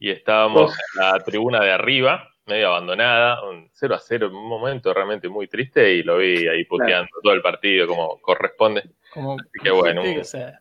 y 0.00 0.10
estábamos 0.10 0.72
en 0.72 1.00
la 1.00 1.20
tribuna 1.20 1.60
de 1.60 1.70
arriba, 1.70 2.28
medio 2.46 2.70
abandonada, 2.70 3.48
un 3.48 3.70
0 3.72 3.94
a 3.94 4.00
0 4.00 4.26
en 4.26 4.34
un 4.34 4.48
momento 4.48 4.92
realmente 4.92 5.28
muy 5.28 5.46
triste, 5.46 5.94
y 5.94 6.02
lo 6.02 6.18
vi 6.18 6.48
ahí 6.48 6.64
puteando 6.64 7.08
todo 7.22 7.32
el 7.32 7.40
partido 7.40 7.86
como 7.86 8.20
corresponde. 8.20 8.80
Así 8.80 9.62
que 9.62 9.70
bueno, 9.70 10.02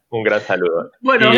un, 0.10 0.24
gran 0.24 0.42
saludo. 0.42 0.92
Bueno, 1.00 1.32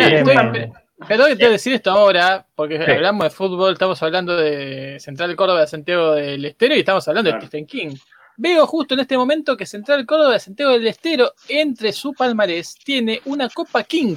pero 1.08 1.24
te 1.24 1.34
voy 1.34 1.44
a 1.44 1.50
decir 1.50 1.72
esto 1.72 1.90
ahora, 1.90 2.46
porque 2.54 2.76
hablamos 2.76 3.24
de 3.24 3.30
fútbol, 3.30 3.72
estamos 3.72 4.02
hablando 4.02 4.36
de 4.36 5.00
Central 5.00 5.34
Córdoba 5.36 5.60
de 5.60 5.66
Santiago 5.68 6.12
del 6.12 6.44
Estero 6.44 6.74
y 6.74 6.80
estamos 6.80 7.08
hablando 7.08 7.32
de 7.32 7.40
Stephen 7.40 7.66
King. 7.66 7.94
Veo 8.36 8.66
justo 8.66 8.94
en 8.94 9.00
este 9.00 9.16
momento 9.16 9.56
que 9.56 9.66
Central 9.66 10.06
Córdoba 10.06 10.32
de 10.32 10.40
Santiago 10.40 10.72
del 10.72 10.86
Estero, 10.86 11.32
entre 11.48 11.92
su 11.92 12.12
palmarés, 12.12 12.74
tiene 12.74 13.20
una 13.26 13.48
Copa 13.48 13.84
King 13.84 14.16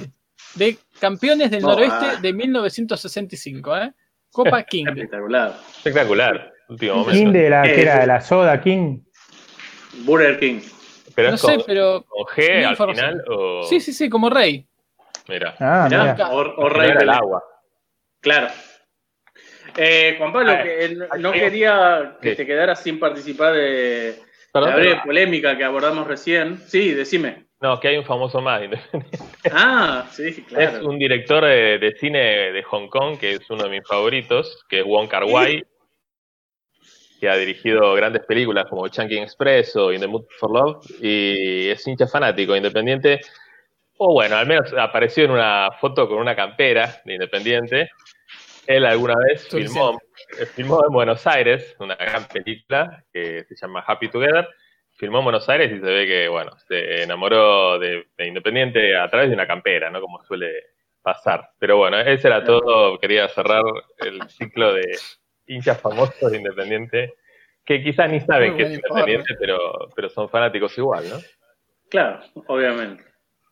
de 0.54 0.78
campeones 0.98 1.50
del 1.50 1.62
noroeste 1.62 2.06
ah. 2.16 2.18
de 2.20 2.32
1965. 2.32 3.76
¿eh? 3.76 3.92
Copa 4.30 4.62
King. 4.64 4.86
Espectacular. 4.88 5.56
Espectacular. 5.76 6.52
King 7.10 7.32
de 7.32 7.50
la, 7.50 7.62
que 7.62 7.80
era 7.80 8.00
de 8.00 8.06
la 8.06 8.20
soda 8.20 8.60
King. 8.60 9.00
Burger 10.04 10.38
King. 10.38 10.60
Pero 11.14 11.30
no 11.32 11.36
sé, 11.36 11.58
pero. 11.66 12.04
¿O 12.10 12.26
G 12.26 12.64
al 12.64 12.76
final? 12.76 13.24
O... 13.28 13.62
Sí, 13.64 13.80
sí, 13.80 13.92
sí, 13.92 14.08
como 14.08 14.30
rey. 14.30 14.68
Mira. 15.28 15.56
Ah, 15.58 15.88
mira. 15.90 16.30
O, 16.30 16.68
rey 16.68 16.92
del 16.96 17.10
agua. 17.10 17.42
Claro. 18.20 18.48
Eh, 19.80 20.16
Juan 20.18 20.32
Pablo, 20.32 20.52
no 21.20 21.32
quería 21.32 22.16
que 22.20 22.34
te 22.34 22.44
quedaras 22.44 22.82
sin 22.82 22.98
participar 22.98 23.54
de 23.54 24.18
la 24.52 24.74
breve 24.74 25.00
polémica 25.04 25.56
que 25.56 25.62
abordamos 25.62 26.06
recién. 26.06 26.58
Sí, 26.66 26.92
decime. 26.92 27.46
No, 27.60 27.78
que 27.78 27.88
hay 27.88 27.96
un 27.96 28.04
famoso 28.04 28.40
más. 28.40 28.62
Ah, 29.52 30.06
sí, 30.10 30.44
claro. 30.48 30.78
Es 30.78 30.82
un 30.82 30.98
director 30.98 31.44
de, 31.44 31.96
cine 31.98 32.52
de 32.52 32.62
Hong 32.64 32.88
Kong, 32.88 33.18
que 33.18 33.34
es 33.34 33.50
uno 33.50 33.64
de 33.64 33.70
mis 33.70 33.86
favoritos, 33.86 34.64
que 34.68 34.80
es 34.80 34.84
Wong 34.84 35.08
Kar 35.08 35.24
Wai, 35.24 35.64
que 37.20 37.28
ha 37.28 37.36
dirigido 37.36 37.94
grandes 37.94 38.24
películas 38.26 38.66
como 38.68 38.86
Chunking 38.88 39.22
Express 39.22 39.76
o 39.76 39.92
In 39.92 40.00
the 40.00 40.06
Mood 40.06 40.24
for 40.38 40.50
Love, 40.50 40.86
y 41.00 41.68
es 41.68 41.86
hincha 41.86 42.06
fanático, 42.06 42.56
independiente. 42.56 43.20
O 43.96 44.12
bueno, 44.12 44.36
al 44.36 44.46
menos 44.46 44.72
apareció 44.74 45.24
en 45.24 45.32
una 45.32 45.70
foto 45.80 46.08
con 46.08 46.18
una 46.18 46.36
campera 46.36 47.00
de 47.04 47.14
Independiente, 47.14 47.90
él 48.68 48.84
alguna 48.84 49.14
vez 49.16 49.48
filmó, 49.48 49.98
filmó 50.54 50.84
en 50.86 50.92
Buenos 50.92 51.26
Aires 51.26 51.74
una 51.80 51.94
gran 51.94 52.28
película 52.28 53.02
que 53.10 53.44
se 53.44 53.56
llama 53.56 53.82
Happy 53.86 54.10
Together. 54.10 54.46
Filmó 54.98 55.20
en 55.20 55.24
Buenos 55.24 55.48
Aires 55.48 55.72
y 55.72 55.80
se 55.80 55.86
ve 55.86 56.06
que, 56.06 56.28
bueno, 56.28 56.52
se 56.68 57.02
enamoró 57.02 57.78
de, 57.78 58.06
Independiente 58.18 58.94
a 58.94 59.08
través 59.08 59.30
de 59.30 59.34
una 59.36 59.46
campera, 59.46 59.90
¿no? 59.90 60.02
Como 60.02 60.22
suele 60.22 60.52
pasar. 61.00 61.48
Pero 61.58 61.78
bueno, 61.78 61.98
ese 61.98 62.28
era 62.28 62.44
todo. 62.44 62.98
Quería 62.98 63.26
cerrar 63.28 63.62
el 64.00 64.20
ciclo 64.28 64.74
de 64.74 64.98
hinchas 65.46 65.80
famosos 65.80 66.30
de 66.30 66.36
Independiente, 66.36 67.14
que 67.64 67.82
quizás 67.82 68.10
ni 68.10 68.20
saben 68.20 68.54
que 68.54 68.64
es 68.64 68.70
Independiente, 68.74 69.34
pero, 69.40 69.88
pero 69.96 70.10
son 70.10 70.28
fanáticos 70.28 70.76
igual, 70.76 71.08
¿no? 71.08 71.16
Claro, 71.88 72.20
obviamente. 72.48 73.02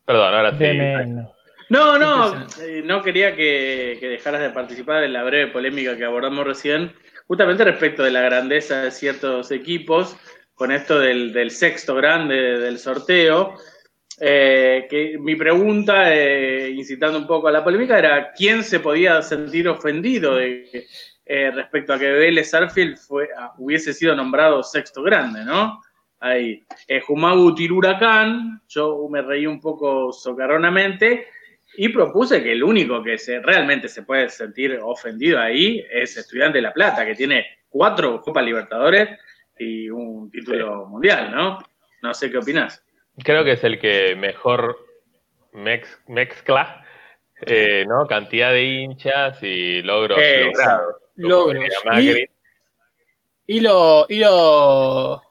Perdón, 0.05 0.35
ahora 0.35 0.51
sí. 0.51 1.36
No, 1.69 1.97
no, 1.97 2.47
eh, 2.61 2.81
no 2.83 3.03
quería 3.03 3.35
que, 3.35 3.97
dejaras 4.01 4.41
de 4.41 4.51
participar 4.51 5.03
en 5.03 5.13
la 5.13 5.23
breve 5.23 5.51
polémica 5.51 5.97
que 5.97 6.05
abordamos 6.05 6.45
recién, 6.45 6.93
justamente 7.27 7.65
respecto 7.65 8.03
de 8.03 8.11
la 8.11 8.21
grandeza 8.21 8.83
de 8.83 8.91
ciertos 8.91 9.51
equipos, 9.51 10.15
con 10.53 10.71
esto 10.71 10.99
del, 10.99 11.51
sexto 11.51 11.95
grande 11.95 12.35
del 12.35 12.79
sorteo. 12.79 13.55
Eh, 14.19 14.87
que 14.89 15.17
mi 15.19 15.35
pregunta, 15.35 16.15
eh, 16.15 16.71
incitando 16.71 17.19
un 17.19 17.27
poco 17.27 17.49
a 17.49 17.51
la 17.51 17.63
polémica, 17.63 17.99
era 17.99 18.31
quién 18.31 18.63
se 18.63 18.79
podía 18.79 19.21
sentir 19.21 19.67
ofendido 19.67 20.35
de, 20.35 20.87
respecto 21.53 21.93
a 21.93 21.99
que 21.99 22.09
Vélez 22.09 22.53
Arfield 22.53 22.97
fue, 22.97 23.29
ah, 23.37 23.53
hubiese 23.57 23.93
sido 23.93 24.15
nombrado 24.15 24.63
sexto 24.63 25.03
grande, 25.03 25.43
¿no? 25.43 25.81
Ahí. 26.19 26.63
Jumagu 27.05 27.53
Tiruracán, 27.53 28.61
yo 28.67 29.07
me 29.11 29.21
reí 29.21 29.45
un 29.45 29.59
poco 29.59 30.11
socarronamente, 30.11 31.27
y 31.77 31.89
propuse 31.89 32.41
que 32.41 32.51
el 32.51 32.63
único 32.63 33.03
que 33.03 33.19
se, 33.19 33.39
realmente 33.39 33.87
se 33.87 34.01
puede 34.01 34.29
sentir 34.29 34.79
ofendido 34.81 35.39
ahí 35.39 35.85
es 35.91 36.17
Estudiante 36.17 36.57
de 36.57 36.63
La 36.63 36.73
Plata, 36.73 37.05
que 37.05 37.13
tiene 37.13 37.45
cuatro 37.69 38.19
Copas 38.19 38.43
Libertadores 38.43 39.09
y 39.59 39.87
un 39.87 40.31
título 40.31 40.87
mundial, 40.87 41.31
¿no? 41.31 41.59
No 42.01 42.13
sé 42.15 42.31
qué 42.31 42.39
opinas. 42.39 42.83
Creo 43.23 43.43
que 43.43 43.51
es 43.53 43.63
el 43.63 43.79
que 43.79 44.15
mejor 44.15 44.77
mezcla, 45.53 46.83
eh, 47.45 47.85
¿no? 47.87 48.07
Cantidad 48.07 48.51
de 48.51 48.63
hinchas 48.63 49.41
y 49.43 49.83
logros 49.83 50.17
logrados. 50.17 50.95
Logros. 51.15 51.63
Y, 53.45 53.59
lo, 53.59 54.07
y 54.09 54.19
lo 54.19 55.21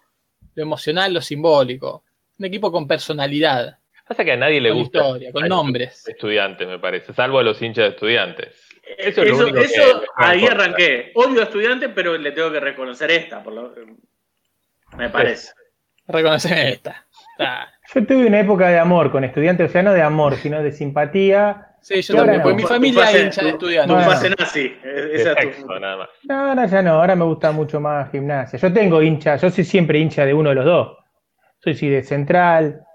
emocional, 0.55 1.12
lo 1.12 1.20
simbólico. 1.20 2.05
Un 2.38 2.47
equipo 2.47 2.70
con 2.70 2.86
personalidad. 2.86 3.78
Pasa 4.07 4.24
que 4.24 4.32
a 4.32 4.36
nadie 4.36 4.61
le 4.61 4.70
gusta. 4.70 4.98
Historia, 4.98 5.32
con 5.32 5.48
nombres. 5.48 6.07
Estudiantes, 6.07 6.66
me 6.68 6.78
parece, 6.78 7.12
salvo 7.12 7.38
a 7.38 7.42
los 7.42 7.61
hinchas 7.61 7.84
de 7.84 7.90
estudiantes. 7.90 8.66
Eso, 8.98 9.22
es 9.22 9.36
lo 9.36 9.48
eso 9.48 10.02
ahí 10.14 10.46
arranqué. 10.46 11.11
Odio 11.14 11.40
a 11.40 11.44
estudiantes, 11.44 11.90
pero 11.92 12.16
le 12.16 12.30
tengo 12.30 12.52
que 12.52 12.61
reconocer 12.61 13.11
esta, 13.11 13.42
por 13.42 13.52
lo 13.52 13.74
me 14.96 15.11
parece. 15.11 15.52
Reconocer 16.07 16.57
esta. 16.68 17.04
Yo 17.94 18.07
tuve 18.07 18.26
una 18.26 18.40
época 18.40 18.68
de 18.68 18.78
amor 18.78 19.11
con 19.11 19.24
estudiantes, 19.24 19.70
o 19.70 19.72
sea, 19.72 19.82
no 19.82 19.92
de 19.92 20.02
amor, 20.02 20.36
sino 20.36 20.62
de 20.62 20.70
simpatía. 20.70 21.74
Sí, 21.80 22.00
yo 22.02 22.14
también, 22.14 22.42
porque 22.42 22.62
mi 22.62 22.62
familia 22.62 23.11
es 23.11 23.24
hincha 23.24 23.42
de 23.42 23.50
estudiantes. 23.50 23.96
Tu 23.96 24.02
fase 24.02 24.30
nazi, 24.30 24.76
esa 24.84 25.32
es 25.32 25.61
tu... 25.61 25.66
nada 25.66 25.96
más. 25.96 26.09
No, 26.22 26.54
no, 26.54 26.66
ya 26.66 26.82
no, 26.82 26.92
ahora 26.92 27.16
me 27.16 27.24
gusta 27.24 27.50
mucho 27.50 27.80
más 27.80 28.11
gimnasia. 28.11 28.59
Yo 28.59 28.72
tengo 28.72 29.02
hincha, 29.02 29.36
yo 29.36 29.50
soy 29.50 29.64
siempre 29.64 29.98
hincha 29.98 30.24
de 30.24 30.32
uno 30.32 30.50
de 30.50 30.54
los 30.54 30.64
dos. 30.64 30.98
Soy 31.59 31.74
sí 31.74 31.88
de 31.88 32.02
Central, 32.02 32.86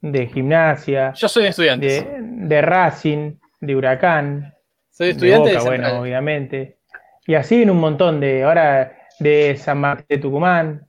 de 0.00 0.26
gimnasia. 0.26 1.12
Yo 1.14 1.28
soy 1.28 1.46
estudiante. 1.46 2.18
De, 2.20 2.62
Racing, 2.62 3.34
de 3.60 3.76
Huracán. 3.76 4.54
Soy 4.90 5.10
estudiante 5.10 5.50
de, 5.50 5.60
bueno, 5.60 6.00
obviamente. 6.00 6.78
Y 7.26 7.34
así 7.34 7.62
en 7.62 7.70
un 7.70 7.78
montón 7.78 8.20
de, 8.20 8.42
ahora 8.44 8.96
de 9.18 9.56
San 9.56 9.78
Martín 9.78 10.06
de 10.08 10.18
Tucumán, 10.18 10.86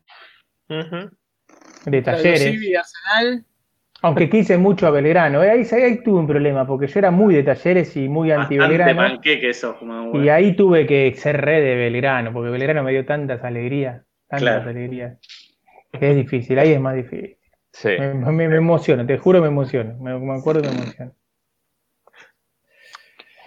de 1.85 2.01
Talleres. 2.01 2.59
Aunque 4.03 4.29
quise 4.29 4.57
mucho 4.57 4.87
a 4.87 4.89
Belgrano. 4.89 5.43
Eh, 5.43 5.51
ahí, 5.51 5.67
ahí, 5.71 6.01
tuve 6.03 6.19
un 6.19 6.27
problema, 6.27 6.65
porque 6.65 6.87
yo 6.87 6.97
era 6.97 7.11
muy 7.11 7.35
de 7.35 7.43
Talleres 7.43 7.95
y 7.95 8.09
muy 8.09 8.31
anti-Belgrano. 8.31 9.21
y 10.13 10.29
ahí 10.29 10.55
tuve 10.55 10.87
que 10.87 11.13
ser 11.15 11.39
re 11.39 11.61
de 11.61 11.75
Belgrano, 11.75 12.33
porque 12.33 12.49
Belgrano 12.49 12.81
me 12.81 12.91
dio 12.91 13.05
tantas 13.05 13.43
alegrías, 13.43 14.01
tantas 14.27 14.65
alegrías. 14.65 15.19
Que 15.91 16.11
es 16.11 16.15
difícil, 16.15 16.57
ahí 16.57 16.71
es 16.71 16.79
más 16.79 16.95
difícil. 16.95 17.37
Sí. 17.73 17.89
Me, 17.99 18.13
me- 18.13 18.47
me 18.49 18.57
emociona, 18.57 19.05
te 19.07 19.17
juro 19.17 19.41
me 19.41 19.47
emociona. 19.47 19.93
Me, 19.99 20.17
me 20.19 20.37
acuerdo 20.39 20.61
y 20.61 20.63
me 20.67 20.81
emociona. 20.83 21.11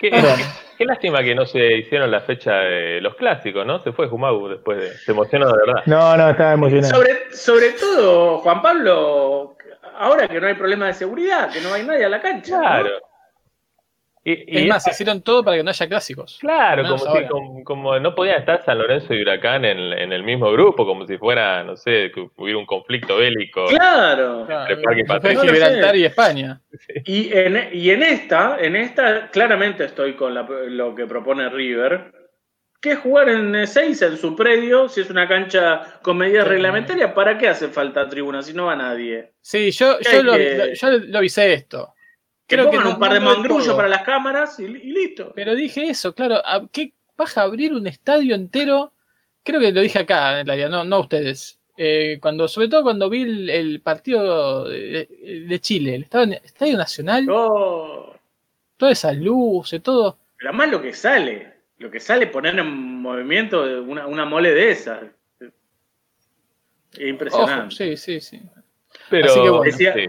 Qué, 0.01 0.11
Bueno. 0.11 0.29
qué 0.77 0.85
lástima 0.85 1.23
que 1.23 1.35
no 1.35 1.47
se 1.47 1.77
hicieron 1.79 2.11
la 2.11 2.21
fecha 2.21 2.55
de 2.57 3.01
los 3.01 3.15
clásicos, 3.17 3.65
¿no? 3.67 3.83
Se 3.83 3.93
fue 3.93 4.09
Jumagu 4.09 4.49
después 4.49 4.79
de. 4.79 4.89
Se 4.99 5.13
emocionó 5.13 5.47
de 5.47 5.59
verdad. 5.67 5.83
No, 5.87 6.17
no, 6.17 6.31
estaba 6.31 6.53
emocionado. 6.53 6.95
Sobre, 6.95 7.33
sobre 7.33 7.71
todo, 7.73 8.39
Juan 8.39 8.61
Pablo, 8.61 9.57
ahora 9.97 10.27
que 10.29 10.41
no 10.41 10.47
hay 10.47 10.55
problema 10.55 10.87
de 10.89 10.95
seguridad, 10.95 11.51
que 11.53 11.61
no 11.61 11.73
hay 11.73 11.85
nadie 11.85 12.05
a 12.05 12.09
la 12.09 12.21
cancha. 12.21 12.83
¿no? 12.83 12.89
Claro. 14.25 14.41
Y, 14.47 14.59
y 14.59 14.63
Es 14.63 14.67
más, 14.69 14.83
esa- 14.87 14.91
hicieron 14.93 15.21
todo 15.23 15.45
para 15.45 15.59
que 15.59 15.63
no 15.63 15.71
haya 15.71 15.87
clásicos. 15.87 16.39
Claro, 16.41 16.83
como, 16.85 16.99
si, 16.99 17.27
como, 17.27 17.65
como 17.65 17.99
no 18.01 18.15
podían 18.15 18.41
estar 18.41 18.65
San 18.65 18.79
Lorenzo 18.79 19.13
y 19.13 19.21
Huracán 19.23 19.65
en, 19.67 19.79
en 19.93 20.13
el 20.13 20.23
mismo 20.23 20.51
grupo, 20.51 20.87
como 20.87 21.07
si 21.07 21.19
fuera, 21.19 21.63
no 21.63 21.77
sé, 21.77 22.11
que 22.15 22.27
hubiera 22.37 22.59
un 22.59 22.67
conflicto 22.67 23.19
bélico. 23.19 23.67
Claro. 23.67 24.45
Claro, 24.47 24.77
fue 24.83 25.05
Patricio. 25.05 25.43
Gibraltar 25.43 25.95
No 25.95 26.01
y 26.01 26.05
España. 26.05 26.61
Y 27.05 27.33
en, 27.37 27.69
y 27.73 27.91
en 27.91 28.03
esta, 28.03 28.57
en 28.61 28.77
esta, 28.77 29.29
claramente 29.31 29.85
estoy 29.85 30.15
con 30.15 30.33
la- 30.35 30.49
lo 30.69 30.95
que 30.95 31.07
propone 31.07 31.49
River, 31.51 32.13
que 32.81 32.93
es 32.93 32.99
jugar 32.99 33.31
en 33.31 33.67
6 33.67 34.03
en 34.03 34.17
su 34.19 34.37
predio, 34.37 34.89
si 34.91 35.01
es 35.03 35.09
una 35.11 35.27
cancha 35.27 36.01
con 36.03 36.19
medidas 36.19 36.45
Sí. 36.45 36.51
reglamentarias, 36.51 37.13
¿para 37.13 37.39
qué 37.39 37.49
hace 37.49 37.69
falta 37.69 38.09
tribuna 38.11 38.43
si 38.43 38.53
no 38.53 38.67
va 38.67 38.77
nadie? 38.77 39.33
Sí, 39.41 39.71
yo, 39.71 39.99
yo, 40.01 40.11
que- 40.11 40.23
lo- 40.23 40.37
yo 40.37 40.91
lo 41.09 41.19
avisé 41.19 41.53
esto. 41.55 41.94
Creo 42.55 42.71
que 42.71 42.79
no- 42.79 42.91
un 42.91 42.99
par 42.99 43.13
de 43.13 43.21
mangrullos 43.21 43.75
para 43.75 43.89
las 43.89 44.03
cámaras 44.03 44.59
y, 44.61 44.65
y 44.65 44.69
listo. 44.93 45.33
Pero 45.35 45.55
dije 45.55 45.89
eso, 45.91 46.15
claro. 46.15 46.37
¿a 46.45 46.67
¿Qué 46.73 46.93
vas 47.17 47.37
a 47.39 47.43
abrir 47.43 47.73
un 47.73 47.87
estadio 47.87 48.35
entero? 48.35 48.93
Creo 49.43 49.61
que 49.61 49.73
lo 49.73 49.81
dije 49.83 49.99
acá 50.01 50.41
en 50.41 50.47
la 50.47 50.69
no, 50.69 50.85
no 50.85 51.01
ustedes. 51.01 51.59
Eh, 51.77 52.19
cuando, 52.23 52.47
sobre 52.49 52.69
todo 52.69 52.83
cuando 52.85 53.11
vi 53.11 53.23
el, 53.23 53.51
el 53.51 53.81
partido 53.81 54.69
de, 54.69 55.45
de 55.49 55.61
Chile, 55.61 55.97
el 55.97 56.03
estadio, 56.05 56.35
estadio 56.45 56.77
nacional, 56.79 57.27
Oh, 57.29 58.15
todas 58.77 58.99
esas 58.99 59.17
luces, 59.17 59.83
todo. 59.83 60.17
pero 60.39 60.51
además 60.51 60.71
lo 60.71 60.81
que 60.81 60.93
sale, 60.93 61.53
lo 61.79 61.91
que 61.91 61.99
sale 62.01 62.29
poner 62.29 62.57
en 62.59 62.67
movimiento 63.03 63.63
una, 63.83 64.07
una 64.07 64.25
mole 64.25 64.55
de 64.55 64.71
esas. 64.71 65.03
Es 66.93 66.99
Ojo, 67.01 67.07
impresionante. 67.09 67.75
sí, 67.75 67.97
sí, 67.97 68.21
sí. 68.21 68.41
Pero, 69.11 69.27
Así 69.27 69.35
que 69.43 69.51
bueno. 69.51 69.63
Decía- 69.65 69.95
sí. 69.95 70.07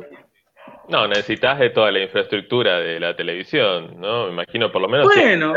No, 0.89 1.07
necesitas 1.07 1.59
de 1.59 1.69
toda 1.71 1.91
la 1.91 1.99
infraestructura 2.01 2.79
de 2.79 2.99
la 2.99 3.15
televisión, 3.15 3.99
¿no? 3.99 4.25
Me 4.27 4.33
imagino 4.33 4.71
por 4.71 4.81
lo 4.81 4.88
menos 4.88 5.07
Bueno. 5.13 5.53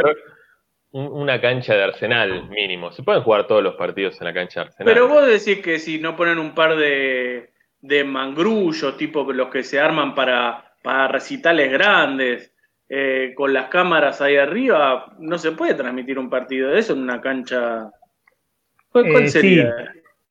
una 0.91 1.41
cancha 1.41 1.75
de 1.75 1.85
Arsenal 1.85 2.49
mínimo. 2.49 2.91
Se 2.93 3.03
pueden 3.03 3.23
jugar 3.23 3.47
todos 3.47 3.63
los 3.63 3.75
partidos 3.75 4.19
en 4.21 4.27
la 4.27 4.33
cancha 4.33 4.61
de 4.61 4.67
Arsenal. 4.69 4.93
Pero 4.95 5.09
vos 5.09 5.27
decís 5.27 5.63
que 5.63 5.79
si 5.79 5.99
no 5.99 6.17
ponen 6.17 6.39
un 6.39 6.55
par 6.55 6.77
de, 6.77 7.51
de 7.81 8.05
mangrullos, 8.05 8.97
tipo 8.97 9.31
los 9.33 9.49
que 9.49 9.63
se 9.63 9.79
arman 9.79 10.15
para, 10.15 10.73
para 10.83 11.09
recitales 11.09 11.71
grandes, 11.71 12.53
eh, 12.89 13.35
con 13.37 13.53
las 13.53 13.69
cámaras 13.69 14.23
ahí 14.23 14.37
arriba, 14.37 15.13
no 15.19 15.37
se 15.37 15.53
puede 15.53 15.75
transmitir 15.75 16.19
un 16.19 16.31
partido 16.31 16.71
de 16.71 16.79
eso 16.79 16.95
en 16.95 17.01
una 17.01 17.21
cancha. 17.21 17.91
¿Cuál, 18.91 19.11
cuál 19.11 19.25
Eh, 19.25 19.29
sería? 19.29 19.75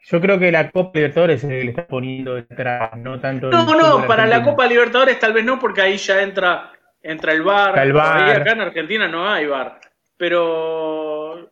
Yo 0.10 0.22
creo 0.22 0.40
que 0.40 0.52
la 0.52 0.72
Copa 0.72 0.92
Libertadores 1.00 1.44
es 1.44 1.50
el 1.50 1.58
que 1.58 1.64
le 1.66 1.70
está 1.72 1.86
poniendo 1.88 2.36
detrás, 2.36 2.92
no 2.98 3.20
tanto. 3.20 3.50
No, 3.50 3.76
no, 3.76 4.08
para 4.08 4.26
la. 4.26 4.42
Copa 4.44 4.66
Libertadores 4.66 5.20
tal 5.20 5.34
vez 5.34 5.44
no, 5.44 5.60
porque 5.60 5.82
ahí 5.82 5.98
ya 5.98 6.22
entra, 6.22 6.72
entra 7.02 7.34
el 7.34 7.42
bar. 7.44 7.78
El. 7.80 7.92
Todavía 7.92 8.38
acá 8.38 8.52
en 8.54 8.62
Argentina 8.62 9.08
no 9.08 9.30
hay 9.30 9.48
bar. 9.48 9.80
Pero 10.18 11.52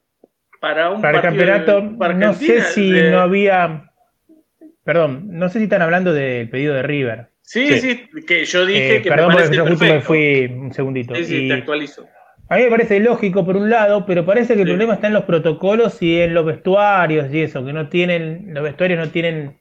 para 0.59 0.89
un 0.91 1.01
Para 1.01 1.17
el 1.17 1.21
de- 1.21 1.27
campeonato, 1.27 1.97
para 1.97 2.13
no 2.13 2.33
sé 2.33 2.61
si 2.61 2.91
de- 2.91 3.11
no 3.11 3.19
había. 3.19 3.91
Perdón, 4.83 5.23
no 5.31 5.49
sé 5.49 5.59
si 5.59 5.65
están 5.65 5.81
hablando 5.81 6.13
del 6.13 6.49
pedido 6.49 6.73
de 6.75 6.83
River. 6.83 7.27
Sí, 7.41 7.79
Sí. 7.79 7.79
sí, 8.11 8.23
que 8.25 8.45
yo 8.45 8.65
dije 8.65 8.97
Eh, 8.97 9.01
que 9.01 9.09
perdón, 9.09 9.29
me 9.35 9.41
porque 9.41 9.55
yo 9.55 9.65
justo 9.67 9.85
me 9.85 10.01
fui 10.01 10.45
un 10.45 10.73
segundito. 10.73 11.13
Sí, 11.15 11.25
sí, 11.25 11.45
Y 11.45 11.47
te 11.49 11.53
actualizo. 11.55 12.07
A 12.49 12.57
mí 12.57 12.63
me 12.63 12.69
parece 12.69 12.99
lógico 12.99 13.45
por 13.45 13.57
un 13.57 13.69
lado, 13.69 14.05
pero 14.05 14.25
parece 14.25 14.55
que 14.55 14.61
el 14.61 14.67
Sí. 14.67 14.71
problema 14.73 14.93
está 14.95 15.07
en 15.07 15.13
los 15.13 15.23
protocolos 15.25 16.01
y 16.01 16.19
en 16.21 16.33
los 16.33 16.45
vestuarios 16.45 17.33
y 17.33 17.41
eso, 17.41 17.65
que 17.65 17.73
no 17.73 17.89
tienen, 17.89 18.53
los 18.53 18.63
vestuarios 18.63 18.99
no 18.99 19.11
tienen 19.11 19.59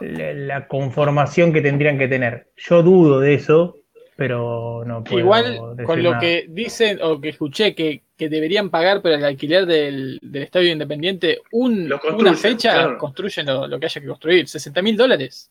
la, 0.00 0.32
la 0.34 0.68
conformación 0.68 1.52
que 1.52 1.60
tendrían 1.62 1.98
que 1.98 2.08
tener. 2.08 2.48
Yo 2.56 2.82
dudo 2.82 3.20
de 3.20 3.34
eso, 3.34 3.76
pero 4.16 4.84
no 4.86 5.02
puedo 5.04 5.18
Igual 5.20 5.60
decir 5.76 5.84
con 5.84 6.02
lo 6.02 6.10
nada. 6.10 6.20
que 6.20 6.46
dicen 6.48 6.98
o 7.02 7.20
que 7.20 7.30
escuché 7.30 7.74
que, 7.74 8.02
que 8.16 8.28
deberían 8.28 8.70
pagar 8.70 9.00
por 9.02 9.12
el 9.12 9.24
alquiler 9.24 9.66
del, 9.66 10.18
del 10.22 10.42
estadio 10.42 10.72
independiente 10.72 11.40
un, 11.52 11.90
una 12.18 12.34
fecha, 12.34 12.72
claro. 12.74 12.98
construyen 12.98 13.46
lo, 13.46 13.66
lo 13.66 13.78
que 13.80 13.86
haya 13.86 14.00
que 14.00 14.06
construir. 14.08 14.48
60 14.48 14.82
mil 14.82 14.96
dólares 14.96 15.50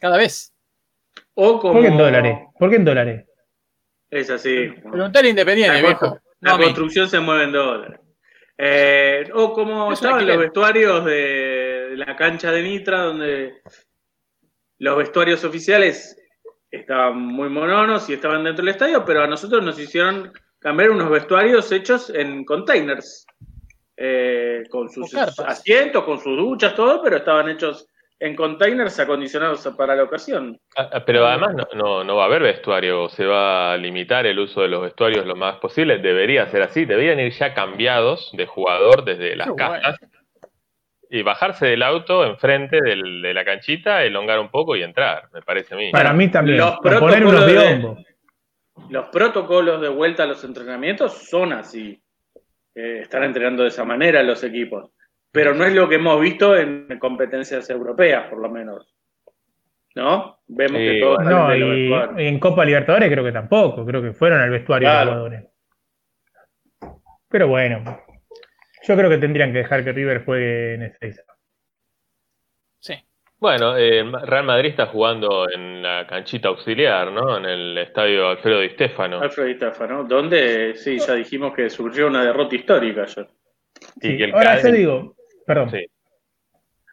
cada 0.00 0.16
vez. 0.16 0.52
O 1.34 1.58
como... 1.60 1.74
¿Por 1.74 1.82
qué 1.82 1.88
en 1.88 1.98
dólares? 1.98 2.38
¿Por 2.58 2.70
qué 2.70 2.76
en 2.76 2.84
dólares? 2.84 3.24
Es 4.14 4.30
así. 4.30 4.68
Preguntar 4.68 5.26
Independiente, 5.26 5.82
La, 5.82 5.88
viejo. 5.88 6.20
No 6.40 6.56
la 6.56 6.64
construcción 6.64 7.08
se 7.08 7.18
mueve 7.18 7.44
en 7.44 7.52
dólares. 7.52 8.00
Eh, 8.56 9.28
o 9.34 9.52
como 9.52 9.92
estaban 9.92 10.24
los 10.24 10.38
vestuarios 10.38 11.04
de, 11.04 11.94
la 11.96 12.14
cancha 12.14 12.52
de 12.52 12.62
Nitra, 12.62 13.02
donde 13.02 13.62
los 14.78 14.96
vestuarios 14.96 15.42
oficiales 15.42 16.16
estaban 16.70 17.18
muy 17.18 17.48
mononos 17.48 18.08
y 18.08 18.12
estaban 18.12 18.44
dentro 18.44 18.64
del 18.64 18.74
estadio, 18.74 19.04
pero 19.04 19.24
a 19.24 19.26
nosotros 19.26 19.64
nos 19.64 19.80
hicieron 19.80 20.32
cambiar 20.60 20.90
unos 20.90 21.10
vestuarios 21.10 21.72
hechos 21.72 22.10
en 22.10 22.44
containers, 22.44 23.26
eh, 23.96 24.62
con 24.70 24.88
sus 24.90 25.12
asientos, 25.14 26.04
con 26.04 26.20
sus 26.20 26.36
duchas, 26.36 26.76
todo, 26.76 27.02
pero 27.02 27.16
estaban 27.16 27.48
hechos 27.48 27.88
en 28.24 28.34
containers 28.36 28.98
acondicionados 29.00 29.68
para 29.76 29.94
la 29.94 30.04
ocasión. 30.04 30.58
Ah, 30.76 30.88
ah, 30.92 31.04
Pero 31.04 31.26
además 31.26 31.54
no, 31.54 31.66
no, 31.74 32.04
no 32.04 32.16
va 32.16 32.22
a 32.22 32.26
haber 32.26 32.42
vestuario, 32.42 33.08
se 33.10 33.26
va 33.26 33.72
a 33.72 33.76
limitar 33.76 34.24
el 34.26 34.38
uso 34.38 34.62
de 34.62 34.68
los 34.68 34.80
vestuarios 34.82 35.26
lo 35.26 35.36
más 35.36 35.56
posible. 35.56 35.98
Debería 35.98 36.46
ser 36.46 36.62
así, 36.62 36.84
deberían 36.86 37.20
ir 37.20 37.32
ya 37.32 37.52
cambiados 37.52 38.30
de 38.32 38.46
jugador 38.46 39.04
desde 39.04 39.36
las 39.36 39.48
Qué 39.48 39.54
casas 39.56 39.98
y 41.10 41.22
bajarse 41.22 41.66
del 41.66 41.82
auto 41.82 42.24
enfrente 42.24 42.80
del- 42.82 43.20
de 43.22 43.34
la 43.34 43.44
canchita, 43.44 44.02
elongar 44.02 44.40
un 44.40 44.48
poco 44.50 44.74
y 44.74 44.82
entrar, 44.82 45.28
me 45.32 45.42
parece 45.42 45.74
a 45.74 45.76
mí. 45.76 45.90
Para 45.92 46.12
mí 46.14 46.28
también. 46.28 46.58
los 46.58 46.76
poner 46.78 46.98
protocolos 47.00 47.30
unos 47.30 47.46
de-. 47.46 48.04
Los 48.88 49.08
protocolos 49.08 49.80
de 49.80 49.88
vuelta 49.90 50.22
a 50.24 50.26
los 50.26 50.42
entrenamientos 50.44 51.12
son 51.28 51.52
así. 51.52 52.00
Eh, 52.74 53.00
están 53.02 53.22
entrenando 53.22 53.62
de 53.62 53.68
esa 53.68 53.84
manera 53.84 54.22
los 54.22 54.42
equipos. 54.42 54.90
Pero 55.34 55.52
no 55.52 55.64
es 55.64 55.74
lo 55.74 55.88
que 55.88 55.96
hemos 55.96 56.20
visto 56.20 56.56
en 56.56 56.86
competencias 57.00 57.68
europeas, 57.68 58.28
por 58.30 58.38
lo 58.40 58.48
menos. 58.48 58.94
¿No? 59.96 60.38
Vemos 60.46 60.78
Sí, 60.80 60.86
que 60.86 61.00
todos 61.00 61.24
No, 61.24 61.48
de 61.48 61.58
los 61.58 62.20
y 62.20 62.26
en 62.26 62.38
Copa 62.38 62.64
Libertadores 62.64 63.10
creo 63.10 63.24
que 63.24 63.32
tampoco, 63.32 63.84
creo 63.84 64.00
que 64.00 64.12
fueron 64.12 64.40
al 64.40 64.50
vestuario 64.50 64.88
Claro. 64.88 65.04
los 65.04 65.14
jugadores. 65.14 65.44
Pero 67.28 67.48
bueno, 67.48 67.82
yo 68.86 68.96
creo 68.96 69.10
que 69.10 69.18
tendrían 69.18 69.52
que 69.52 69.58
dejar 69.58 69.82
que 69.84 69.92
River 69.92 70.24
juegue 70.24 70.74
en 70.74 70.82
ese 70.82 71.22
Sí. 72.78 72.94
Bueno, 73.38 73.76
eh, 73.76 74.04
Real 74.24 74.44
Madrid 74.44 74.70
está 74.70 74.86
jugando 74.86 75.48
en 75.50 75.82
la 75.82 76.06
canchita 76.08 76.48
auxiliar, 76.48 77.10
¿no? 77.10 77.36
En 77.38 77.44
el 77.44 77.78
estadio 77.78 78.28
Alfredo 78.28 78.60
Di 78.60 78.70
Stéfano. 78.70 79.20
Alfred 79.20 79.46
Di 79.46 79.54
Stefano, 79.54 80.04
donde 80.04 80.74
sí, 80.76 80.98
ya 80.98 81.14
dijimos 81.14 81.54
que 81.54 81.68
surgió 81.70 82.06
una 82.06 82.24
derrota 82.24 82.54
histórica 82.54 83.02
ayer. 83.02 83.26
Y 83.96 84.08
Sí, 84.08 84.16
que 84.16 84.24
el 84.24 84.34
Ahora 84.34 84.56
Cádiz- 84.56 84.64
yo 84.66 84.72
digo, 84.72 85.16
perdón, 85.46 85.70
Sí. 85.70 85.86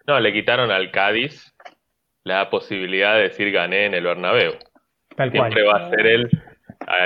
No, 0.07 0.19
le 0.19 0.33
quitaron 0.33 0.71
al 0.71 0.91
Cádiz 0.91 1.53
la 2.23 2.49
posibilidad 2.49 3.15
de 3.15 3.23
decir 3.23 3.51
gané 3.51 3.85
en 3.85 3.93
el 3.93 4.03
Bernabéu. 4.03 4.53
tal 5.15 5.31
cual. 5.31 5.51
Siempre 5.51 5.63
va 5.63 5.77
a 5.85 5.89
ser 5.89 6.05
el, 6.07 6.29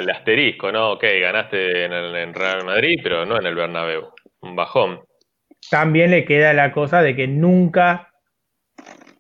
asterisco, 0.10 0.72
¿no? 0.72 0.92
Ok, 0.94 1.04
ganaste 1.22 1.86
en 1.86 1.92
el 1.94 2.16
en 2.16 2.34
Real 2.34 2.64
Madrid, 2.66 3.00
pero 3.04 3.26
no 3.26 3.38
en 3.38 3.46
el 3.46 3.56
Bernabéu. 3.56 4.14
Un 4.42 4.56
bajón. 4.56 5.02
También 5.70 6.12
le 6.12 6.26
queda 6.26 6.54
la 6.54 6.72
cosa 6.72 7.02
de 7.02 7.16
que 7.16 7.28
nunca, 7.28 8.12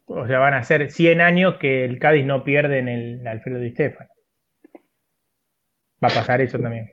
o 0.05 0.25
sea, 0.27 0.39
van 0.39 0.53
a 0.53 0.63
ser 0.63 0.91
100 0.91 1.19
años 1.21 1.55
que 1.57 1.83
el 1.83 1.99
Cádiz 1.99 2.25
no 2.25 2.43
pierde 2.43 2.79
en 2.79 2.87
el 2.87 3.27
Alfredo 3.27 3.59
Di 3.59 3.71
Stéfano. 3.71 4.09
Va 6.03 6.07
a 6.09 6.13
pasar 6.13 6.41
eso 6.41 6.59
también. 6.59 6.85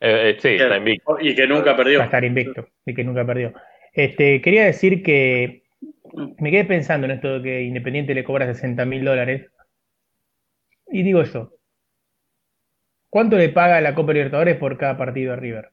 Eh, 0.00 0.30
eh, 0.30 0.36
sí, 0.40 0.54
está 0.54 0.76
invicto. 0.76 1.18
Y 1.20 1.34
que 1.34 1.46
nunca 1.46 1.70
Va 1.70 1.72
a 1.72 1.76
perdió. 1.76 2.02
estar 2.02 2.24
invicto 2.24 2.68
y 2.86 2.94
que 2.94 3.04
nunca 3.04 3.24
perdió. 3.24 3.52
Este, 3.98 4.40
quería 4.40 4.64
decir 4.64 5.02
que 5.02 5.64
me 6.38 6.52
quedé 6.52 6.64
pensando 6.64 7.06
en 7.06 7.10
esto 7.10 7.40
de 7.40 7.42
que 7.42 7.62
Independiente 7.62 8.14
le 8.14 8.22
cobra 8.22 8.46
60 8.46 8.84
mil 8.84 9.04
dólares. 9.04 9.50
Y 10.86 11.02
digo 11.02 11.24
yo, 11.24 11.52
¿cuánto 13.10 13.36
le 13.36 13.48
paga 13.48 13.80
la 13.80 13.96
Copa 13.96 14.12
Libertadores 14.12 14.56
por 14.56 14.78
cada 14.78 14.96
partido 14.96 15.32
a 15.32 15.36
River? 15.36 15.72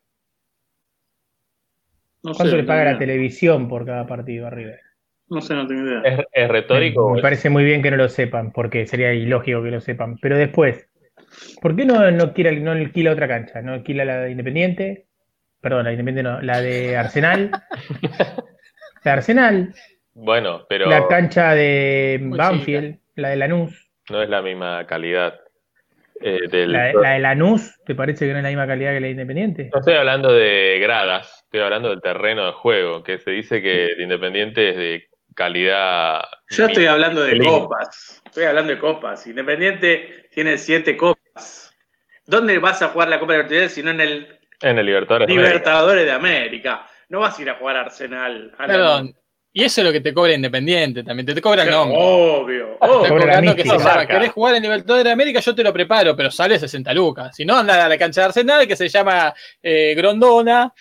No 2.24 2.34
sé, 2.34 2.38
¿Cuánto 2.38 2.58
le 2.58 2.64
paga 2.64 2.84
la 2.84 2.90
idea. 2.92 3.00
televisión 3.00 3.70
por 3.70 3.86
cada 3.86 4.08
partido 4.08 4.48
a 4.48 4.50
River? 4.50 4.80
No 5.30 5.42
sé, 5.42 5.54
no 5.54 5.68
tengo 5.68 5.84
idea. 5.84 6.02
¿Es, 6.02 6.26
es 6.32 6.48
retórico? 6.50 7.14
Me 7.14 7.22
parece 7.22 7.52
muy 7.52 7.64
bien 7.64 7.84
que 7.84 7.92
no 7.92 7.98
lo 7.98 8.10
sepan, 8.10 8.52
porque 8.52 8.88
sería 8.88 9.14
ilógico 9.14 9.62
que 9.62 9.70
lo 9.70 9.82
sepan. 9.82 10.18
Pero 10.18 10.36
después, 10.36 10.90
¿por 11.62 11.76
qué 11.76 11.86
no, 11.86 12.10
no, 12.10 12.24
alquila, 12.24 12.52
no 12.54 12.72
alquila 12.72 13.12
otra 13.12 13.28
cancha? 13.28 13.62
¿No 13.62 13.74
alquila 13.74 14.04
la 14.04 14.22
de 14.22 14.32
Independiente? 14.32 15.06
Perdón, 15.66 15.86
la 15.86 15.90
de 15.90 15.94
Independiente 15.96 16.22
no, 16.30 16.42
la 16.44 16.62
de 16.62 16.96
Arsenal. 16.96 17.50
La 17.50 18.30
de 19.04 19.10
Arsenal, 19.10 19.74
Bueno, 20.14 20.64
pero 20.70 20.88
la 20.88 21.08
cancha 21.08 21.56
de 21.56 22.20
Muy 22.22 22.38
Banfield. 22.38 23.00
la 23.16 23.30
de 23.30 23.36
Lanús. 23.36 23.90
No 24.12 24.22
es 24.22 24.30
la 24.30 24.44
misma 24.44 24.86
calidad. 24.86 25.40
eh, 26.22 26.42
del- 26.52 26.72
La, 26.72 26.84
de- 26.84 26.94
la 26.94 27.10
de 27.14 27.20
Lanús, 27.20 27.80
¿te 27.84 27.96
parece 27.96 28.28
que 28.28 28.32
no 28.34 28.38
es 28.38 28.44
la 28.44 28.50
misma 28.50 28.68
calidad 28.68 28.94
que 28.94 29.00
la 29.00 29.08
de 29.08 29.12
Independiente? 29.14 29.70
No 29.74 29.80
estoy 29.80 29.96
hablando 29.96 30.32
de 30.32 30.78
gradas, 30.80 31.42
estoy 31.46 31.62
hablando 31.62 31.90
del 31.90 32.00
terreno 32.02 32.46
de 32.46 32.52
juego, 32.52 33.02
que 33.04 33.18
se 33.18 33.32
dice 33.32 33.60
que 33.62 33.88
el 33.88 34.02
Independiente 34.02 34.70
es 34.70 34.76
de 34.78 35.08
calidad. 35.34 36.22
Yo 36.52 36.68
estoy 36.68 36.86
hablando 36.86 37.22
de 37.24 37.34
Lindo. 37.34 37.64
copas. 37.68 38.22
Estoy 38.24 38.44
hablando 38.46 38.72
de 38.72 38.78
copas. 38.80 39.26
Independiente 39.26 40.28
tiene 40.32 40.60
siete 40.60 40.96
copas. 40.96 41.76
¿Dónde 42.28 42.58
vas 42.60 42.82
a 42.82 42.88
jugar 42.90 43.10
la 43.10 43.20
Copa 43.20 43.34
Libertadores 43.34 43.74
si 43.74 43.84
no 43.84 43.92
en 43.92 44.02
el 44.02 44.35
En 44.62 44.78
el 44.80 44.86
Libertadores. 44.86 45.28
de 45.28 45.34
América. 45.34 45.50
Libertadores 45.50 46.06
de 46.06 46.12
América? 46.12 46.88
No 47.10 47.20
vas 47.20 47.38
a 47.38 47.42
ir 47.42 47.50
a 47.50 47.56
jugar 47.56 47.78
a 47.78 47.82
Arsenal. 47.82 48.52
a 48.58 48.68
la- 48.68 48.74
Perdón. 48.74 49.16
Y 49.58 49.64
eso 49.64 49.80
es 49.80 49.88
lo 49.88 49.94
que 49.94 50.02
te 50.02 50.14
cobra 50.14 50.34
Independiente 50.34 51.02
también. 51.04 51.26
Te, 51.26 51.34
te 51.34 51.42
cobra 51.42 51.64
el 51.64 51.70
nombre. 51.72 51.98
Obvio, 51.98 52.78
cobrando 52.78 53.56
que 53.56 53.64
llama, 53.64 54.06
¿querés 54.06 54.32
jugar 54.32 54.56
en 54.56 54.64
Libertadores 54.64 55.06
de 55.06 55.12
América? 55.12 55.40
Yo 55.40 55.56
te 55.56 55.64
lo 55.64 55.72
preparo, 55.72 56.14
pero 56.14 56.30
sale 56.30 56.60
60 56.60 56.94
lucas. 56.94 57.34
Si 57.34 57.46
no, 57.46 57.56
anda 57.60 57.86
a 57.86 57.88
la 57.88 57.98
cancha 57.98 58.20
de 58.22 58.26
Arsenal 58.26 58.68
que 58.68 58.76
se 58.76 58.90
llama 58.90 59.34
eh, 59.64 59.94
Grondona, 59.96 60.74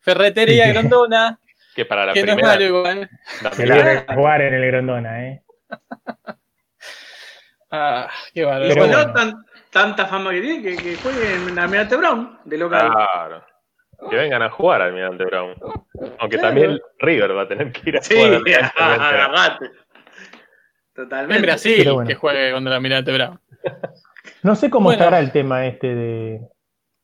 Ferretería 0.00 0.72
Grondona, 0.72 1.38
Que 1.76 1.84
para 1.84 2.06
la 2.06 2.12
que 2.14 2.22
no 2.24 2.32
es 2.32 2.34
primera. 2.36 2.54
malo 2.54 2.64
igual. 2.64 3.10
la 3.42 3.50
primera- 3.50 4.06
jugar 4.14 4.42
en 4.42 4.54
el 4.54 4.66
Grondona, 4.66 5.26
¿eh? 5.28 5.42
Ah, 7.70 8.08
qué 8.32 8.44
bárbaro. 8.44 8.68
Pero 8.74 8.84
si 8.86 8.90
no, 8.90 8.96
bueno. 8.96 9.12
tan- 9.12 9.44
tanta 9.74 10.06
fama 10.06 10.30
que 10.30 10.40
tiene 10.40 10.62
que, 10.62 10.76
que 10.82 10.96
juegue 10.96 11.34
en 11.34 11.58
Almirante 11.58 11.96
Brown, 11.96 12.38
de 12.44 12.56
local. 12.58 12.90
Claro. 12.90 13.44
Que 14.10 14.16
vengan 14.16 14.42
a 14.42 14.50
jugar 14.50 14.80
al 14.80 14.88
Almirante 14.88 15.24
Brown. 15.24 15.54
Aunque 16.18 16.38
Claro. 16.38 16.54
también 16.54 16.80
River 16.98 17.36
va 17.36 17.42
a 17.42 17.48
tener 17.48 17.72
que 17.72 17.90
ir 17.90 17.96
a 17.98 18.02
sí, 18.02 18.14
jugar 18.14 18.40
Brown. 18.40 19.00
agarrate. 19.02 19.64
En 19.66 19.72
Totalmente. 20.94 21.42
Brasil, 21.42 21.74
Pero 21.78 21.94
bueno. 21.94 22.08
que 22.08 22.14
juegue 22.14 22.52
contra 22.52 22.70
el 22.70 22.76
Almirante 22.76 23.12
Brown. 23.12 23.40
No 24.42 24.54
sé 24.54 24.70
cómo 24.70 24.84
Bueno. 24.86 25.02
estará 25.02 25.18
el 25.20 25.32
tema 25.32 25.66
este 25.66 25.94
de, 25.94 26.40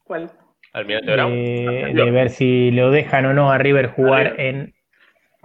¿Cuál? 0.05 0.31
Almirante 0.73 1.13
Brown. 1.13 1.33
de, 1.33 1.93
de 1.95 2.11
ver 2.11 2.31
si 2.31 2.71
lo 2.71 2.91
dejan 2.91 3.27
o 3.27 3.33
no 3.35 3.51
a 3.51 3.59
River 3.59 3.89
jugar 3.89 4.33
River. 4.37 4.41
en 4.41 4.75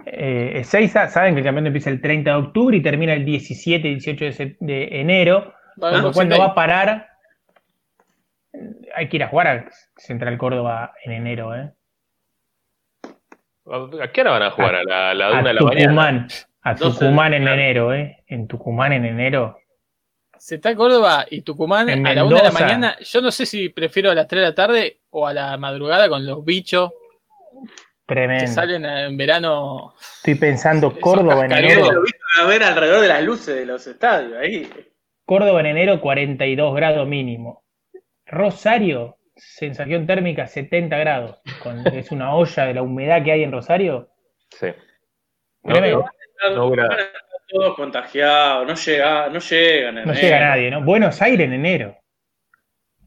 eh, 0.04 0.60
Ezeiza. 0.60 1.08
Saben 1.08 1.34
que 1.34 1.40
el 1.40 1.44
campeonato 1.46 1.68
empieza 1.68 1.90
el 1.90 2.00
30 2.00 2.30
de 2.30 2.36
octubre 2.36 2.76
y 2.76 2.82
termina 2.82 3.14
el 3.14 3.24
17 3.24 3.88
y 3.88 3.94
18 3.96 4.54
de, 4.60 5.00
enero. 5.00 5.52
Con 5.78 5.90
lo 5.90 5.90
cual 5.90 6.02
Boxing 6.02 6.28
no 6.28 6.36
Day. 6.36 6.38
va 6.38 6.46
a 6.46 6.54
parar. 6.54 7.08
Hay 8.94 9.08
que 9.08 9.16
ir 9.16 9.24
a 9.24 9.28
jugar 9.28 9.46
a 9.46 9.70
Central 9.96 10.38
Córdoba 10.38 10.92
en 11.04 11.12
enero, 11.12 11.54
¿eh? 11.54 11.72
¿A 14.02 14.12
qué 14.12 14.20
hora 14.20 14.30
van 14.32 14.42
a 14.44 14.50
jugar? 14.50 14.74
¿A 14.76 14.84
la, 14.84 15.10
a 15.10 15.14
la 15.14 15.30
una 15.30 15.38
A 15.40 15.42
de 15.42 15.54
la 15.54 15.60
mañana? 15.60 15.82
Tucumán. 15.86 16.28
A 16.62 16.74
12, 16.74 16.98
Tucumán 16.98 17.34
en 17.34 17.48
enero, 17.48 17.94
¿eh? 17.94 18.24
En 18.26 18.46
Tucumán 18.46 18.92
en 18.92 19.04
enero. 19.04 19.58
Si 20.38 20.56
está 20.56 20.74
Córdoba 20.76 21.26
y 21.30 21.42
Tucumán 21.42 21.88
En 21.88 22.06
a 22.06 22.14
la 22.14 22.24
una 22.24 22.36
de 22.36 22.42
la 22.44 22.50
mañana, 22.52 22.96
yo 23.00 23.20
no 23.20 23.30
sé 23.30 23.46
si 23.46 23.68
prefiero 23.70 24.10
a 24.10 24.14
las 24.14 24.28
3 24.28 24.40
de 24.42 24.46
la 24.48 24.54
tarde 24.54 25.00
o 25.10 25.26
a 25.26 25.32
la 25.32 25.56
madrugada 25.56 26.08
con 26.08 26.24
los 26.26 26.44
bichos 26.44 26.90
que 28.06 28.14
Tremendo. 28.14 28.52
salen 28.52 28.84
en 28.84 29.16
verano. 29.16 29.94
Estoy 30.18 30.36
pensando 30.36 30.96
Córdoba 31.00 31.46
en 31.46 31.52
enero. 31.52 31.90
Lo 31.90 32.02
viste 32.02 32.18
a 32.40 32.46
ver 32.46 32.62
alrededor 32.62 33.00
de 33.00 33.08
las 33.08 33.22
luces 33.24 33.56
de 33.56 33.66
los 33.66 33.84
estadios 33.86 34.34
ahí. 34.38 34.70
Córdoba 35.24 35.60
en 35.60 35.66
enero 35.66 36.00
42 36.00 36.76
grados 36.76 37.08
mínimo. 37.08 37.64
Rosario, 38.26 39.18
sensación 39.36 40.06
térmica 40.06 40.46
70 40.46 40.96
grados. 40.98 41.40
Con, 41.62 41.86
es 41.94 42.10
una 42.12 42.34
olla 42.34 42.64
de 42.66 42.74
la 42.74 42.82
humedad 42.82 43.22
que 43.24 43.32
hay 43.32 43.42
en 43.42 43.52
Rosario. 43.52 44.10
Sí. 44.50 44.66
No, 45.62 45.72
Tremendo. 45.72 46.04
no, 46.54 46.70
no 46.76 46.86
todos 47.48 47.76
contagiados, 47.76 48.66
no 48.66 48.74
llega, 48.74 49.28
no 49.28 49.38
llegan. 49.38 49.94
No 49.94 50.00
en 50.02 50.06
llega 50.14 50.26
enero. 50.36 50.46
nadie, 50.46 50.70
¿no? 50.70 50.82
Buenos 50.84 51.22
Aires 51.22 51.46
en 51.46 51.52
enero. 51.52 51.96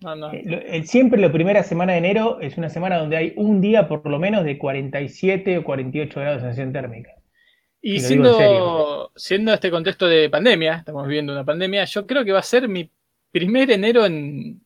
No, 0.01 0.15
no. 0.15 0.31
Eh, 0.31 0.43
lo- 0.45 0.57
eh, 0.59 0.83
Siempre 0.83 1.19
la 1.19 1.29
primera 1.31 1.61
semana 1.63 1.91
de 1.93 1.97
enero 1.99 2.39
es 2.39 2.57
una 2.57 2.69
semana 2.69 2.97
donde 2.97 3.17
hay 3.17 3.33
un 3.35 3.59
día 3.59 3.87
por 3.89 4.05
lo 4.09 4.17
menos 4.17 4.45
de 4.45 4.57
47 4.57 5.57
o 5.57 5.63
48 5.65 6.19
grados 6.21 6.37
de 6.41 6.47
sensación 6.47 6.71
térmica. 6.71 7.11
Y 7.81 7.99
siendo, 7.99 8.33
serio. 8.37 9.11
siendo 9.15 9.53
este 9.53 9.71
contexto 9.71 10.07
de 10.07 10.29
pandemia, 10.29 10.75
estamos 10.75 11.05
viviendo 11.05 11.33
una 11.33 11.45
pandemia, 11.45 11.83
yo 11.85 12.05
creo 12.07 12.23
que 12.25 12.31
va 12.31 12.39
a 12.39 12.43
ser 12.43 12.67
mi 12.69 12.89
primer 13.31 13.71
enero 13.71 14.05
en 14.05 14.61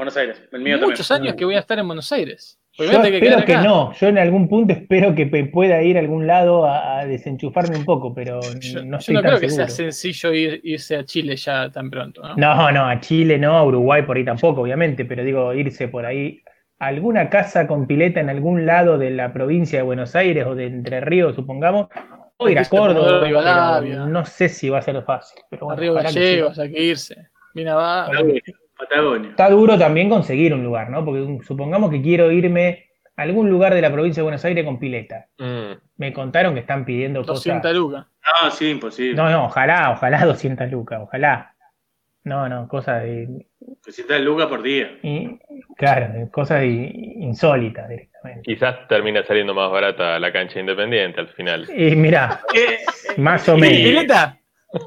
Buenos 0.00 0.16
Aires, 0.16 0.42
el 0.52 0.60
mío 0.62 0.78
muchos 0.78 1.06
también. 1.08 1.30
años 1.30 1.38
que 1.38 1.44
voy 1.44 1.54
a 1.54 1.60
estar 1.60 1.78
en 1.78 1.86
Buenos 1.86 2.10
Aires. 2.12 2.56
Porque 2.76 2.92
Yo 2.92 2.98
a 3.00 3.02
tener 3.02 3.22
espero 3.22 3.44
que 3.44 3.52
acá. 3.54 3.62
no. 3.64 3.92
Yo 3.94 4.06
en 4.08 4.18
algún 4.18 4.48
punto 4.48 4.72
espero 4.72 5.14
que 5.14 5.26
pueda 5.26 5.82
ir 5.82 5.96
a 5.96 6.00
algún 6.00 6.26
lado 6.26 6.64
a, 6.66 7.00
a 7.00 7.06
desenchufarme 7.06 7.76
un 7.76 7.84
poco, 7.84 8.14
pero 8.14 8.40
Yo, 8.60 8.82
no 8.84 8.92
yo 8.92 8.96
estoy 8.98 9.14
no 9.16 9.20
tan 9.22 9.30
creo 9.30 9.40
que 9.40 9.48
seguro. 9.50 9.66
sea 9.68 9.76
sencillo 9.90 10.32
ir- 10.32 10.60
irse 10.62 10.96
a 10.96 11.04
Chile 11.04 11.36
ya 11.36 11.68
tan 11.70 11.90
pronto. 11.90 12.22
¿no? 12.22 12.36
No, 12.36 12.70
no, 12.72 12.86
a 12.88 13.00
Chile 13.00 13.38
no, 13.38 13.56
a 13.58 13.64
Uruguay 13.64 14.02
por 14.02 14.16
ahí 14.16 14.24
tampoco, 14.24 14.62
obviamente, 14.62 15.04
pero 15.04 15.24
digo, 15.24 15.52
irse 15.52 15.88
por 15.88 16.06
ahí 16.06 16.40
a 16.78 16.86
alguna 16.86 17.28
casa 17.28 17.66
con 17.66 17.86
pileta 17.86 18.20
en 18.20 18.30
algún 18.30 18.64
lado 18.64 18.96
de 18.98 19.10
la 19.10 19.32
provincia 19.32 19.80
de 19.80 19.82
Buenos 19.82 20.14
Aires 20.16 20.46
o 20.46 20.54
de 20.54 20.66
Entre 20.66 21.00
Ríos, 21.00 21.34
supongamos, 21.34 21.88
o 22.38 22.48
ir 22.48 22.58
a 22.58 22.64
Córdoba, 22.64 23.80
pero 23.82 24.06
no 24.06 24.24
sé 24.24 24.48
si 24.48 24.70
va 24.70 24.78
a 24.78 24.82
ser 24.82 25.02
fácil, 25.02 25.42
pero 25.50 25.64
A 25.70 25.74
bueno, 25.74 25.80
Río 25.82 25.94
que 25.96 26.08
sí. 26.08 26.14
Gallegos, 26.14 26.58
hay 26.58 26.72
que 26.72 26.82
irse. 26.82 27.16
Bien 27.52 27.68
abajo. 27.68 28.12
Patagonia, 28.12 28.40
Patagonia. 28.80 29.30
Está 29.30 29.48
duro 29.50 29.78
también 29.78 30.08
conseguir 30.08 30.52
un 30.54 30.64
lugar, 30.64 30.90
¿no? 30.90 31.04
Porque 31.04 31.38
supongamos 31.44 31.90
que 31.90 32.02
quiero 32.02 32.30
irme 32.32 32.86
a 33.16 33.22
algún 33.22 33.48
lugar 33.50 33.74
de 33.74 33.82
la 33.82 33.92
provincia 33.92 34.20
de 34.20 34.24
Buenos 34.24 34.44
Aires 34.44 34.64
con 34.64 34.78
pileta. 34.78 35.26
Mm, 35.38 35.72
Me 35.98 36.12
contaron 36.12 36.54
que 36.54 36.60
están 36.60 36.84
pidiendo 36.84 37.22
200 37.22 37.62
cosas. 37.62 37.76
lucas. 37.76 38.06
No, 38.42 38.50
sí, 38.50 38.70
imposible. 38.70 39.14
No, 39.14 39.28
no, 39.30 39.44
ojalá, 39.46 39.90
ojalá 39.92 40.24
200 40.26 40.70
lucas, 40.70 41.00
ojalá. 41.02 41.54
No, 42.24 42.48
no, 42.50 42.68
cosas 42.68 43.02
de, 43.02 43.46
Que 43.82 43.92
si 43.92 44.02
está 44.02 44.16
el 44.16 44.26
Luca 44.26 44.46
por 44.46 44.62
día. 44.62 44.90
y- 45.02 45.38
claro, 45.76 46.28
cosas 46.30 46.62
insólitas 46.64 47.88
directamente. 47.88 48.42
quizás 48.42 48.86
termina 48.88 49.24
saliendo 49.24 49.54
más 49.54 49.70
barata 49.70 50.18
la 50.18 50.30
cancha 50.30 50.60
independiente 50.60 51.18
al 51.20 51.28
final. 51.28 51.66
Y 51.74 51.96
mirá, 51.96 52.42
Eh, 52.54 52.78
más 53.16 53.48
o 53.48 53.56
¿Y 53.56 53.60
menos. 53.62 53.78
pileta? 53.78 54.38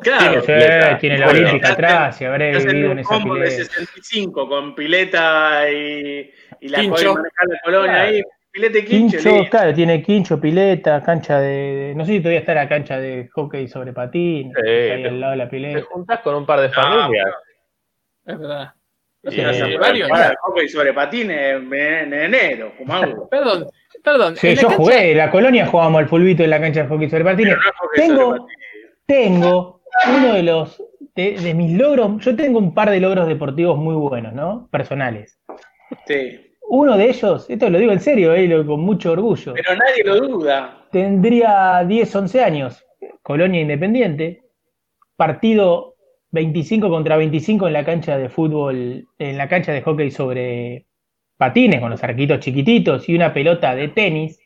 Claro. 0.02 0.42
Pileta. 0.44 0.98
tiene 0.98 1.18
la 1.18 1.26
Bueno, 1.26 1.40
olímpica 1.42 1.74
atrás 1.74 2.22
y 2.22 2.26
habré 2.26 2.58
vivido 2.58 2.92
en 2.92 3.00
esa 3.00 3.10
combo 3.10 3.36
de 3.36 3.42
pileta. 3.50 3.64
65 3.66 4.48
con 4.50 4.76
pileta 4.76 5.70
y, 5.72 6.32
y 6.62 6.70
la 6.70 6.80
Quincho. 6.80 6.92
pueden 6.96 7.14
manejar 7.14 7.48
la 7.48 7.60
colonia 7.64 7.92
Claro. 7.94 8.08
ahí. 8.10 8.22
Pileta 8.52 8.78
y 8.78 8.86
quincho. 8.86 9.18
Quincho, 9.18 9.50
claro, 9.50 9.74
tiene 9.74 10.04
quincho, 10.04 10.40
pileta, 10.40 11.02
cancha 11.02 11.40
de. 11.40 11.94
No 11.96 12.06
sé 12.06 12.12
si 12.12 12.20
todavía 12.20 12.40
está 12.42 12.54
la 12.54 12.70
cancha 12.70 13.00
de 13.00 13.28
hockey 13.34 13.68
sobre 13.68 13.94
patín, 13.94 14.52
Sí, 14.56 14.62
ahí 14.70 15.02
te- 15.02 15.08
al 15.10 15.20
lado 15.20 15.32
de 15.32 15.38
la 15.38 15.46
Te 15.46 15.50
pileta. 15.50 15.86
juntás 15.90 16.20
con 16.20 16.36
un 16.36 16.46
par 16.46 16.62
de 16.62 16.70
familias. 16.70 17.30
Es 18.26 18.38
verdad. 18.40 18.74
No 19.24 19.80
varios, 19.80 20.10
para 20.10 20.36
hockey 20.42 20.68
sobre 20.70 20.94
patines 20.94 21.56
en, 21.56 21.74
en 21.74 22.14
enero, 22.14 22.74
fumado. 22.78 23.28
Perdón, 23.32 23.66
perdón. 24.04 24.36
Sí, 24.36 24.50
la 24.50 24.62
yo 24.62 24.68
cancha- 24.68 24.78
jugué, 24.78 25.12
en 25.14 25.18
la 25.18 25.32
colonia 25.32 25.66
jugábamos 25.66 26.00
al 26.02 26.08
fulbito 26.10 26.44
en 26.44 26.50
la 26.52 26.60
cancha 26.62 26.84
de 26.84 26.90
hockey 26.90 27.10
sobre 27.10 27.24
no 27.24 27.32
hockey 27.32 27.46
Tengo- 27.96 28.38
sobre. 28.38 28.54
Tengo 29.06 29.82
uno 30.18 30.34
de 30.34 30.44
los. 30.44 30.82
De, 31.16 31.34
de 31.34 31.54
mis 31.54 31.78
logros, 31.78 32.24
yo 32.26 32.36
tengo 32.36 32.58
un 32.58 32.74
par 32.74 32.90
de 32.90 33.00
logros 33.00 33.28
deportivos 33.28 33.78
muy 33.78 33.94
buenos, 33.94 34.34
¿no? 34.34 34.68
Personales. 34.72 35.40
Sí. 36.08 36.56
Uno 36.70 36.98
de 36.98 37.06
ellos, 37.10 37.48
esto 37.52 37.70
lo 37.70 37.78
digo 37.78 37.92
en 37.92 38.00
serio, 38.00 38.34
eh, 38.34 38.48
lo- 38.48 38.66
con 38.66 38.80
mucho 38.80 39.12
orgullo. 39.12 39.54
Pero 39.54 39.76
nadie 39.76 40.04
lo 40.04 40.20
duda. 40.20 40.88
Tendría 40.92 41.84
10, 41.88 42.16
11 42.16 42.44
años, 42.44 42.84
Colonia 43.22 43.62
Independiente, 43.62 44.42
partido 45.16 45.96
25 46.32 46.90
contra 46.90 47.16
25 47.18 47.68
en 47.68 47.74
la 47.74 47.86
cancha 47.86 48.18
de 48.18 48.30
fútbol, 48.30 49.08
en 49.20 49.38
la 49.38 49.48
cancha 49.48 49.72
de 49.72 49.84
hockey 49.84 50.10
sobre 50.10 50.88
patines, 51.38 51.80
con 51.80 51.92
los 51.92 52.04
arquitos 52.04 52.40
chiquititos 52.40 53.08
y 53.08 53.14
una 53.16 53.34
pelota 53.36 53.76
de 53.76 53.90
tenis, 53.90 54.40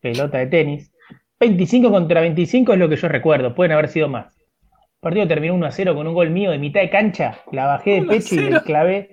pelota 0.00 0.36
de 0.38 0.46
tenis. 0.48 0.91
25 1.46 1.90
contra 1.90 2.20
25 2.20 2.72
es 2.72 2.78
lo 2.78 2.88
que 2.88 2.94
yo 2.96 3.08
recuerdo, 3.08 3.52
pueden 3.54 3.72
haber 3.72 3.88
sido 3.88 4.08
más. 4.08 4.26
El 4.36 5.00
partido 5.00 5.26
terminó 5.26 5.54
1 5.54 5.66
a 5.66 5.70
0 5.72 5.94
con 5.96 6.06
un 6.06 6.14
gol 6.14 6.30
mío 6.30 6.52
de 6.52 6.58
mitad 6.58 6.80
de 6.80 6.88
cancha, 6.90 7.38
la 7.50 7.66
bajé 7.66 7.90
de 7.94 8.00
1 8.02 8.10
a 8.10 8.14
pecho 8.14 8.34
y 8.36 8.38
0. 8.38 8.50
le 8.50 8.60
clavé 8.62 9.10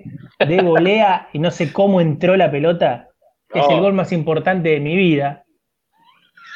de 0.47 0.61
volea 0.61 1.27
y 1.33 1.39
no 1.39 1.49
sé 1.49 1.73
cómo 1.73 1.99
entró 2.01 2.37
la 2.37 2.51
pelota. 2.51 3.07
Es 3.51 3.63
Oh. 3.67 3.71
el 3.71 3.79
gol 3.81 3.93
más 3.93 4.11
importante 4.11 4.69
de 4.69 4.79
mi 4.79 4.95
vida. 4.95 5.43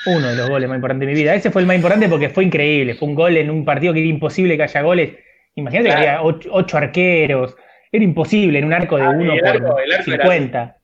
Uno 0.05 0.27
de 0.27 0.35
los 0.35 0.47
goles 0.47 0.69
más 0.69 0.75
importantes 0.75 1.07
de 1.07 1.13
mi 1.15 1.19
vida. 1.19 1.33
Ese 1.33 1.49
fue 1.49 1.61
el 1.61 1.67
más 1.67 1.75
importante 1.77 2.07
porque 2.07 2.29
fue 2.29 2.43
increíble. 2.43 2.93
Fue 2.93 3.07
un 3.07 3.15
gol 3.15 3.35
en 3.37 3.49
un 3.49 3.65
partido 3.65 3.93
que 3.93 3.99
era 4.01 4.09
imposible 4.09 4.55
que 4.57 4.63
haya 4.63 4.81
goles. 4.83 5.13
Imagínate 5.55 5.89
que 5.89 5.95
había 5.95 6.21
ocho, 6.21 6.49
ocho 6.51 6.77
arqueros. 6.77 7.55
Era 7.91 8.03
imposible 8.03 8.59
en 8.59 8.65
un 8.65 8.73
arco 8.73 8.97
de 8.97 9.03
Ah, 9.03 9.09
uno 9.09 9.33
por 9.35 9.47
arco- 9.47 9.67
arco 9.77 9.79
era 9.79 10.75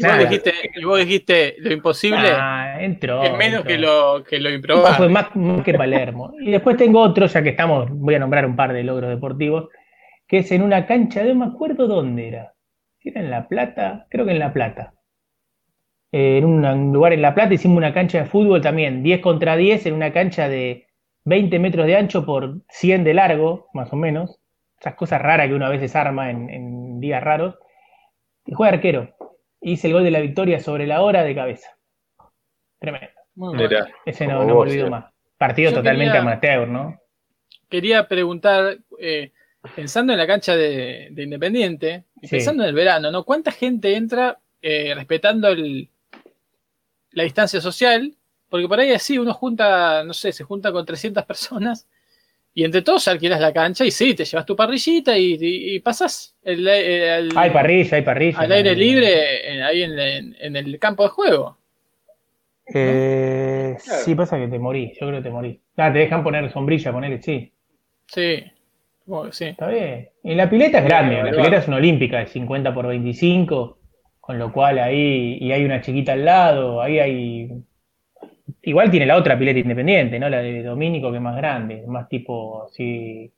vos, 0.02 0.18
dijiste, 0.30 0.52
y 0.74 0.84
vos 0.84 0.98
dijiste 0.98 1.54
lo 1.58 1.72
imposible 1.72 2.28
Ah, 2.32 2.78
entró. 2.80 3.22
es 3.22 3.32
menos 3.36 3.60
entró. 3.60 3.64
que 3.68 3.78
lo, 3.78 4.24
que 4.24 4.38
lo 4.40 4.48
Fue 4.48 4.54
improbable. 4.56 5.08
más, 5.08 5.36
más 5.36 5.62
que 5.64 5.74
Palermo. 5.74 6.32
Y 6.40 6.50
después 6.50 6.76
tengo 6.76 7.00
otro, 7.00 7.26
ya 7.26 7.42
que 7.42 7.50
estamos, 7.50 7.88
voy 7.90 8.14
a 8.14 8.18
nombrar 8.18 8.46
un 8.46 8.56
par 8.56 8.72
de 8.72 8.82
logros 8.84 9.10
deportivos, 9.10 9.68
que 10.26 10.38
es 10.38 10.52
en 10.52 10.62
una 10.62 10.86
cancha, 10.86 11.22
no 11.24 11.34
me 11.34 11.46
acuerdo 11.46 11.86
dónde 11.86 12.28
era. 12.28 12.54
Si 12.98 13.10
era 13.10 13.20
en 13.20 13.30
La 13.30 13.48
Plata, 13.48 14.06
creo 14.10 14.24
que 14.24 14.32
en 14.32 14.38
La 14.38 14.52
Plata. 14.52 14.94
Eh, 16.12 16.38
en 16.38 16.44
un 16.44 16.92
lugar 16.92 17.12
en 17.12 17.22
La 17.22 17.34
Plata 17.34 17.54
hicimos 17.54 17.76
una 17.76 17.92
cancha 17.92 18.18
de 18.18 18.24
fútbol 18.26 18.60
también, 18.60 19.02
10 19.02 19.20
contra 19.20 19.56
10 19.56 19.86
en 19.86 19.94
una 19.94 20.12
cancha 20.12 20.48
de 20.48 20.86
20 21.24 21.58
metros 21.58 21.86
de 21.86 21.96
ancho 21.96 22.24
por 22.24 22.58
100 22.68 23.04
de 23.04 23.14
largo, 23.14 23.68
más 23.74 23.92
o 23.92 23.96
menos. 23.96 24.38
Esas 24.80 24.94
cosas 24.94 25.20
raras 25.22 25.48
que 25.48 25.54
uno 25.54 25.66
a 25.66 25.70
veces 25.70 25.94
arma 25.96 26.30
en, 26.30 26.50
en 26.50 27.00
días 27.00 27.22
raros. 27.22 27.56
Y 28.46 28.52
juega 28.52 28.74
arquero. 28.74 29.14
Hice 29.66 29.86
el 29.86 29.94
gol 29.94 30.04
de 30.04 30.10
la 30.10 30.20
victoria 30.20 30.60
sobre 30.60 30.86
la 30.86 31.00
hora 31.02 31.22
de 31.24 31.34
cabeza. 31.34 31.76
Tremendo. 32.78 33.08
Muy 33.34 33.56
bueno. 33.56 33.86
Ese 34.04 34.26
no, 34.26 34.40
no 34.40 34.46
me 34.46 34.52
olvido 34.52 34.84
sí. 34.86 34.90
más. 34.90 35.06
Partido 35.38 35.70
Yo 35.70 35.76
totalmente 35.78 36.12
quería- 36.12 36.20
amateur, 36.20 36.68
¿no? 36.68 37.00
Quería 37.68 38.06
preguntar, 38.06 38.78
eh, 39.00 39.32
pensando 39.74 40.12
en 40.12 40.18
la 40.18 40.26
cancha 40.26 40.54
de, 40.54 41.08
de 41.10 41.22
Independiente, 41.22 42.04
y 42.20 42.28
Sí. 42.28 42.36
pensando 42.36 42.62
en 42.62 42.68
el 42.68 42.74
verano, 42.74 43.10
¿no? 43.10 43.24
¿Cuánta 43.24 43.50
gente 43.50 43.96
entra 43.96 44.38
eh, 44.62 44.92
respetando 44.94 45.48
el, 45.48 45.88
la 47.12 47.24
distancia 47.24 47.60
social? 47.60 48.14
Porque 48.50 48.68
por 48.68 48.78
ahí 48.78 48.92
así 48.92 49.18
uno 49.18 49.32
junta, 49.34 50.04
no 50.04 50.12
sé, 50.12 50.30
se 50.32 50.44
junta 50.44 50.70
con 50.72 50.84
300 50.86 51.24
personas 51.24 51.88
y 52.54 52.64
entre 52.64 52.82
todos 52.82 53.08
alquilas 53.08 53.40
la 53.40 53.52
cancha 53.52 53.84
y 53.84 53.90
sí, 53.90 54.14
te 54.14 54.24
llevas 54.24 54.46
tu 54.46 54.54
parrillita 54.54 55.18
y, 55.18 55.36
y, 55.40 55.82
el, 56.44 56.68
el- 56.68 57.30
Hay 57.36 57.50
parrilla, 57.50 57.96
hay 57.96 58.02
parrilla. 58.02 58.38
al 58.38 58.52
aire 58.52 58.74
libre 58.76 59.52
en- 59.52 59.62
ahí 59.62 59.82
en, 59.82 59.98
en- 59.98 60.36
en 60.40 60.56
el 60.56 60.78
campo 60.78 61.02
de 61.02 61.08
juego. 61.10 61.58
Eh, 62.72 63.76
Claro. 63.84 64.02
Sí, 64.04 64.14
pasa 64.14 64.38
que 64.38 64.48
te 64.48 64.58
morí, 64.58 64.92
yo 65.00 65.06
creo 65.08 65.18
que 65.18 65.22
te 65.24 65.30
morí. 65.30 65.60
Ah, 65.76 65.92
te 65.92 65.98
dejan 65.98 66.22
poner 66.22 66.50
sombrilla, 66.52 66.92
ponerle, 66.92 67.20
sí. 67.20 67.52
Sí, 68.06 68.44
sí. 69.32 69.44
Está 69.46 69.68
bien. 69.68 70.08
Y 70.22 70.34
la 70.34 70.48
pileta 70.48 70.78
es 70.78 70.84
grande, 70.84 71.22
la 71.22 71.30
pileta 71.32 71.56
es 71.56 71.68
una 71.68 71.76
olímpica 71.78 72.18
de 72.20 72.26
50 72.28 72.72
por 72.72 72.86
25, 72.86 73.78
con 74.20 74.38
lo 74.38 74.52
cual 74.52 74.78
ahí, 74.78 75.38
y 75.40 75.52
hay 75.52 75.64
una 75.64 75.80
chiquita 75.80 76.12
al 76.12 76.24
lado, 76.24 76.80
ahí 76.80 76.98
hay... 77.00 77.48
Igual 78.66 78.90
tiene 78.90 79.06
la 79.06 79.16
otra 79.16 79.38
pileta 79.38 79.58
independiente, 79.60 80.18
¿no? 80.18 80.28
La 80.28 80.38
de 80.38 80.62
Domínico, 80.62 81.10
que 81.10 81.16
es 81.16 81.22
más 81.22 81.36
grande, 81.36 81.84
más 81.86 82.08
tipo 82.08 82.64
así, 82.64 83.30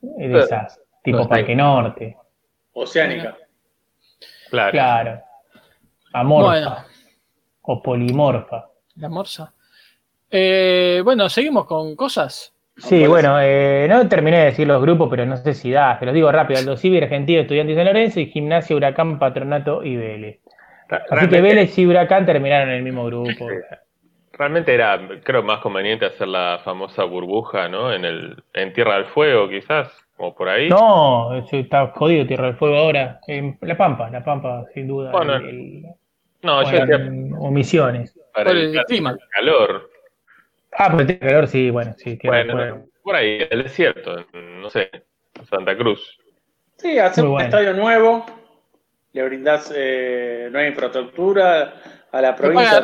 de 0.00 0.26
Pero- 0.26 0.40
esas, 0.44 0.80
tipo 1.02 1.18
no 1.18 1.28
Parque 1.28 1.54
Norte, 1.56 2.16
Oceánica. 2.74 3.36
Claro. 4.50 4.70
claro. 4.72 5.20
Amorfa, 6.12 6.48
Bueno. 6.50 6.76
o 7.62 7.82
polimorfa. 7.82 8.66
La 8.96 9.08
morsa. 9.08 9.52
Eh, 10.30 11.00
bueno, 11.04 11.28
seguimos 11.28 11.64
con 11.66 11.94
cosas. 11.96 12.52
Sí, 12.76 13.00
¿Cuál 13.00 13.08
bueno, 13.10 13.40
eh, 13.40 13.86
no 13.88 14.08
terminé 14.08 14.38
de 14.38 14.44
decir 14.46 14.66
los 14.66 14.80
grupos, 14.80 15.08
pero 15.10 15.24
no 15.26 15.36
sé 15.36 15.52
si 15.54 15.70
da, 15.70 15.98
se 15.98 16.06
los 16.06 16.14
digo 16.14 16.32
rápido. 16.32 16.58
Aldo 16.58 16.76
Civi, 16.76 16.98
Argentino, 16.98 17.42
Estudiantes 17.42 17.76
de 17.76 17.80
San 17.84 17.86
Lorenzo 17.92 18.20
y 18.20 18.26
Gimnasia, 18.26 18.74
Huracán, 18.76 19.18
Patronato 19.18 19.84
y 19.84 19.96
Vélez. 19.96 20.40
Así 20.88 21.02
que 21.08 21.14
realmente- 21.14 21.40
Vélez 21.42 21.78
y 21.78 21.86
Huracán 21.86 22.26
terminaron 22.26 22.70
en 22.70 22.76
el 22.76 22.82
mismo 22.82 23.04
grupo. 23.06 23.46
Realmente 24.32 24.74
era, 24.74 24.98
creo, 25.22 25.42
más 25.42 25.60
conveniente 25.60 26.06
hacer 26.06 26.26
la 26.28 26.60
famosa 26.64 27.04
burbuja, 27.04 27.68
¿no? 27.68 27.92
En 27.92 28.04
el, 28.04 28.42
en 28.54 28.72
Tierra 28.72 28.94
del 28.96 29.04
Fuego, 29.06 29.48
quizás, 29.48 29.92
o 30.16 30.34
por 30.34 30.48
ahí. 30.48 30.68
No, 30.70 31.34
está 31.50 31.88
jodido 31.88 32.26
Tierra 32.26 32.46
del 32.46 32.56
Fuego 32.56 32.76
ahora. 32.76 33.20
En 33.26 33.58
La 33.60 33.76
Pampa, 33.76 34.08
La 34.10 34.24
Pampa, 34.24 34.64
sin 34.72 34.88
duda. 34.88 35.12
Bueno, 35.12 35.36
el- 35.36 35.44
el- 35.48 35.84
No, 36.42 36.62
yo 36.62 36.86
decía 36.86 37.10
o 37.38 37.50
Misiones. 37.50 38.18
para 38.32 38.46
por 38.46 38.56
el 38.56 38.84
clima. 38.86 39.16
calor. 39.30 39.90
Ah, 40.72 40.88
pero 40.90 41.06
tiene 41.06 41.20
calor, 41.20 41.46
sí, 41.48 41.70
bueno, 41.70 41.94
sí, 41.98 42.18
Bueno, 42.24 42.86
por 43.02 43.14
ahí, 43.14 43.46
el 43.50 43.62
desierto, 43.64 44.24
en, 44.32 44.62
no 44.62 44.70
sé, 44.70 44.90
en 45.38 45.44
Santa 45.46 45.76
Cruz. 45.76 46.18
Sí, 46.78 46.98
hacer 46.98 47.26
un 47.26 47.38
estadio 47.40 47.74
nuevo, 47.74 48.24
le 49.12 49.22
brindás 49.24 49.70
eh, 49.76 50.48
nueva 50.50 50.66
infraestructura 50.66 51.74
a 52.10 52.20
la 52.22 52.34
provincia. 52.34 52.80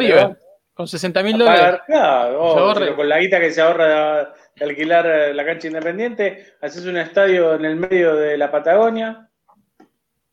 Con 0.78 0.86
60 0.86 1.24
mil 1.24 1.36
dólares. 1.36 1.60
pagar, 1.60 1.82
claro, 1.86 2.40
oh, 2.40 2.72
pero 2.72 2.94
con 2.94 3.08
la 3.08 3.18
guita 3.18 3.40
que 3.40 3.50
se 3.50 3.60
ahorra 3.60 4.32
de, 4.54 4.64
alquilar 4.64 5.06
eh, 5.06 5.34
la 5.34 5.44
cancha 5.44 5.66
independiente, 5.66 6.54
haces 6.60 6.86
un 6.86 6.96
estadio 6.96 7.56
en 7.56 7.64
el 7.64 7.74
medio 7.74 8.14
de 8.14 8.38
la 8.38 8.48
Patagonia, 8.48 9.28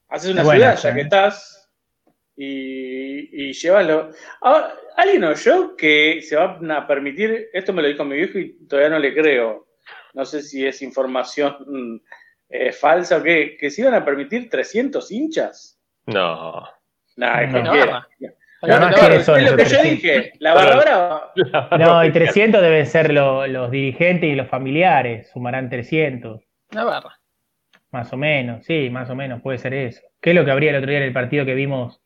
haces 0.07 0.29
una 0.29 0.43
ciudad 0.43 0.77
ya 0.77 0.93
que 0.93 0.99
¿eh? 0.99 1.03
estás 1.03 1.71
y, 2.35 3.47
y 3.47 3.53
llévalo. 3.53 4.11
Ahora, 4.41 4.75
alguien 4.97 5.23
oyó 5.23 5.75
que 5.75 6.21
se 6.21 6.35
van 6.35 6.69
a 6.69 6.85
permitir, 6.85 7.49
esto 7.51 7.73
me 7.73 7.81
lo 7.81 7.87
dijo 7.87 8.05
mi 8.05 8.15
viejo 8.15 8.37
y 8.37 8.67
todavía 8.67 8.91
no 8.91 8.99
le 8.99 9.15
creo, 9.15 9.65
no 10.13 10.25
sé 10.25 10.43
si 10.43 10.63
es 10.63 10.79
información 10.83 11.57
mm, 11.65 12.01
eh, 12.49 12.71
falsa 12.71 13.17
o 13.17 13.23
qué, 13.23 13.57
que 13.59 13.71
se 13.71 13.81
iban 13.81 13.95
a 13.95 14.05
permitir 14.05 14.47
300 14.47 15.11
hinchas. 15.11 15.81
No. 16.05 16.63
Nah, 17.15 17.41
es 17.41 17.51
No. 17.51 17.61
cualquiera. 17.61 18.07
Navarra. 18.61 18.87
Además, 18.87 18.91
Navarra. 18.91 19.07
¿quiénes 19.07 19.25
son 19.25 19.39
Es 19.39 19.51
lo 19.51 19.57
que 19.57 19.63
yo 19.63 19.69
300? 19.69 19.91
dije, 20.01 20.31
la 20.39 20.53
barra 20.53 20.75
brava. 20.77 21.33
No, 21.79 22.05
y 22.05 22.11
300 22.11 22.61
deben 22.61 22.85
ser 22.85 23.13
lo- 23.13 23.45
los 23.47 23.71
dirigentes 23.71 24.29
y 24.31 24.35
los 24.35 24.47
familiares, 24.47 25.29
sumarán 25.31 25.69
300. 25.69 26.41
Navarra. 26.71 27.19
Más 27.91 28.11
o 28.11 28.17
menos, 28.17 28.65
sí, 28.65 28.89
más 28.89 29.09
o 29.09 29.15
menos 29.15 29.41
puede 29.41 29.57
ser 29.57 29.73
eso. 29.73 30.01
¿Qué 30.21 30.31
es 30.31 30.35
lo 30.35 30.43
que 30.43 30.51
habría 30.51 30.71
el 30.71 30.77
otro 30.77 30.89
día 30.89 30.97
en 30.99 31.05
el 31.05 31.13
partido 31.13 31.45
que 31.45 31.53
vimos 31.55 32.01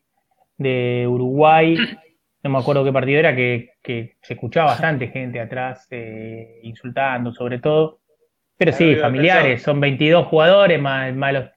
de 0.58 1.06
Uruguay? 1.08 1.78
No 2.44 2.50
me 2.52 2.60
acuerdo 2.60 2.84
qué 2.86 2.92
partido 2.94 3.20
era, 3.20 3.36
que, 3.36 3.72
que 3.82 4.16
se 4.22 4.34
escuchaba 4.34 4.68
bastante 4.72 5.08
gente 5.08 5.40
atrás 5.40 5.88
eh, 5.92 6.60
insultando, 6.64 7.32
sobre 7.34 7.60
todo. 7.60 8.00
Pero 8.58 8.74
sí, 8.74 8.96
familiares, 8.98 9.64
son 9.64 9.80
22 9.80 10.28
jugadores, 10.28 10.80
más, 10.82 11.14
más 11.16 11.34
los- 11.34 11.50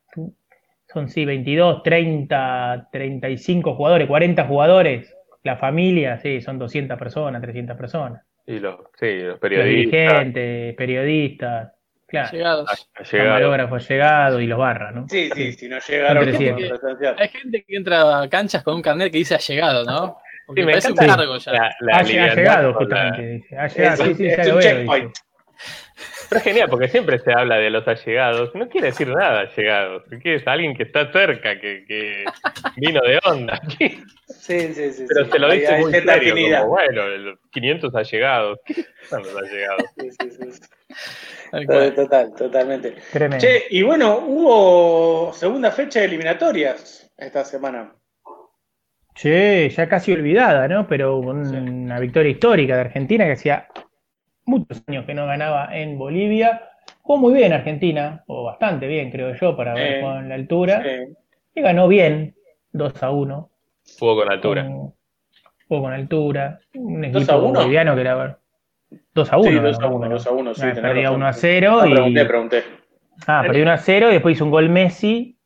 son 0.92 1.08
sí, 1.08 1.24
22, 1.24 1.82
30, 1.82 2.88
35 2.92 3.74
jugadores, 3.74 4.06
40 4.08 4.44
jugadores. 4.44 5.16
La 5.44 5.56
familia, 5.56 6.18
sí, 6.18 6.40
son 6.40 6.58
200 6.58 6.96
personas, 6.98 7.42
300 7.42 7.76
personas. 7.76 8.22
Y 8.46 8.58
los, 8.60 8.76
sí, 8.98 9.18
los 9.20 9.28
Los 9.30 9.38
periodistas, 9.40 9.90
dirigentes, 9.92 10.74
periodistas, 10.76 11.72
claro. 12.06 12.30
Llegados. 12.32 12.88
allegados. 12.94 13.10
Camarógrafo 13.10 13.78
llegado 13.78 14.40
y 14.40 14.46
los 14.46 14.58
barras, 14.58 14.94
¿no? 14.94 15.08
Sí, 15.08 15.30
sí, 15.34 15.52
si 15.52 15.68
no 15.68 15.78
llegaron 15.80 16.24
Son 16.24 16.32
como 16.32 16.38
300. 16.56 16.78
presencial. 16.80 17.16
Hay 17.18 17.28
gente 17.28 17.64
que 17.66 17.76
entra 17.76 18.20
a 18.22 18.28
canchas 18.28 18.62
con 18.62 18.74
un 18.76 18.82
carnet 18.82 19.10
que 19.10 19.18
dice 19.18 19.34
allegado, 19.34 19.84
¿no? 19.84 20.18
Porque 20.46 20.62
Sí, 20.62 20.66
me 20.66 20.72
parece 20.72 20.90
un 20.90 20.96
cargo 20.96 21.36
ya. 21.38 21.52
la, 21.52 21.70
la 21.80 21.96
Ha, 21.98 22.02
llegado, 22.02 22.74
justamente. 22.74 23.40
Ha 23.56 23.66
llegado, 23.68 24.04
Es, 24.04 24.08
sí, 24.08 24.14
sí, 24.14 24.26
es 24.26 24.36
ya 24.36 24.44
lo 24.44 24.56
veo. 24.56 25.12
Pero 26.28 26.38
es 26.38 26.44
genial, 26.44 26.68
porque 26.70 26.88
siempre 26.88 27.18
se 27.18 27.32
habla 27.32 27.56
de 27.56 27.70
los 27.70 27.86
allegados. 27.86 28.54
No 28.54 28.68
quiere 28.68 28.88
decir 28.88 29.08
nada 29.08 29.40
allegados. 29.40 30.04
Que 30.22 30.36
es 30.36 30.46
alguien 30.46 30.74
que 30.74 30.84
está 30.84 31.12
cerca, 31.12 31.58
que, 31.60 31.84
que 31.86 32.24
vino 32.76 33.00
de 33.02 33.18
onda. 33.24 33.60
Sí, 34.32 34.58
sí, 34.74 34.92
sí. 34.92 35.04
Pero 35.08 35.26
sí. 35.26 35.30
se 35.30 35.38
lo 35.38 35.52
dice 35.52 35.76
muy 35.78 35.92
serio, 35.92 36.34
como 36.58 36.68
bueno, 36.70 37.06
los 37.06 37.38
500 37.52 37.94
allegados. 37.94 38.58
¿Qué 38.64 38.74
son 39.08 39.22
los 39.22 39.36
allegados? 39.36 39.84
Sí, 39.98 40.10
sí, 40.10 40.30
sí. 40.52 40.60
Total, 41.94 42.34
totalmente. 42.34 42.94
Tremendo. 43.12 43.44
Che, 43.44 43.64
y 43.70 43.82
bueno, 43.82 44.18
hubo 44.26 45.32
segunda 45.34 45.70
fecha 45.70 46.00
de 46.00 46.06
eliminatorias 46.06 47.12
esta 47.16 47.44
semana. 47.44 47.94
Che, 49.14 49.68
ya 49.68 49.88
casi 49.88 50.12
olvidada, 50.12 50.66
¿no? 50.66 50.88
Pero 50.88 51.18
un- 51.18 51.54
una 51.54 52.00
victoria 52.00 52.30
histórica 52.32 52.74
de 52.74 52.80
Argentina 52.80 53.26
que 53.26 53.32
hacía 53.32 53.68
muchos 54.44 54.82
años 54.86 55.04
que 55.06 55.14
no 55.14 55.26
ganaba 55.26 55.68
en 55.76 55.98
Bolivia. 55.98 56.68
Jugó 57.02 57.18
muy 57.18 57.34
bien 57.34 57.52
Argentina, 57.52 58.22
o 58.26 58.44
bastante 58.44 58.86
bien, 58.86 59.10
creo 59.10 59.34
yo, 59.34 59.56
para 59.56 59.72
haber 59.72 59.94
Eh, 59.96 60.00
jugado 60.00 60.18
en 60.20 60.28
la 60.28 60.34
altura. 60.36 60.82
Sí. 60.82 61.14
Y 61.54 61.60
ganó 61.60 61.88
bien, 61.88 62.34
2 62.72 63.02
a 63.02 63.10
1. 63.10 63.50
Jugó 63.98 64.16
con 64.16 64.30
altura. 64.32 64.64
Con, 64.66 64.94
jugó 65.68 65.82
con 65.82 65.92
altura. 65.92 66.60
Un 66.74 67.02
2 67.02 67.22
equipo 67.22 67.32
a 67.32 67.36
1. 67.38 67.60
boliviano 67.60 67.94
que 67.94 68.00
era 68.00 68.38
2 69.14 69.32
a 69.32 69.38
1. 69.38 69.48
Sí, 69.50 69.58
2 69.58 69.80
a 69.80 69.86
1, 69.88 70.08
2 70.08 70.26
a 70.26 70.30
1, 70.30 70.54
sí. 70.54 70.60
tenés 70.60 70.80
perdía 70.80 71.02
razón. 71.04 71.16
1 71.16 71.26
a 71.26 71.32
0 71.32 71.78
Ah, 71.80 71.88
y. 71.88 71.92
Pregunté, 71.92 72.24
pregunté. 72.24 72.62
Ah, 73.26 73.42
perdió 73.44 73.62
1 73.62 73.72
a 73.72 73.78
0 73.78 74.08
y 74.10 74.12
después 74.12 74.36
hizo 74.36 74.44
un 74.44 74.50
gol 74.50 74.68
Messi 74.68 75.36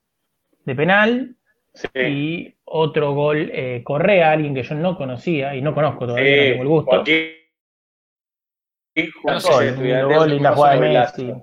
de 0.65 0.75
penal 0.75 1.33
Sí. 1.75 1.89
y 1.95 2.55
otro 2.65 3.13
gol 3.13 3.51
eh, 3.53 3.83
Correa, 3.85 4.33
alguien 4.33 4.55
que 4.55 4.63
yo 4.63 4.75
no 4.75 4.97
conocía 4.97 5.55
y 5.55 5.61
no 5.63 5.75
conozco 5.75 6.07
todavía, 6.07 6.37
no 6.37 6.43
tengo 6.51 6.63
el 6.63 6.69
gusto. 6.69 6.91
Joaquín. 6.91 7.27
No 9.25 9.41
sé, 9.41 9.73
gol, 10.03 10.39
jugada 10.55 10.75
de. 10.75 10.81
Messi. 10.81 11.35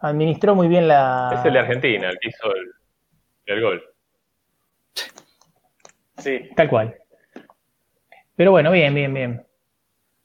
Administró 0.00 0.54
muy 0.54 0.68
bien 0.68 0.88
la. 0.88 1.30
Es 1.38 1.44
el 1.46 1.52
de 1.52 1.58
Argentina, 1.58 2.10
el 2.10 2.18
que 2.18 2.28
hizo 2.28 2.54
el, 2.54 2.70
el 3.46 3.62
gol. 3.62 3.84
Sí. 6.18 6.48
Tal 6.56 6.68
cual. 6.68 6.96
Pero 8.36 8.50
bueno, 8.50 8.70
bien, 8.70 8.94
bien, 8.94 9.14
bien. 9.14 9.46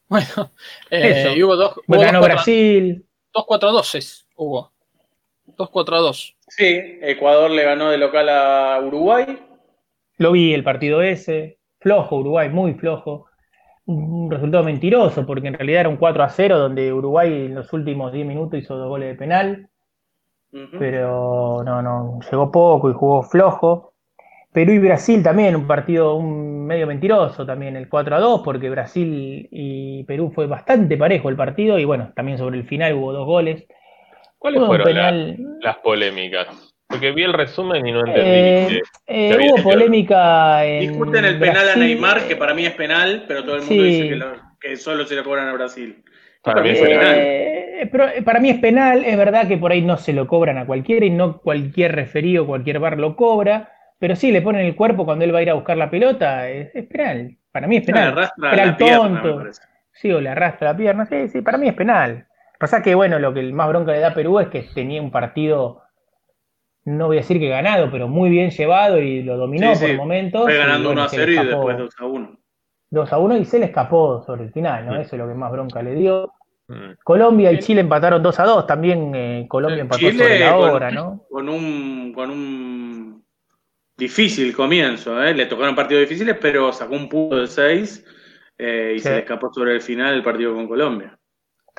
Bueno, 0.08 0.52
eh, 0.90 1.22
Eso. 1.22 1.36
y 1.36 1.44
hubo 1.44 1.56
dos. 1.56 1.78
hubo 1.78 1.96
dos 1.96 2.06
ganó 2.06 2.22
Brasil. 2.22 3.06
Dos 3.34 3.46
4 3.46 3.72
2 3.72 4.26
hubo. 4.36 4.74
2 5.46 5.70
4 5.70 6.02
2. 6.02 6.38
Sí, 6.48 6.98
Ecuador 7.02 7.52
le 7.52 7.64
ganó 7.64 7.92
de 7.92 7.98
local 8.00 8.28
a 8.30 8.80
Uruguay. 8.82 9.40
Lo 10.18 10.32
vi 10.32 10.54
el 10.54 10.64
partido 10.64 11.02
ese. 11.02 11.60
Flojo, 11.80 12.18
Uruguay, 12.18 12.50
muy 12.50 12.74
flojo. 12.74 13.29
Un 13.92 14.30
resultado 14.30 14.64
mentiroso, 14.64 15.26
porque 15.26 15.48
en 15.48 15.56
realidad 15.56 15.80
era 15.82 15.90
un 15.90 15.98
4 15.98 16.22
a 16.24 16.30
0, 16.30 16.60
donde 16.60 16.94
Uruguay 16.94 17.46
en 17.48 17.56
los 17.56 17.74
últimos 17.74 18.12
10 18.14 18.26
minutos 18.28 18.60
hizo 18.60 18.76
dos 18.76 18.88
goles 18.88 19.10
de 19.10 19.16
penal. 19.16 19.68
Pero 20.80 21.64
no, 21.64 21.82
no, 21.82 22.20
llegó 22.30 22.52
poco 22.52 22.90
y 22.90 22.94
jugó 22.94 23.24
flojo. 23.24 23.94
Perú 24.52 24.74
y 24.74 24.80
Brasil 24.80 25.22
también, 25.24 25.56
un 25.56 25.68
partido 25.68 26.16
un 26.16 26.66
medio 26.66 26.86
mentiroso 26.88 27.46
también, 27.46 27.76
el 27.76 27.88
4 27.90 28.16
a 28.16 28.20
2, 28.20 28.42
porque 28.44 28.70
Brasil 28.70 29.48
y 29.52 30.04
Perú 30.04 30.32
fue 30.34 30.48
bastante 30.48 30.98
parejo 30.98 31.30
el 31.30 31.36
partido 31.36 31.78
y 31.80 31.86
bueno, 31.86 32.12
también 32.16 32.38
sobre 32.38 32.58
el 32.58 32.66
final 32.66 32.94
hubo 32.96 33.14
dos 33.14 33.26
goles. 33.26 33.66
¿Cuáles 34.38 34.60
Hubo 34.60 34.68
fueron 34.68 34.88
penal- 34.88 35.36
la- 35.40 35.58
las 35.62 35.78
polémicas? 35.78 36.69
Porque 36.90 37.12
vi 37.12 37.24
el 37.24 37.34
resumen 37.34 37.86
y 37.86 37.92
no 37.92 38.00
entendí. 38.00 38.20
Eh, 38.30 38.68
que- 38.68 38.82
eh, 39.08 39.38
que 39.38 39.48
hubo 39.48 39.64
polémica 39.64 40.66
en 40.66 40.80
Discuten 40.82 41.24
el 41.26 41.38
penal 41.40 41.58
a 41.58 41.64
Brasil, 41.64 41.84
Neymar, 41.84 42.28
que 42.28 42.36
para 42.36 42.54
mí 42.54 42.66
es 42.66 42.74
penal, 42.74 43.26
pero 43.28 43.44
todo 43.44 43.56
el 43.58 43.62
mundo 43.62 43.76
Sí. 43.76 43.84
dice 43.84 44.08
que, 44.10 44.16
lo- 44.16 44.36
que 44.60 44.76
solo 44.76 45.06
se 45.06 45.16
lo 45.16 45.24
cobran 45.24 45.48
a 45.48 45.54
Brasil. 45.54 46.04
Para 46.44 46.62
mí 46.62 46.74
fue 46.76 46.88
penal. 46.88 47.16
Eh, 47.18 47.90
pero, 47.92 48.06
para 48.26 48.40
mí 48.40 48.50
es 48.50 48.60
penal, 48.60 49.04
es 49.06 49.18
verdad 49.18 49.48
que 49.48 49.58
por 49.58 49.72
ahí 49.72 49.82
no 49.82 49.98
se 49.98 50.14
lo 50.14 50.26
cobran 50.28 50.58
a 50.58 50.66
cualquiera 50.66 51.06
y 51.06 51.10
no 51.12 51.40
cualquier 51.40 51.94
referido, 51.96 52.48
cualquier 52.48 52.80
bar 52.80 52.98
lo 52.98 53.16
cobra, 53.16 53.72
pero 54.00 54.16
sí 54.16 54.32
le 54.32 54.42
ponen 54.42 54.66
el 54.66 54.76
cuerpo 54.76 55.06
cuando 55.06 55.26
él 55.26 55.34
va 55.36 55.40
a 55.40 55.42
ir 55.44 55.50
a 55.52 55.54
buscar 55.56 55.78
la 55.78 55.90
pelota, 55.92 56.50
es, 56.50 56.74
es 56.76 56.86
penal. 56.88 57.38
Para 57.52 57.68
mí 57.68 57.78
es 57.78 57.86
Le 57.88 57.94
penal. 57.94 58.16
la 58.38 58.64
el 58.64 58.76
pierna, 58.78 59.10
me 59.10 59.20
tonto. 59.22 59.38
parece. 59.38 59.62
Sí, 59.92 60.12
o 60.12 60.22
le 60.22 60.30
arrastra 60.30 60.72
la 60.72 60.78
pierna, 60.78 61.06
sí, 61.06 61.28
sí, 61.28 61.42
para 61.42 61.58
mí 61.58 61.68
es 61.68 61.74
penal. 61.76 62.26
Pasa 62.58 62.82
que, 62.82 62.96
bueno, 62.96 63.20
lo 63.20 63.34
que 63.34 63.42
el 63.42 63.54
más 63.54 63.68
bronca 63.70 63.92
le 63.92 64.00
da 64.00 64.10
a 64.10 64.14
Perú 64.14 64.40
es 64.40 64.48
que 64.48 64.64
tenía 64.74 65.02
un 65.02 65.12
partido, 65.12 65.82
no 66.90 67.08
voy 67.08 67.18
a 67.18 67.22
decir 67.22 67.40
que 67.40 67.50
ganado, 67.50 67.90
pero 67.92 68.08
muy 68.08 68.30
bien 68.30 68.50
llevado 68.52 69.00
y 69.00 69.24
lo 69.24 69.38
dominó 69.38 69.74
Sí, 69.76 69.82
por 69.82 69.90
sí. 69.92 69.96
momentos. 69.98 70.44
Fue 70.44 70.58
ganando 70.58 70.90
bueno, 70.90 71.02
1 71.02 71.06
a 71.06 71.10
se 71.10 71.18
le 71.18 71.26
0 71.26 71.32
y 71.44 71.48
después 71.48 71.78
2 71.78 71.96
a 72.00 72.06
1. 72.06 72.40
2 72.92 73.14
a 73.14 73.18
1 73.20 73.38
y 73.38 73.46
se 73.46 73.60
le 73.60 73.66
escapó 73.66 74.22
sobre 74.26 74.46
el 74.46 74.52
final, 74.52 74.86
¿no? 74.86 74.94
Mm. 74.94 75.02
Eso 75.02 75.16
es 75.16 75.20
lo 75.22 75.28
que 75.28 75.34
más 75.36 75.52
bronca 75.52 75.82
le 75.84 75.96
dio. 75.96 76.32
Mm. 76.68 76.92
Colombia 77.04 77.52
y 77.52 77.60
Chile 77.60 77.82
empataron 77.82 78.22
2 78.24 78.40
a 78.40 78.44
2, 78.46 78.66
también 78.68 79.12
eh, 79.16 79.46
Colombia 79.48 79.82
empató 79.82 80.00
Chile 80.00 80.14
sobre 80.24 80.40
la 80.40 80.56
con- 80.56 80.70
hora, 80.70 80.92
¿no? 80.92 81.24
Con 81.30 81.50
un, 81.50 82.14
con 82.14 82.30
un 82.32 83.24
difícil 83.98 84.56
comienzo, 84.56 85.22
¿eh? 85.22 85.34
le 85.34 85.46
tocaron 85.46 85.76
partidos 85.76 86.02
difíciles, 86.02 86.38
pero 86.42 86.72
sacó 86.72 86.96
un 86.96 87.10
punto 87.10 87.36
de 87.38 87.48
6 87.48 88.06
y 88.58 88.64
Sí. 88.98 89.00
se 89.00 89.12
le 89.12 89.20
escapó 89.20 89.52
sobre 89.54 89.74
el 89.76 89.82
final 89.82 90.14
el 90.16 90.24
partido 90.24 90.54
con 90.56 90.68
Colombia. 90.68 91.19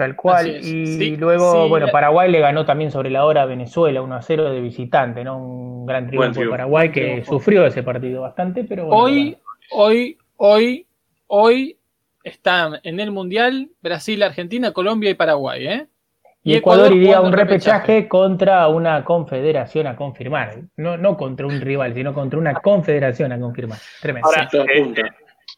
Tal 0.01 0.17
cual. 0.17 0.49
Y 0.65 0.87
Sí, 0.87 1.17
luego, 1.19 1.65
sí, 1.65 1.69
bueno, 1.69 1.85
la- 1.85 1.93
Paraguay 1.93 2.31
le 2.31 2.41
ganó 2.41 2.65
también 2.65 2.91
sobre 2.91 3.11
la 3.11 3.27
hora 3.27 3.43
a 3.43 3.45
Venezuela 3.45 4.01
1 4.01 4.15
a 4.15 4.23
0 4.23 4.51
de 4.51 4.59
visitante, 4.63 5.23
¿no? 5.23 5.37
Un 5.37 5.85
gran 5.85 6.07
triunfo 6.07 6.41
de. 6.41 6.49
Paraguay 6.49 6.91
que 6.91 7.03
Triunfo. 7.03 7.33
sufrió 7.33 7.67
ese 7.67 7.83
partido 7.83 8.23
bastante, 8.23 8.65
pero 8.65 8.87
bueno, 8.87 9.03
Hoy, 9.03 9.23
bueno. 9.23 9.37
hoy, 9.73 10.19
hoy, 10.37 10.87
hoy 11.27 11.77
están 12.25 12.81
en 12.83 12.99
el 12.99 13.11
Mundial 13.11 13.69
Brasil, 13.83 14.23
Argentina, 14.23 14.73
Colombia 14.73 15.11
y 15.11 15.15
Paraguay, 15.15 15.67
¿eh? 15.67 15.87
Y 16.43 16.55
Ecuador 16.55 16.91
iría 16.95 17.19
a 17.19 17.21
un 17.21 17.35
repechaje 17.35 18.09
contra 18.09 18.67
una 18.69 19.05
confederación 19.05 19.87
a 19.87 19.97
confirmar. 19.97 20.63
No, 20.79 20.97
no 20.97 21.19
contra 21.19 21.47
un 21.47 21.61
rival, 21.61 21.93
sino 21.93 22.15
contra 22.15 22.39
una 22.39 22.55
confederación 22.55 23.33
a 23.33 23.39
confirmar. 23.39 23.77
Tremendo. 24.01 24.27
Ahora, 24.27 24.49
eh, 24.67 24.95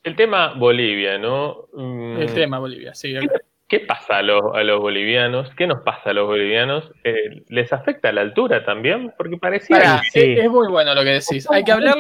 el 0.02 0.16
tema 0.16 0.54
Bolivia, 0.58 1.16
¿no? 1.16 1.68
Mm, 1.74 2.16
El 2.22 2.34
tema 2.34 2.58
Bolivia, 2.58 2.92
sí. 2.92 3.14
el- 3.14 3.30
¿Qué 3.72 3.80
pasa 3.80 4.18
a 4.18 4.22
los, 4.22 4.42
a 4.54 4.62
los 4.64 4.80
bolivianos? 4.80 5.50
¿Qué 5.56 5.66
nos 5.66 5.80
pasa 5.80 6.10
a 6.10 6.12
los 6.12 6.26
bolivianos? 6.26 6.92
Eh, 7.04 7.42
¿Les 7.48 7.72
afecta 7.72 8.12
la 8.12 8.20
altura 8.20 8.66
también? 8.66 9.14
Porque 9.16 9.38
parecía 9.38 9.78
Pará, 9.78 10.02
sí. 10.12 10.34
es, 10.38 10.50
muy 10.50 10.68
bueno 10.68 10.94
lo 10.94 11.02
que 11.02 11.12
decís. 11.12 11.50
Hay 11.50 11.64
que 11.64 11.72
hablar. 11.72 11.94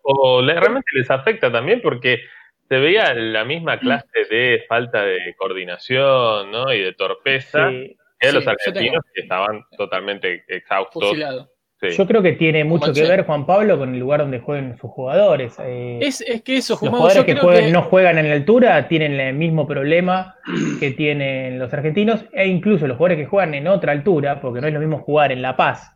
¿O 0.00 0.40
realmente 0.40 0.86
les 0.94 1.10
afecta 1.10 1.52
también? 1.52 1.82
Porque 1.82 2.22
se 2.66 2.78
veía 2.78 3.12
la 3.12 3.44
misma 3.44 3.78
clase 3.78 4.24
de 4.30 4.64
falta 4.66 5.04
de 5.04 5.34
coordinación 5.36 6.50
¿no? 6.50 6.72
y 6.72 6.80
de 6.80 6.94
torpeza 6.94 7.68
Sí. 7.68 7.94
que 8.18 8.28
Sí, 8.28 8.34
los 8.34 8.46
argentinos 8.46 9.04
que 9.12 9.20
estaban 9.20 9.66
totalmente 9.76 10.44
exhaustos. 10.48 11.10
Fusilado. 11.10 11.50
Sí. 11.80 11.90
Yo 11.90 12.06
creo 12.06 12.22
que 12.22 12.32
tiene 12.32 12.64
mucho 12.64 12.92
que 12.92 13.02
ver, 13.02 13.26
Juan 13.26 13.44
Pablo, 13.44 13.78
con 13.78 13.92
el 13.92 14.00
lugar 14.00 14.20
donde 14.20 14.40
jueguen 14.40 14.78
sus 14.78 14.90
jugadores. 14.90 15.56
Eh, 15.58 15.98
Es, 16.00 16.22
es 16.22 16.42
que 16.42 16.56
eso, 16.56 16.72
los 16.72 16.80
jugadores 16.80 17.16
yo 17.16 17.26
que 17.26 17.32
creo 17.32 17.44
juegan, 17.44 17.64
que 17.64 17.72
no 17.72 17.82
juegan 17.82 18.18
en 18.18 18.28
la 18.30 18.34
altura 18.34 18.88
tienen 18.88 19.20
el 19.20 19.34
mismo 19.34 19.66
problema 19.66 20.36
que 20.80 20.92
tienen 20.92 21.58
los 21.58 21.72
argentinos, 21.74 22.24
e 22.32 22.46
incluso 22.46 22.86
los 22.86 22.96
jugadores 22.96 23.18
que 23.22 23.26
juegan 23.26 23.52
en 23.54 23.68
otra 23.68 23.92
altura, 23.92 24.40
porque 24.40 24.62
no 24.62 24.68
es 24.68 24.72
lo 24.72 24.80
mismo 24.80 25.00
jugar 25.00 25.32
en 25.32 25.42
La 25.42 25.54
Paz 25.56 25.92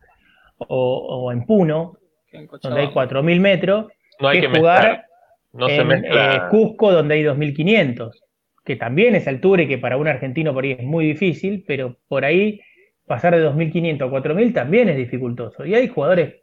o, 0.57 0.67
o 0.67 1.31
en 1.31 1.45
Puno, 1.45 1.97
en 2.31 2.47
donde 2.61 2.81
hay 2.81 2.87
Cochabamba. 2.91 3.21
4.000 3.21 3.39
metros, 3.39 3.87
no 4.19 4.27
hay 4.27 4.41
que 4.41 4.51
que 4.51 4.59
jugar. 4.59 5.05
No 5.53 5.67
en 5.67 5.91
eh, 6.05 6.41
Cusco, 6.49 6.91
donde 6.91 7.15
hay 7.15 7.23
2.500, 7.23 8.11
que 8.63 8.75
también 8.75 9.15
es 9.15 9.27
altura 9.27 9.63
y 9.63 9.67
que 9.67 9.77
para 9.77 9.97
un 9.97 10.07
argentino 10.07 10.53
por 10.53 10.63
ahí 10.63 10.73
es 10.73 10.83
muy 10.83 11.07
difícil, 11.07 11.63
pero 11.67 11.97
por 12.07 12.23
ahí 12.23 12.61
pasar 13.15 13.35
de 13.35 13.41
2.500 13.43 14.07
a 14.07 14.09
4.000 14.09 14.53
también 14.53 14.87
es 14.89 14.95
dificultoso. 14.97 15.65
Y 15.65 15.75
hay 15.75 15.87
jugadores 15.89 16.35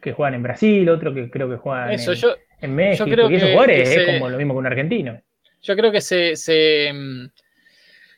que 0.00 0.12
juegan 0.12 0.34
en 0.34 0.42
Brasil, 0.42 0.88
otros 0.88 1.14
que 1.14 1.30
creo 1.30 1.48
que 1.50 1.56
juegan 1.56 1.90
Eso, 1.92 2.12
en, 2.12 2.18
yo, 2.18 2.34
en 2.62 2.74
México, 2.74 3.04
creo 3.04 3.30
y 3.30 3.34
esos 3.34 3.48
que- 3.48 3.52
jugadores 3.54 3.88
es 3.88 3.94
se- 3.94 4.06
como 4.06 4.28
lo 4.30 4.38
mismo 4.38 4.54
que 4.54 4.58
un 4.58 4.66
argentino. 4.66 5.20
yo 5.62 5.76
creo 5.76 5.92
que 5.92 6.00
se, 6.00 6.36
se, 6.36 6.90
mm, 6.92 7.26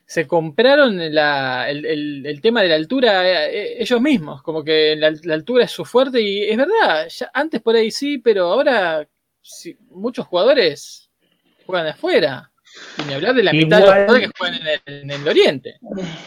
se 0.07 0.27
compraron 0.27 1.13
la- 1.15 1.69
el, 1.69 1.85
el- 1.85 2.27
el 2.27 2.41
tema 2.41 2.63
de 2.63 2.69
la 2.69 2.75
altura 2.77 3.49
eh, 3.51 3.83
ellos 3.83 4.01
mismos, 4.01 4.43
como 4.43 4.63
que 4.65 4.95
la, 4.97 5.13
la 5.25 5.35
altura 5.35 5.65
es 5.65 5.71
su 5.71 5.85
fuerte 5.85 6.21
y 6.21 6.45
es 6.45 6.57
verdad, 6.57 7.09
ya 7.09 7.31
antes 7.35 7.61
por 7.61 7.75
ahí 7.77 7.91
sí, 7.91 8.19
pero 8.19 8.45
ahora 8.47 9.07
sí, 9.43 9.77
muchos 9.91 10.27
jugadores 10.27 11.11
juegan 11.67 11.87
de 11.87 11.91
afuera. 11.93 12.51
Y 12.99 13.03
ni 13.07 13.15
hablar 13.15 13.35
de 13.35 13.43
la 13.45 13.53
mitad 13.53 13.77
de 13.79 13.87
los 13.87 13.91
Igual- 13.91 14.01
jugadores 14.07 14.29
que 14.29 14.39
juegan 14.39 14.61
en 14.61 14.67
el, 14.67 15.03
en 15.03 15.11
el 15.23 15.29
Oriente. 15.29 15.75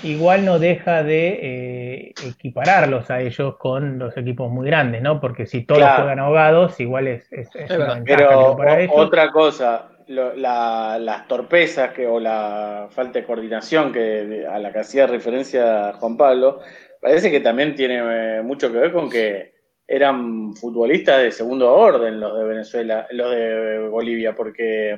Igual 0.03 0.45
no 0.45 0.57
deja 0.60 1.03
de 1.03 1.40
eh, 1.41 2.14
equipararlos 2.26 3.10
a 3.11 3.22
ellos 3.22 3.57
con 3.57 3.99
los 3.99 4.15
equipos 4.18 4.49
muy 4.52 4.68
grandes, 4.68 5.02
¿no? 5.02 5.19
Porque 5.19 5.45
si 5.45 5.65
todos 5.65 5.80
Claro. 5.80 6.03
juegan 6.03 6.19
ahogados, 6.19 6.80
igual 6.80 7.07
es, 7.07 7.32
es, 7.32 7.48
es 7.56 7.56
Es 7.56 7.69
una 7.72 7.78
verdad. 7.80 7.95
ventaja 7.95 8.18
Pero 8.18 8.28
creo, 8.30 8.57
para 8.57 8.73
o- 8.73 8.78
ellos. 8.78 8.94
otra 8.95 9.32
cosa, 9.32 9.90
lo- 10.07 10.34
la- 10.36 10.98
las 10.99 11.28
torpezas 11.28 11.91
que, 11.94 12.07
o 12.07 12.19
la 12.19 12.88
falta 12.91 13.19
de 13.19 13.26
coordinación 13.26 13.91
que, 13.91 14.45
a 14.49 14.57
la 14.60 14.72
que 14.72 14.80
hacía 14.80 15.07
referencia 15.07 15.94
Juan 15.94 16.15
Pablo, 16.18 16.61
parece 17.02 17.30
que 17.32 17.41
también 17.41 17.76
tiene 17.76 18.38
eh, 18.38 18.41
mucho 18.41 18.72
que 18.72 18.78
ver 18.78 18.91
con 18.94 19.10
que 19.10 19.52
eran 19.88 20.53
futbolistas 20.56 21.22
de 21.22 21.32
segundo 21.34 21.73
orden 21.73 22.19
los 22.19 22.38
de 22.38 22.45
Venezuela, 22.45 23.07
los 23.11 23.30
de 23.32 23.80
Bolivia, 23.90 24.34
porque 24.34 24.98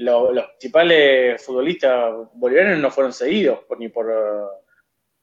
lo- 0.00 0.32
los 0.32 0.44
principales 0.46 1.44
futbolistas 1.44 2.12
bolivianos 2.34 2.78
no 2.78 2.90
fueron 2.90 3.12
seguidos 3.12 3.60
por- 3.68 3.78
ni 3.78 3.88
por 3.88 4.06
eh, 4.10 4.46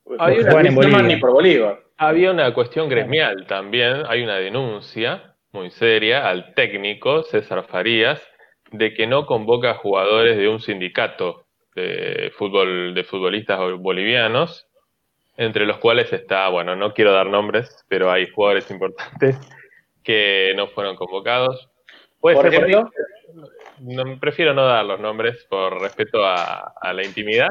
una- 0.06 0.26
Wilstermann 0.26 0.76
Bolivia. 0.76 1.02
ni 1.02 1.16
por 1.18 1.32
Bolívar. 1.32 1.80
Había 1.98 2.32
una 2.32 2.54
cuestión 2.54 2.88
gremial 2.88 3.48
también, 3.48 4.04
hay 4.08 4.24
una 4.24 4.36
denuncia 4.38 5.34
muy 5.52 5.72
seria 5.72 6.30
al 6.30 6.54
técnico 6.54 7.24
César 7.24 7.66
Farías 7.68 8.22
de 8.72 8.94
que 8.94 9.08
no 9.08 9.26
convoca 9.26 9.74
jugadores 9.76 10.38
de 10.38 10.48
un 10.48 10.60
sindicato 10.60 11.46
de 11.74 12.32
fútbol 12.38 12.94
de 12.94 13.04
futbolistas 13.04 13.60
bolivianos, 13.80 14.68
entre 15.38 15.66
los 15.66 15.78
cuales 15.78 16.12
está, 16.14 16.50
bueno, 16.50 16.76
no 16.76 16.94
quiero 16.94 17.14
dar 17.14 17.28
nombres, 17.28 17.84
pero 17.88 18.12
hay 18.12 18.28
jugadores 18.28 18.70
importantes 18.70 19.38
que 20.04 20.54
no 20.56 20.68
fueron 20.68 20.96
convocados. 20.96 21.70
Puede 22.20 22.36
Por 22.36 22.50
ser 22.52 22.60
por 22.62 22.70
ejemplo, 22.70 22.92
no, 23.82 24.20
prefiero 24.20 24.54
no 24.54 24.66
dar 24.66 24.86
los 24.86 25.00
nombres 25.00 25.46
por 25.50 25.80
respeto 25.82 26.26
a, 26.26 26.74
a 26.82 26.94
la 26.94 27.04
intimidad. 27.06 27.50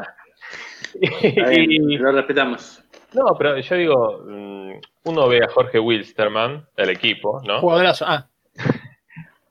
bien, 0.99 1.71
Y- 1.71 1.97
lo 1.97 2.11
respetamos. 2.11 2.83
no, 3.13 3.35
pero 3.37 3.57
yo 3.57 3.75
digo, 3.75 4.23
mm, 4.27 4.71
uno 5.03 5.27
ve 5.27 5.39
a 5.43 5.47
Jorge 5.49 5.79
Wilstermann, 5.79 6.67
el 6.75 6.89
equipo, 6.89 7.41
¿no? 7.45 7.59
Jugadorazo. 7.59 8.05
Ah, 8.07 8.27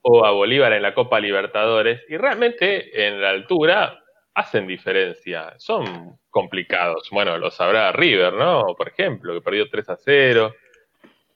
O 0.03 0.25
a 0.25 0.31
Bolívar 0.31 0.73
en 0.73 0.83
la 0.83 0.95
Copa 0.95 1.19
Libertadores, 1.19 2.03
y 2.09 2.17
realmente 2.17 3.07
en 3.07 3.21
la 3.21 3.31
altura 3.31 4.01
hacen 4.35 4.67
diferencia. 4.67 5.55
Son 5.59 6.19
complicados. 6.31 7.09
Bueno, 7.11 7.39
lo 7.39 7.51
sabrá 7.51 7.91
River, 7.93 8.35
¿no? 8.35 8.63
Por 8.77 8.89
ejemplo, 8.89 9.33
que 9.35 9.41
perdió 9.41 9.69
3 9.69 9.89
a 9.89 9.97
0. 9.97 10.55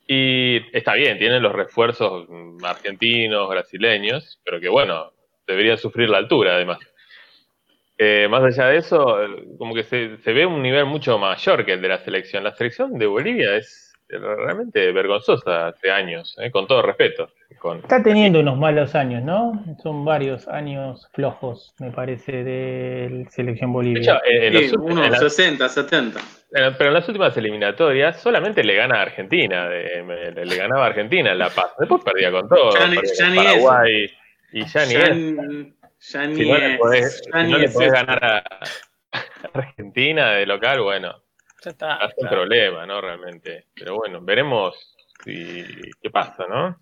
Y 0.06 0.60
está 0.76 0.94
bien, 0.94 1.18
tienen 1.18 1.42
los 1.42 1.52
refuerzos 1.52 2.28
argentinos, 2.62 3.48
brasileños, 3.48 4.40
pero 4.44 4.60
que 4.60 4.68
bueno, 4.68 5.12
deberían 5.50 5.78
sufrir 5.78 6.08
la 6.08 6.18
altura 6.18 6.54
además. 6.54 6.78
Eh, 7.98 8.28
más 8.30 8.42
allá 8.42 8.68
de 8.68 8.78
eso, 8.78 9.18
como 9.58 9.74
que 9.74 9.82
se, 9.82 10.16
se 10.18 10.32
ve 10.32 10.46
un 10.46 10.62
nivel 10.62 10.86
mucho 10.86 11.18
mayor 11.18 11.66
que 11.66 11.74
el 11.74 11.82
de 11.82 11.88
la 11.88 11.98
selección. 11.98 12.42
La 12.42 12.54
selección 12.54 12.98
de 12.98 13.06
Bolivia 13.06 13.56
es 13.56 13.92
realmente 14.08 14.90
vergonzosa 14.90 15.68
hace 15.68 15.90
años, 15.90 16.34
eh, 16.40 16.50
con 16.50 16.66
todo 16.66 16.80
respeto. 16.82 17.28
Con, 17.58 17.78
Está 17.78 18.02
teniendo 18.02 18.40
unos 18.40 18.56
malos 18.56 18.94
años, 18.94 19.22
¿no? 19.22 19.52
Son 19.82 20.04
varios 20.04 20.48
años 20.48 21.08
flojos, 21.12 21.74
me 21.78 21.90
parece, 21.92 22.42
de 22.42 23.26
selección 23.30 23.70
de 23.70 23.74
Bolivia. 23.74 24.00
hecho, 24.02 24.20
en- 24.26 24.42
en 24.44 24.54
los 24.54 24.62
Sí, 24.62 24.68
últimos- 24.76 24.92
unos 24.92 25.04
en 25.06 25.12
las- 25.12 25.20
60, 25.20 25.68
70. 25.68 26.20
Eh, 26.52 26.70
Pero 26.78 26.88
en 26.88 26.94
las 26.94 27.06
últimas 27.06 27.36
eliminatorias 27.36 28.20
solamente 28.20 28.64
le 28.64 28.74
gana 28.74 28.96
a 28.98 29.02
Argentina, 29.02 29.68
de- 29.68 30.02
me- 30.02 30.44
le 30.44 30.56
ganaba 30.56 30.84
a 30.84 30.86
Argentina 30.88 31.30
en 31.32 31.38
La 31.38 31.50
Paz. 31.50 31.74
Después 31.78 32.02
perdía 32.02 32.32
con 32.32 32.48
todo, 32.48 32.70
Ya 32.76 32.88
ni- 32.88 32.96
perdía 32.96 33.12
ya 33.14 33.24
con 33.26 33.34
ni 33.34 33.40
eso. 33.52 33.56
Y 34.52 34.64
ya 34.66 34.86
ni 34.86 34.94
Ya, 34.94 36.26
ni 36.26 36.36
Si 36.42 36.48
no 36.50 36.58
le 36.58 36.72
es- 36.72 36.78
podés, 36.78 37.22
ya 37.32 37.40
si 37.40 37.46
ni 37.46 37.52
no 37.52 37.58
le 37.58 37.68
podés 37.68 37.92
eso. 37.92 38.06
ganar 38.06 38.24
a 38.24 38.44
Argentina 39.52 40.30
de 40.32 40.46
local, 40.46 40.80
bueno, 40.80 41.22
ya 41.62 41.70
está. 41.70 41.96
hace 41.96 42.14
un 42.18 42.28
problema, 42.28 42.86
¿no? 42.86 43.00
Realmente. 43.00 43.66
Pero 43.74 43.96
bueno, 43.96 44.20
veremos 44.22 44.96
si, 45.24 45.64
qué 46.02 46.10
pasa, 46.10 46.46
¿no? 46.48 46.78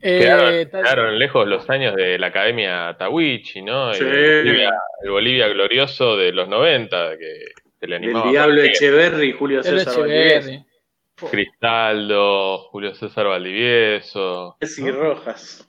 Eh, 0.00 0.18
Quedaron, 0.20 0.70
tal- 0.70 0.82
quedaron 0.82 1.18
lejos 1.18 1.46
los 1.48 1.68
años 1.70 1.94
de 1.94 2.18
la 2.18 2.28
Academia 2.28 2.96
Tawichi, 2.98 3.62
¿no? 3.62 3.92
Sí. 3.94 4.02
El, 4.04 4.44
Bolivia, 4.44 4.70
el 5.02 5.10
Bolivia 5.10 5.48
glorioso 5.48 6.16
de 6.16 6.32
los 6.32 6.48
90, 6.48 7.18
que 7.18 7.44
se 7.78 7.86
le 7.86 7.96
animaba. 7.96 8.28
a 8.28 8.30
Diablo. 8.30 8.62
Echeverry, 8.62 9.32
Julio 9.32 9.58
el 9.58 9.64
César 9.64 9.98
Valdivieso. 10.00 10.38
Echeverri. 10.48 10.66
Cristaldo, 11.30 12.58
Julio 12.70 12.94
César 12.94 13.26
Valdivieso. 13.26 14.56
Rojas. 14.92 15.68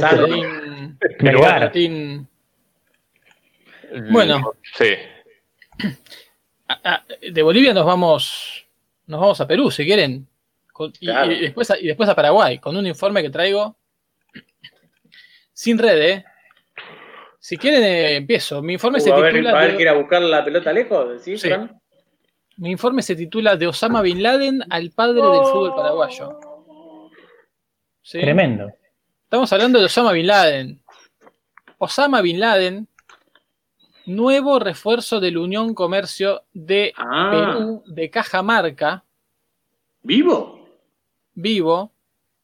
Salvo. 0.00 0.26
Martín- 1.20 2.26
Bueno. 4.10 4.52
Sí. 4.74 4.94
De 7.30 7.42
Bolivia 7.42 7.74
nos 7.74 7.84
vamos 7.86 8.66
nos 9.06 9.20
vamos 9.20 9.40
a 9.40 9.46
Perú 9.46 9.70
si 9.70 9.84
quieren 9.84 10.26
Con- 10.72 10.92
y, 11.00 11.06
Claro. 11.06 11.30
y 11.32 11.40
después 11.40 11.70
a, 11.70 11.78
y 11.78 11.86
después 11.86 12.08
a 12.08 12.14
Paraguay 12.14 12.58
con 12.58 12.76
un 12.76 12.86
informe 12.86 13.20
que 13.22 13.28
traigo 13.30 13.76
sin 15.52 15.76
red 15.78 16.00
¿eh? 16.00 16.24
si 17.38 17.58
quieren 17.58 17.82
eh, 17.82 18.16
empiezo 18.16 18.62
mi 18.62 18.72
informe 18.74 19.00
se 19.00 19.10
Uh, 19.10 19.14
a 19.14 19.20
ver, 19.20 19.32
titula 19.34 19.50
a 19.50 19.60
ver 19.60 19.70
de- 19.72 19.76
que 19.76 19.82
ir 19.82 19.88
a 19.90 19.92
buscar 19.94 20.22
la 20.22 20.42
pelota 20.44 20.72
lejos, 20.72 21.22
¿sí, 21.22 21.36
Sí. 21.36 21.50
Mi 22.56 22.70
informe 22.70 23.02
se 23.02 23.16
titula 23.16 23.56
de 23.56 23.66
Osama 23.66 24.00
Bin 24.02 24.22
Laden 24.22 24.62
al 24.70 24.90
padre 24.92 25.20
del 25.20 25.42
fútbol 25.44 25.74
paraguayo 25.74 26.38
¿Sí? 28.00 28.20
Tremendo. 28.20 28.70
Estamos 29.32 29.50
hablando 29.54 29.78
de 29.78 29.86
Osama 29.86 30.12
Bin 30.12 30.26
Laden. 30.26 30.82
Osama 31.78 32.20
Bin 32.20 32.38
Laden, 32.38 32.86
nuevo 34.04 34.58
refuerzo 34.58 35.20
de 35.20 35.30
la 35.30 35.40
Unión 35.40 35.72
Comercio 35.72 36.42
de 36.52 36.92
Ah, 36.98 37.30
Perú, 37.32 37.82
de 37.86 38.10
Cajamarca, 38.10 39.06
¿vivo? 40.02 40.68
vivo. 41.32 41.92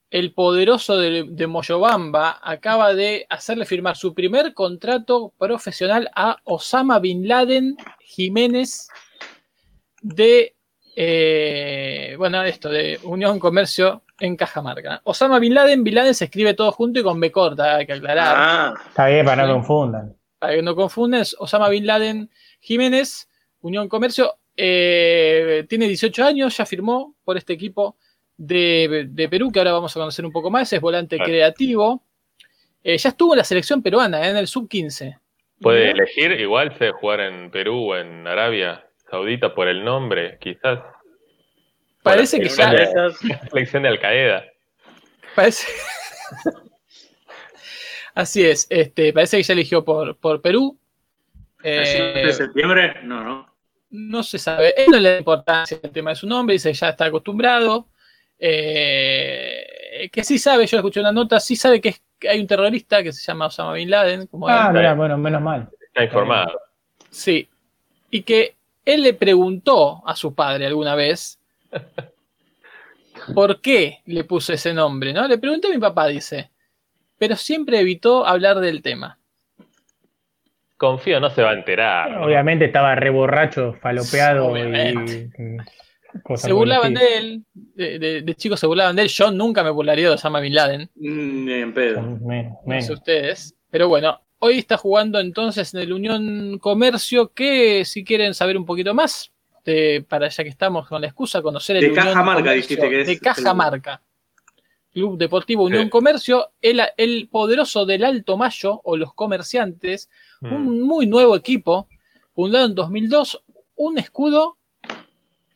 El 0.08 0.32
poderoso 0.32 0.96
de, 0.96 1.24
de 1.28 1.46
Moyobamba 1.46 2.40
acaba 2.42 2.94
de 2.94 3.26
hacerle 3.28 3.66
firmar 3.66 3.98
su 3.98 4.14
primer 4.14 4.54
contrato 4.54 5.34
profesional 5.36 6.10
a 6.16 6.38
Osama 6.44 7.00
Bin 7.00 7.28
Laden 7.28 7.76
Jiménez 8.00 8.88
de, 10.00 10.56
eh, 11.00 12.16
bueno, 12.18 12.42
esto, 12.42 12.68
de 12.70 12.98
Unión 13.04 13.38
Comercio 13.38 14.02
en 14.18 14.34
Cajamarca. 14.36 15.00
Osama 15.04 15.38
Bin 15.38 15.54
Laden, 15.54 15.84
Bin 15.84 15.94
Laden 15.94 16.12
se 16.12 16.24
escribe 16.24 16.54
todo 16.54 16.72
junto 16.72 16.98
y 16.98 17.04
con 17.04 17.20
B 17.20 17.30
corta, 17.30 17.76
hay 17.76 17.86
que 17.86 17.92
aclarar. 17.92 18.34
Ah, 18.36 18.74
Está 18.88 19.06
bien, 19.06 19.24
para 19.24 19.42
no 19.42 19.48
Sí. 19.48 19.52
confundan. 19.54 20.16
para 20.40 20.54
que 20.56 20.62
no 20.62 20.74
confunden, 20.74 21.22
Osama 21.38 21.68
Bin 21.68 21.86
Laden 21.86 22.28
Jiménez, 22.60 23.28
Unión 23.60 23.88
Comercio, 23.88 24.34
eh, 24.56 25.64
tiene 25.68 25.86
18 25.86 26.24
años, 26.24 26.56
ya 26.56 26.66
firmó 26.66 27.14
por 27.24 27.36
este 27.36 27.52
equipo 27.52 27.96
de, 28.36 29.06
de 29.08 29.28
Perú, 29.28 29.52
que 29.52 29.60
ahora 29.60 29.72
vamos 29.72 29.96
a 29.96 30.00
conocer 30.00 30.24
un 30.26 30.32
poco 30.32 30.50
más, 30.50 30.72
es 30.72 30.80
volante 30.80 31.16
creativo. 31.18 32.02
Eh, 32.82 32.98
ya 32.98 33.10
estuvo 33.10 33.34
en 33.34 33.38
la 33.38 33.44
selección 33.44 33.82
peruana, 33.82 34.26
eh, 34.26 34.30
en 34.30 34.36
el 34.36 34.48
sub-15. 34.48 35.16
Puede 35.60 35.90
elegir, 35.92 36.32
igual 36.32 36.76
se 36.76 36.90
jugar 36.90 37.20
en 37.20 37.50
Perú 37.52 37.92
o 37.92 37.96
en 37.96 38.26
Arabia 38.26 38.84
Saudita 39.10 39.54
por 39.54 39.68
el 39.68 39.84
nombre, 39.84 40.38
quizás. 40.40 40.80
Parece 42.02 42.40
que 42.40 42.48
ya, 42.48 42.70
Selección 43.50 43.82
de 43.82 43.88
Al 43.88 43.98
Qaeda. 44.00 44.44
parece, 45.34 45.66
así 48.14 48.44
es, 48.44 48.66
este, 48.70 49.12
parece 49.12 49.36
que 49.38 49.42
ya 49.42 49.52
eligió 49.54 49.84
por, 49.84 50.16
por 50.16 50.40
Perú. 50.40 50.78
Eh, 51.62 52.22
¿de 52.26 52.32
septiembre? 52.32 52.96
No, 53.02 53.22
no. 53.24 53.54
no 53.90 54.22
se 54.22 54.38
sabe. 54.38 54.74
Él 54.76 54.86
no 54.90 54.98
le 54.98 55.10
da 55.12 55.18
importancia 55.18 55.78
el 55.82 55.90
tema 55.90 56.10
de 56.10 56.16
su 56.16 56.26
nombre, 56.26 56.52
dice 56.54 56.72
ya 56.72 56.90
está 56.90 57.06
acostumbrado. 57.06 57.88
Eh, 58.38 60.08
que 60.12 60.22
sí 60.22 60.38
sabe, 60.38 60.66
yo 60.66 60.76
escuché 60.76 61.00
una 61.00 61.12
nota, 61.12 61.40
sí 61.40 61.56
sabe 61.56 61.80
que, 61.80 61.88
es- 61.90 62.02
que 62.18 62.28
hay 62.28 62.40
un 62.40 62.46
terrorista 62.46 63.02
que 63.02 63.12
se 63.12 63.22
llama 63.24 63.46
Osama 63.46 63.72
Bin 63.74 63.90
Laden, 63.90 64.26
como 64.28 64.48
Ah, 64.48 64.70
mira, 64.72 64.94
bueno, 64.94 65.18
menos 65.18 65.42
mal. 65.42 65.68
Está 65.80 66.04
informado. 66.04 66.52
Sí. 67.10 67.48
Y 68.10 68.22
que 68.22 68.54
él 68.94 69.02
le 69.02 69.14
preguntó 69.14 70.02
a 70.06 70.16
su 70.16 70.34
padre 70.34 70.66
alguna 70.66 70.94
vez 70.94 71.38
por 73.34 73.60
qué 73.60 73.98
le 74.06 74.24
puso 74.24 74.52
ese 74.52 74.72
nombre, 74.72 75.12
¿no? 75.12 75.26
Le 75.28 75.38
pregunté 75.38 75.68
a 75.68 75.70
mi 75.70 75.78
papá, 75.78 76.06
dice, 76.06 76.50
pero 77.18 77.36
siempre 77.36 77.80
evitó 77.80 78.26
hablar 78.26 78.60
del 78.60 78.82
tema. 78.82 79.18
Confío, 80.76 81.18
no 81.20 81.28
se 81.30 81.42
va 81.42 81.50
a 81.50 81.54
enterar. 81.54 82.10
¿no? 82.12 82.22
Obviamente 82.26 82.66
estaba 82.66 82.94
re 82.94 83.10
borracho, 83.10 83.74
falopeado 83.82 84.46
Obviamente. 84.46 85.28
y, 85.38 85.42
y 86.16 86.20
cosas 86.22 86.46
Se 86.46 86.52
burlaban 86.52 86.94
de 86.94 87.16
él, 87.18 87.42
de, 87.52 87.98
de- 87.98 88.22
de 88.22 88.34
chicos 88.36 88.60
se 88.60 88.66
burlaban 88.68 88.94
de 88.94 89.02
él. 89.02 89.08
Yo 89.08 89.30
nunca 89.32 89.64
me 89.64 89.70
burlaría 89.70 90.08
de 90.08 90.14
Osama 90.14 90.38
Bin 90.40 90.54
Laden. 90.54 90.88
Mm, 90.94 91.44
Ni 91.44 91.52
en 91.52 91.74
pedo. 91.74 92.00
Menos, 92.00 92.52
no 92.52 92.58
menos. 92.64 92.86
sé 92.86 92.92
ustedes. 92.92 93.54
Pero 93.70 93.88
bueno, 93.88 94.20
hoy 94.40 94.58
está 94.58 94.76
jugando 94.76 95.18
entonces 95.20 95.74
en 95.74 95.80
el 95.80 95.92
Unión 95.92 96.58
Comercio, 96.58 97.32
que 97.32 97.84
si 97.84 98.04
quieren 98.04 98.34
saber 98.34 98.56
un 98.56 98.64
poquito 98.64 98.94
más, 98.94 99.32
de- 99.64 100.04
para 100.08 100.28
ya 100.28 100.44
que 100.44 100.50
estamos 100.50 100.88
con 100.88 101.00
la 101.00 101.08
excusa, 101.08 101.42
conocer 101.42 101.76
el 101.76 101.82
De 101.82 101.88
Unión 101.90 102.04
Cajamarca, 102.06 102.40
Comercio, 102.42 102.62
dijiste 102.76 102.88
que 102.90 103.00
es 103.02 103.06
De 103.06 103.18
Cajamarca. 103.18 104.02
Club 104.92 105.18
Deportivo 105.18 105.64
Unión 105.64 105.84
Sí. 105.84 105.90
Comercio, 105.90 106.50
el, 106.62 106.80
el 106.96 107.28
poderoso 107.30 107.84
del 107.84 108.04
Alto 108.04 108.36
Mayo, 108.36 108.80
o 108.84 108.96
los 108.96 109.12
comerciantes, 109.14 110.08
Mm. 110.40 110.52
un 110.54 110.80
muy 110.82 111.06
nuevo 111.06 111.36
equipo, 111.36 111.88
fundado 112.34 112.66
en 112.66 112.74
2002, 112.74 113.42
un 113.76 113.98
escudo 113.98 114.56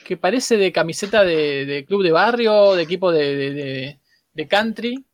que 0.04 0.16
parece 0.16 0.56
de 0.56 0.72
camiseta 0.72 1.24
de, 1.24 1.64
de 1.64 1.84
club 1.84 2.02
de 2.02 2.10
barrio, 2.12 2.74
de 2.74 2.82
equipo 2.82 3.10
de, 3.12 3.34
de- 3.36 3.50
de- 3.52 3.98
de 4.34 4.48
country. 4.48 5.04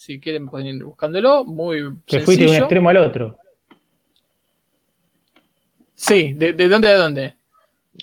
Si 0.00 0.20
quieren 0.20 0.46
pueden 0.48 0.68
ir 0.68 0.84
buscándolo, 0.84 1.44
muy 1.44 1.92
Que 2.06 2.20
fuiste 2.20 2.44
de 2.44 2.50
un 2.50 2.56
extremo 2.56 2.88
al 2.88 2.98
otro. 2.98 3.36
Sí, 5.96 6.34
¿de, 6.34 6.52
de 6.52 6.68
dónde 6.68 6.88
a 6.88 6.96
dónde? 6.96 7.34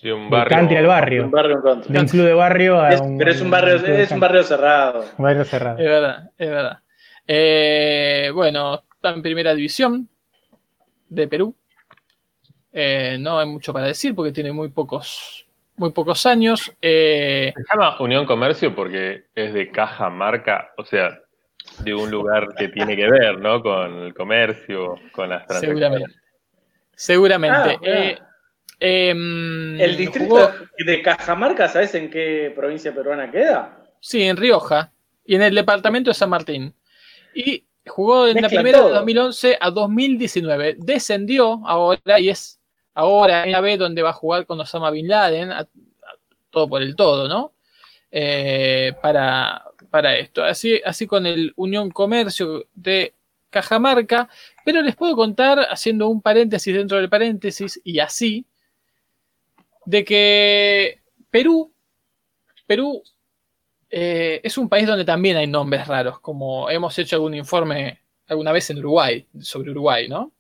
De 0.02 0.12
un 0.12 0.30
barrio. 0.30 0.58
country 0.58 0.76
al 0.76 0.88
barrio. 0.88 1.24
Un 1.24 1.32
barrio 1.32 1.56
en 1.56 1.62
contra. 1.62 1.94
De 1.94 2.00
un 2.02 2.08
club 2.08 2.26
de 2.26 2.34
barrio 2.34 2.82
a 2.82 2.90
Es- 2.90 3.00
un. 3.00 3.18
pero 3.18 3.32
es 3.32 3.40
un 3.42 3.50
barrio, 3.50 3.80
de 3.80 4.04
es 4.04 4.12
un 4.12 4.20
country. 4.20 4.20
barrio 4.20 4.44
cerrado. 4.44 5.06
Un 5.18 5.24
barrio 5.24 5.46
cerrado. 5.46 5.80
Es 5.80 5.86
verdad, 5.86 6.32
es 6.38 6.50
verdad. 6.50 6.80
Eh, 7.26 8.30
bueno, 8.34 8.84
está 8.94 9.12
en 9.12 9.22
primera 9.22 9.56
división 9.56 10.10
de 11.08 11.28
Perú. 11.30 11.56
Eh, 12.74 13.16
no 13.22 13.40
hay 13.40 13.48
mucho 13.48 13.72
para 13.72 13.86
decir 13.88 14.14
porque 14.14 14.34
tiene 14.34 14.52
muy 14.52 14.68
pocos, 14.68 15.48
muy 15.78 15.94
pocos 15.94 16.26
años. 16.26 16.74
Eh, 16.82 17.54
Se 17.56 17.64
llama 17.74 17.96
Unión 18.02 18.26
Comercio 18.26 18.76
porque 18.76 19.28
es 19.34 19.54
de 19.54 19.72
caja 19.72 20.10
marca, 20.10 20.74
o 20.78 20.84
sea, 20.84 21.22
de 21.80 21.94
un 21.94 22.10
lugar 22.12 22.56
que 22.58 22.70
tiene 22.70 22.96
que 22.96 23.10
ver, 23.10 23.40
¿no? 23.40 23.62
Con 23.62 23.94
el 24.04 24.14
comercio, 24.14 24.96
con 25.12 25.30
las 25.30 25.46
transacciones. 25.46 25.80
seguramente. 25.84 26.16
Seguramente. 26.96 27.58
Ah, 27.58 27.78
mirá. 27.82 28.00
Eh, 28.10 28.20
em, 28.80 29.80
El 29.80 29.98
distrito 29.98 30.36
jugó- 30.36 30.52
de 30.78 31.02
Cajamarca, 31.02 31.68
¿sabes 31.68 31.94
en 31.96 32.10
qué 32.10 32.52
provincia 32.56 32.94
peruana 32.94 33.30
queda? 33.32 33.82
sí, 34.00 34.22
en 34.24 34.38
Rioja 34.38 34.92
y 35.26 35.36
en 35.36 35.42
el 35.42 35.56
departamento 35.56 36.12
de 36.12 36.14
San 36.14 36.30
Martín. 36.30 36.74
Y 37.34 37.66
jugó 37.88 38.28
en 38.28 38.42
la 38.42 38.48
primera 38.50 38.78
de 38.78 38.84
todo. 38.86 38.94
2011 38.96 39.58
a 39.60 39.72
2019. 39.72 40.76
Descendió 40.78 41.62
ahora 41.66 42.20
y 42.20 42.30
es 42.30 42.60
ahora 42.94 43.44
en 43.44 43.52
la 43.52 43.62
B 43.62 43.78
donde 43.78 44.02
va 44.04 44.12
a 44.12 44.14
jugar 44.14 44.46
con 44.46 44.60
Osama 44.60 44.92
Bin 44.92 45.08
Laden, 45.08 45.52
a- 45.52 45.60
a- 45.62 45.68
todo 46.52 46.70
por 46.70 46.82
el 46.82 46.96
todo, 46.96 47.28
¿no? 47.28 47.54
Eh, 48.12 48.94
para, 49.02 49.64
para 49.86 50.18
esto. 50.18 50.44
Así, 50.44 50.82
así 50.84 51.08
con 51.08 51.26
el 51.26 51.54
Unión 51.56 51.90
Comercio 51.92 52.68
de 52.74 53.14
Cajamarca. 53.50 54.30
Pero 54.64 54.82
les 54.82 54.96
puedo 54.96 55.16
contar, 55.16 55.60
haciendo 55.70 56.10
un 56.10 56.22
paréntesis 56.22 56.76
dentro 56.76 56.98
del 56.98 57.10
paréntesis, 57.10 57.80
y 57.84 58.00
así, 58.00 58.46
de 59.86 60.04
que 60.04 61.00
Perú, 61.30 61.72
Perú 62.66 63.04
eh, 63.90 64.42
es 64.44 64.58
un 64.58 64.68
país 64.68 64.88
donde 64.88 65.06
también 65.06 65.38
hay 65.38 65.48
nombres 65.48 65.88
raros, 65.88 66.20
como 66.20 66.70
hemos 66.70 66.98
hecho 67.00 67.16
algún 67.16 67.36
informe 67.36 68.00
alguna 68.28 68.52
vez 68.52 68.70
en 68.70 68.80
Uruguay, 68.80 69.26
sobre 69.40 69.72
Uruguay, 69.72 70.08
¿no? 70.08 70.32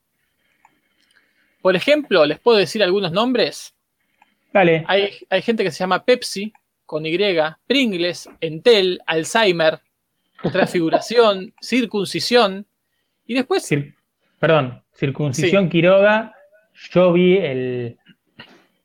Por 1.61 1.75
ejemplo, 1.75 2.25
les 2.25 2.39
puedo 2.39 2.57
decir 2.57 2.83
algunos 2.83 3.11
nombres. 3.11 3.73
Dale. 4.51 4.83
Hay, 4.87 5.11
hay 5.29 5.41
gente 5.41 5.63
que 5.63 5.71
se 5.71 5.79
llama 5.79 6.03
Pepsi, 6.03 6.53
con 6.85 7.05
Y, 7.05 7.17
Pringles, 7.67 8.29
Entel, 8.41 8.99
Alzheimer, 9.05 9.79
Transfiguración, 10.51 11.53
Circuncisión. 11.61 12.65
Y 13.25 13.33
después, 13.33 13.69
Cir- 13.69 13.95
Perdón, 14.39 14.83
circuncisión 14.93 15.69
Quiroga. 15.69 16.33
Yo 16.91 17.13
vi 17.13 17.37
el, 17.37 17.97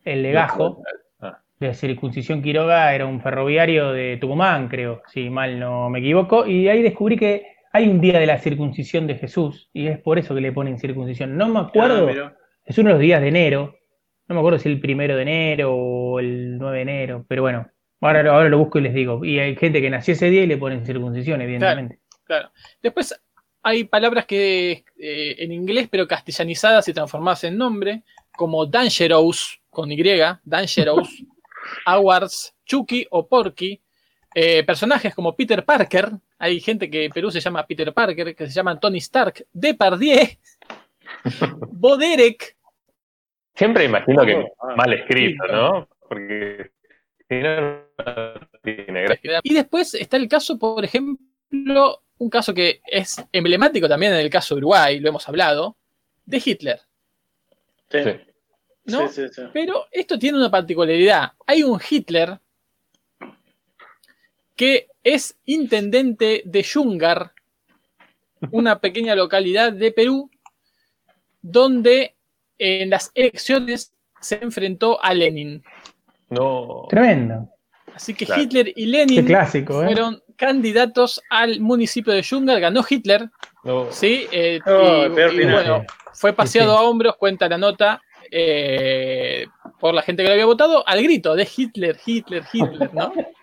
el 0.05 0.23
legajo 0.23 0.83
Ah. 1.21 1.41
de 1.59 1.75
circuncisión 1.75 2.41
Quiroga, 2.43 2.95
era 2.95 3.05
un 3.05 3.21
ferroviario 3.21 3.93
de 3.93 4.17
Tucumán, 4.19 4.69
creo, 4.69 5.03
si 5.13 5.29
mal 5.29 5.59
no 5.59 5.91
me 5.91 5.99
equivoco. 5.99 6.47
Y 6.47 6.69
ahí 6.69 6.83
descubrí 6.83 7.17
que 7.19 7.47
hay 7.73 7.89
un 7.89 8.01
día 8.01 8.19
de 8.19 8.27
la 8.27 8.39
circuncisión 8.39 9.07
de 9.07 9.17
Jesús 9.17 9.69
y 9.73 9.89
es 9.89 9.99
por 9.99 10.19
eso 10.19 10.35
que 10.35 10.41
le 10.41 10.53
ponen 10.53 10.79
circuncisión. 10.79 11.37
No 11.37 11.49
me 11.49 11.61
acuerdo, 11.61 12.09
Ah, 12.09 12.13
mirá. 12.13 12.37
es 12.65 12.79
uno 12.79 12.89
de 12.91 12.95
los 12.95 13.03
días 13.03 13.21
de 13.21 13.29
enero. 13.29 13.77
No 14.29 14.35
me 14.37 14.41
acuerdo 14.41 14.59
si 14.61 14.69
el 14.69 14.81
primero 14.81 15.17
de 15.17 15.23
enero 15.23 15.75
o 15.75 16.21
el 16.21 16.57
9 16.57 16.77
de 16.77 16.83
enero, 16.83 17.25
pero 17.29 17.43
bueno, 17.43 17.67
ahora, 18.01 18.23
lo- 18.23 18.33
ahora 18.33 18.49
lo 18.49 18.59
busco 18.59 18.79
y 18.79 18.83
les 18.83 18.95
digo. 18.95 19.25
Y 19.25 19.39
hay 19.39 19.57
gente 19.57 19.81
que 19.81 19.91
nació 19.91 20.15
ese 20.15 20.31
día 20.31 20.43
y 20.43 20.47
le 20.47 20.57
ponen 20.57 20.85
circuncisión, 20.87 21.41
evidentemente. 21.41 21.99
Claro. 22.25 22.51
Después 22.83 23.21
hay 23.63 23.85
palabras 23.85 24.27
que 24.27 24.85
eh, 24.99 25.37
en 25.39 25.53
inglés, 25.53 25.89
pero 25.91 26.07
castellanizadas 26.09 26.89
y 26.89 26.93
transformadas 26.95 27.45
en 27.45 27.57
nombre, 27.59 28.03
como 28.37 28.65
Dangerous, 28.67 29.61
con 29.69 29.91
Y, 29.93 30.03
Dangerous, 30.45 31.25
Awards, 31.87 32.55
Chucky 32.65 33.07
o 33.11 33.27
Porky. 33.29 33.81
Eh, 34.35 34.63
personajes 34.65 35.13
como 35.15 35.35
Peter 35.35 35.65
Parker, 35.65 36.09
hay 36.39 36.61
gente 36.61 36.89
que 36.89 37.07
en 37.07 37.11
Perú 37.13 37.33
se 37.33 37.41
llama 37.41 37.67
Peter 37.67 37.93
Parker, 37.93 38.35
que 38.37 38.47
se 38.47 38.53
llama 38.53 38.79
Tony 38.79 38.99
Stark, 38.99 39.45
Depardieu, 39.53 40.21
Boderek, 41.73 42.57
Siempre 43.55 43.85
imagino 43.85 44.25
que 44.25 44.47
Ah, 44.61 44.75
mal 44.77 44.93
escrito, 44.93 45.45
¿no? 45.49 45.89
Porque 46.09 46.71
si 47.29 47.35
no. 47.41 47.90
Y 49.43 49.55
después 49.55 49.95
está 49.95 50.17
el 50.17 50.29
caso, 50.29 50.59
por 50.59 50.85
ejemplo, 50.85 52.03
un 52.19 52.31
caso 52.31 52.53
que 52.53 52.81
es 52.87 53.23
emblemático 53.33 53.89
también 53.89 54.13
en 54.13 54.21
el 54.21 54.31
caso 54.31 54.55
de 54.55 54.59
Uruguay, 54.61 55.01
lo 55.01 55.09
hemos 55.09 55.29
hablado, 55.29 55.77
de 56.27 56.43
Hitler. 56.45 56.81
Sí. 57.91 57.99
¿no? 58.85 59.09
sí, 59.09 59.23
sí, 59.23 59.35
sí. 59.35 59.43
Pero 59.53 59.87
esto 59.91 60.19
tiene 60.19 60.39
una 60.39 60.51
particularidad. 60.51 61.33
Hay 61.47 61.63
un 61.63 61.81
Hitler 61.81 62.39
que 64.55 64.89
es 65.03 65.39
intendente 65.47 66.43
de 66.45 66.63
Yungar, 66.63 67.33
una 68.51 68.79
pequeña 68.79 69.15
localidad 69.15 69.73
de 69.73 69.91
Perú, 69.93 70.31
donde 71.41 72.15
en 72.59 72.91
las 72.91 73.11
elecciones 73.15 73.95
se 74.21 74.39
enfrentó 74.43 75.03
a 75.03 75.15
Lenin. 75.15 75.65
No. 76.29 76.87
Tremendo. 76.91 77.49
Así 78.01 78.15
que 78.15 78.25
Claro. 78.25 78.41
Hitler 78.43 78.73
y 78.75 78.87
Lenin 78.87 79.27
clásico, 79.27 79.83
¿eh? 79.83 79.87
fueron 79.87 80.23
candidatos 80.37 81.21
al 81.29 81.61
municipio 81.61 82.15
de 82.15 82.23
Yungar, 82.23 82.59
ganó 82.61 82.83
Hitler, 82.89 83.29
no. 83.63 83.89
¿sí? 83.93 84.27
Eh, 84.33 84.59
Oh, 84.65 85.05
y, 85.07 85.11
peor 85.11 85.35
y 85.35 85.37
final. 85.39 85.53
bueno, 85.55 85.85
fue 86.15 86.33
paseado 86.33 86.71
Sí, 86.73 86.79
sí. 86.79 86.85
a 86.85 86.89
hombros, 86.89 87.17
cuenta 87.17 87.47
la 87.49 87.59
nota, 87.59 88.01
eh, 88.31 89.47
por 89.79 89.93
la 89.95 90.01
gente 90.03 90.23
que 90.23 90.29
lo 90.29 90.33
había 90.33 90.47
votado, 90.47 90.83
al 90.89 91.03
grito 91.03 91.35
de 91.35 91.47
Hitler, 91.55 91.99
Hitler, 92.05 92.43
Hitler, 92.53 92.95
¿no? 92.95 93.13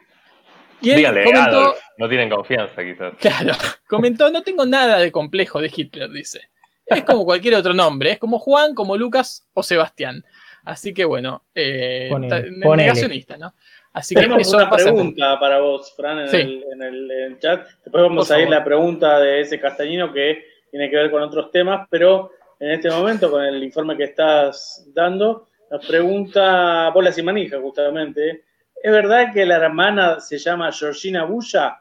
Y 0.81 0.91
él 0.91 0.97
Dígale, 0.97 1.23
comentó, 1.23 1.49
Adolf, 1.59 1.77
no 1.97 2.07
tienen 2.07 2.29
confianza 2.29 2.83
quizás. 2.83 3.13
claro, 3.19 3.53
comentó, 3.87 4.29
no 4.29 4.43
tengo 4.43 4.63
nada 4.65 4.99
de 4.99 5.11
complejo 5.11 5.59
de 5.59 5.71
Hitler, 5.75 6.11
dice. 6.11 6.49
Es 6.85 7.03
como 7.03 7.25
cualquier 7.25 7.55
otro 7.55 7.73
nombre, 7.73 8.11
es 8.11 8.19
como 8.19 8.37
Juan, 8.37 8.75
como 8.75 8.95
Lucas 8.95 9.47
o 9.55 9.63
Sebastián. 9.63 10.23
Así 10.63 10.93
que 10.93 11.03
bueno, 11.05 11.45
eh, 11.55 12.09
Ponele, 12.11 12.29
ta- 12.29 12.47
ponele. 12.63 12.83
negacionista, 12.83 13.37
¿no? 13.37 13.55
Así 13.97 14.13
que 14.13 14.21
Tenemos 14.21 14.47
eso 14.47 14.57
una 14.57 14.69
pasa. 14.69 14.83
pregunta 14.85 15.39
para 15.39 15.59
vos, 15.59 15.91
Fran, 15.95 16.19
en, 16.19 16.27
Sí. 16.29 16.37
el, 16.37 16.63
en 16.73 16.81
el- 16.83 17.11
en 17.11 17.23
el 17.33 17.39
chat. 17.39 17.67
Después 17.83 18.03
vamos 18.03 18.29
a 18.29 18.39
ir 18.39 18.47
la 18.49 18.63
pregunta 18.63 19.19
de 19.19 19.41
ese 19.41 19.59
castañino 19.59 20.13
que 20.13 20.45
tiene 20.69 20.89
que 20.89 20.95
ver 20.97 21.09
con 21.09 21.23
otros 21.23 21.49
temas, 21.51 21.87
pero 21.89 22.31
en 22.59 22.71
este 22.71 22.89
momento, 22.91 23.31
con 23.31 23.43
el 23.43 23.63
informe 23.63 23.97
que 23.97 24.03
estás 24.03 24.87
dando, 24.93 25.47
nos 25.71 25.85
pregunta 25.85 26.89
Bola 26.93 27.11
y 27.15 27.21
Manija, 27.23 27.59
justamente. 27.59 28.43
¿Es 28.81 28.91
verdad 28.91 29.33
que 29.33 29.45
la 29.45 29.55
hermana 29.55 30.19
se 30.19 30.37
llama 30.37 30.71
Georgina 30.71 31.23
Bulla? 31.23 31.79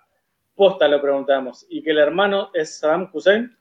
Posta 0.54 0.88
lo 0.88 1.00
preguntamos. 1.02 1.66
¿Y 1.68 1.82
que 1.82 1.90
el 1.90 1.98
hermano 1.98 2.50
es 2.54 2.78
Saddam 2.78 3.10
Hussein? 3.12 3.55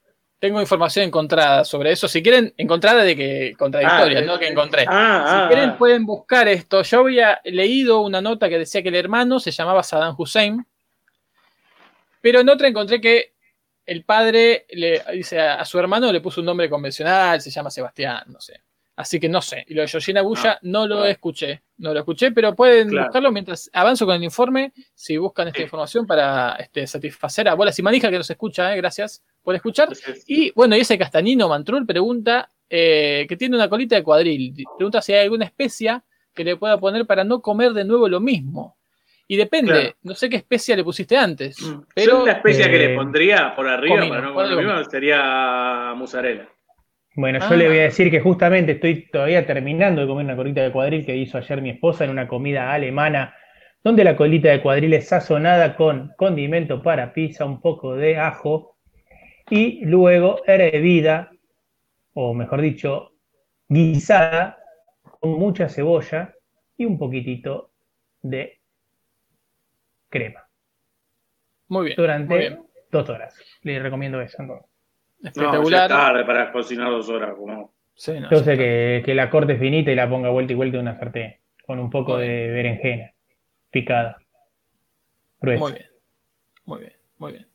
Tengo 0.45 0.61
información 0.61 1.05
encontrada 1.05 1.65
sobre 1.65 1.91
eso. 1.91 2.07
Si 2.07 2.21
quieren, 2.21 2.53
encontrada 2.55 3.01
de 3.03 3.15
que 3.15 3.55
contradictoria, 3.57 4.19
Ah, 4.19 4.21
no 4.21 4.37
que 4.37 4.47
encontré. 4.47 4.85
Ah, 4.87 5.25
si 5.27 5.35
ah, 5.35 5.45
quieren, 5.47 5.69
ah. 5.71 5.75
pueden 5.79 6.05
buscar 6.05 6.47
esto. 6.47 6.83
Yo 6.83 6.99
había 6.99 7.41
leído 7.45 8.01
una 8.01 8.21
nota 8.21 8.47
que 8.47 8.59
decía 8.59 8.83
que 8.83 8.89
el 8.89 8.95
hermano 8.95 9.39
se 9.39 9.49
llamaba 9.49 9.81
Saddam 9.81 10.13
Hussein, 10.15 10.63
pero 12.21 12.41
en 12.41 12.49
otra 12.49 12.67
encontré 12.67 13.01
que 13.01 13.33
el 13.87 14.03
padre 14.03 14.67
le 14.69 15.01
dice 15.13 15.39
a, 15.41 15.65
su 15.65 15.79
hermano 15.79 16.13
le 16.13 16.21
puso 16.21 16.41
un 16.41 16.45
nombre 16.45 16.69
convencional, 16.69 17.41
se 17.41 17.49
llama 17.49 17.71
Sebastián, 17.71 18.25
no 18.27 18.39
sé. 18.39 18.61
Así 18.97 19.19
que 19.19 19.27
no 19.27 19.41
sé. 19.41 19.65
Y 19.67 19.73
lo 19.73 19.81
de 19.81 19.87
Georgina 19.87 20.21
Bulla 20.21 20.51
Ah, 20.51 20.59
no 20.61 20.85
lo 20.85 21.05
escuché. 21.05 21.63
No 21.77 21.93
lo 21.93 21.99
escuché, 21.99 22.31
pero 22.31 22.55
pueden 22.55 22.89
Claro. 22.89 23.07
buscarlo 23.07 23.31
mientras 23.31 23.69
avanzo 23.73 24.05
con 24.05 24.15
el 24.15 24.23
informe. 24.23 24.71
Si 24.93 25.17
buscan 25.17 25.47
esta 25.47 25.57
Sí. 25.57 25.63
información 25.63 26.07
para 26.07 26.55
este, 26.59 26.87
satisfacer 26.87 27.47
a 27.49 27.53
Bolas 27.53 27.77
y 27.77 27.81
Manija 27.83 28.09
que 28.09 28.17
nos 28.17 28.29
escucha, 28.29 28.73
eh, 28.73 28.77
gracias 28.77 29.21
por 29.43 29.55
escuchar. 29.55 29.89
Y 30.25 30.51
bueno, 30.51 30.75
y 30.77 30.79
ese 30.79 30.97
castañino 30.97 31.49
Mantrul 31.49 31.85
pregunta 31.85 32.49
eh, 32.69 33.25
que 33.29 33.37
tiene 33.37 33.55
una 33.55 33.69
colita 33.69 33.95
de 33.95 34.03
cuadril. 34.03 34.53
Pregunta 34.77 34.99
si 35.01 35.13
hay 35.13 35.23
alguna 35.25 35.45
especia 35.45 36.03
que 36.33 36.43
le 36.43 36.55
pueda 36.57 36.79
poner 36.79 37.05
para 37.05 37.23
no 37.23 37.39
comer 37.41 37.73
de 37.73 37.85
nuevo 37.85 38.09
lo 38.09 38.19
mismo. 38.19 38.75
Y 39.27 39.37
depende, 39.37 39.71
Claro. 39.71 39.95
no 40.03 40.15
sé 40.15 40.29
qué 40.29 40.37
especia 40.37 40.75
le 40.75 40.83
pusiste 40.83 41.15
antes. 41.17 41.61
Mm. 41.61 41.81
Pero 41.93 42.19
Yo 42.19 42.25
la 42.25 42.31
especia 42.33 42.69
que 42.69 42.75
eh, 42.83 42.87
le 42.89 42.95
pondría 42.95 43.53
por 43.55 43.67
arriba 43.67 43.95
comino, 43.97 44.13
para 44.15 44.27
no 44.27 44.33
comer 44.33 44.49
lo 44.51 44.57
mismo 44.57 44.83
sería 44.89 45.93
mozzarella. 45.95 46.47
Bueno, 47.15 47.39
yo 47.39 47.45
Ah. 47.49 47.55
le 47.55 47.67
voy 47.67 47.79
a 47.79 47.83
decir 47.83 48.11
que 48.11 48.19
justamente 48.19 48.73
estoy 48.73 49.07
todavía 49.09 49.45
terminando 49.45 50.01
de 50.01 50.07
comer 50.07 50.25
una 50.25 50.35
colita 50.35 50.61
de 50.61 50.71
cuadril 50.71 51.05
que 51.05 51.15
hizo 51.15 51.37
ayer 51.37 51.61
mi 51.61 51.69
esposa 51.69 52.03
en 52.03 52.09
una 52.11 52.27
comida 52.27 52.73
alemana, 52.73 53.33
donde 53.83 54.03
la 54.03 54.15
colita 54.15 54.49
de 54.49 54.61
cuadril 54.61 54.93
es 54.93 55.07
sazonada 55.07 55.75
con 55.75 56.11
condimento 56.17 56.81
para 56.81 57.13
pizza, 57.13 57.45
un 57.45 57.61
poco 57.61 57.95
de 57.95 58.17
ajo 58.17 58.77
y 59.49 59.85
luego 59.85 60.41
hervida, 60.47 61.31
o 62.13 62.33
mejor 62.33 62.61
dicho, 62.61 63.11
guisada 63.69 64.57
con 65.21 65.31
mucha 65.33 65.69
cebolla 65.69 66.33
y 66.77 66.85
un 66.85 66.97
poquitito 66.97 67.71
de 68.21 68.59
crema 70.09 70.47
muy 71.67 71.85
bien. 71.85 71.95
durante 71.97 72.33
muy 72.33 72.39
bien. 72.39 72.59
dos 72.91 73.09
horas. 73.09 73.35
Le 73.61 73.79
recomiendo 73.79 74.21
eso. 74.21 74.37
¿No? 75.19 75.29
No, 75.29 75.31
ya 75.31 75.31
es 75.31 75.37
Espectacular. 75.37 75.89
tarde 75.89 76.25
para 76.25 76.51
cocinar 76.51 76.89
dos 76.91 77.09
horas. 77.09 77.33
Como... 77.35 77.73
Sí, 77.93 78.11
no, 78.19 78.29
Yo 78.29 78.37
ya 78.37 78.43
sé 78.43 78.51
está. 78.53 78.63
que, 78.63 79.01
que 79.05 79.15
la 79.15 79.29
corte 79.29 79.57
finita 79.57 79.91
y 79.91 79.95
la 79.95 80.09
ponga 80.09 80.29
vuelta 80.29 80.53
y 80.53 80.55
vuelta 80.55 80.77
en 80.77 80.81
una 80.83 80.97
sartén, 80.99 81.37
con 81.65 81.79
un 81.79 81.89
poco 81.89 82.17
de 82.17 82.47
berenjena 82.51 83.11
picada. 83.71 84.17
Gruesa. 85.39 85.63
Muy 85.63 85.71
bien, 85.73 85.85
muy 86.65 86.79
bien, 86.79 86.93
muy 87.17 87.31
bien. 87.33 87.47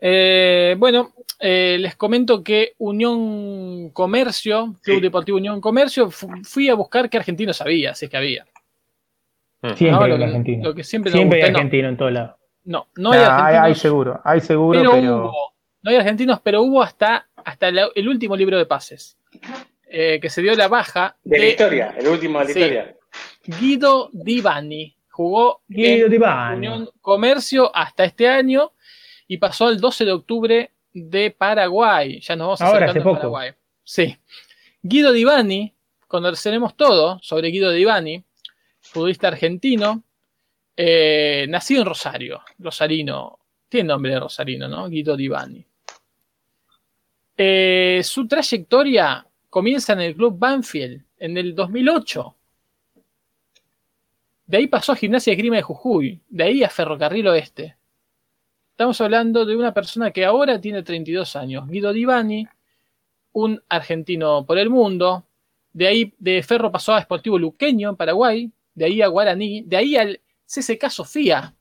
Eh, 0.00 0.76
bueno, 0.78 1.12
eh, 1.40 1.76
les 1.80 1.96
comento 1.96 2.42
que 2.44 2.74
Unión 2.78 3.90
Comercio, 3.90 4.76
Club 4.82 4.96
Sí. 4.96 5.00
Deportivo 5.02 5.38
Unión 5.38 5.60
Comercio, 5.60 6.10
fu- 6.10 6.30
fui 6.44 6.68
a 6.68 6.74
buscar 6.74 7.10
qué 7.10 7.16
argentino 7.18 7.52
sabía, 7.52 7.94
si 7.94 8.04
es 8.04 8.10
que 8.10 8.16
había. 8.16 8.46
Mm. 9.62 9.68
Siempre 9.74 9.90
No, 9.90 10.02
hay 10.04 10.10
lo, 10.10 10.16
un 10.16 10.22
argentino. 10.22 10.64
lo 10.68 10.74
que 10.74 10.84
siempre, 10.84 11.12
hay 11.12 11.24
no. 11.24 11.56
argentino 11.58 11.88
en 11.88 11.96
todos 11.96 12.12
lados. 12.12 12.36
No, 12.64 12.86
no 12.96 13.10
hay 13.12 13.18
Nah, 13.18 13.24
hay, 13.24 13.30
argentinos. 13.56 13.64
hay 13.66 13.74
seguro, 13.74 14.20
hay 14.24 14.40
seguro, 14.40 14.78
pero, 14.80 14.92
pero, 14.92 15.16
hubo, 15.26 15.54
no 15.88 15.94
hay 15.94 16.00
argentinos, 16.00 16.40
pero 16.42 16.62
hubo 16.62 16.82
hasta, 16.82 17.28
hasta 17.44 17.70
la- 17.70 17.88
el 17.94 18.08
último 18.08 18.36
libro 18.36 18.58
de 18.58 18.66
pases, 18.66 19.16
eh, 19.88 20.18
que 20.20 20.28
se 20.28 20.42
dio 20.42 20.54
la 20.54 20.68
baja 20.68 21.16
De 21.24 21.38
la 21.38 21.46
historia, 21.46 21.94
el 21.98 22.06
último 22.08 22.38
de 22.40 22.44
la 22.44 22.52
Sí. 22.52 22.58
historia. 22.60 22.96
Guido 23.44 24.10
Divani. 24.12 24.94
Jugó 25.10 25.62
Guido 25.66 26.06
en 26.06 26.12
Divani. 26.12 26.56
Unión 26.68 26.90
Comercio 27.00 27.74
hasta 27.74 28.04
este 28.04 28.28
año 28.28 28.72
y 29.26 29.38
pasó 29.38 29.66
al 29.66 29.80
12 29.80 30.04
de 30.04 30.12
octubre 30.12 30.70
de 30.92 31.30
Paraguay. 31.30 32.20
Ya 32.20 32.36
nos 32.36 32.46
vamos 32.46 32.60
Ahora, 32.60 32.86
acercando 32.86 33.00
hace 33.00 33.00
a 33.00 33.02
poco. 33.04 33.16
Paraguay. 33.32 33.50
Sí. 33.82 34.16
Guido 34.82 35.12
Divani, 35.12 35.74
conoceremos 36.06 36.76
todo 36.76 37.18
sobre 37.22 37.48
Guido 37.48 37.70
Divani, 37.72 38.22
futbolista 38.80 39.28
argentino, 39.28 40.04
eh, 40.76 41.46
nacido 41.48 41.80
en 41.82 41.86
Rosario, 41.88 42.40
rosarino, 42.58 43.38
tiene 43.68 43.88
nombre 43.88 44.12
de 44.12 44.20
rosarino, 44.20 44.68
¿no? 44.68 44.88
Guido 44.88 45.16
Divani. 45.16 45.64
Eh, 47.40 48.00
su 48.02 48.26
trayectoria 48.26 49.24
comienza 49.48 49.92
en 49.92 50.00
el 50.00 50.16
club 50.16 50.36
Banfield 50.36 51.04
en 51.18 51.36
el 51.38 51.54
2008. 51.54 52.34
De 54.44 54.56
ahí 54.56 54.66
pasó 54.66 54.90
a 54.90 54.96
Gimnasia 54.96 55.30
de 55.30 55.36
Grima 55.36 55.54
de 55.54 55.62
Jujuy, 55.62 56.20
de 56.28 56.42
ahí 56.42 56.64
a 56.64 56.68
Ferrocarril 56.68 57.28
Oeste. 57.28 57.76
Estamos 58.72 59.00
hablando 59.00 59.46
de 59.46 59.56
una 59.56 59.72
persona 59.72 60.10
que 60.10 60.24
ahora 60.24 60.60
tiene 60.60 60.82
32 60.82 61.36
años, 61.36 61.68
Guido 61.68 61.92
Divani, 61.92 62.48
un 63.32 63.62
argentino 63.68 64.44
por 64.44 64.58
el 64.58 64.68
mundo. 64.68 65.24
De 65.72 65.86
ahí 65.86 66.14
de 66.18 66.42
Ferro 66.42 66.72
pasó 66.72 66.94
a 66.94 67.02
Sportivo 67.02 67.38
Luqueño 67.38 67.90
en 67.90 67.96
Paraguay, 67.96 68.50
de 68.74 68.84
ahí 68.84 69.00
a 69.00 69.06
Guaraní, 69.06 69.62
de 69.62 69.76
ahí 69.76 69.96
al 69.96 70.20
CSK 70.46 70.90
Sofía 70.90 71.54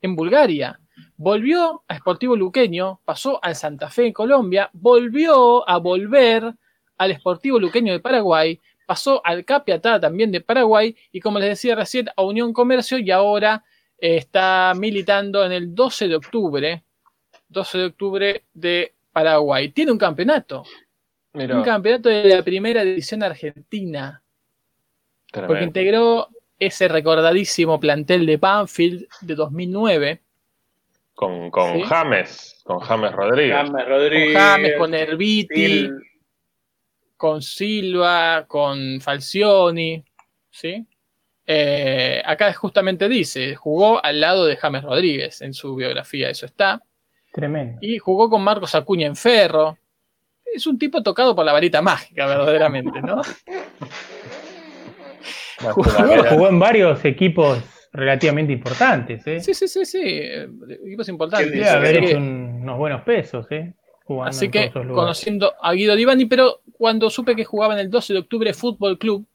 en 0.00 0.14
Bulgaria. 0.14 0.78
Volvió 1.22 1.84
a 1.86 1.98
Sportivo 1.98 2.34
Luqueño, 2.34 2.98
pasó 3.04 3.44
al 3.44 3.54
Santa 3.54 3.90
Fe 3.90 4.06
en 4.06 4.12
Colombia, 4.14 4.70
volvió 4.72 5.68
a 5.68 5.76
volver 5.76 6.54
al 6.96 7.14
Sportivo 7.14 7.60
Luqueño 7.60 7.92
de 7.92 8.00
Paraguay, 8.00 8.58
pasó 8.86 9.20
al 9.22 9.44
Capiatá 9.44 10.00
también 10.00 10.32
de 10.32 10.40
Paraguay 10.40 10.96
y 11.12 11.20
como 11.20 11.38
les 11.38 11.50
decía 11.50 11.74
recién 11.74 12.08
a 12.16 12.22
Unión 12.22 12.54
Comercio 12.54 12.96
y 12.96 13.10
ahora 13.10 13.62
eh, 13.98 14.16
está 14.16 14.72
militando 14.74 15.44
en 15.44 15.52
el 15.52 15.74
12 15.74 16.08
de 16.08 16.16
octubre, 16.16 16.84
12 17.50 17.76
de 17.76 17.84
octubre 17.84 18.44
de 18.54 18.94
Paraguay. 19.12 19.72
Tiene 19.72 19.92
un 19.92 19.98
campeonato, 19.98 20.64
un 21.34 21.62
campeonato 21.62 22.08
de 22.08 22.34
la 22.34 22.42
primera 22.42 22.82
división 22.82 23.22
argentina, 23.22 24.22
porque 25.30 25.64
integró 25.64 26.28
ese 26.58 26.88
recordadísimo 26.88 27.78
plantel 27.78 28.24
de 28.24 28.38
Banfield 28.38 29.06
de 29.20 29.34
2009. 29.34 30.22
Con, 31.20 31.50
con 31.50 31.74
Sí. 31.74 31.82
James, 31.82 32.62
con 32.64 32.80
James 32.80 33.12
Rodríguez. 33.12 33.54
James 33.54 33.84
Con. 33.84 34.32
James, 34.32 34.72
con 34.78 34.94
Herbiti, 34.94 35.90
con 37.18 37.42
Silva, 37.42 38.46
con 38.48 39.02
Falcioni, 39.02 40.02
¿sí? 40.48 40.86
Eh, 41.46 42.22
acá 42.24 42.50
justamente 42.54 43.06
dice, 43.06 43.54
jugó 43.54 44.02
al 44.02 44.18
lado 44.18 44.46
de 44.46 44.56
James 44.56 44.82
Rodríguez 44.82 45.42
en 45.42 45.52
su 45.52 45.74
biografía, 45.74 46.30
eso 46.30 46.46
está. 46.46 46.82
Tremendo. 47.34 47.76
Y 47.82 47.98
jugó 47.98 48.30
con 48.30 48.42
Marcos 48.42 48.74
Acuña 48.74 49.06
en 49.06 49.14
Ferro. 49.14 49.76
Es 50.42 50.66
un 50.66 50.78
tipo 50.78 51.02
tocado 51.02 51.36
por 51.36 51.44
la 51.44 51.52
varita 51.52 51.82
mágica, 51.82 52.24
verdaderamente, 52.24 53.02
¿no? 53.02 53.20
Jugó 56.30 56.48
en 56.48 56.58
varios 56.58 57.04
equipos 57.04 57.58
relativamente 57.92 58.52
importantes, 58.52 59.26
¿eh? 59.26 59.40
Sí, 59.40 59.52
sí, 59.54 59.66
sí, 59.68 59.84
sí. 59.84 60.00
eh, 60.02 60.48
Equipos 60.86 61.08
importantes. 61.08 61.50
¿Quién 61.50 61.64
Debe 61.64 61.70
haber 61.76 61.98
que- 62.00 62.06
hecho 62.06 62.18
un- 62.18 62.60
unos 62.62 62.78
buenos 62.78 63.02
pesos, 63.02 63.46
¿eh? 63.50 63.74
Jugando 64.04 64.30
Así 64.30 64.46
en 64.46 64.50
que, 64.50 64.58
todos 64.58 64.70
esos 64.70 64.86
lugares. 64.86 65.00
conociendo 65.04 65.52
a 65.60 65.72
Guido 65.72 65.96
Divani, 65.96 66.24
pero 66.26 66.60
cuando 66.72 67.10
supe 67.10 67.34
que 67.36 67.44
jugaba 67.44 67.74
en 67.74 67.80
el 67.80 67.90
12 67.90 68.12
de 68.12 68.18
octubre 68.20 68.52
Fútbol 68.54 68.98
Club 68.98 69.26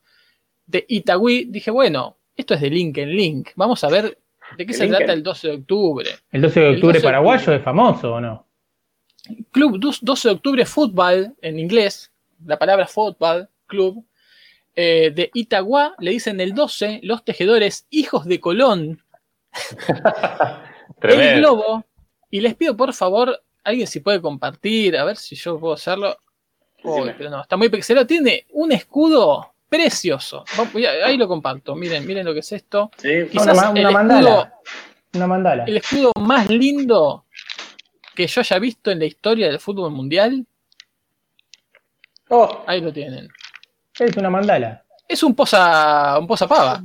de 0.68 0.86
Itagüí, 0.88 1.45
dije, 1.45 1.72
bueno, 1.72 2.18
esto 2.36 2.53
es 2.56 2.61
de 2.61 2.69
link 2.69 2.98
en 2.98 3.10
link. 3.15 3.49
Vamos 3.56 3.84
a 3.84 3.90
ver 3.90 4.18
de 4.57 4.65
qué 4.65 4.73
se 4.73 4.88
trata 4.88 5.14
el 5.14 5.23
12 5.23 5.48
de 5.48 5.53
octubre. 5.56 6.10
¿El 6.32 6.41
12 6.41 6.60
de 6.60 6.69
octubre 6.72 6.88
12 6.94 6.99
de 6.99 7.03
paraguayo 7.03 7.40
octubre. 7.40 7.57
es 7.57 7.64
famoso 7.64 8.14
o 8.15 8.22
no? 8.22 8.48
Club 9.52 9.80
dus- 9.80 9.99
12 10.03 10.27
de 10.30 10.34
octubre 10.36 10.65
Fútbol 10.65 11.34
en 11.41 11.60
inglés, 11.60 12.11
la 12.45 12.60
palabra 12.60 12.86
fútbol, 12.88 13.49
club, 13.68 14.06
eh, 14.76 15.11
de 15.15 15.31
Itagua, 15.34 15.95
le 15.99 16.11
dicen 16.11 16.39
el 16.41 16.53
12, 16.53 16.99
los 17.03 17.23
tejedores 17.23 17.88
hijos 17.89 18.26
de 18.26 18.39
Colón, 18.39 19.02
el 21.02 21.38
globo, 21.39 21.85
y 22.30 22.41
les 22.41 22.56
pido 22.56 22.76
por 22.76 22.93
favor, 22.93 23.41
alguien 23.64 23.88
si 23.88 23.99
puede 23.99 24.22
compartir, 24.22 24.97
a 24.97 25.03
ver 25.06 25.18
si 25.18 25.35
yo 25.35 25.60
puedo 25.60 25.73
hacerlo. 25.73 26.18
Uy, 26.84 27.11
pero 27.18 27.30
no, 27.31 27.41
está 27.41 27.57
muy 27.57 27.69
pixelado. 27.69 28.06
Tiene 28.06 28.45
un 28.52 28.72
escudo 28.72 29.53
precioso. 29.68 30.43
Ahí 31.03 31.18
lo 31.18 31.27
comparto. 31.27 31.76
Miren, 31.76 32.06
miren 32.06 32.26
lo 32.26 32.34
que 32.34 32.41
es 32.41 32.52
esto. 32.52 32.91
Sí, 32.97 33.27
Quizás 33.31 33.57
Una, 33.72 33.80
el 33.80 33.91
mandala. 33.91 34.19
escudo, 34.30 34.52
Una 35.15 35.27
mandala. 35.27 35.64
el 35.64 35.77
escudo 35.77 36.11
más 36.19 36.47
lindo 36.49 37.26
que 38.14 38.27
yo 38.27 38.41
haya 38.41 38.60
visto 38.60 38.91
en 38.91 38.99
la 38.99 39.06
historia 39.06 39.47
del 39.47 39.60
fútbol 39.60 39.91
mundial. 39.91 40.45
Oh, 42.30 42.64
Ahí 42.68 42.81
lo 42.81 42.93
tienen. 42.93 43.30
Es 43.99 44.17
una 44.17 44.30
mandala. 44.30 44.84
Es 45.07 45.22
un 45.23 45.35
posa, 45.35 46.17
un 46.19 46.27
posa 46.27 46.47
pava. 46.47 46.81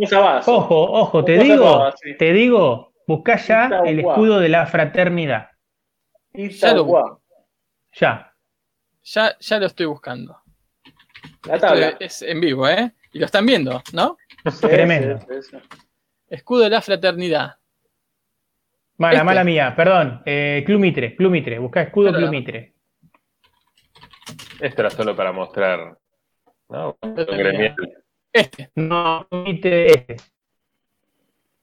Ojo, 0.46 0.92
ojo, 0.92 1.24
te 1.24 1.38
digo, 1.38 1.90
sí. 2.02 2.16
te 2.16 2.32
digo, 2.32 2.92
buscá 3.06 3.36
ya 3.36 3.82
el 3.86 4.00
escudo 4.00 4.38
de 4.38 4.48
la 4.48 4.66
fraternidad. 4.66 5.48
Ya 6.34 6.74
lo. 6.74 7.22
Ya. 7.92 8.34
Ya, 9.02 9.36
ya 9.40 9.58
lo 9.58 9.66
estoy 9.66 9.86
buscando. 9.86 10.36
La 11.46 11.54
Esto 11.54 11.66
tabla. 11.66 11.96
es 11.98 12.22
en 12.22 12.40
vivo, 12.40 12.68
¿eh? 12.68 12.92
Y 13.12 13.18
lo 13.18 13.26
están 13.26 13.46
viendo, 13.46 13.82
¿no? 13.92 14.16
Sí, 14.50 14.60
Tremendo. 14.68 15.18
sí, 15.20 15.26
sí, 15.42 15.50
sí. 15.50 15.78
Escudo 16.28 16.64
de 16.64 16.70
la 16.70 16.80
fraternidad. 16.82 17.56
Mala, 18.98 19.14
Este. 19.14 19.24
mala 19.24 19.44
mía, 19.44 19.74
perdón. 19.74 20.22
Eh, 20.26 20.62
Club 20.66 20.78
Mitre, 20.80 21.16
Club 21.16 21.30
Mitre, 21.32 21.58
buscá 21.58 21.80
escudo 21.82 22.08
Pero 22.08 22.18
Club 22.18 22.26
no. 22.26 22.32
Mitre. 22.32 22.74
Esto 24.60 24.82
era 24.82 24.90
solo 24.90 25.16
para 25.16 25.32
mostrar. 25.32 25.96
¿No? 26.70 26.96
Gremial. 27.02 27.74
Este, 28.32 28.70
No, 28.74 29.26
este. 29.46 30.16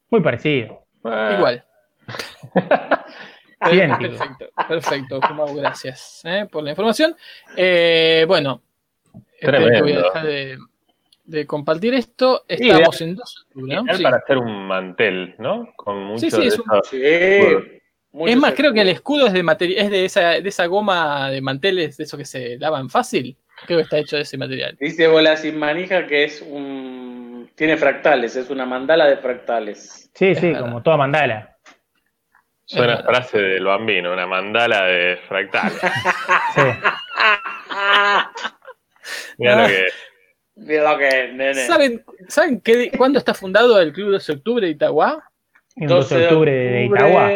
Muy 0.10 0.22
parecido. 0.22 0.86
Ah, 1.04 1.36
igual. 1.38 1.64
Idéntico. 3.72 4.18
Perfecto, 4.18 4.46
perfecto, 4.68 5.20
Kumau, 5.22 5.56
gracias 5.56 6.22
¿eh? 6.26 6.48
por 6.52 6.64
la 6.64 6.70
información. 6.72 7.16
Eh, 7.56 8.26
bueno, 8.28 8.62
este, 9.40 9.82
voy 9.82 9.94
a 9.94 9.98
dejar 10.04 10.26
de, 10.26 10.58
de 11.24 11.48
compartir 11.48 11.94
esto. 11.96 12.46
Estamos 12.48 13.02
en 13.02 13.16
2 13.16 13.36
de 13.36 13.42
octubre, 13.60 13.76
¿no? 13.76 13.96
Sí. 13.98 14.04
para 14.04 14.18
hacer 14.18 14.38
un 14.38 14.68
mantel, 14.68 15.36
¿no? 15.40 15.74
Con 15.76 16.04
mucho 16.04 16.20
Sí, 16.20 16.32
sí, 16.32 16.42
de 16.42 16.48
es 16.48 16.60
un-. 16.60 16.66
Sí. 16.90 17.02
Es 18.32 18.38
más, 18.38 18.54
creo 18.54 18.74
que 18.74 18.82
el 18.82 18.90
escudos. 18.90 19.24
escudo 19.24 19.28
es 19.28 19.34
de 19.34 19.44
material, 19.44 19.86
es 19.86 19.92
de 19.92 20.06
esa, 20.06 20.22
de 20.42 20.50
esa 20.50 20.66
goma 20.68 21.30
de 21.30 21.42
manteles, 21.42 21.98
de 21.98 22.04
eso 22.04 22.18
que 22.18 22.26
se 22.26 22.58
lavan 22.58 22.90
fácil. 22.90 23.38
Creo 23.66 23.80
que 23.80 23.84
está 23.84 23.98
hecho 23.98 24.16
de 24.18 24.22
ese 24.22 24.38
material. 24.38 24.78
Dice 24.80 25.08
Bola 25.08 25.36
sin 25.36 25.58
manija 25.58 26.06
que 26.08 26.24
es 26.26 26.42
un. 26.42 27.50
Tiene 27.56 27.78
fractales, 27.78 28.36
es 28.36 28.50
una 28.50 28.66
mandala 28.66 29.06
de 29.08 29.18
fractales. 29.18 30.12
Sí, 30.14 30.28
Es 30.28 30.40
sí, 30.40 30.48
verdad. 30.48 30.62
como 30.62 30.84
toda 30.84 30.98
mandala. 30.98 31.58
Suena 32.66 32.94
Es 32.94 32.98
verdad. 33.00 33.06
frase 33.10 33.38
del 33.40 33.64
bambino, 33.64 34.14
una 34.14 34.28
mandala 34.28 34.86
de 34.86 35.18
fractal. 35.28 35.72
Sí. 36.56 36.62
Mira 39.38 39.54
Ah. 39.56 39.62
lo 39.62 39.68
que 39.68 39.86
Mira 40.56 40.92
lo 40.92 40.98
que 40.98 41.08
es, 41.08 41.34
nene. 41.34 41.54
¿Saben, 41.68 42.04
¿saben 42.28 42.62
qué, 42.62 42.92
cuándo 42.98 43.20
está 43.20 43.34
fundado 43.36 43.80
el 43.80 43.94
Club 43.94 44.12
12 44.12 44.32
de 44.32 44.38
octubre 44.40 44.66
de 44.66 44.72
Itagua? 44.74 45.24
El 45.76 45.88
12 45.88 46.18
de 46.18 46.24
octubre 46.26 46.52
de 46.52 46.86
Itagua. 46.86 47.30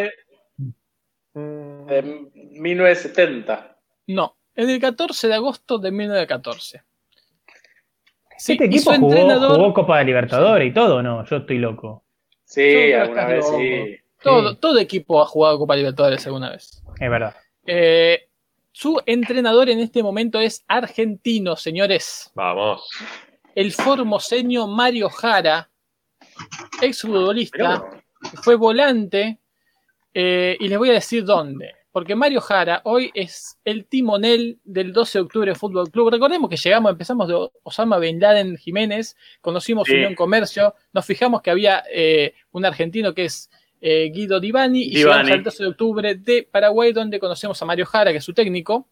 De 1.34 2.02
1970. 2.34 3.78
No, 4.08 4.36
en 4.56 4.70
el 4.70 4.80
14 4.80 5.28
de 5.28 5.34
agosto 5.34 5.78
de 5.78 5.92
1914. 5.92 6.84
Sí, 8.38 8.54
este 8.54 8.66
equipo 8.66 8.92
jugó, 8.94 9.08
entrenador- 9.14 9.56
jugó 9.56 9.74
Copa 9.74 10.00
de 10.00 10.06
Libertadores 10.06 10.70
y 10.70 10.74
todo, 10.74 11.02
¿no? 11.04 11.24
Yo 11.26 11.38
estoy 11.38 11.60
loco. 11.60 12.04
Sí, 12.44 12.92
alguna 12.94 13.26
vez 13.26 13.46
sí. 13.48 13.98
Todo, 14.22 14.78
equipo 14.80 15.22
ha 15.22 15.26
jugado 15.26 15.60
Copa 15.60 15.76
Libertadores 15.76 16.26
alguna 16.26 16.50
vez. 16.50 16.84
Es 17.00 17.10
verdad. 17.10 17.36
Eh, 17.66 18.28
su 18.72 19.00
entrenador 19.06 19.70
en 19.70 19.80
este 19.80 20.02
momento 20.02 20.40
es 20.40 20.64
argentino, 20.68 21.56
señores. 21.56 22.32
Vamos. 22.36 22.90
El 23.54 23.72
formoseño 23.74 24.66
Mario 24.68 25.10
Jara, 25.10 25.70
exfutbolista, 26.82 27.84
fue 28.44 28.56
volante. 28.56 29.38
eh, 30.14 30.58
y 30.60 30.68
les 30.68 30.78
voy 30.78 30.90
a 30.90 30.94
decir 30.94 31.24
dónde. 31.24 31.74
Porque 31.92 32.16
Mario 32.16 32.40
Jara 32.40 32.82
hoy 32.86 33.12
es 33.14 33.58
el 33.66 33.86
timonel 33.86 34.60
del 34.64 34.94
12 34.94 35.18
de 35.18 35.24
octubre 35.24 35.56
Fútbol 35.56 35.92
Club. 35.92 36.10
Recordemos 36.10 36.50
que 36.50 36.56
llegamos, 36.56 36.92
empezamos 36.92 37.28
de 37.28 37.50
Osama 37.64 37.98
Bin 38.00 38.20
Laden 38.20 38.58
Jiménez, 38.58 39.18
conocimos 39.42 39.88
Sí. 39.88 39.96
Unión 39.96 40.16
Comercio, 40.16 40.74
nos 40.94 41.06
fijamos 41.06 41.42
que 41.42 41.52
había 41.52 41.84
eh, 41.92 42.34
un 42.52 42.66
argentino 42.66 43.14
que 43.14 43.26
es 43.26 43.50
eh, 43.82 44.10
Guido 44.14 44.40
Divani, 44.40 44.84
y 44.84 44.96
llegamos 44.96 45.32
al 45.32 45.44
12 45.44 45.64
de 45.64 45.70
octubre 45.70 46.16
de 46.16 46.48
Paraguay, 46.50 46.94
donde 46.94 47.20
conocemos 47.20 47.62
a 47.62 47.66
Mario 47.66 47.86
Jara, 47.86 48.12
que 48.12 48.18
es 48.20 48.24
su 48.24 48.34
técnico, 48.34 48.88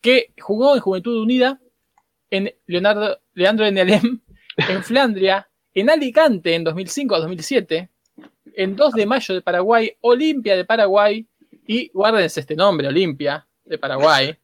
que 0.00 0.32
jugó 0.38 0.74
en 0.74 0.80
Juventud 0.80 1.22
Unida, 1.22 1.60
en 2.30 2.52
Leonardo, 2.66 3.20
Leandro 3.32 3.64
Enelem, 3.64 4.20
en 4.56 4.82
Flandria, 4.82 5.48
en 5.72 5.88
Alicante 5.88 6.54
en 6.54 6.64
2005 6.64 7.14
a 7.14 7.20
2007, 7.20 7.88
en 8.56 8.76
2 8.76 8.92
de 8.92 9.06
mayo 9.06 9.34
de 9.34 9.40
Paraguay, 9.40 9.92
Olimpia 10.00 10.56
de 10.56 10.64
Paraguay, 10.64 11.26
y 11.66 11.88
guárdense 11.88 12.40
este 12.40 12.54
nombre, 12.56 12.88
Olimpia 12.88 13.46
de 13.64 13.78
Paraguay, 13.78 14.36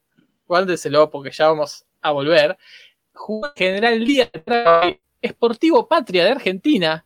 guárdenselo 0.46 1.10
porque 1.10 1.30
ya 1.30 1.48
vamos 1.48 1.84
a 2.00 2.10
volver, 2.12 2.56
General 3.56 4.04
Díaz 4.04 4.30
de 4.32 4.40
Paraguay, 4.40 5.00
Esportivo 5.20 5.86
Patria 5.86 6.24
de 6.24 6.30
Argentina, 6.30 7.04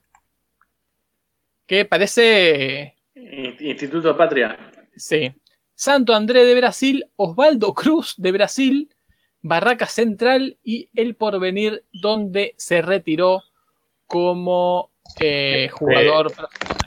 que 1.67 1.85
parece, 1.85 2.95
In- 3.15 3.57
Instituto 3.61 4.17
Patria. 4.17 4.57
sí, 4.97 5.33
Santo 5.75 6.15
André 6.15 6.45
de 6.45 6.55
Brasil, 6.55 7.05
Osvaldo 7.17 7.75
Cruz 7.75 8.15
de 8.17 8.31
Brasil, 8.33 8.95
Barraca 9.43 9.87
Central 9.87 10.57
y 10.63 10.89
El 10.95 11.17
Porvenir, 11.17 11.85
donde 11.93 12.55
se 12.57 12.81
retiró 12.81 13.43
como 14.07 14.91
eh, 15.19 15.69
jugador 15.73 16.33
profesional. 16.33 16.79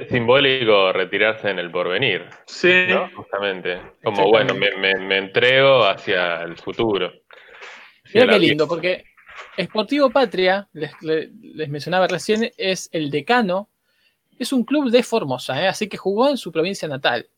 Qué 0.00 0.06
simbólico 0.08 0.92
retirarse 0.92 1.50
en 1.50 1.58
el 1.58 1.70
porvenir, 1.70 2.24
Sí. 2.46 2.86
¿no? 2.88 3.10
Justamente. 3.14 3.80
Como, 4.02 4.28
bueno, 4.28 4.54
me, 4.54 4.70
me- 4.76 4.94
me 5.00 5.18
entrego 5.18 5.84
hacia 5.84 6.42
el 6.42 6.56
futuro. 6.56 7.12
Hacia 8.04 8.22
Mira 8.22 8.32
qué 8.34 8.38
lindo, 8.38 8.66
porque 8.68 9.04
Esportivo 9.56 10.10
Patria, 10.10 10.68
les, 10.72 10.90
le- 11.02 11.30
les 11.40 11.68
mencionaba 11.68 12.06
recién, 12.08 12.50
es 12.56 12.88
el 12.92 13.10
decano, 13.10 13.68
es 14.38 14.52
un 14.52 14.64
club 14.64 14.90
de 14.90 15.02
Formosa, 15.02 15.62
¿eh? 15.62 15.68
así 15.68 15.88
que 15.88 15.96
jugó 15.96 16.28
en 16.30 16.36
su 16.36 16.50
provincia 16.50 16.88
natal. 16.88 17.28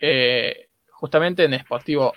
Eh, 0.00 0.68
justamente 0.90 1.44
en 1.44 1.54
Esportivo, 1.54 2.12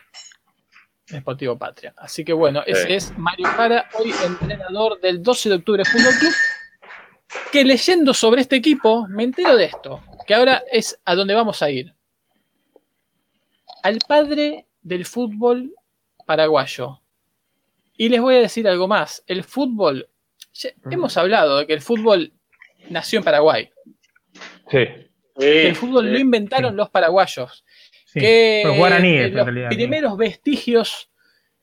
Esportivo 1.07 1.57
Patria. 1.57 1.93
Así 1.97 2.23
que 2.25 2.33
bueno, 2.33 2.63
ese 2.65 2.87
Sí. 2.87 2.93
es 2.93 3.17
Mario 3.17 3.47
Jara, 3.47 3.89
hoy 3.99 4.11
entrenador 4.25 4.99
del 4.99 5.21
12 5.21 5.49
de 5.49 5.55
octubre 5.55 5.85
Fútbol 5.85 6.13
Club. 6.19 6.33
Que 7.51 7.63
leyendo 7.63 8.13
sobre 8.13 8.41
este 8.41 8.55
equipo, 8.57 9.07
me 9.07 9.23
entero 9.23 9.55
de 9.55 9.65
esto, 9.65 10.03
que 10.27 10.33
ahora 10.33 10.63
es 10.71 10.99
a 11.05 11.15
donde 11.15 11.33
vamos 11.33 11.61
a 11.61 11.69
ir. 11.69 11.93
Al 13.83 13.99
padre 14.07 14.67
del 14.81 15.05
fútbol 15.05 15.73
paraguayo. 16.25 17.01
Y 17.97 18.09
les 18.09 18.19
voy 18.19 18.35
a 18.35 18.39
decir 18.39 18.67
algo 18.67 18.87
más. 18.87 19.23
El 19.27 19.43
fútbol, 19.43 20.09
ya 20.53 20.69
hemos 20.91 21.15
hablado 21.17 21.59
de 21.59 21.67
que 21.67 21.73
el 21.73 21.81
fútbol 21.81 22.33
nació 22.89 23.19
en 23.19 23.25
Paraguay. 23.25 23.69
Sí, 24.69 24.85
que 25.37 25.67
el 25.69 25.75
fútbol 25.75 26.11
lo 26.11 26.19
inventaron 26.19 26.75
los 26.75 26.89
paraguayos. 26.89 27.63
Sí. 28.05 28.19
que 28.19 28.63
Los 28.65 28.77
guaraníes, 28.77 29.21
eh, 29.21 29.25
en 29.27 29.35
los 29.35 29.45
realidad. 29.45 29.69
primeros 29.69 30.17
vestigios 30.17 31.09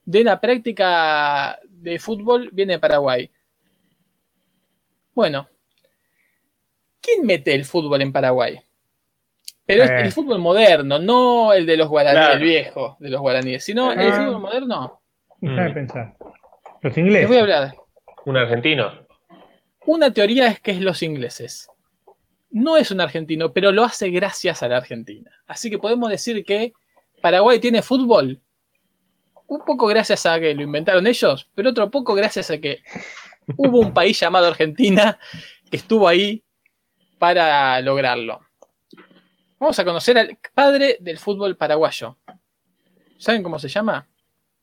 de 0.05 0.21
una 0.21 0.39
práctica 0.39 1.59
de 1.67 1.99
fútbol 1.99 2.49
viene 2.51 2.73
de 2.73 2.79
Paraguay. 2.79 3.29
Bueno, 5.13 5.47
¿quién 7.03 7.25
mete 7.25 7.53
el 7.53 7.65
fútbol 7.65 8.01
en 8.01 8.11
Paraguay? 8.11 8.59
Pero 9.65 9.83
es 9.83 9.91
Eh. 9.91 10.01
el 10.01 10.11
fútbol 10.11 10.39
moderno, 10.39 10.97
no 10.99 11.53
el 11.53 11.65
de 11.65 11.77
los 11.77 11.87
guaraníes, 11.89 12.19
Claro. 12.25 12.33
el 12.37 12.43
viejo 12.43 12.97
de 12.99 13.09
los 13.09 13.21
guaraníes, 13.21 13.63
sino 13.63 13.91
el 13.91 14.11
Ah. 14.11 14.25
fútbol 14.25 14.41
moderno. 14.41 15.01
Déjame 15.39 15.69
Mm. 15.69 15.73
pensar. 15.73 16.15
Los 16.81 16.95
Les 16.97 17.03
voy 17.05 17.13
a 17.13 17.21
ingleses. 17.21 17.41
hablar. 17.41 17.75
Un 18.25 18.37
argentino. 18.37 18.91
Una 19.85 20.11
teoría 20.13 20.47
es 20.47 20.59
que 20.61 20.71
es 20.71 20.79
los 20.81 21.03
ingleses. 21.03 21.69
No 22.49 22.77
es 22.77 22.91
un 22.91 23.01
argentino, 23.01 23.51
pero 23.51 23.71
lo 23.71 23.83
hace 23.83 24.09
gracias 24.09 24.63
a 24.63 24.67
la 24.69 24.77
Argentina. 24.77 25.31
Así 25.47 25.69
que 25.69 25.77
podemos 25.79 26.09
decir 26.09 26.43
que 26.45 26.73
Paraguay 27.21 27.59
tiene 27.59 27.81
fútbol. 27.81 28.39
Un 29.47 29.61
poco 29.65 29.87
gracias 29.87 30.25
a 30.25 30.39
que 30.39 30.53
lo 30.53 30.61
inventaron 30.63 31.05
ellos, 31.07 31.49
pero 31.55 31.69
otro 31.71 31.89
poco 31.91 32.13
gracias 32.15 32.49
a 32.51 32.57
que 32.59 32.79
hubo 33.57 33.79
un 33.79 33.93
país 33.93 34.19
llamado 34.19 34.47
Argentina 34.47 35.19
que 35.69 35.77
estuvo 35.77 36.07
ahí 36.07 36.43
para 37.23 37.79
lograrlo. 37.79 38.41
Vamos 39.57 39.79
a 39.79 39.85
conocer 39.85 40.17
al 40.17 40.37
padre 40.53 40.97
del 40.99 41.17
fútbol 41.17 41.55
paraguayo. 41.55 42.17
¿Saben 43.17 43.41
cómo 43.41 43.57
se 43.59 43.69
llama? 43.69 44.05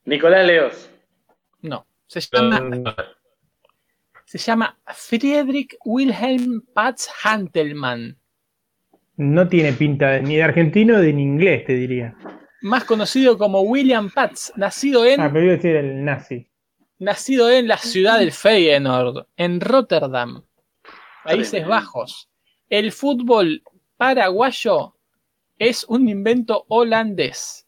Nicolás 0.04 0.46
Leos. 0.46 0.90
No. 1.62 1.86
Se 2.06 2.20
llama 2.20 2.60
Se 4.26 4.36
llama 4.36 4.78
Friedrich 4.88 5.78
Wilhelm 5.86 6.60
Patz 6.74 7.08
Hantelmann, 7.24 8.18
No 9.16 9.48
tiene 9.48 9.72
pinta 9.72 10.10
de- 10.10 10.20
ni 10.22 10.36
de 10.36 10.42
argentino 10.42 10.98
ni 10.98 11.04
de 11.14 11.18
inglés, 11.18 11.64
te 11.64 11.72
diría. 11.72 12.14
más 12.60 12.84
conocido 12.84 13.38
como 13.38 13.62
William 13.62 14.10
Patz, 14.10 14.52
nacido 14.56 15.06
en, 15.06 15.18
Ah, 15.22 15.30
pero 15.32 15.44
iba 15.46 15.54
a 15.54 15.56
decir 15.56 15.76
el 15.76 16.04
nazi. 16.04 16.46
nacido 16.98 17.50
en 17.50 17.68
la 17.68 17.78
ciudad 17.78 18.18
del 18.18 18.32
Feyenoord, 18.32 19.28
en 19.38 19.62
Rotterdam, 19.62 20.42
Países. 21.24 21.66
Bajos. 21.66 22.29
El 22.70 22.92
fútbol 22.92 23.62
paraguayo 23.96 24.94
es 25.58 25.84
un 25.88 26.08
invento 26.08 26.64
holandés. 26.68 27.66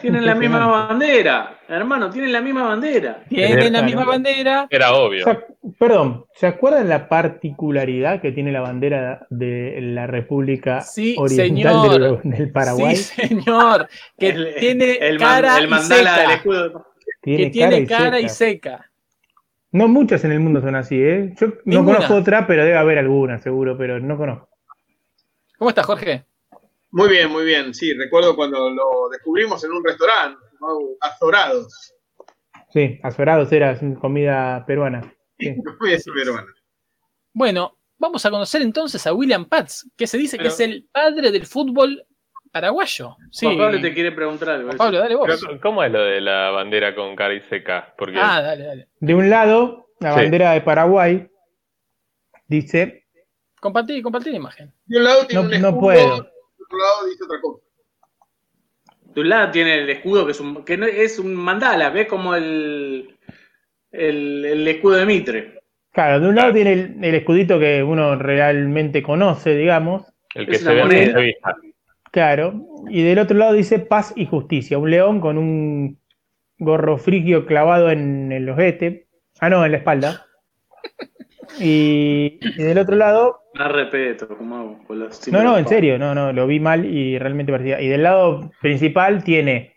Tienen 0.00 0.24
la 0.26 0.34
misma 0.34 0.66
bandera, 0.66 1.60
hermano, 1.68 2.10
tienen 2.10 2.32
la 2.32 2.40
misma 2.40 2.64
bandera. 2.64 3.22
Tienen 3.28 3.56
la 3.64 3.68
Claro. 3.80 3.84
misma 3.86 4.04
bandera. 4.06 4.66
Era 4.70 4.94
obvio. 4.94 5.24
Perdón, 5.78 6.24
¿se 6.34 6.46
acuerdan 6.48 6.88
la 6.88 7.08
particularidad 7.08 8.20
que 8.20 8.32
tiene 8.32 8.50
la 8.50 8.60
bandera 8.60 9.26
de 9.30 9.78
la 9.80 10.06
República 10.08 10.80
Sí, 10.80 11.14
Oriental 11.18 11.46
señor. 11.92 12.22
del, 12.22 12.32
del 12.32 12.50
Paraguay? 12.50 12.96
Sí, 12.96 13.28
señor. 13.28 13.88
Que 14.18 14.30
El- 14.30 14.54
tiene 14.58 14.92
el, 14.94 15.18
cara 15.18 15.58
el 15.58 15.66
y 15.66 15.68
mandala 15.68 16.18
del 16.18 16.28
seca. 16.40 16.84
Que 17.22 17.50
tiene 17.50 17.86
cara 17.86 18.18
y 18.20 18.28
seca. 18.28 18.90
No 19.70 19.86
muchas 19.88 20.24
en 20.24 20.32
el 20.32 20.40
mundo 20.40 20.60
son 20.62 20.74
así, 20.76 20.96
¿eh? 21.00 21.34
Yo 21.38 21.48
no 21.64 21.84
conozco 21.84 22.14
otra, 22.14 22.46
pero 22.46 22.64
debe 22.64 22.76
haber 22.78 22.98
alguna, 22.98 23.38
seguro, 23.38 23.76
pero 23.76 24.00
no 24.00 24.16
conozco. 24.16 24.48
¿Cómo 25.58 25.70
estás, 25.70 25.84
Jorge? 25.86 26.24
Muy 26.90 27.08
bien, 27.10 27.30
muy 27.30 27.44
bien. 27.44 27.74
Sí, 27.74 27.92
recuerdo 27.92 28.34
cuando 28.34 28.70
lo 28.70 29.08
descubrimos 29.10 29.62
en 29.64 29.72
un 29.72 29.84
restaurante, 29.84 30.38
Azorados. 31.00 31.94
Sí, 32.70 32.98
azorados 33.02 33.50
era 33.52 33.78
comida 34.00 34.64
peruana. 34.66 35.00
Sí. 35.38 35.54
Bien, 35.80 36.00
peruana. 36.14 36.46
Bueno, 37.32 37.78
vamos 37.98 38.26
a 38.26 38.30
conocer 38.30 38.60
entonces 38.62 39.06
a 39.06 39.12
William 39.14 39.44
Patz, 39.46 39.84
que 39.96 40.06
se 40.06 40.18
dice 40.18 40.36
Pero- 40.36 40.48
que 40.48 40.54
es 40.54 40.60
el 40.60 40.88
padre 40.90 41.30
del 41.30 41.46
fútbol 41.46 42.04
paraguayo. 42.52 43.16
Sí. 43.30 43.46
Juan 43.46 43.58
Pablo 43.58 43.80
te 43.80 43.94
quiere 43.94 44.12
preguntar 44.12 44.50
algo. 44.50 44.66
Juan 44.68 44.78
Pablo, 44.78 44.98
dale 44.98 45.14
vos. 45.14 45.28
Pero, 45.40 45.60
¿Cómo 45.60 45.82
es 45.84 45.92
lo 45.92 46.02
de 46.02 46.20
la 46.20 46.50
bandera 46.50 46.94
con 46.94 47.14
cara 47.16 47.34
y 47.34 47.40
seca? 47.48 47.94
Porque 47.96 48.18
Ah, 48.20 48.40
dale, 48.42 48.64
dale. 48.64 48.88
De 49.00 49.14
un 49.14 49.28
lado, 49.30 49.88
la 50.00 50.12
Sí. 50.14 50.20
bandera 50.20 50.52
de 50.52 50.60
Paraguay 50.60 51.28
dice, 52.46 53.04
Compartí, 53.60 54.00
compartí 54.02 54.30
la 54.30 54.36
imagen. 54.36 54.72
De 54.86 54.98
un 54.98 55.04
lado 55.04 55.26
tiene 55.26 55.42
No- 55.42 55.48
un 55.48 55.50
no 55.62 55.68
escudo, 55.68 55.80
puedo. 55.80 55.98
del 55.98 56.20
otro 56.20 56.78
lado 56.78 57.06
dice 57.08 57.24
otra 57.24 57.40
cosa. 57.40 57.64
De 59.14 59.20
un 59.20 59.28
lado 59.28 59.50
tiene 59.50 59.74
el 59.78 59.90
escudo 59.90 60.24
que 60.26 60.30
es 60.32 60.40
un, 60.40 60.64
que 60.64 60.76
no, 60.76 60.86
es 60.86 61.18
un 61.18 61.34
mandala, 61.34 61.90
¿ves? 61.90 62.06
Como 62.06 62.36
el, 62.36 63.16
el, 63.90 64.44
el 64.44 64.68
escudo 64.68 64.96
de 64.96 65.06
Mitre. 65.06 65.60
claro, 65.90 66.20
de 66.20 66.28
un 66.28 66.36
lado 66.36 66.52
tiene 66.52 66.72
el, 66.72 66.96
el 67.02 67.14
escudito 67.16 67.58
que 67.58 67.82
uno 67.82 68.14
realmente 68.14 69.02
conoce, 69.02 69.56
digamos, 69.56 70.04
el 70.34 70.46
que 70.46 70.52
es 70.52 70.60
se 70.62 70.72
ve 70.72 70.80
en 70.82 71.12
la 71.12 71.18
revista. 71.18 71.56
Claro, 72.10 72.66
y 72.88 73.02
del 73.02 73.18
otro 73.18 73.36
lado 73.36 73.52
dice 73.52 73.78
paz 73.78 74.12
y 74.16 74.26
justicia, 74.26 74.78
un 74.78 74.90
león 74.90 75.20
con 75.20 75.38
un 75.38 75.98
gorro 76.58 76.98
frigio 76.98 77.46
clavado 77.46 77.90
en 77.90 78.32
el 78.32 78.48
ojete, 78.48 79.06
ah 79.40 79.50
no, 79.50 79.64
en 79.64 79.72
la 79.72 79.78
espalda, 79.78 80.26
y, 81.58 82.38
y 82.40 82.62
del 82.62 82.78
otro 82.78 82.96
lado 82.96 83.42
respeto, 83.66 84.28
como 84.28 84.78
los 84.90 85.28
No, 85.32 85.42
no, 85.42 85.58
en 85.58 85.66
serio, 85.66 85.98
no, 85.98 86.14
no, 86.14 86.32
lo 86.32 86.46
vi 86.46 86.60
mal 86.60 86.84
y 86.84 87.18
realmente 87.18 87.50
parecía. 87.50 87.80
Y 87.80 87.88
del 87.88 88.04
lado 88.04 88.50
principal 88.60 89.24
tiene 89.24 89.74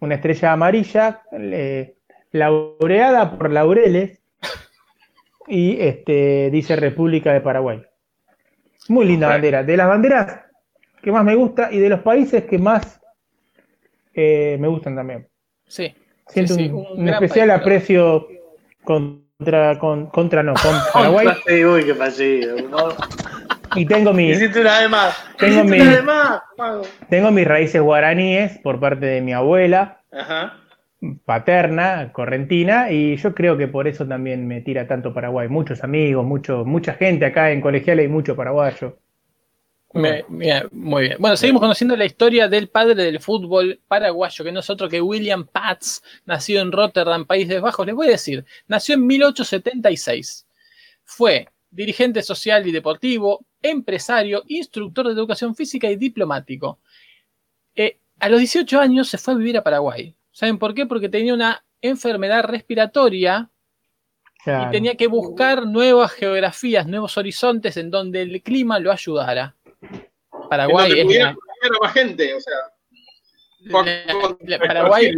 una 0.00 0.16
estrella 0.16 0.52
amarilla, 0.52 1.22
eh, 1.32 1.96
laureada 2.30 3.36
por 3.36 3.50
laureles, 3.50 4.22
y 5.48 5.80
este 5.80 6.50
dice 6.50 6.76
República 6.76 7.32
de 7.32 7.40
Paraguay. 7.40 7.82
Muy 8.88 9.06
linda 9.06 9.28
bandera. 9.28 9.62
De 9.64 9.76
las 9.76 9.88
banderas 9.88 10.43
que 11.04 11.12
más 11.12 11.24
me 11.24 11.34
gusta 11.36 11.68
y 11.70 11.78
de 11.78 11.88
los 11.90 12.00
países 12.00 12.44
que 12.44 12.58
más 12.58 13.00
eh, 14.14 14.56
me 14.60 14.68
gustan 14.68 14.96
también. 14.96 15.28
Sí. 15.66 15.94
Siento 16.26 16.54
Sí, 16.54 16.64
sí, 16.64 16.70
un, 16.70 16.76
un 16.76 16.86
un 16.98 17.06
gran 17.06 17.14
especial 17.22 17.48
país, 17.48 17.60
aprecio 17.60 18.26
contra, 18.82 19.78
con- 19.78 20.06
contra 20.06 20.42
no, 20.42 20.54
con 20.54 20.74
Paraguay. 20.92 21.26
Contraste, 21.26 21.66
Uy, 21.66 21.84
qué 21.84 21.94
fallido. 21.94 22.56
¿no? 22.68 22.88
Y 23.76 23.86
tengo 23.86 24.12
mi, 24.12 24.30
Hiciste 24.30 24.60
una 24.60 24.88
más. 24.88 25.24
Tengo 25.38 25.64
Hiciste 25.64 25.76
mi- 25.84 25.96
una 25.98 26.02
más. 26.56 26.88
Tengo 27.10 27.30
mis 27.30 27.46
raíces 27.46 27.82
guaraníes 27.82 28.58
por 28.58 28.80
parte 28.80 29.06
de 29.06 29.20
mi 29.20 29.32
abuela. 29.32 30.00
Ajá. 30.12 30.60
paterna, 31.26 32.12
correntina, 32.12 32.90
y 32.90 33.16
yo 33.16 33.34
creo 33.34 33.58
que 33.58 33.68
por 33.68 33.86
eso 33.88 34.06
también 34.08 34.46
me 34.46 34.60
tira 34.62 34.86
tanto 34.86 35.12
Paraguay. 35.12 35.48
Muchos 35.48 35.84
amigos, 35.84 36.24
mucho, 36.24 36.64
mucha 36.64 36.94
gente 36.94 37.26
acá 37.26 37.50
en 37.50 37.60
colegial 37.60 37.98
hay 37.98 38.08
mucho 38.08 38.34
paraguayo. 38.36 38.96
Me- 39.94 40.24
mira, 40.28 40.66
muy 40.72 41.02
bien. 41.04 41.16
Bueno, 41.20 41.36
seguimos 41.36 41.60
conociendo 41.60 41.96
la 41.96 42.04
historia 42.04 42.48
del 42.48 42.68
padre 42.68 42.94
del 42.96 43.20
fútbol 43.20 43.80
paraguayo, 43.86 44.44
que 44.44 44.52
no 44.52 44.60
es 44.60 44.68
otro 44.70 44.88
que 44.88 45.00
William 45.00 45.46
Patz, 45.46 46.00
nacido 46.26 46.62
en 46.62 46.72
Rotterdam, 46.72 47.24
Países 47.26 47.60
Bajos. 47.60 47.86
Les 47.86 47.94
voy 47.94 48.08
a 48.08 48.10
decir, 48.10 48.44
nació 48.66 48.96
en 48.96 49.06
1876. 49.06 50.46
Fue 51.04 51.48
dirigente 51.70 52.22
social 52.22 52.66
y 52.66 52.72
deportivo, 52.72 53.44
empresario, 53.62 54.42
instructor 54.48 55.06
de 55.06 55.12
educación 55.12 55.54
física 55.54 55.88
y 55.90 55.96
diplomático. 55.96 56.78
Eh, 57.74 57.98
a 58.20 58.28
los 58.28 58.38
18 58.40 58.80
años 58.80 59.08
se 59.08 59.18
fue 59.18 59.34
a 59.34 59.36
vivir 59.36 59.56
a 59.58 59.62
Paraguay. 59.62 60.14
¿Saben 60.32 60.58
por 60.58 60.74
qué? 60.74 60.86
Porque 60.86 61.08
tenía 61.08 61.34
una 61.34 61.64
enfermedad 61.80 62.44
respiratoria 62.44 63.50
Claro. 64.42 64.68
y 64.68 64.72
tenía 64.72 64.94
que 64.96 65.06
buscar 65.06 65.66
nuevas 65.66 66.12
geografías, 66.12 66.86
nuevos 66.86 67.16
horizontes 67.16 67.76
en 67.76 67.90
donde 67.90 68.22
el 68.22 68.42
clima 68.42 68.78
lo 68.78 68.92
ayudara. 68.92 69.54
Paraguay 70.56 70.92
en 70.92 71.06
donde 71.06 71.18
es 71.18 71.24
la, 71.24 71.78
más 71.80 71.92
gente, 71.92 72.34
o 72.34 72.40
sea. 72.40 72.54
la- 73.60 74.36
la- 74.46 74.58
Paraguay 74.58 75.12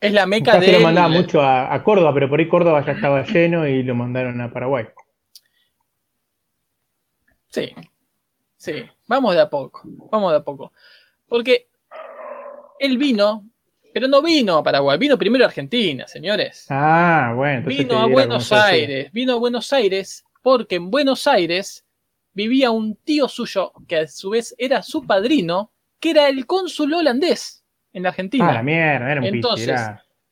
es 0.00 0.12
la 0.12 0.26
meca 0.26 0.60
se 0.60 0.72
lo 0.72 0.80
mandaba 0.80 1.08
mucho 1.08 1.40
a, 1.40 1.72
a 1.72 1.82
Córdoba, 1.82 2.12
pero 2.12 2.28
por 2.28 2.38
ahí 2.38 2.48
Córdoba 2.48 2.84
ya 2.84 2.92
estaba 2.92 3.24
lleno 3.24 3.66
y 3.66 3.82
lo 3.82 3.94
mandaron 3.94 4.40
a 4.40 4.52
Paraguay. 4.52 4.86
Sí, 7.48 7.72
sí, 8.56 8.84
vamos 9.06 9.34
de 9.34 9.40
a 9.40 9.48
poco, 9.48 9.82
vamos 10.10 10.32
de 10.32 10.38
a 10.38 10.42
poco. 10.42 10.72
Porque 11.28 11.68
él 12.80 12.98
vino, 12.98 13.44
pero 13.92 14.08
no 14.08 14.20
vino 14.22 14.58
a 14.58 14.62
Paraguay, 14.62 14.98
vino 14.98 15.16
primero 15.16 15.44
a 15.44 15.48
Argentina, 15.48 16.06
señores. 16.08 16.66
Ah, 16.68 17.32
bueno. 17.36 17.66
Vino 17.66 17.98
a 18.00 18.06
Buenos 18.06 18.50
Aires, 18.52 19.12
vino 19.12 19.34
a 19.34 19.36
Buenos 19.36 19.72
Aires 19.72 20.24
porque 20.42 20.74
en 20.76 20.90
Buenos 20.90 21.26
Aires 21.26 21.83
vivía 22.34 22.70
un 22.70 22.96
tío 22.96 23.28
suyo 23.28 23.72
que 23.88 23.96
a 23.96 24.08
su 24.08 24.30
vez 24.30 24.54
era 24.58 24.82
su 24.82 25.06
padrino, 25.06 25.72
que 26.00 26.10
era 26.10 26.28
el 26.28 26.46
cónsul 26.46 26.92
holandés 26.92 27.64
en 27.92 28.02
la 28.02 28.10
Argentina. 28.10 28.50
Ah, 28.50 28.54
la 28.54 28.62
mierda, 28.62 29.12
era 29.12 29.20
un 29.20 29.26
Entonces, 29.26 29.80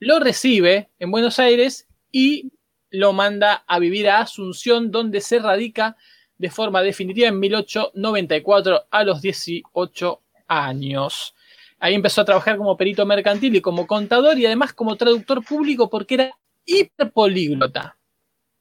lo 0.01 0.19
recibe 0.19 0.91
en 0.99 1.11
Buenos 1.11 1.39
Aires 1.39 1.89
y 2.11 2.53
lo 2.91 3.13
manda 3.13 3.65
a 3.67 3.79
vivir 3.79 4.09
a 4.11 4.21
Asunción, 4.21 4.91
donde 4.91 5.21
se 5.21 5.39
radica 5.39 5.97
de 6.37 6.51
forma 6.51 6.83
definitiva 6.83 7.29
en 7.29 7.39
1894 7.39 8.87
a 8.91 9.05
los 9.05 9.23
18 9.23 10.23
años. 10.49 11.35
Ahí 11.79 11.95
empezó 11.95 12.21
a 12.21 12.25
trabajar 12.25 12.57
como 12.57 12.77
perito 12.77 13.07
mercantil 13.07 13.57
y 13.57 13.61
como 13.61 13.87
contador 13.87 14.39
y 14.39 14.47
además 14.47 14.73
como 14.73 14.97
traductor 14.97 15.45
público 15.45 15.89
porque 15.89 16.15
era 16.15 16.39
hiperpolíglota. 16.65 17.97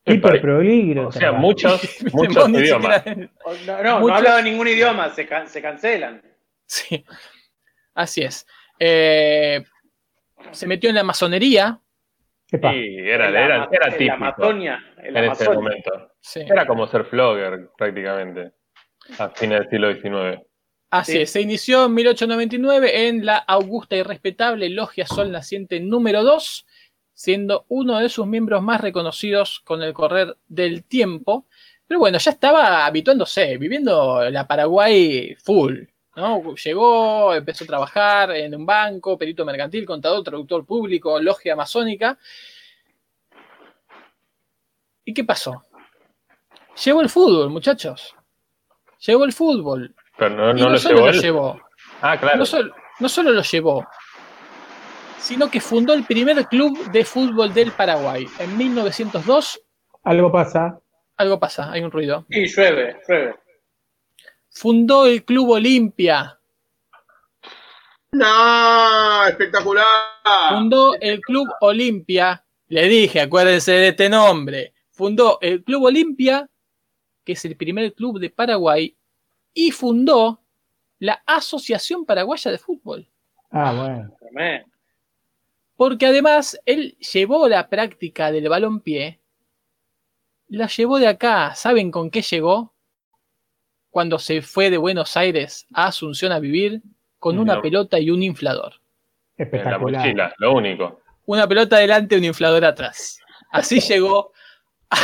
Hiper 0.06 0.42
peligro. 0.42 1.08
O 1.08 1.12
sea, 1.12 1.32
muchos, 1.32 1.82
muchos 2.14 2.50
idiomas. 2.50 3.04
siquiera- 3.04 3.30
No, 3.68 3.84
no, 3.84 4.00
Muchos- 4.00 4.08
no 4.10 4.16
hablaba 4.16 4.42
ningún 4.42 4.68
idioma, 4.68 5.10
se, 5.10 5.28
can- 5.28 5.48
se 5.48 5.62
cancelan. 5.62 6.22
Sí, 6.66 7.06
así 7.94 8.22
es. 8.22 8.48
Eh, 8.80 9.64
se 10.52 10.66
metió 10.68 10.90
en 10.90 10.96
la 10.96 11.04
masonería. 11.04 11.80
Epa. 12.52 12.72
Sí, 12.74 12.96
era, 13.00 13.28
En 13.28 13.34
la 13.34 13.40
era, 13.46 13.56
era 13.72 13.86
en 13.86 13.92
la 13.92 13.98
típico 13.98 14.14
Amazonia. 14.16 14.84
En 14.98 15.14
la 15.14 15.26
en 15.26 15.32
ese 15.32 15.50
momento. 15.50 16.12
Sí. 16.20 16.42
Era 16.42 16.66
como 16.66 16.88
ser 16.88 17.06
flogger 17.06 17.70
prácticamente 17.78 18.52
a 19.20 19.30
fines 19.30 19.60
del 19.60 19.70
siglo 19.70 19.94
XIX. 19.94 20.42
Así 20.90 21.14
Sí. 21.14 21.18
es, 21.22 21.32
se 21.32 21.42
inició 21.42 21.86
en 21.86 21.94
1899 21.94 23.08
en 23.08 23.26
la 23.26 23.38
augusta 23.38 23.96
y 23.96 24.04
respetable 24.04 24.70
Logia 24.70 25.06
Sol 25.08 25.32
Naciente 25.32 25.80
número 25.80 26.24
2, 26.24 26.66
siendo 27.14 27.66
uno 27.70 28.00
de 28.00 28.10
sus 28.10 28.26
miembros 28.28 28.62
más 28.64 28.82
reconocidos 28.82 29.60
con 29.64 29.82
el 29.84 29.94
correr 29.94 30.38
del 30.48 30.84
tiempo. 30.84 31.46
Pero 31.88 32.00
bueno, 32.00 32.18
ya 32.18 32.32
estaba 32.32 32.86
habituándose, 32.86 33.58
viviendo 33.58 34.30
la 34.30 34.48
Paraguay 34.48 35.36
full. 35.44 35.80
¿no? 36.16 36.56
Llegó, 36.56 37.34
empezó 37.34 37.64
a 37.64 37.68
trabajar 37.68 38.32
en 38.32 38.56
un 38.56 38.66
banco, 38.66 39.18
perito 39.18 39.46
mercantil, 39.46 39.86
contador, 39.86 40.24
traductor 40.24 40.66
público, 40.66 41.20
logia 41.20 41.56
masónica. 41.56 42.18
¿Y 45.06 45.14
qué 45.14 45.24
pasó? 45.24 45.64
Llegó 46.86 47.02
el 47.02 47.10
fútbol, 47.10 47.50
muchachos. 47.50 48.16
Llegó 49.06 49.26
el 49.26 49.34
fútbol. 49.34 49.96
Pero 50.18 50.36
no, 50.36 50.52
Y 50.52 50.62
no 50.62 50.66
no 50.68 50.70
lo 50.72 50.78
solo 50.78 50.96
llevó 50.96 51.08
lo 51.08 51.14
él. 51.14 51.22
llevó, 51.22 51.62
Ah, 52.02 52.18
claro. 52.18 52.38
no 52.38 52.46
solo, 52.46 52.74
no 53.00 53.10
solo 53.10 53.32
lo 53.32 53.42
llevó, 53.42 53.88
sino 55.22 55.50
que 55.50 55.62
fundó 55.62 55.94
el 55.94 56.04
primer 56.04 56.46
club 56.48 56.92
de 56.92 57.06
fútbol 57.06 57.54
del 57.54 57.72
Paraguay. 57.72 58.28
En 58.40 58.58
1902, 58.58 59.62
Algo 60.04 60.32
pasa. 60.32 60.80
algo 61.18 61.40
pasa, 61.40 61.72
hay 61.72 61.82
un 61.82 61.92
ruido. 61.92 62.26
Sí, 62.30 62.46
llueve, 62.48 62.98
llueve. 63.08 63.36
Fundó 64.50 65.06
el 65.06 65.24
Club 65.24 65.52
Olimpia, 65.52 66.38
No, 68.12 69.26
espectacular. 69.28 69.86
fundó 70.50 70.96
el 71.00 71.22
Club 71.22 71.48
Olimpia, 71.62 72.44
le 72.68 72.88
dije, 72.90 73.22
acuérdense 73.22 73.72
de 73.72 73.88
este 73.90 74.10
nombre, 74.10 74.74
fundó 74.90 75.38
el 75.42 75.64
Club 75.64 75.84
Olimpia, 75.86 76.50
que 77.24 77.34
es 77.34 77.46
el 77.46 77.56
primer 77.56 77.94
club 77.94 78.20
de 78.20 78.30
Paraguay, 78.30 78.94
y 79.54 79.72
fundó 79.72 80.42
la 81.00 81.22
Asociación 81.26 82.06
Paraguaya 82.06 82.52
de 82.52 82.58
Fútbol. 82.58 83.08
Ah, 83.52 83.74
bueno. 83.74 84.16
Tremendo. 84.20 84.68
Porque 85.82 86.06
además 86.06 86.62
él 86.68 86.96
llevó 87.12 87.48
la 87.48 87.68
práctica 87.68 88.32
del 88.32 88.48
balompié, 88.50 89.20
la 90.48 90.68
llevó 90.68 91.00
de 91.00 91.08
acá. 91.08 91.56
¿Saben 91.56 91.90
con 91.90 92.12
qué 92.12 92.22
llegó? 92.22 92.76
Cuando 93.90 94.20
se 94.20 94.44
fue 94.44 94.70
de 94.70 94.78
Buenos 94.78 95.18
Aires 95.18 95.66
a 95.74 95.88
Asunción 95.88 96.34
a 96.34 96.40
vivir, 96.40 96.84
con 97.18 97.40
una 97.40 97.56
No. 97.56 97.62
pelota 97.64 98.00
y 98.00 98.12
un 98.12 98.22
inflador. 98.22 98.74
En 99.38 99.46
la 99.50 99.58
Espectacular. 99.58 100.02
mochila, 100.04 100.36
lo 100.38 100.54
único. 100.54 101.02
Una 101.26 101.48
pelota 101.48 101.78
adelante, 101.78 102.16
un 102.16 102.26
inflador 102.26 102.64
atrás. 102.64 103.18
Así 103.50 103.80
llegó 103.96 104.34
a 104.92 104.98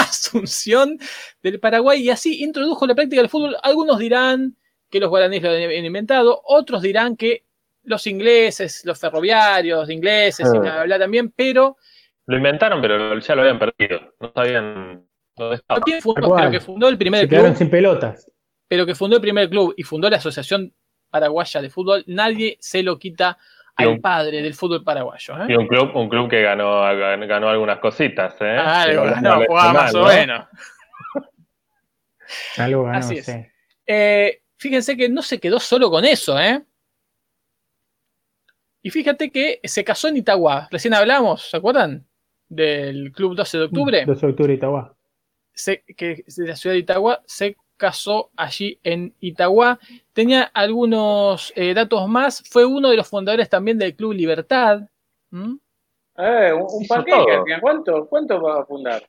Asunción 0.00 0.98
del 1.42 1.60
Paraguay 1.60 2.04
y 2.04 2.08
así 2.08 2.42
introdujo 2.42 2.86
la 2.86 2.94
práctica 2.94 3.20
del 3.20 3.28
fútbol. 3.28 3.58
Algunos 3.62 3.98
dirán 3.98 4.56
que 4.88 4.98
los 4.98 5.10
guaraníes 5.10 5.42
lo 5.42 5.50
habían 5.50 5.84
inventado, 5.84 6.40
otros 6.46 6.80
dirán 6.80 7.18
que 7.18 7.44
los 7.84 8.06
ingleses, 8.06 8.84
los 8.84 8.98
ferroviarios 8.98 9.90
ingleses 9.90 10.46
y 10.52 10.56
Ah. 10.56 10.60
bla, 10.60 10.72
bla, 10.74 10.84
bla 10.84 10.98
también, 10.98 11.30
pero 11.34 11.76
Lo 12.26 12.36
inventaron, 12.36 12.80
pero 12.80 13.18
ya 13.18 13.34
lo 13.34 13.42
habían 13.42 13.58
perdido. 13.58 14.00
No 14.20 14.32
sabían 14.34 15.04
dónde 15.36 15.56
estaba. 15.56 15.80
Fundó, 16.00 16.36
pero 16.36 16.50
que 16.50 16.60
fundó 16.60 16.88
el 16.88 16.96
primer 16.98 17.22
Se 17.22 17.28
quedaron 17.28 17.50
club, 17.50 17.58
sin 17.58 17.70
pelotas. 17.70 18.30
pero 18.68 18.86
que 18.86 18.94
fundó 18.94 19.16
el 19.16 19.22
primer 19.22 19.48
club 19.50 19.74
y 19.76 19.82
fundó 19.82 20.08
la 20.08 20.18
Asociación 20.18 20.72
Paraguaya 21.10 21.60
de 21.60 21.68
Fútbol, 21.70 22.04
nadie 22.06 22.56
se 22.60 22.82
lo 22.82 22.98
quita 22.98 23.36
al 23.76 23.88
un- 23.88 24.00
padre 24.00 24.40
del 24.42 24.54
fútbol 24.54 24.84
paraguayo. 24.84 25.34
¿eh? 25.42 25.46
Y 25.48 25.54
un 25.56 25.66
club, 25.66 25.90
un 25.96 26.08
club 26.08 26.28
que 26.30 26.42
ganó, 26.42 26.80
ganó 27.26 27.48
algunas 27.48 27.78
cositas, 27.80 28.34
¿eh? 28.40 28.56
Algo 28.56 29.02
Que 29.02 29.08
no- 29.08 29.14
ganó, 29.14 29.44
jugaba 29.46 29.72
más 29.72 29.94
o 29.94 30.02
¿no? 30.02 30.06
menos. 30.08 30.46
Algo 32.58 32.84
ganó, 32.84 32.98
Así 32.98 33.18
es. 33.18 33.26
sí. 33.26 33.32
Eh, 33.86 34.42
fíjense 34.56 34.96
que 34.96 35.08
no 35.08 35.22
se 35.22 35.38
quedó 35.40 35.58
solo 35.60 35.90
con 35.90 36.04
eso, 36.04 36.38
¿eh? 36.38 36.62
Y 38.82 38.90
fíjate 38.90 39.30
que 39.30 39.60
se 39.64 39.84
casó 39.84 40.08
en 40.08 40.16
Itagua. 40.16 40.68
Recién 40.70 40.94
hablamos, 40.94 41.48
¿se 41.50 41.56
acuerdan? 41.56 42.04
Del 42.48 43.12
Club 43.12 43.34
12 43.36 43.58
de 43.58 43.64
octubre. 43.64 44.04
12 44.04 44.26
de 44.26 44.30
octubre, 44.32 44.52
Itagua. 44.54 44.94
se- 45.54 45.84
que 45.96 46.24
de 46.26 46.46
la 46.48 46.56
ciudad 46.56 46.74
de 46.74 46.80
Itagua, 46.80 47.22
se 47.26 47.56
casó 47.76 48.30
allí 48.36 48.78
en 48.82 49.14
Itagua. 49.20 49.78
Tenía 50.12 50.42
algunos 50.54 51.52
eh, 51.56 51.74
datos 51.74 52.08
más. 52.08 52.42
Fue 52.50 52.64
uno 52.64 52.90
de 52.90 52.96
los 52.96 53.08
fundadores 53.08 53.48
también 53.48 53.78
del 53.78 53.94
Club 53.96 54.12
Libertad. 54.14 54.82
¿Mm? 55.30 55.54
Eh, 56.18 56.52
un, 56.52 56.62
un 56.68 56.84
final. 56.84 57.60
¿Cuánto, 57.60 58.06
¿Cuánto 58.08 58.40
va 58.42 58.60
a 58.60 58.66
fundar? 58.66 59.02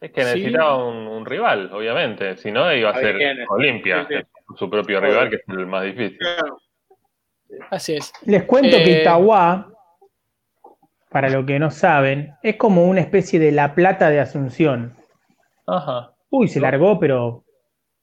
Es 0.00 0.10
que 0.12 0.24
Sí. 0.24 0.38
necesitaba 0.38 0.82
un, 0.88 0.96
un 1.06 1.26
rival, 1.26 1.70
obviamente. 1.72 2.36
Si 2.38 2.50
no, 2.50 2.72
iba 2.74 2.90
a 2.90 2.94
ser. 2.98 3.16
Olimpia, 3.50 4.06
Sí, 4.08 4.14
sí. 4.16 4.22
su 4.56 4.70
propio 4.70 4.98
rival, 5.00 5.28
que 5.28 5.36
es 5.36 5.42
el 5.48 5.66
más 5.66 5.84
difícil. 5.84 6.16
Claro. 6.18 6.58
Así 7.70 7.94
es. 7.94 8.12
Les 8.24 8.44
cuento 8.44 8.76
que 8.78 8.98
Eh, 8.98 9.00
Itagua, 9.02 9.72
para 11.10 11.28
lo 11.28 11.44
que 11.44 11.58
no 11.58 11.70
saben, 11.70 12.34
es 12.42 12.56
como 12.56 12.84
una 12.84 13.00
especie 13.00 13.38
de 13.38 13.52
La 13.52 13.74
Plata 13.74 14.10
de 14.10 14.20
Asunción. 14.20 14.92
Ajá. 15.66 16.14
Uy, 16.30 16.48
se 16.48 16.60
largó, 16.60 16.98
pero 16.98 17.44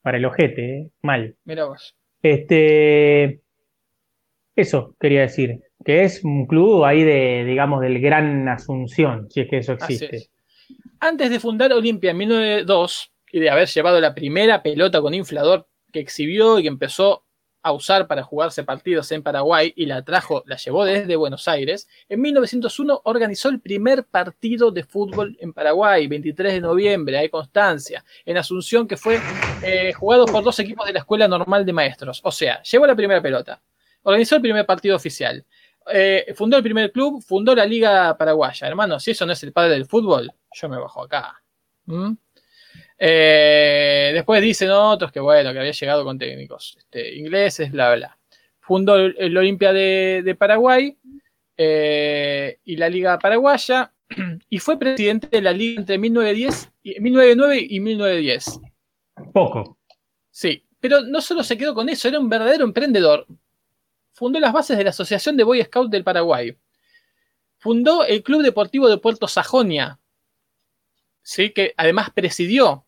para 0.01 0.17
el 0.17 0.25
ojete, 0.25 0.79
¿eh? 0.79 0.89
mal. 1.01 1.35
Mira 1.45 1.65
vos. 1.65 1.95
Este, 2.21 3.41
eso 4.55 4.95
quería 4.99 5.21
decir, 5.21 5.61
que 5.85 6.03
es 6.03 6.23
un 6.23 6.47
club 6.47 6.83
ahí 6.83 7.03
de, 7.03 7.45
digamos, 7.45 7.81
del 7.81 7.99
Gran 8.01 8.47
Asunción, 8.49 9.29
si 9.29 9.41
es 9.41 9.49
que 9.49 9.57
eso 9.57 9.73
existe. 9.73 10.15
es. 10.15 10.31
Antes 10.99 11.29
de 11.29 11.39
fundar 11.39 11.71
Olimpia 11.73 12.11
en 12.11 12.17
1902 12.17 13.13
y 13.31 13.39
de 13.39 13.49
haber 13.49 13.67
llevado 13.67 14.01
la 14.01 14.15
primera 14.15 14.63
pelota 14.63 15.01
con 15.01 15.13
inflador 15.13 15.67
que 15.93 15.99
exhibió 15.99 16.59
y 16.59 16.63
que 16.63 16.67
empezó 16.69 17.26
a 17.67 17.71
usar 17.73 18.07
para 18.07 18.23
jugarse 18.23 18.63
partidos 18.63 19.11
en 19.11 19.21
Paraguay 19.21 19.73
y 19.75 19.85
la 19.85 20.01
trajo, 20.03 20.43
la 20.45 20.55
llevó 20.55 20.85
desde 20.85 21.15
Buenos 21.15 21.47
Aires, 21.47 21.87
en 22.07 22.21
1901 22.21 23.01
organizó 23.03 23.49
el 23.49 23.59
primer 23.59 24.05
partido 24.05 24.71
de 24.71 24.83
fútbol 24.83 25.37
en 25.39 25.53
Paraguay, 25.53 26.07
23 26.07 26.53
de 26.53 26.61
noviembre, 26.61 27.17
hay 27.17 27.29
constancia, 27.29 28.03
en 28.25 28.37
Asunción 28.37 28.87
que 28.87 28.95
fue 28.95 29.19
eh, 29.61 29.91
jugado 29.93 30.25
por 30.25 30.43
dos 30.43 30.59
equipos 30.59 30.85
de 30.87 30.93
la 30.93 30.99
Escuela 30.99 31.27
Normal 31.27 31.65
de 31.65 31.73
Maestros. 31.73 32.21
O 32.23 32.31
sea, 32.31 32.61
llevó 32.63 32.87
la 32.87 32.95
primera 32.95 33.21
pelota, 33.21 33.61
organizó 34.03 34.35
el 34.35 34.41
primer 34.41 34.65
partido 34.65 34.95
oficial, 34.95 35.45
eh, 35.91 36.33
fundó 36.35 36.57
el 36.57 36.63
primer 36.63 36.91
club, 36.91 37.21
fundó 37.21 37.53
la 37.53 37.65
Liga 37.65 38.17
Paraguaya. 38.17 38.67
Hermano, 38.67 38.99
si 38.99 39.11
eso 39.11 39.25
no 39.25 39.33
es 39.33 39.43
el 39.43 39.51
padre 39.51 39.71
del 39.71 39.85
fútbol, 39.85 40.31
yo 40.53 40.69
me 40.69 40.77
bajo 40.77 41.03
acá. 41.03 41.41
¿Mm? 41.85 42.13
Eh, 42.99 44.11
después 44.13 44.41
dicen 44.41 44.71
otros 44.71 45.11
que 45.11 45.19
bueno, 45.19 45.53
que 45.53 45.59
había 45.59 45.71
llegado 45.71 46.03
con 46.03 46.17
técnicos 46.17 46.75
este, 46.79 47.15
ingleses, 47.15 47.71
bla, 47.71 47.95
bla. 47.95 48.17
Fundó 48.59 48.95
el, 48.95 49.15
el 49.19 49.37
Olimpia 49.37 49.71
de, 49.71 50.21
de 50.25 50.35
Paraguay 50.35 50.97
eh, 51.59 52.59
y 52.65 52.75
la 52.75 52.87
Liga 52.87 53.17
Paraguaya 53.17 53.91
y 54.49 54.59
fue 54.59 54.77
presidente 54.77 55.27
de 55.27 55.41
la 55.41 55.51
Liga 55.51 55.81
entre 55.81 55.97
1910 55.97 56.71
y, 56.83 56.99
1909 56.99 57.67
y 57.69 57.79
1910. 57.79 58.59
Poco. 59.33 59.77
Sí, 60.29 60.63
pero 60.79 61.01
no 61.01 61.19
solo 61.21 61.43
se 61.43 61.57
quedó 61.57 61.73
con 61.73 61.89
eso, 61.89 62.07
era 62.07 62.19
un 62.19 62.29
verdadero 62.29 62.63
emprendedor. 62.63 63.25
Fundó 64.13 64.39
las 64.39 64.53
bases 64.53 64.77
de 64.77 64.83
la 64.83 64.91
Asociación 64.91 65.35
de 65.35 65.43
Boy 65.43 65.63
Scout 65.63 65.91
del 65.91 66.03
Paraguay. 66.03 66.55
Fundó 67.57 68.05
el 68.05 68.21
Club 68.21 68.43
Deportivo 68.43 68.87
de 68.87 68.99
Puerto 68.99 69.27
Sajonia, 69.27 69.99
¿sí? 71.23 71.51
que 71.51 71.73
además 71.75 72.11
presidió. 72.11 72.85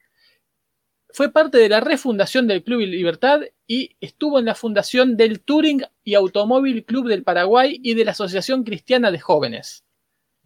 Fue 1.12 1.32
parte 1.32 1.58
de 1.58 1.70
la 1.70 1.80
refundación 1.80 2.48
del 2.48 2.64
Club 2.64 2.82
Libertad 2.82 3.42
y 3.68 3.96
estuvo 4.00 4.38
en 4.40 4.46
la 4.46 4.56
fundación 4.56 5.18
del 5.18 5.42
Touring 5.42 5.84
y 6.04 6.14
Automóvil 6.16 6.86
Club 6.86 7.08
del 7.08 7.24
Paraguay 7.24 7.80
y 7.84 7.96
de 7.96 8.06
la 8.06 8.12
Asociación 8.12 8.64
Cristiana 8.64 9.10
de 9.12 9.20
Jóvenes. 9.20 9.84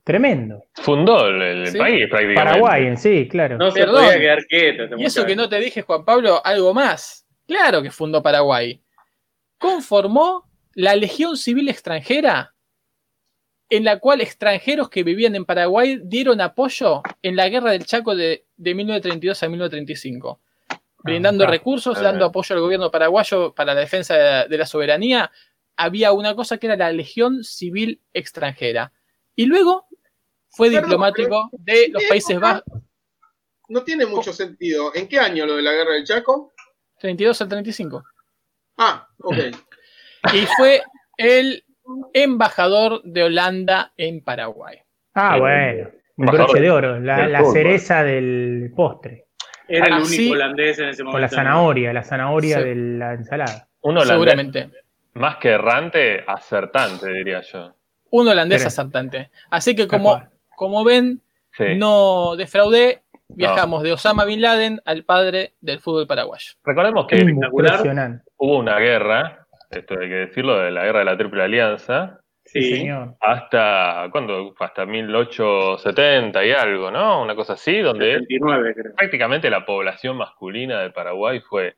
Tremendo. 0.06 0.64
Fundó 0.76 1.28
el, 1.28 1.42
el 1.42 1.68
Sí. 1.68 1.78
país 1.78 2.08
prácticamente. 2.10 2.36
Paraguay 2.44 2.86
en 2.88 2.98
sí, 2.98 3.28
claro. 3.30 3.58
No 3.58 3.72
se 3.72 3.80
Perdón. 3.82 4.04
podía 4.06 4.20
quedar 4.20 4.46
quieto. 4.48 4.84
Y 4.98 5.06
eso 5.06 5.26
que 5.26 5.36
no 5.36 5.48
te 5.50 5.60
dije, 5.60 5.82
Juan 5.82 6.04
Pablo, 6.06 6.42
algo 6.46 6.74
más. 6.74 7.26
Claro 7.48 7.82
que 7.82 7.92
fundó 7.92 8.22
Paraguay. 8.24 8.82
Conformó 9.58 10.50
la 10.76 10.96
Legión 10.96 11.38
Civil 11.38 11.70
Extranjera, 11.70 12.54
en 13.70 13.84
la 13.86 14.00
cual 14.00 14.22
extranjeros 14.22 14.90
que 14.90 15.04
vivían 15.04 15.36
en 15.36 15.46
Paraguay 15.46 16.00
dieron 16.04 16.42
apoyo 16.42 17.02
en 17.22 17.36
la 17.36 17.48
Guerra 17.50 17.72
del 17.72 17.86
Chaco 17.86 18.16
de, 18.16 18.46
de 18.58 18.76
1932 18.76 19.42
a 19.44 19.48
1935, 19.50 20.42
brindando 21.04 21.44
Ah, 21.44 21.48
recursos, 21.48 21.98
ah, 21.98 22.02
dando 22.02 22.26
apoyo 22.26 22.56
al 22.56 22.62
gobierno 22.62 22.90
paraguayo 22.90 23.54
para 23.54 23.74
la 23.74 23.82
defensa 23.82 24.16
de 24.16 24.24
la, 24.24 24.48
de 24.48 24.58
la 24.58 24.66
soberanía. 24.66 25.32
Había 25.76 26.12
una 26.14 26.36
cosa 26.36 26.58
que 26.58 26.68
era 26.68 26.76
la 26.76 26.92
Legión 26.92 27.44
Civil 27.44 28.02
Extranjera. 28.14 28.94
Y 29.36 29.46
luego 29.46 29.88
fue 30.50 30.70
Perdón, 30.70 30.84
diplomático 30.84 31.50
de 31.54 31.90
los 31.90 32.04
Países 32.04 32.40
Bajos. 32.40 32.64
no 33.70 33.84
tiene 33.84 34.06
mucho 34.06 34.32
sentido. 34.34 34.94
¿En 34.94 35.08
qué 35.08 35.20
año 35.20 35.46
lo 35.46 35.56
de 35.56 35.64
la 35.64 35.74
guerra 35.74 35.94
del 35.94 36.04
Chaco? 36.04 36.54
32 37.00 37.42
al 37.42 37.50
35. 37.50 38.04
Ah, 38.78 39.08
ok. 39.20 39.38
Y 40.34 40.46
fue 40.56 40.82
el 41.18 41.66
embajador 42.14 43.02
de 43.04 43.24
Holanda 43.24 43.94
en 43.98 44.24
Paraguay. 44.24 44.78
Ah, 45.16 45.38
bueno. 45.38 45.90
Un 46.16 46.28
broche 46.28 46.62
de 46.62 46.70
oro, 46.70 47.00
la, 47.00 47.44
cereza 47.52 48.04
del 48.04 48.72
postre. 48.76 49.23
Era 49.68 49.88
el 49.88 49.94
Así- 49.94 50.20
único 50.20 50.34
holandés 50.36 50.80
en 50.80 50.90
ese 50.90 51.04
momento. 51.04 51.14
Con 51.16 51.22
la 51.22 51.30
zanahoria, 51.30 51.94
la 51.94 52.04
zanahoria 52.04 52.58
Sí. 52.58 52.64
de 52.64 52.76
la 52.76 53.14
ensalada. 53.14 53.68
Un 53.82 53.92
holandés 53.98 54.10
Seguramente. 54.10 54.70
más 55.14 55.38
que 55.38 55.50
errante, 55.50 56.24
acertante, 56.28 57.10
diría 57.12 57.42
yo. 57.42 57.74
Un 58.12 58.28
holandés 58.28 58.60
Pero- 58.60 58.68
acertante. 58.68 59.30
Así 59.50 59.76
que 59.76 59.88
como, 59.88 60.22
como 60.56 60.84
ven, 60.84 61.22
Sí. 61.52 61.76
no 61.78 62.36
defraudé. 62.36 63.02
Viajamos 63.36 63.82
de 63.82 63.94
Osama 63.94 64.26
Bin 64.26 64.42
Laden 64.42 64.80
al 64.86 65.06
padre 65.06 65.54
del 65.60 65.80
fútbol 65.80 66.06
paraguayo. 66.06 66.52
Recordemos 66.64 67.08
que 67.08 67.26
hubo 68.38 68.58
una 68.58 68.78
guerra, 68.78 69.48
esto 69.72 69.96
hay 70.00 70.08
que 70.10 70.16
decirlo, 70.16 70.60
de 70.60 70.70
la 70.70 70.84
guerra 70.84 71.00
de 71.00 71.06
la 71.06 71.18
Triple 71.18 71.44
Alianza, 71.44 72.20
Sí, 72.54 72.62
Sí, 72.62 72.78
señor. 72.78 73.16
hasta, 73.20 74.08
¿cuándo? 74.12 74.54
Hasta 74.60 74.86
1870 74.86 76.46
y 76.46 76.52
algo, 76.52 76.92
¿no? 76.92 77.22
Una 77.24 77.36
cosa 77.36 77.54
así, 77.54 77.80
donde 77.80 78.14
29 78.16 78.74
creo. 78.76 78.94
prácticamente 78.96 79.50
la 79.50 79.66
población 79.66 80.18
masculina 80.18 80.80
de 80.82 80.92
Paraguay 80.92 81.40
fue 81.42 81.76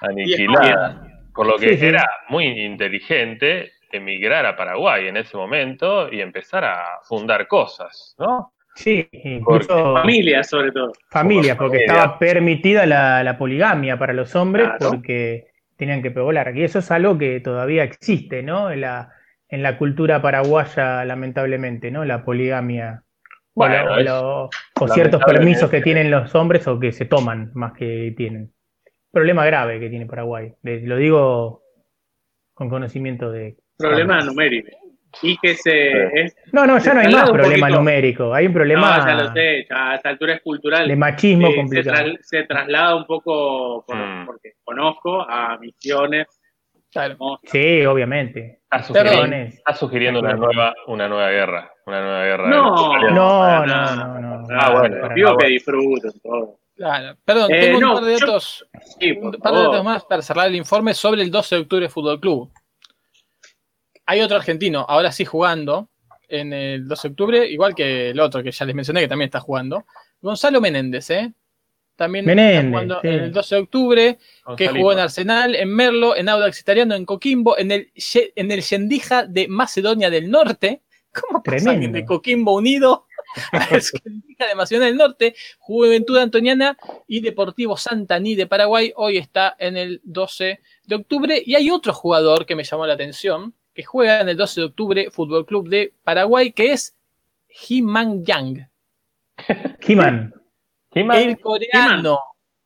aniquilada. 0.00 1.02
Por 1.34 1.46
lo 1.46 1.56
que 1.58 1.70
Sí, 1.70 1.76
sí. 1.78 1.86
era 1.86 2.08
muy 2.30 2.46
inteligente 2.46 3.72
emigrar 3.92 4.46
a 4.46 4.56
Paraguay 4.56 5.06
en 5.08 5.18
ese 5.18 5.36
momento 5.36 6.10
y 6.12 6.20
empezar 6.20 6.64
a 6.64 6.82
fundar 7.02 7.46
cosas, 7.46 8.14
¿no? 8.18 8.52
Sí, 8.74 9.08
incluso 9.12 9.94
Familia, 9.94 10.42
sobre 10.42 10.70
todo. 10.72 10.92
familia, 11.10 11.56
porque 11.56 11.78
Familia. 11.78 11.94
estaba 11.94 12.18
permitida 12.18 12.84
la, 12.86 13.22
la 13.22 13.38
poligamia 13.38 13.98
para 13.98 14.12
los 14.12 14.34
hombres 14.34 14.66
Claro. 14.78 14.90
porque 14.90 15.46
tenían 15.76 16.02
que 16.02 16.10
poblar. 16.10 16.54
Y 16.56 16.62
eso 16.64 16.78
es 16.80 16.90
algo 16.90 17.16
que 17.16 17.40
todavía 17.40 17.84
existe, 17.84 18.42
¿no? 18.42 18.70
En 18.70 18.82
la, 18.82 19.12
en 19.48 19.62
la 19.62 19.78
cultura 19.78 20.20
paraguaya, 20.20 21.04
lamentablemente, 21.04 21.90
¿no? 21.90 22.04
La 22.04 22.24
poligamia. 22.24 23.02
O 23.58 23.60
Bueno, 23.60 23.74
la- 23.74 23.90
o 23.92 23.98
es 23.98 24.04
la- 24.04 24.22
o 24.22 24.88
ciertos 24.88 25.22
permisos 25.24 25.70
que 25.70 25.80
tienen 25.80 26.10
los 26.10 26.34
hombres 26.34 26.66
o 26.68 26.78
que 26.78 26.92
se 26.92 27.06
toman 27.06 27.50
más 27.54 27.72
que 27.72 28.12
tienen. 28.16 28.52
Problema 29.10 29.46
grave 29.46 29.80
que 29.80 29.88
tiene 29.88 30.04
Paraguay. 30.06 30.52
Lo 30.62 30.96
digo 30.96 31.62
con 32.54 32.68
conocimiento 32.68 33.30
de. 33.30 33.56
Problema 33.78 34.20
numérico. 34.20 34.68
Y 35.22 35.38
que 35.38 35.54
se. 35.54 36.20
Es, 36.20 36.36
No, 36.52 36.66
no, 36.66 36.76
ya 36.78 36.92
no 36.92 37.00
hay 37.00 37.10
más 37.12 37.30
problema 37.30 37.66
poquito. 37.68 37.78
numérico. 37.78 38.34
Hay 38.34 38.46
un 38.46 38.52
problema 38.52 38.98
no, 38.98 39.06
ya 39.06 39.14
lo 39.14 39.32
sé, 39.32 39.66
ya 39.70 39.92
a 39.92 39.94
esta 39.96 40.08
altura 40.10 40.34
es 40.34 40.42
cultural. 40.42 40.86
de 40.88 40.96
machismo 40.96 41.46
Eh, 41.46 41.50
se, 41.52 41.56
complicado. 41.56 41.96
tra- 42.04 42.18
se 42.20 42.42
traslada 42.42 42.94
un 42.96 43.06
poco, 43.06 43.84
por- 43.86 43.96
Mm. 43.96 44.26
porque 44.26 44.52
conozco, 44.64 45.22
a 45.22 45.56
misiones. 45.58 46.26
Claro. 46.96 47.16
¿no? 47.20 47.38
Sí, 47.44 47.84
obviamente. 47.86 48.60
Está 48.64 48.82
sugiriendo, 48.82 49.20
Perdón. 49.22 49.32
está 49.42 49.74
sugiriendo 49.74 50.20
una 50.20 50.32
nueva, 50.34 50.74
una 50.88 51.08
nueva 51.08 51.30
guerra. 51.30 51.72
Una 51.86 52.00
nueva 52.00 52.24
guerra. 52.24 52.48
No, 52.48 53.10
No, 53.10 53.66
no, 53.66 54.20
no, 54.20 54.46
Ah, 54.60 54.70
bueno. 54.72 55.08
Digo 55.14 55.36
que 55.36 55.46
disfruten 55.48 56.12
todo. 56.22 56.58
Claro. 56.76 57.16
Perdón, 57.24 57.52
Eh, 57.54 57.60
tengo 57.60 57.80
no, 57.80 57.88
un 57.88 57.94
par 58.00 58.04
de 58.04 58.18
yo- 58.18 58.26
datos, 58.26 58.66
Sí, 59.00 59.12
un 59.12 59.32
par 59.32 59.54
de 59.54 59.62
datos 59.62 59.84
más 59.84 60.04
para 60.04 60.20
cerrar 60.22 60.46
el 60.48 60.56
informe 60.56 60.92
sobre 60.94 61.22
el 61.22 61.30
12 61.30 61.54
de 61.54 61.60
octubre 61.62 61.88
Fútbol 61.88 62.20
Club. 62.20 62.50
Hay 64.06 64.20
otro 64.20 64.36
argentino, 64.36 64.84
ahora 64.88 65.10
sí 65.10 65.24
jugando, 65.24 65.88
en 66.28 66.52
el 66.52 66.86
12 66.86 67.08
de 67.08 67.12
octubre, 67.12 67.46
igual 67.46 67.74
que 67.74 68.10
el 68.10 68.20
otro 68.20 68.42
que 68.42 68.50
ya 68.52 68.64
les 68.66 68.74
mencioné 68.74 69.00
que 69.00 69.08
también 69.08 69.26
está 69.26 69.40
jugando. 69.40 69.84
Gonzalo 70.20 70.60
Menéndez, 70.60 71.10
¿eh? 71.10 71.32
También 71.96 72.24
Menéndez, 72.26 72.56
está 72.58 72.68
jugando 72.68 73.00
sí. 73.00 73.08
en 73.08 73.14
el 73.14 73.32
12 73.32 73.54
de 73.54 73.60
octubre, 73.62 74.18
que 74.56 74.68
jugó 74.68 74.92
en 74.92 74.98
Arsenal, 74.98 75.54
en 75.54 75.68
Merlo, 75.70 76.14
en 76.14 76.28
Audax 76.28 76.60
Italiano, 76.60 76.94
en 76.94 77.06
Coquimbo, 77.06 77.56
en 77.56 77.72
el, 77.72 77.90
Ye- 77.94 78.32
en 78.36 78.50
el 78.50 78.60
Yendija 78.60 79.24
de 79.24 79.48
Macedonia 79.48 80.10
del 80.10 80.30
Norte. 80.30 80.82
¿Cómo 81.12 81.42
pasa 81.42 81.72
de 81.92 82.04
Coquimbo 82.04 82.54
Unido 82.54 83.06
al 83.52 83.80
Yendija 83.80 84.46
de 84.48 84.54
Macedonia 84.54 84.88
del 84.88 84.98
Norte? 84.98 85.34
Jugó 85.58 85.86
en 85.86 85.92
Ventura 85.92 86.20
Antoniana 86.22 86.76
y 87.08 87.20
Deportivo 87.20 87.78
Santaní 87.78 88.34
de 88.34 88.46
Paraguay. 88.46 88.92
Hoy 88.96 89.16
está 89.16 89.56
en 89.58 89.78
el 89.78 90.02
12 90.04 90.60
de 90.84 90.94
octubre. 90.94 91.42
Y 91.46 91.54
hay 91.54 91.70
otro 91.70 91.94
jugador 91.94 92.44
que 92.44 92.54
me 92.54 92.64
llamó 92.64 92.86
la 92.86 92.92
atención, 92.92 93.54
que 93.72 93.82
juega 93.84 94.20
en 94.20 94.28
el 94.28 94.36
12 94.36 94.60
de 94.60 94.66
octubre 94.66 95.10
Fútbol 95.10 95.46
Club 95.46 95.70
de 95.70 95.94
Paraguay, 96.04 96.52
que 96.52 96.72
es 96.72 96.94
He-Man 97.48 98.22
Yang. 98.22 98.68
He-Man. 99.80 100.34
El 100.96 101.38
coreano, 101.38 102.18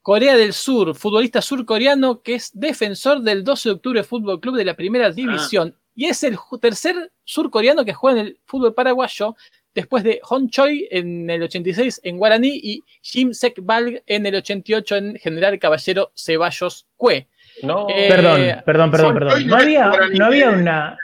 Corea 0.03 0.37
del 0.37 0.53
Sur, 0.53 0.95
futbolista 0.95 1.43
surcoreano 1.43 2.23
que 2.23 2.37
es 2.37 2.51
defensor 2.55 3.23
del 3.23 3.43
12 3.43 3.69
de 3.69 3.75
octubre 3.75 4.05
Fútbol 4.05 4.41
Club 4.41 4.57
de 4.57 4.65
la 4.65 4.75
primera 4.75 5.11
división. 5.11 5.77
Y 5.97 6.07
es 6.07 6.23
el 6.23 6.39
tercer 6.61 7.13
surcoreano 7.25 7.85
que 7.85 7.93
juega 7.93 8.21
en 8.21 8.27
el 8.29 8.39
fútbol 8.45 8.73
paraguayo, 8.73 9.35
después 9.75 10.05
de 10.05 10.21
Hon 10.29 10.49
Choi 10.49 10.87
en 10.93 11.29
el 11.29 11.43
86 11.43 12.03
en 12.05 12.19
Guaraní 12.19 12.61
y 12.63 12.85
Jim 13.03 13.33
Sek 13.33 13.59
Balg 13.63 14.03
en 14.07 14.27
el 14.27 14.37
88 14.37 14.97
en 14.97 15.17
General 15.17 15.59
Caballero 15.59 16.13
Ceballos 16.15 16.87
Cue. 16.97 17.29
no, 17.65 17.87
Eh, 17.91 18.09
Perdón, 18.09 18.63
perdón, 18.65 18.91
perdón, 18.91 19.15
perdón. 19.15 19.47
No 19.49 19.57
había, 19.57 19.91
no 20.15 20.25
había 20.25 20.51
eh. 20.51 20.55
una. 20.55 20.99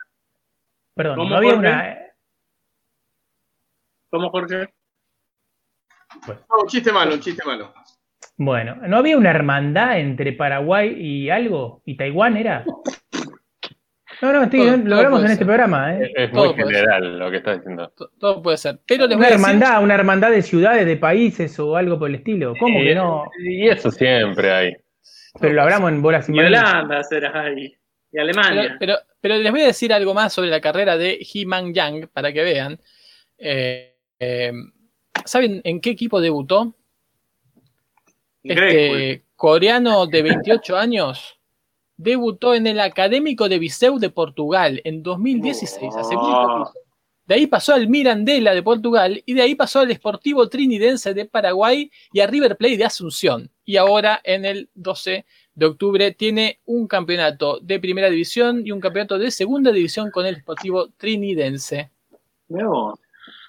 Perdón, 0.94 1.16
¿Cómo, 1.16 1.30
no 1.30 1.36
había 1.36 1.54
Jorge? 1.54 1.68
una. 1.68 1.96
¿Cómo, 4.10 4.30
Jorge? 4.30 4.75
No, 6.28 6.62
un 6.62 6.68
chiste 6.68 6.92
malo, 6.92 7.14
un 7.14 7.20
chiste 7.20 7.42
malo. 7.44 7.72
Bueno, 8.38 8.76
¿no 8.86 8.98
había 8.98 9.16
una 9.16 9.30
hermandad 9.30 9.98
entre 9.98 10.32
Paraguay 10.32 10.94
y 10.98 11.30
algo? 11.30 11.82
¿Y 11.86 11.96
Taiwán 11.96 12.36
era? 12.36 12.64
No, 14.22 14.32
no, 14.32 14.44
estoy- 14.44 14.60
Todo- 14.66 14.76
lo 14.78 14.96
hablamos 14.96 15.24
en 15.24 15.30
este 15.32 15.44
programa, 15.44 15.94
¿eh? 15.94 16.10
es, 16.16 16.32
muy 16.32 16.54
general 16.54 17.18
lo 17.18 17.30
que 17.30 17.36
está 17.38 17.54
diciendo. 17.54 17.92
To- 17.96 18.10
Todo 18.18 18.42
puede 18.42 18.56
ser. 18.56 18.78
Pero 18.86 19.06
les 19.06 19.16
voy 19.16 19.26
Una 19.26 19.26
a 19.26 19.30
decir, 19.30 19.44
hermandad, 19.46 19.82
una 19.82 19.94
hermandad 19.94 20.30
de 20.30 20.42
ciudades, 20.42 20.86
de 20.86 20.96
países 20.96 21.58
o 21.58 21.76
algo 21.76 21.98
por 21.98 22.08
el 22.08 22.16
estilo. 22.16 22.54
¿Cómo 22.58 22.78
que 22.80 22.92
Y- 22.92 22.94
no? 22.94 23.24
Y 23.44 23.68
eso 23.68 23.90
siempre 23.90 24.52
hay. 24.52 24.76
Pero 25.38 25.52
lo 25.52 25.62
hablamos 25.62 25.90
en 25.92 26.00
bolas 26.00 26.28
y. 26.30 26.38
Holanda 26.38 27.02
será 27.04 27.42
ahí. 27.42 27.74
Y 28.10 28.18
Alemania. 28.18 28.76
pero, 28.78 28.94
pero 29.20 29.36
les 29.36 29.52
voy 29.52 29.60
a 29.62 29.66
decir 29.66 29.92
algo 29.92 30.14
más 30.14 30.32
sobre 30.32 30.48
la 30.48 30.60
carrera 30.62 30.96
de 30.96 31.18
He-Man 31.20 31.74
Yang 31.74 32.08
para 32.08 32.32
que 32.32 32.42
vean. 32.42 32.80
Eh, 33.36 33.96
eh, 34.18 34.52
¿Saben 35.24 35.60
en 35.64 35.80
qué 35.80 35.90
equipo 35.90 36.20
debutó? 36.20 36.74
Este 38.42 39.24
coreano 39.34 40.06
de 40.06 40.22
28 40.22 40.76
años 40.76 41.38
debutó 41.96 42.54
en 42.54 42.66
el 42.66 42.78
Académico 42.80 43.48
de 43.48 43.58
Viseu 43.58 43.98
de 43.98 44.10
Portugal 44.10 44.80
en 44.84 45.02
2016, 45.02 45.94
hace 45.96 46.14
muy 46.14 46.24
Oh. 46.32 46.58
poquito. 46.64 46.80
De 47.26 47.34
ahí 47.34 47.48
pasó 47.48 47.74
al 47.74 47.88
Mirandela 47.88 48.54
de 48.54 48.62
Portugal 48.62 49.20
y 49.26 49.34
de 49.34 49.42
ahí 49.42 49.56
pasó 49.56 49.80
al 49.80 49.92
Sportivo 49.92 50.48
Trinidense 50.48 51.12
de 51.12 51.24
Paraguay 51.24 51.90
y 52.12 52.20
a 52.20 52.26
River 52.28 52.56
Plate 52.56 52.76
de 52.76 52.84
Asunción. 52.84 53.50
Y 53.64 53.78
ahora 53.78 54.20
en 54.22 54.44
el 54.44 54.68
12 54.74 55.26
de 55.56 55.66
octubre 55.66 56.12
tiene 56.12 56.60
un 56.66 56.86
campeonato 56.86 57.58
de 57.58 57.80
primera 57.80 58.08
división 58.10 58.64
y 58.64 58.70
un 58.70 58.78
campeonato 58.78 59.18
de 59.18 59.32
segunda 59.32 59.72
división 59.72 60.12
con 60.12 60.24
el 60.24 60.36
Sportivo 60.36 60.90
Trinidense. 60.96 61.90
Vos. 62.46 62.96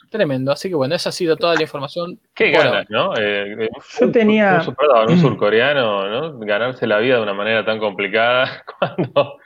Tremendo. 0.10 0.52
Así 0.52 0.70
que 0.70 0.76
bueno, 0.76 0.96
esa 0.96 1.10
ha 1.10 1.12
sido 1.12 1.36
toda 1.36 1.56
la 1.56 1.62
información. 1.62 2.20
Qué 2.34 2.52
ganas, 2.52 2.86
¿no? 2.90 3.14
Eh, 3.18 3.66
eh, 3.66 3.70
Yo 4.00 4.06
un- 4.06 4.12
tenía- 4.12 4.56
Un, 4.56 4.64
sur- 4.64 4.76
perdón, 4.76 5.12
un 5.12 5.18
surcoreano, 5.20 6.08
¿no? 6.08 6.40
Ganarse 6.40 6.88
la 6.88 7.00
vida 7.00 7.16
de 7.18 7.24
una 7.24 7.34
manera 7.34 7.66
tan 7.66 7.80
complicada 7.80 8.64
cuando 8.80 9.38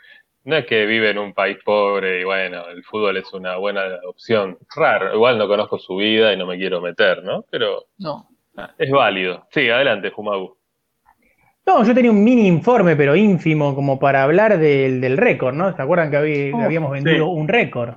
no 0.43 0.55
es 0.55 0.65
que 0.65 0.85
vive 0.85 1.11
en 1.11 1.17
un 1.19 1.33
país 1.33 1.57
pobre 1.63 2.21
y 2.21 2.23
bueno, 2.23 2.67
el 2.67 2.83
fútbol 2.83 3.17
es 3.17 3.31
una 3.33 3.57
buena 3.57 3.81
opción. 4.07 4.57
Raro, 4.75 5.13
igual 5.13 5.37
no 5.37 5.47
conozco 5.47 5.77
su 5.77 5.95
vida 5.97 6.33
y 6.33 6.37
no 6.37 6.45
me 6.47 6.57
quiero 6.57 6.81
meter, 6.81 7.23
¿no? 7.23 7.45
Pero 7.51 7.85
No. 7.99 8.27
es 8.77 8.89
válido. 8.91 9.45
Sí, 9.51 9.69
adelante, 9.69 10.09
Jumagu. 10.09 10.57
No, 11.65 11.83
yo 11.85 11.93
tenía 11.93 12.09
un 12.09 12.23
mini 12.23 12.47
informe, 12.47 12.95
pero 12.95 13.15
ínfimo, 13.15 13.75
como 13.75 13.99
para 13.99 14.23
hablar 14.23 14.57
del, 14.57 14.99
del 14.99 15.15
récord, 15.15 15.53
¿no? 15.53 15.75
¿Se 15.75 15.81
acuerdan 15.81 16.09
que 16.09 16.17
habí- 16.17 16.51
Oh, 16.53 16.59
habíamos 16.61 16.91
vendido 16.91 17.17
sí. 17.25 17.31
un 17.31 17.47
récord? 17.47 17.93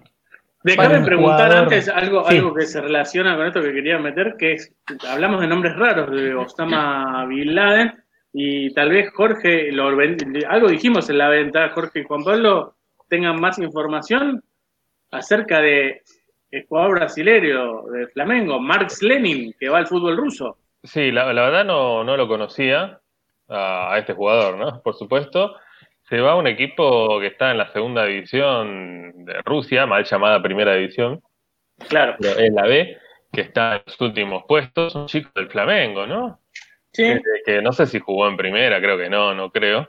Déjame 0.64 1.04
preguntar 1.04 1.48
jugador- 1.50 1.62
antes 1.64 1.88
algo, 1.88 2.24
Sí. 2.28 2.36
algo 2.38 2.54
que 2.54 2.62
se 2.66 2.80
relaciona 2.80 3.36
con 3.36 3.46
esto 3.46 3.60
que 3.60 3.72
quería 3.72 3.98
meter, 3.98 4.34
que 4.38 4.54
es, 4.54 4.74
hablamos 5.08 5.40
de 5.42 5.46
nombres 5.46 5.76
raros 5.76 6.10
de 6.10 6.34
Osama 6.34 7.24
Bin 7.26 7.54
Laden, 7.54 7.92
y 8.32 8.72
tal 8.74 8.88
vez 8.90 9.10
Jorge, 9.14 9.70
lo 9.70 9.88
algo 9.88 10.68
dijimos 10.68 11.08
en 11.10 11.18
la 11.18 11.28
venta, 11.28 11.68
Jorge 11.68 12.00
y 12.00 12.04
Juan 12.04 12.24
Pablo 12.24 12.74
tengan 13.08 13.38
más 13.40 13.58
información 13.58 14.42
acerca 15.10 15.60
de 15.60 16.02
el 16.50 16.66
jugador 16.66 16.92
brasileño 16.96 17.82
de 17.82 18.06
Flamengo, 18.08 18.58
Marx 18.60 19.02
Lenin, 19.02 19.54
que 19.58 19.68
va 19.68 19.78
al 19.78 19.86
fútbol 19.86 20.16
ruso. 20.16 20.56
Sí, 20.82 21.10
la, 21.10 21.32
la 21.32 21.42
verdad 21.42 21.64
no, 21.64 22.04
no 22.04 22.16
lo 22.16 22.26
conocía 22.28 23.00
a, 23.48 23.92
a 23.92 23.98
este 23.98 24.14
jugador, 24.14 24.56
¿no? 24.56 24.80
Por 24.82 24.94
supuesto. 24.94 25.56
Se 26.08 26.20
va 26.20 26.32
a 26.32 26.36
un 26.36 26.46
equipo 26.46 27.18
que 27.20 27.28
está 27.28 27.50
en 27.50 27.58
la 27.58 27.72
segunda 27.72 28.04
división 28.04 29.24
de 29.24 29.40
Rusia, 29.42 29.86
mal 29.86 30.04
llamada 30.04 30.42
primera 30.42 30.74
división, 30.74 31.22
Claro. 31.88 32.16
pero 32.20 32.38
es 32.38 32.52
la 32.52 32.62
B. 32.66 32.98
que 33.32 33.40
está 33.40 33.76
en 33.76 33.82
los 33.86 34.00
últimos 34.00 34.44
puestos, 34.46 34.94
un 34.94 35.06
chico 35.06 35.30
del 35.34 35.48
Flamengo, 35.50 36.06
¿no? 36.06 36.38
Sí, 36.92 37.02
Que, 37.04 37.20
que 37.44 37.62
no 37.62 37.72
sé 37.72 37.86
si 37.86 37.98
jugó 37.98 38.28
en 38.28 38.36
primera, 38.36 38.80
creo 38.80 38.96
que 38.96 39.10
no, 39.10 39.34
no 39.34 39.50
creo. 39.50 39.88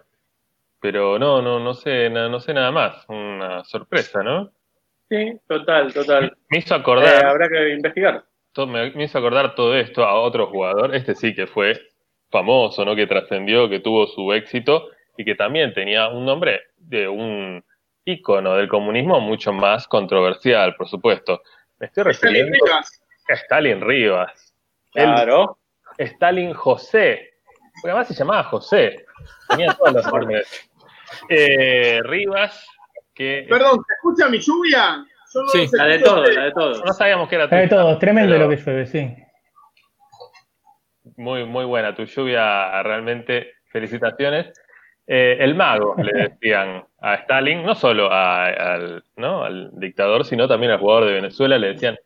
Pero 0.82 1.20
no, 1.20 1.42
no, 1.44 1.60
no 1.60 1.74
sé, 1.76 2.10
na- 2.10 2.28
no 2.30 2.40
sé 2.40 2.54
nada 2.56 2.72
más. 2.72 3.06
Una 3.08 3.64
sorpresa, 3.66 4.24
¿no? 4.24 4.52
sí, 5.10 5.40
total, 5.48 5.94
total. 5.94 6.36
Me 6.50 6.58
hizo 6.58 6.74
Eh, 6.74 6.80
acordar, 6.80 7.26
habrá 7.26 7.48
que 7.48 7.74
investigar. 7.74 8.24
me 8.68 9.04
hizo 9.04 9.18
acordar 9.20 9.54
todo 9.54 9.76
esto 9.76 10.04
a 10.04 10.16
otro 10.20 10.48
jugador. 10.48 10.96
Este 10.96 11.14
sí 11.14 11.36
que 11.36 11.46
fue 11.46 11.80
famoso, 12.32 12.84
¿no? 12.84 12.96
Que 12.96 13.06
trascendió, 13.06 13.70
que 13.70 13.80
tuvo 13.80 14.08
su 14.08 14.34
éxito 14.34 14.90
y 15.18 15.26
que 15.26 15.36
también 15.36 15.74
tenía 15.74 16.08
un 16.10 16.26
nombre 16.26 16.62
de 16.78 17.08
un 17.08 17.64
ícono 18.04 18.56
del 18.56 18.68
comunismo 18.68 19.20
mucho 19.20 19.52
más 19.54 19.88
controversial, 19.88 20.76
por 20.76 20.88
supuesto. 20.88 21.42
Me 21.80 21.88
estoy 21.88 22.02
Stalin 22.12 22.32
refiriendo 22.48 22.66
Rivas. 22.66 23.02
a 23.30 23.34
Stalin 23.34 23.82
Rivas. 23.82 24.56
El 24.94 25.06
Claro. 25.06 25.58
Stalin 25.98 26.54
José. 26.54 27.34
Porque 27.82 27.92
además 27.92 28.08
se 28.08 28.14
llamaba 28.14 28.44
José. 28.44 29.06
Tenía 29.50 29.74
todos 29.74 29.94
los 29.94 30.06
nombres. 30.06 30.70
Eh, 31.30 32.00
Rivas, 32.04 32.68
que 33.14 33.46
Perdón, 33.50 33.80
¿se 33.88 33.94
escucha 33.96 34.30
mi 34.30 34.40
lluvia? 34.40 35.06
Yo 35.34 35.42
no 35.42 35.48
Sí, 35.50 35.68
La 35.74 35.86
de 35.86 36.00
todo, 36.00 36.24
la 36.26 36.44
de 36.46 36.52
todo. 36.52 36.84
no 36.84 36.94
sabíamos 36.94 37.28
que 37.28 37.36
era 37.36 37.44
Está 37.46 37.58
de 37.58 37.68
todo, 37.68 37.98
tremendo 37.98 38.34
pero 38.34 38.46
lo 38.46 38.50
que 38.50 38.62
llueve, 38.62 38.86
sí. 38.86 39.16
Muy, 41.18 41.46
muy 41.46 41.66
buena 41.66 41.94
tu 41.96 42.04
lluvia, 42.06 42.82
realmente. 42.84 43.54
Felicitaciones. 43.72 44.54
Eh, 45.08 45.38
el 45.40 45.54
mago, 45.56 45.96
le 46.02 46.12
decían 46.30 46.84
a 47.00 47.14
Stalin, 47.16 47.64
no 47.64 47.76
solo 47.76 48.12
a- 48.12 48.48
al, 48.48 49.04
¿no? 49.18 49.44
al 49.44 49.70
dictador, 49.74 50.26
sino 50.26 50.48
también 50.48 50.72
al 50.72 50.80
jugador 50.80 51.06
de 51.06 51.14
Venezuela, 51.14 51.58
le 51.60 51.74
decían 51.74 51.98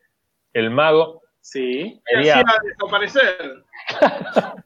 el 0.53 0.69
mago. 0.69 1.21
Sí. 1.39 2.01
Quería- 2.05 2.39
hacía 2.39 2.55
desaparecer. 2.63 3.63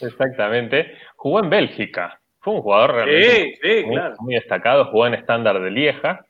Exactamente. 0.00 0.96
Jugó 1.16 1.40
en 1.40 1.50
Bélgica. 1.50 2.20
Fue 2.40 2.54
un 2.54 2.62
jugador 2.62 2.92
realmente 2.94 3.30
Sí, 3.30 3.54
sí, 3.62 3.84
muy, 3.86 3.94
claro. 3.96 4.14
muy 4.20 4.34
destacado. 4.34 4.84
Jugó 4.86 5.06
en 5.06 5.14
estándar 5.14 5.60
de 5.60 5.70
Lieja. 5.70 6.24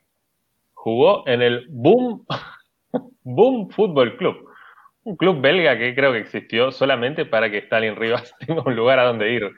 Jugó 0.73 1.27
en 1.27 1.41
el 1.41 1.65
Boom, 1.69 2.25
Boom 3.23 3.69
Football 3.69 4.17
Club. 4.17 4.49
Un 5.03 5.17
club 5.17 5.39
belga 5.39 5.77
que 5.77 5.93
creo 5.93 6.11
que 6.13 6.19
existió 6.19 6.71
solamente 6.71 7.25
para 7.25 7.49
que 7.51 7.59
Stalin 7.59 7.95
Rivas 7.95 8.33
tenga 8.45 8.61
un 8.65 8.75
lugar 8.75 8.99
a 8.99 9.03
donde 9.03 9.31
ir. 9.31 9.51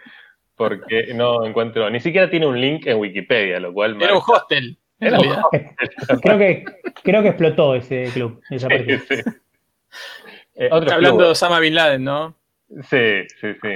Porque 0.57 1.13
no 1.13 1.45
encuentro, 1.45 1.89
ni 1.89 1.99
siquiera 1.99 2.29
tiene 2.29 2.47
un 2.47 2.59
link 2.59 2.85
en 2.87 2.97
Wikipedia, 2.97 3.59
lo 3.59 3.71
cual 3.73 4.01
Era 4.01 4.15
un 4.15 4.21
hostel. 4.27 4.77
Era 4.99 5.19
un 5.19 5.23
realidad. 5.25 5.43
Creo 6.21 6.37
que, 6.39 6.65
creo 7.03 7.21
que 7.21 7.27
explotó 7.29 7.75
ese 7.75 8.09
club. 8.13 8.41
esa 8.49 8.67
Sí, 8.67 8.73
partida. 8.75 8.99
sí. 9.07 9.21
Eh, 10.55 10.69
otros 10.71 10.91
Hablando 10.91 11.23
de. 11.25 11.29
Osama 11.29 11.59
Bin 11.59 11.75
Laden, 11.75 12.03
¿no? 12.03 12.35
Sí, 12.89 13.23
sí, 13.39 13.53
sí. 13.61 13.73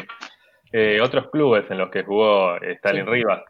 Eh, 0.73 0.99
otros 0.99 1.29
clubes 1.29 1.69
en 1.69 1.77
los 1.77 1.91
que 1.91 2.01
jugó 2.03 2.55
eh, 2.57 2.71
Stalin 2.73 3.05
Sí. 3.05 3.11
Rivas. 3.11 3.43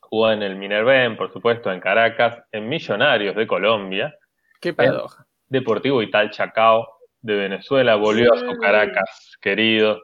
Jugó 0.00 0.30
en 0.32 0.42
el 0.42 0.56
Minerven, 0.56 1.16
por 1.16 1.30
supuesto, 1.32 1.70
en 1.70 1.80
Caracas, 1.80 2.38
en 2.52 2.68
Millonarios 2.68 3.36
de 3.36 3.46
Colombia, 3.46 4.14
Qué 4.60 4.72
paradoja. 4.72 5.26
Deportivo 5.48 6.00
Ital 6.02 6.30
Chacao 6.30 6.88
de 7.20 7.34
Venezuela, 7.34 7.96
volvió 7.96 8.32
a 8.32 8.38
su 8.38 8.56
Caracas 8.58 9.36
querido. 9.42 10.00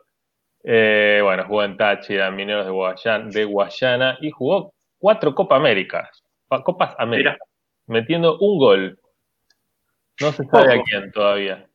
Eh, 0.65 1.21
bueno, 1.23 1.45
jugó 1.47 1.65
en 1.65 1.77
Táchira, 1.77 2.31
Mineros 2.31 2.67
de 2.67 2.73
Guayana, 2.73 3.29
de 3.31 3.45
Guayana 3.45 4.19
y 4.21 4.31
jugó 4.31 4.73
cuatro 4.99 5.35
Copa 5.35 5.57
Américas, 5.57 6.23
pa- 6.47 6.63
Copas 6.63 6.95
América, 6.99 7.37
metiendo 7.87 8.39
un 8.39 8.59
gol. 8.59 8.99
No 10.21 10.31
se 10.33 10.45
sabe 10.45 10.75
a 10.75 10.83
quién 10.83 11.11
todavía. 11.11 11.67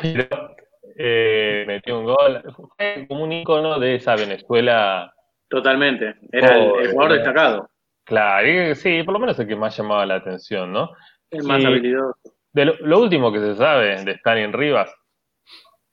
Pero 0.00 0.54
eh, 0.96 1.64
metió 1.66 1.98
un 1.98 2.04
gol. 2.04 2.42
Fue 2.76 3.06
como 3.08 3.24
un 3.24 3.32
icono 3.32 3.80
de 3.80 3.96
esa 3.96 4.14
Venezuela. 4.14 5.12
Totalmente. 5.48 6.14
Era 6.30 6.56
el, 6.56 6.80
el 6.86 6.92
jugador 6.92 7.14
destacado. 7.14 7.68
Claro, 8.04 8.46
y 8.48 8.74
sí, 8.76 9.02
por 9.02 9.14
lo 9.14 9.20
menos 9.20 9.38
el 9.38 9.48
que 9.48 9.56
más 9.56 9.76
llamaba 9.76 10.06
la 10.06 10.16
atención, 10.16 10.72
¿no? 10.72 10.90
El 11.30 11.42
más 11.44 11.64
habilidoso. 11.64 12.18
De 12.52 12.66
lo, 12.66 12.74
lo 12.80 13.00
último 13.00 13.32
que 13.32 13.38
se 13.40 13.56
sabe 13.56 14.04
de 14.04 14.12
Stalin 14.12 14.52
Rivas 14.52 14.94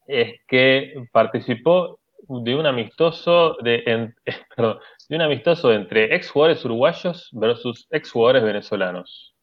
es 0.05 0.41
que 0.47 0.93
participó 1.11 1.98
de 2.29 2.55
un 2.55 2.65
amistoso 2.65 3.57
de, 3.61 3.83
en- 3.85 4.15
perdón, 4.55 4.79
de 5.09 5.15
un 5.15 5.21
amistoso 5.23 5.73
entre 5.73 6.15
ex 6.15 6.29
jugadores 6.29 6.63
uruguayos 6.63 7.29
versus 7.33 7.87
ex 7.91 8.11
jugadores 8.11 8.43
venezolanos 8.43 9.35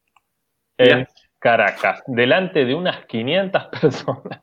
en. 0.77 1.07
Caracas, 1.39 2.01
delante 2.07 2.65
de 2.65 2.73
unas 2.73 3.05
500 3.05 3.65
personas, 3.81 4.41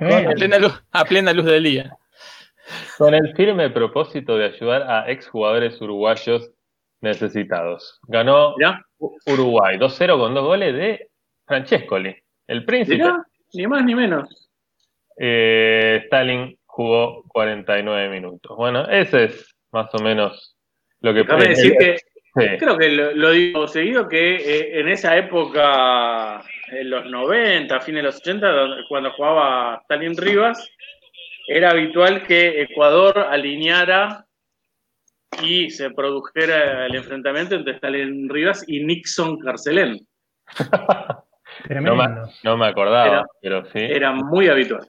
A 0.00 0.30
plena 0.36 0.58
luz, 0.60 0.84
a 0.92 1.04
plena 1.04 1.32
luz 1.32 1.44
del 1.46 1.64
día. 1.64 1.96
con 2.96 3.14
el 3.14 3.34
firme 3.34 3.68
propósito 3.70 4.36
de 4.38 4.44
ayudar 4.46 4.82
a 4.88 5.10
ex 5.10 5.26
jugadores 5.28 5.80
uruguayos 5.80 6.50
necesitados. 7.00 7.98
Ganó 8.06 8.54
Uruguay 9.26 9.76
2-0 9.76 10.18
con 10.18 10.34
dos 10.34 10.44
goles 10.44 10.74
de 10.74 11.10
Francescoli, 11.46 12.14
el 12.46 12.64
príncipe. 12.64 13.02
ni 13.54 13.66
más 13.66 13.84
ni 13.84 13.94
menos. 13.96 14.50
Eh, 15.16 16.02
Stalin 16.04 16.57
jugó 16.78 17.24
49 17.26 18.08
minutos. 18.08 18.56
Bueno, 18.56 18.88
ese 18.88 19.24
es 19.24 19.56
más 19.72 19.92
o 19.94 19.98
menos 19.98 20.56
lo 21.00 21.12
que 21.12 21.24
Déjame 21.24 21.48
decir 21.48 21.74
que 21.76 21.96
Sí, 22.36 22.44
creo 22.56 22.78
que 22.78 22.90
lo, 22.90 23.12
lo 23.14 23.30
digo 23.32 23.66
seguido 23.66 24.06
que 24.06 24.36
eh, 24.36 24.78
en 24.78 24.88
esa 24.88 25.16
época, 25.16 26.40
en 26.70 26.88
los 26.88 27.04
90, 27.06 27.80
fines 27.80 28.02
de 28.02 28.06
los 28.06 28.16
80, 28.18 28.46
donde- 28.48 28.82
cuando 28.88 29.10
jugaba 29.10 29.78
Stalin 29.82 30.16
Rivas, 30.16 30.70
era 31.48 31.70
habitual 31.70 32.24
que 32.24 32.62
Ecuador 32.62 33.18
alineara 33.18 34.24
y 35.42 35.70
se 35.70 35.90
produjera 35.90 36.86
el 36.86 36.94
enfrentamiento 36.94 37.56
entre 37.56 37.72
Stalin 37.74 38.28
Rivas 38.28 38.64
y 38.68 38.84
Nixon 38.84 39.40
Carcelén. 39.40 39.98
no, 41.70 41.96
me, 41.96 42.04
no 42.44 42.56
me 42.56 42.66
acordaba, 42.66 43.06
Era- 43.08 43.26
pero 43.42 43.64
sí. 43.64 43.80
Era 43.80 44.12
muy 44.12 44.46
habitual. 44.46 44.86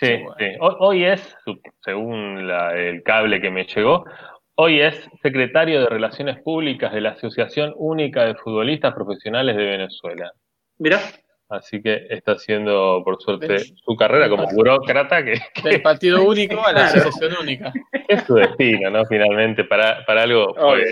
Sí, 0.00 0.06
Sí, 0.06 0.16
bueno. 0.22 0.34
sí. 0.38 0.46
Hoy, 0.60 0.74
hoy 0.80 1.04
es, 1.04 1.36
según 1.84 2.48
la- 2.48 2.74
el 2.76 3.02
cable 3.02 3.40
que 3.40 3.50
me 3.50 3.64
llegó, 3.64 4.04
hoy 4.56 4.80
es 4.80 5.08
secretario 5.22 5.80
de 5.80 5.86
Relaciones 5.88 6.40
Públicas 6.42 6.92
de 6.92 7.00
la 7.02 7.10
Asociación 7.10 7.72
Única 7.76 8.24
de 8.24 8.34
Futbolistas 8.34 8.92
Profesionales 8.94 9.56
de 9.56 9.64
Venezuela. 9.66 10.32
Mirá, 10.78 10.98
Así 11.52 11.82
que 11.82 12.06
está 12.10 12.32
haciendo, 12.32 13.02
por 13.04 13.20
suerte, 13.20 13.58
su 13.58 13.96
carrera 13.96 14.28
como 14.28 14.46
burócrata, 14.52 15.24
que, 15.24 15.34
Del 15.64 15.82
partido 15.82 16.22
único 16.24 16.64
a 16.64 16.72
la 16.72 16.84
asociación 16.86 17.32
única. 17.42 17.72
es 18.08 18.22
su 18.22 18.34
destino, 18.36 18.88
¿no? 18.88 19.04
Finalmente, 19.06 19.64
para, 19.64 20.04
para 20.06 20.22
algo 20.22 20.54
fue 20.54 20.84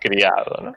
criado, 0.00 0.60
¿no? 0.62 0.74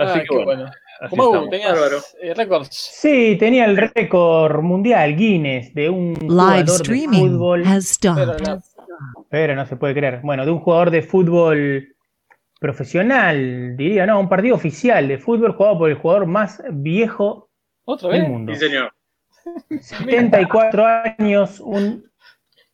Así 0.00 0.18
Ah, 0.20 0.24
que 0.28 0.44
bueno, 0.44 0.64
así 1.00 1.16
estamos. 1.16 1.50
tenías 1.50 2.14
eh, 2.22 2.34
récords. 2.34 2.68
Sí, 2.72 3.36
tenía 3.38 3.64
el 3.66 3.76
récord 3.76 4.60
mundial 4.62 5.14
Guinness 5.16 5.74
de 5.74 5.90
un 5.90 6.14
Live 6.14 6.28
jugador 6.28 6.82
de 6.86 7.08
fútbol, 7.08 7.62
has 7.66 7.98
Pero 8.00 8.38
la- 8.38 8.62
pero 9.28 9.54
no 9.54 9.66
se 9.66 9.76
puede 9.76 9.94
creer. 9.94 10.20
Bueno, 10.22 10.44
de 10.44 10.50
un 10.50 10.60
jugador 10.60 10.90
de 10.90 11.02
fútbol 11.02 11.94
profesional, 12.58 13.76
diría, 13.76 14.06
no, 14.06 14.20
un 14.20 14.28
partido 14.28 14.54
oficial 14.54 15.08
de 15.08 15.18
fútbol 15.18 15.52
jugado 15.54 15.78
por 15.78 15.90
el 15.90 15.96
jugador 15.96 16.26
más 16.26 16.62
viejo 16.70 17.50
¿Otra 17.84 18.10
del 18.10 18.20
vez? 18.22 18.28
mundo. 18.30 18.54
sí 18.54 18.60
señor. 18.60 18.92
74 19.80 20.84
años, 21.18 21.60
un 21.60 22.04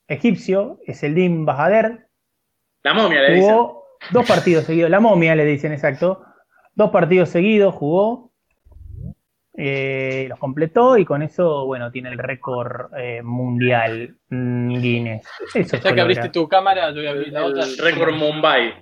egipcio, 0.08 0.78
es 0.86 1.02
el 1.02 1.14
Dim 1.14 1.44
Bahader, 1.44 2.08
La 2.82 2.94
momia 2.94 3.20
le 3.22 3.34
dicen. 3.34 3.50
jugó 3.50 3.84
dos 4.10 4.26
partidos 4.26 4.64
seguidos, 4.64 4.90
la 4.90 5.00
momia 5.00 5.34
le 5.34 5.44
dicen 5.44 5.72
exacto, 5.72 6.22
dos 6.76 6.90
partidos 6.90 7.30
seguidos 7.30 7.74
jugó, 7.74 8.30
eh, 9.58 10.26
los 10.28 10.38
completó 10.38 10.98
y 10.98 11.04
con 11.06 11.22
eso, 11.22 11.64
bueno, 11.64 11.90
tiene 11.90 12.10
el 12.10 12.18
récord 12.18 12.92
eh, 12.96 13.22
mundial 13.22 14.14
mm, 14.28 14.78
Guinness. 14.80 15.26
Eso 15.54 15.78
Ya 15.78 15.94
que 15.94 16.00
abriste 16.00 16.28
tu 16.28 16.46
cámara, 16.46 16.88
te 16.92 16.98
voy 17.00 17.06
a 17.06 17.10
abrir 17.10 17.32
la 17.32 17.44
otra. 17.46 17.64
El 17.64 17.78
récord 17.78 18.14
Mumbai. 18.14 18.74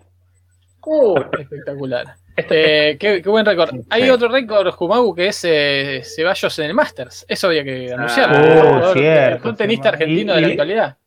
Uh, 0.86 1.16
Espectacular. 1.38 2.04
Eh, 2.36 2.96
qué, 2.98 3.22
qué 3.22 3.28
buen 3.28 3.46
récord. 3.46 3.70
Hay 3.90 4.02
Sí. 4.02 4.10
otro 4.10 4.28
récord, 4.28 4.68
Jumagu, 4.72 5.14
que 5.14 5.28
es 5.28 5.44
eh, 5.44 6.02
Ceballos 6.04 6.58
en 6.58 6.64
el 6.66 6.74
Masters. 6.74 7.24
Eso 7.28 7.46
había 7.46 7.62
que 7.62 7.92
anunciarlo. 7.92 8.36
Oh, 8.38 8.40
Un 8.42 8.72
jugador- 8.80 8.98
cierto, 8.98 9.48
Un 9.50 9.56
tenista 9.56 9.88
argentino 9.90 10.32
y- 10.32 10.36
de 10.36 10.40
la 10.42 10.48
y- 10.48 10.50
actualidad. 10.50 10.98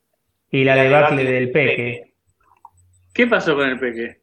Y 0.49 0.63
la 0.63 0.75
debacle 0.77 1.25
del 1.25 1.51
Peque. 1.51 2.13
¿Qué 3.13 3.27
pasó 3.27 3.53
con 3.55 3.67
el 3.67 3.77
Peque? 3.77 4.21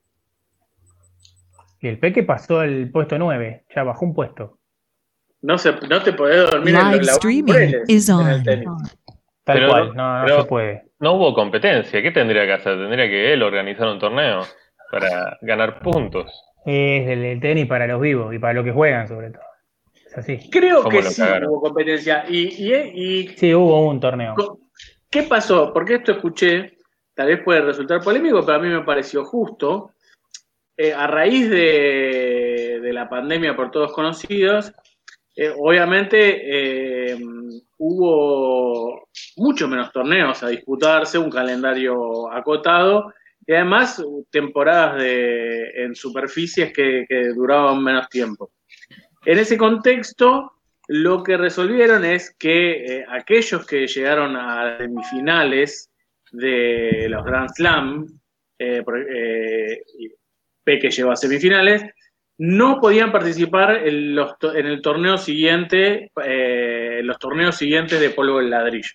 Y 1.85 1.89
el 1.89 1.99
Peque 1.99 2.23
pasó 2.23 2.61
al 2.61 2.89
puesto 2.91 3.19
9, 3.19 3.67
ya 3.77 3.83
bajó 3.83 4.07
un 4.07 4.15
puesto. 4.15 4.57
No, 5.43 5.59
se, 5.59 5.71
no 5.87 6.03
te 6.03 6.15
podés 6.15 6.51
dormir 6.51 6.75
en 6.75 6.81
Live 6.93 6.97
los 7.01 7.09
streaming 7.11 7.53
laureles 7.53 7.89
is 7.91 8.09
en 8.09 8.21
el 8.21 8.35
on. 8.37 8.43
tenis. 8.43 8.69
Tal 9.45 9.57
Pero- 9.59 9.69
cual, 9.69 9.95
no, 9.95 10.27
no 10.27 10.41
se 10.41 10.45
puede. 10.49 10.83
No 11.01 11.13
hubo 11.13 11.35
competencia. 11.35 12.01
¿Qué 12.01 12.11
tendría 12.11 12.47
que 12.47 12.55
hacer? 12.55 12.79
Tendría 12.79 13.07
que 13.07 13.35
él 13.35 13.43
organizar 13.43 13.87
un 13.89 13.99
torneo 13.99 14.45
para 14.91 15.37
ganar 15.43 15.81
puntos. 15.81 16.33
Es 16.65 17.07
el, 17.07 17.23
el 17.23 17.41
tenis 17.41 17.67
para 17.67 17.87
los 17.87 18.01
vivos 18.01 18.35
y 18.35 18.39
para 18.39 18.55
los 18.55 18.65
que 18.65 18.73
juegan 18.73 19.07
sobre 19.07 19.29
todo. 19.33 19.43
Es 20.07 20.17
así. 20.17 20.49
Creo 20.51 20.79
¿Cómo 20.85 20.89
que 20.89 21.03
sí 21.03 21.21
cagaron? 21.21 21.51
hubo 21.51 21.61
competencia. 21.61 22.25
Y, 22.31 22.45
y, 22.65 22.75
y 22.75 23.29
Sí, 23.37 23.53
hubo 23.53 23.87
un 23.87 24.01
torneo. 24.01 24.35
¿Qué 25.11 25.25
pasó? 25.25 25.71
Porque 25.75 25.97
esto 25.97 26.13
escuché, 26.13 26.79
tal 27.15 27.27
vez 27.27 27.43
puede 27.45 27.61
resultar 27.61 28.01
polémico, 28.01 28.41
pero 28.47 28.57
a 28.57 28.63
mí 28.63 28.69
me 28.71 28.81
pareció 28.81 29.23
justo. 29.27 29.91
Eh, 30.77 30.93
a 30.93 31.07
raíz 31.07 31.49
de, 31.51 32.81
la 32.93 33.09
pandemia 33.09 33.57
por 33.57 33.71
todos 33.71 33.93
conocidos, 33.93 34.73
eh, 35.35 35.53
obviamente 35.57 37.13
eh, 37.13 37.19
hubo 37.79 39.09
mucho 39.37 39.67
menos 39.67 39.91
torneos 39.91 40.43
a 40.45 40.49
disputarse, 40.49 41.19
un 41.19 41.31
calendario 41.31 42.31
acotado 42.31 43.13
y 43.45 43.53
además 43.53 44.01
temporadas 44.31 45.03
en 45.03 45.95
superficies 45.97 46.73
que, 46.73 47.05
duraban 47.35 47.83
menos 47.83 48.09
tiempo. 48.09 48.53
En 49.27 49.39
ese 49.39 49.59
contexto, 49.59 50.53
lo 50.87 51.23
que 51.23 51.37
resolvieron 51.37 52.05
es 52.05 52.35
que 52.39 53.05
aquellos 53.09 53.67
que 53.67 53.89
llegaron 53.89 54.37
a 54.37 54.79
semifinales 54.79 55.91
de 56.31 57.07
los 57.09 57.25
Grand 57.25 57.51
Slam, 57.51 58.07
eh, 58.59 58.83
y 60.65 60.71
Peque 60.71 60.91
llegó 60.91 61.13
a 61.13 61.17
semifinales, 61.17 61.85
no 62.39 62.81
podían 62.81 63.13
participar 63.13 63.87
en, 63.87 64.15
los 64.15 64.35
en 64.43 64.67
el 64.67 64.83
torneo 64.83 65.19
siguiente, 65.19 66.11
eh, 66.25 67.01
los 67.05 67.19
torneos 67.19 67.57
siguientes 67.57 68.01
de 68.01 68.11
polvo 68.11 68.39
del 68.39 68.51
ladrillo, 68.51 68.91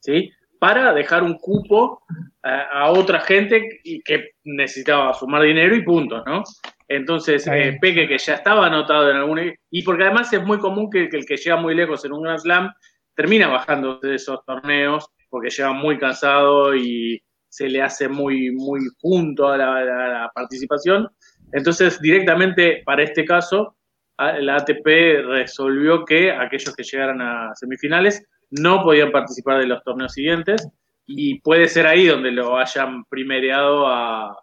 ¿sí? 0.00 0.30
Para 0.58 0.92
dejar 0.92 1.22
un 1.22 1.38
cupo 1.38 2.02
a, 2.42 2.62
a 2.62 2.90
otra 2.90 3.20
gente 3.20 3.80
y 3.84 4.00
que 4.02 4.30
necesitaba 4.44 5.12
sumar 5.14 5.42
dinero 5.42 5.76
y 5.76 5.82
puntos, 5.82 6.22
¿no? 6.26 6.42
Entonces, 6.88 7.46
eh, 7.46 7.76
Peque, 7.78 8.08
que 8.08 8.16
ya 8.16 8.34
estaba 8.34 8.66
anotado 8.66 9.10
en 9.10 9.16
algún... 9.16 9.54
Y 9.70 9.82
porque 9.82 10.04
además 10.04 10.32
es 10.32 10.42
muy 10.42 10.58
común 10.58 10.88
que, 10.90 11.10
que 11.10 11.18
el 11.18 11.26
que 11.26 11.36
llega 11.36 11.56
muy 11.56 11.74
lejos 11.74 12.04
en 12.04 12.12
un 12.12 12.22
Grand 12.22 12.40
Slam 12.40 12.72
termina 13.14 13.48
bajando 13.48 13.98
de 13.98 14.14
esos 14.14 14.42
torneos 14.46 15.10
porque 15.28 15.50
llega 15.50 15.72
muy 15.72 15.98
cansado 15.98 16.74
y 16.74 17.22
se 17.58 17.68
le 17.68 17.82
hace 17.82 18.08
muy, 18.08 18.52
muy 18.52 18.80
junto 19.00 19.48
a 19.48 19.56
la, 19.56 19.84
la- 19.84 20.08
la 20.08 20.30
participación. 20.34 21.08
Entonces, 21.52 22.00
directamente 22.00 22.82
para 22.84 23.02
este 23.02 23.24
caso, 23.24 23.76
la 24.16 24.56
ATP 24.56 24.86
resolvió 25.26 26.04
que 26.04 26.30
aquellos 26.32 26.74
que 26.74 26.82
llegaran 26.84 27.20
a 27.20 27.50
semifinales 27.54 28.26
no 28.50 28.82
podían 28.82 29.10
participar 29.12 29.58
de 29.60 29.66
los 29.66 29.82
torneos 29.82 30.12
siguientes 30.12 30.68
y 31.06 31.40
puede 31.40 31.68
ser 31.68 31.86
ahí 31.86 32.06
donde 32.06 32.30
lo 32.32 32.56
hayan 32.58 33.04
primereado 33.04 33.86
a, 33.86 34.36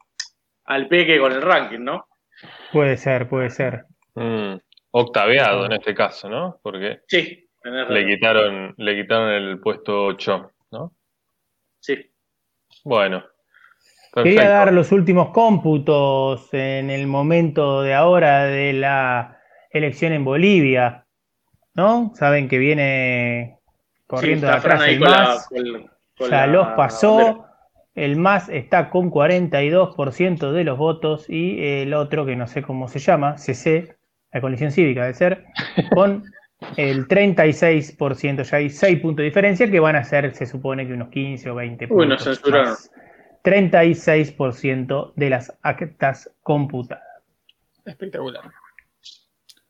al 0.66 0.88
Peque 0.88 1.20
con 1.20 1.32
el 1.32 1.42
ranking, 1.42 1.80
¿no? 1.84 2.06
Puede 2.72 2.98
ser, 2.98 3.28
puede 3.30 3.50
ser. 3.50 3.86
Mm, 4.16 4.56
octaveado 4.92 5.66
en 5.66 5.74
este 5.74 5.94
caso, 5.94 6.30
¿no? 6.30 6.60
Porque 6.64 7.00
Sí, 7.08 7.48
le 7.90 8.06
quitaron, 8.08 8.74
le 8.78 8.96
quitaron 8.96 9.30
el 9.32 9.60
puesto 9.60 10.06
8, 10.06 10.52
¿no? 10.72 10.94
Sí. 11.80 11.96
Bueno. 12.86 13.24
Quería 14.14 14.48
dar 14.48 14.72
los 14.72 14.94
últimos 14.94 15.32
cómputos 15.32 16.48
en 16.54 16.90
el 16.90 17.06
momento 17.08 17.82
de 17.82 17.94
ahora 17.94 18.46
de 18.46 18.72
la 18.72 19.40
elección 19.72 20.14
en 20.14 20.24
Bolivia, 20.24 21.06
¿no? 21.74 22.14
Saben 22.16 22.48
que 22.48 22.58
viene 22.58 23.58
corriendo 24.08 24.48
Sí, 24.48 24.54
de 24.54 24.58
atrás 24.58 24.88
el 24.88 25.00
la- 25.02 25.10
MAS, 25.10 25.50
con- 26.18 26.30
ya 26.30 26.46
la 26.46 26.48
los 26.48 26.68
pasó, 26.78 27.46
el 27.94 28.16
MAS 28.16 28.48
está 28.48 28.90
con 28.90 29.10
42% 29.10 30.54
de 30.54 30.64
los 30.64 30.78
votos 30.78 31.30
y 31.30 31.62
el 31.82 31.94
otro, 31.94 32.26
que 32.26 32.38
no 32.38 32.48
sé 32.48 32.62
cómo 32.62 32.88
se 32.88 33.00
llama, 33.00 33.38
CC, 33.38 33.98
la 34.32 34.40
coalición 34.40 34.72
cívica 34.72 35.02
debe 35.02 35.14
ser, 35.14 35.46
con 35.94 36.24
el 36.78 37.08
36%, 37.08 38.44
ya 38.44 38.58
hay 38.58 38.70
6 38.70 39.00
puntos 39.02 39.18
de 39.18 39.24
diferencia 39.26 39.70
que 39.70 39.80
van 39.80 39.96
a 39.96 40.04
ser, 40.04 40.34
se 40.36 40.46
supone 40.46 40.86
que 40.88 40.94
unos 40.94 41.10
15 41.10 41.50
o 41.50 41.56
20 41.56 41.86
Uy, 41.86 41.90
puntos. 41.90 42.08
nos 42.08 42.24
censuraron. 42.24 42.70
más. 42.70 42.92
36% 43.44 45.14
de 45.16 45.30
las 45.30 45.56
actas 45.62 46.32
computadas. 46.42 47.04
Espectacular. 47.86 48.44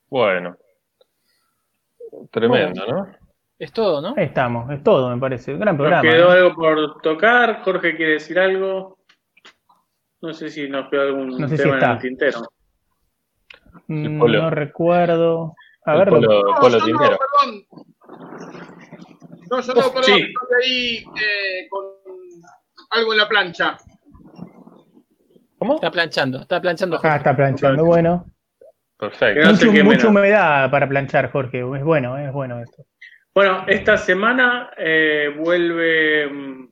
Bueno. 0.10 0.56
Tremendo, 2.32 2.86
¿no? 2.88 3.08
Es 3.60 3.72
todo, 3.72 4.02
¿no? 4.02 4.14
Ahí 4.18 4.26
estamos, 4.26 4.70
es 4.72 4.84
todo, 4.84 5.10
me 5.14 5.20
parece. 5.20 5.54
Gran 5.54 5.76
Nos 5.78 5.78
programa. 5.78 6.02
quedó 6.10 6.34
¿eh? 6.34 6.38
algo 6.40 6.56
por 6.56 7.02
tocar. 7.02 7.62
Jorge 7.64 7.96
quiere 7.96 8.14
decir 8.14 8.40
algo. 8.40 8.98
No 10.22 10.34
sé 10.34 10.50
si 10.50 10.68
nos 10.70 10.90
quedó 10.90 11.04
algún 11.04 11.38
No 11.38 11.48
sé 11.48 11.58
si 11.58 11.64
tema 11.64 11.76
en 11.76 11.82
está. 11.82 11.94
el 11.94 12.00
tintero. 12.00 12.40
Mm. 13.88 14.18
No 14.32 14.50
recuerdo. 14.50 15.56
A 15.86 15.96
ver, 15.98 16.10
polo, 16.10 16.22
No, 16.44 16.56
polo 16.60 16.78
yo 16.80 16.86
Tintero. 16.86 17.12
no, 17.12 17.18
perdón. 17.18 17.66
No, 19.52 19.62
yo 19.62 19.74
no, 19.74 19.82
perdón, 19.82 20.04
Sí. 20.04 20.12
estoy 20.14 20.64
ahí 20.64 20.98
eh, 21.22 21.68
con 21.70 21.86
algo 22.92 23.12
en 23.14 23.18
la 23.20 23.28
plancha. 23.28 23.78
¿Cómo? 25.58 25.76
Está 25.76 25.92
planchando, 25.92 26.42
está 26.42 26.62
planchando. 26.62 26.98
acá 26.98 27.16
está 27.18 27.36
planchando. 27.36 27.86
Bueno, 27.86 28.26
Perfecto. 28.98 29.42
No 29.44 29.52
mucho, 29.52 29.84
mucha 29.84 30.08
humedad 30.08 30.72
para 30.72 30.88
planchar, 30.88 31.30
Jorge. 31.32 31.60
Es 31.60 31.84
bueno, 31.84 32.18
es 32.18 32.32
bueno 32.32 32.62
esto. 32.62 32.84
Bueno, 33.34 33.66
esta 33.68 33.98
semana 33.98 34.72
eh, 34.78 35.34
vuelve 35.38 36.28
mm, 36.30 36.70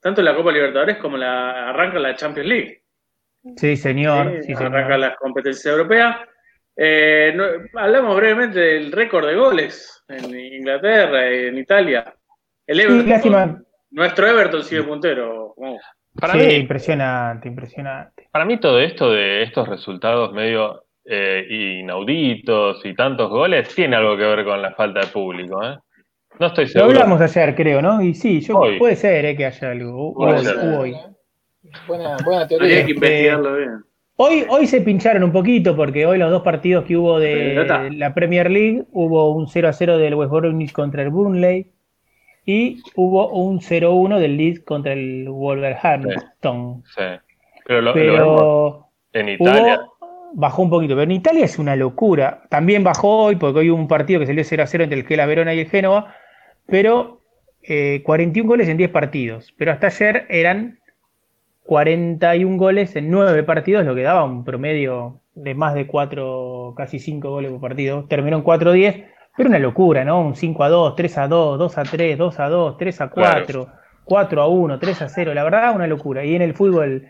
tanto 0.00 0.22
la 0.22 0.34
Copa 0.34 0.50
Libertadores 0.52 0.96
como 0.96 1.18
la 1.18 1.68
arranca 1.68 1.98
la 1.98 2.14
Champions 2.16 2.48
League. 2.48 2.82
Sí, 3.56 3.76
señor. 3.76 4.38
Sí, 4.40 4.42
Sí, 4.44 4.52
arranca 4.54 4.84
señor. 4.84 4.98
las 5.00 5.16
competencias 5.18 5.66
europeas. 5.66 6.16
Eh, 6.76 7.32
no- 7.36 7.80
hablamos 7.80 8.16
brevemente 8.16 8.58
del 8.58 8.92
récord 8.92 9.26
de 9.26 9.34
goles 9.36 10.02
en 10.08 10.34
Inglaterra, 10.38 11.28
en 11.30 11.56
Italia. 11.58 12.12
El 12.66 12.76
Sí, 12.78 12.82
Everton, 12.82 13.08
lástima. 13.08 13.62
nuestro 13.90 14.26
Everton 14.26 14.62
sigue 14.64 14.82
puntero. 14.82 15.54
Vamos. 15.56 15.82
Para, 16.20 16.34
Sí, 16.34 16.38
mí, 16.40 16.54
impresionante, 16.54 17.48
impresionante. 17.48 18.28
para 18.30 18.44
mí 18.44 18.58
todo 18.58 18.80
esto 18.80 19.10
de 19.10 19.42
estos 19.42 19.68
resultados 19.68 20.32
medio 20.32 20.84
eh, 21.06 21.44
inauditos 21.80 22.80
y 22.86 22.94
tantos 22.94 23.28
goles 23.28 23.68
tiene 23.74 23.96
algo 23.96 24.16
que 24.16 24.22
ver 24.24 24.44
con 24.44 24.62
la 24.62 24.72
falta 24.74 25.00
de 25.00 25.06
público, 25.08 25.62
¿eh? 25.62 25.76
No 26.40 26.46
estoy 26.46 26.64
Lo 26.64 26.70
seguro. 26.70 26.90
hablamos 27.00 27.20
ayer, 27.20 27.54
creo, 27.54 27.82
¿no? 27.82 28.00
Y 28.02 28.14
sí, 28.14 28.40
yo, 28.40 28.58
Hoy. 28.58 28.78
puede 28.78 28.96
ser 28.96 29.24
eh, 29.26 29.36
que 29.36 29.44
haya 29.46 29.70
algo. 29.70 30.12
Hoy. 30.14 30.96
Buena, 31.86 32.16
buena 32.24 32.48
teoría. 32.48 32.66
Habría 32.66 32.86
que 32.86 32.92
investigarlo 32.92 33.56
bien. 33.56 33.84
Hoy, 34.16 34.44
hoy 34.48 34.66
se 34.68 34.80
pincharon 34.80 35.24
un 35.24 35.32
poquito 35.32 35.74
porque 35.74 36.06
hoy 36.06 36.18
los 36.18 36.30
dos 36.30 36.42
partidos 36.42 36.84
que 36.84 36.96
hubo 36.96 37.18
de 37.18 37.66
la 37.96 38.14
Premier 38.14 38.48
League 38.48 38.84
hubo 38.92 39.34
un 39.34 39.48
0 39.48 39.68
a 39.68 39.72
0 39.72 39.98
del 39.98 40.14
West 40.14 40.30
Bromwich 40.30 40.72
contra 40.72 41.02
el 41.02 41.10
Burnley 41.10 41.72
y 42.46 42.80
hubo 42.94 43.28
un 43.30 43.60
0 43.60 43.88
a 43.88 43.92
1 43.92 44.20
del 44.20 44.36
Leeds 44.36 44.60
contra 44.60 44.92
el 44.92 45.28
Wolverhampton. 45.28 46.84
Sí. 46.94 47.02
Pero 47.66 47.80
lo, 47.80 47.92
Pero 47.94 48.88
en 49.14 49.30
Italia. 49.30 49.80
hubo, 49.80 50.30
bajó 50.34 50.62
un 50.62 50.70
poquito. 50.70 50.94
Pero 50.94 51.04
en 51.04 51.12
Italia 51.12 51.44
es 51.44 51.58
una 51.58 51.74
locura. 51.74 52.42
También 52.50 52.84
bajó 52.84 53.24
hoy 53.24 53.36
porque 53.36 53.60
hoy 53.60 53.70
hubo 53.70 53.80
un 53.80 53.88
partido 53.88 54.20
que 54.20 54.26
salió 54.26 54.44
0 54.44 54.62
a 54.62 54.66
0 54.66 54.84
entre 54.84 55.00
el 55.00 55.06
Gela 55.06 55.26
Verona 55.26 55.54
y 55.54 55.60
el 55.60 55.68
Génova. 55.68 56.14
Pero 56.66 57.22
eh, 57.62 58.02
41 58.04 58.48
goles 58.48 58.68
en 58.68 58.76
10 58.76 58.90
partidos. 58.90 59.52
Pero 59.56 59.72
hasta 59.72 59.88
ayer 59.88 60.26
eran 60.28 60.78
41 61.64 62.56
goles 62.58 62.94
en 62.94 63.10
9 63.10 63.42
partidos, 63.42 63.84
lo 63.84 63.94
que 63.94 64.02
daba 64.02 64.24
un 64.24 64.44
promedio 64.44 65.20
de 65.34 65.54
más 65.54 65.74
de 65.74 65.86
4, 65.86 66.74
casi 66.76 66.98
5 66.98 67.30
goles 67.30 67.50
por 67.50 67.60
partido. 67.60 68.04
Terminó 68.08 68.36
en 68.36 68.44
4-10, 68.44 69.06
pero 69.36 69.48
una 69.48 69.58
locura, 69.58 70.04
¿no? 70.04 70.20
Un 70.20 70.36
5 70.36 70.62
a 70.62 70.68
2, 70.68 70.94
3 70.94 71.18
a 71.18 71.28
2, 71.28 71.58
2 71.58 71.78
a 71.78 71.82
3, 71.82 72.18
2 72.18 72.40
a 72.40 72.48
2, 72.48 72.76
3 72.76 73.00
a 73.00 73.08
4, 73.08 73.66
4 74.04 74.42
a 74.42 74.46
1, 74.46 74.78
3 74.78 75.02
a 75.02 75.08
0. 75.08 75.34
La 75.34 75.42
verdad, 75.42 75.74
una 75.74 75.86
locura. 75.86 76.24
Y 76.24 76.34
en 76.36 76.42
el 76.42 76.54
fútbol 76.54 77.08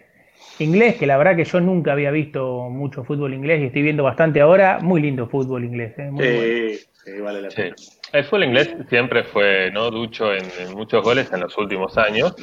inglés, 0.60 0.94
que 0.97 1.06
la 1.06 1.16
verdad 1.16 1.35
que 1.36 1.44
yo 1.44 1.60
nunca 1.60 1.93
había 1.93 2.12
visto 2.12 2.70
mucho 2.70 3.02
fútbol 3.02 3.35
inglés 3.35 3.60
y 3.60 3.64
estoy 3.66 3.82
viendo 3.82 4.05
bastante 4.05 4.40
ahora, 4.40 4.78
muy 4.81 5.02
lindo 5.02 5.26
fútbol 5.26 5.64
inglés. 5.64 5.98
¿eh? 5.98 6.10
Muy 6.12 6.24
bueno. 6.24 6.43
Sí, 6.43 6.78
sí, 7.05 7.20
vale 7.20 7.43
la 7.43 7.51
Sí. 7.51 7.56
pena. 7.62 7.74
El 8.12 8.24
fútbol 8.24 8.44
inglés 8.44 8.76
siempre 8.89 9.24
fue 9.24 9.72
no 9.72 9.90
ducho 9.90 10.32
en, 10.32 10.44
en 10.60 10.72
muchos 10.74 11.02
goles 11.02 11.32
en 11.32 11.40
los 11.40 11.59
últimos 11.59 11.98
años, 11.98 12.36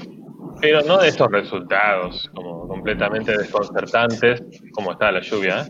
pero 0.61 0.81
no 0.81 0.97
de 0.99 1.07
estos 1.09 1.31
resultados 1.31 2.29
como 2.33 2.67
completamente 2.67 3.37
desconcertantes, 3.37 4.43
como 4.73 4.91
está 4.91 5.11
la 5.11 5.19
lluvia. 5.21 5.65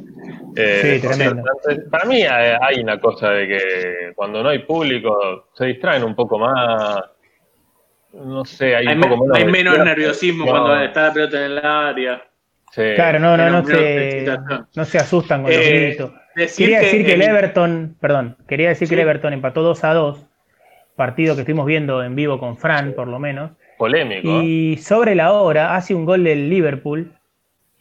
¿eh? 0.55 0.99
Sí, 1.01 1.07
tremendo. 1.07 1.43
Para 1.89 2.05
mí 2.05 2.23
hay, 2.23 2.81
una 2.81 2.99
cosa 2.99 3.29
de 3.31 3.47
que 3.47 4.13
cuando 4.15 4.43
no 4.43 4.49
hay 4.49 4.59
público 4.59 5.49
se 5.53 5.65
distraen 5.65 6.03
un 6.03 6.15
poco 6.15 6.37
más. 6.37 6.99
No 8.13 8.43
sé, 8.43 8.75
hay, 8.75 8.87
Hay, 8.87 8.95
un 8.95 9.01
poco 9.01 9.17
menos, 9.17 9.37
hay 9.37 9.45
menos 9.45 9.79
nerviosismo 9.79 10.45
No. 10.45 10.51
cuando 10.51 10.83
está 10.83 11.07
la 11.07 11.13
pelota 11.13 11.37
en 11.37 11.51
el 11.51 11.65
área. 11.65 12.21
Sí. 12.71 12.83
Claro, 12.95 13.19
no, 13.19 13.37
no, 13.37 13.49
no 13.49 13.65
se, 13.65 14.25
no 14.75 14.85
se 14.85 14.97
asustan 14.97 15.43
con 15.43 15.51
los 15.51 15.59
Eh, 15.59 15.87
gritos. 15.87 16.11
decir 16.35 16.65
Quería 16.65 16.79
decir 16.81 17.05
que 17.05 17.13
el 17.13 17.21
Everton, 17.21 17.95
perdón, 17.99 18.37
quería 18.47 18.69
decir 18.69 18.87
que 18.89 18.95
el. 18.95 19.01
Everton 19.01 19.33
empató 19.33 19.61
2 19.61 19.83
a 19.85 19.93
2, 19.93 20.25
partido 20.95 21.35
que 21.35 21.41
estuvimos 21.41 21.65
viendo 21.65 22.03
en 22.03 22.15
vivo 22.15 22.37
con 22.39 22.57
Fran, 22.57 22.93
por 22.93 23.07
lo 23.07 23.19
menos. 23.19 23.51
Polémico. 23.81 24.27
¿eh? 24.41 24.43
Y 24.45 24.77
sobre 24.77 25.15
la 25.15 25.33
hora 25.33 25.75
hace 25.75 25.95
un 25.95 26.05
gol 26.05 26.23
del 26.23 26.49
Liverpool 26.49 27.11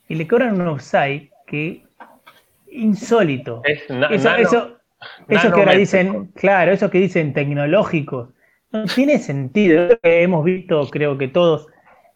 y 0.08 0.14
le 0.14 0.26
cobran 0.26 0.60
un 0.60 0.68
offside 0.68 1.30
que 1.46 1.82
insólito. 2.70 3.60
Es 3.64 3.88
na- 3.90 4.06
Eso, 4.08 4.28
nano- 4.30 4.42
eso, 4.42 4.76
Eso 5.28 5.52
que 5.52 5.60
ahora 5.60 5.72
dicen, 5.74 6.26
claro, 6.34 6.72
eso 6.72 6.90
que 6.90 6.98
dicen 6.98 7.32
tecnológicos, 7.32 8.30
no 8.72 8.84
tiene 8.84 9.18
sentido. 9.18 9.88
Hemos 10.02 10.44
visto, 10.44 10.88
creo 10.90 11.16
que 11.18 11.28
todos, 11.28 11.66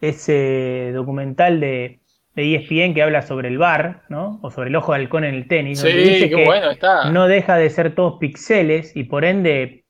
ese 0.01 0.91
documental 0.95 1.61
de, 1.61 2.01
de 2.35 2.55
ESPN 2.57 2.95
que 2.95 3.03
habla 3.03 3.23
sobre 3.23 3.49
el 3.49 3.59
bar, 3.59 4.03
¿no? 4.09 4.39
O 4.43 4.51
sobre 4.51 4.69
el 4.69 4.77
ojo 4.77 4.93
de 4.93 4.99
halcón 5.01 5.25
en 5.25 5.35
el 5.35 5.49
tenis. 5.49 5.81
Sí, 5.81 5.89
dice 5.93 6.29
qué 6.31 6.37
que 6.37 6.45
bueno 6.45 6.71
está. 6.71 7.11
no 7.11 7.27
deja 7.27 7.57
de 7.57 7.71
ser 7.71 7.95
todos 7.95 8.19
píxeles 8.19 8.95
y 8.97 9.05
por 9.05 9.25
ende 9.25 9.85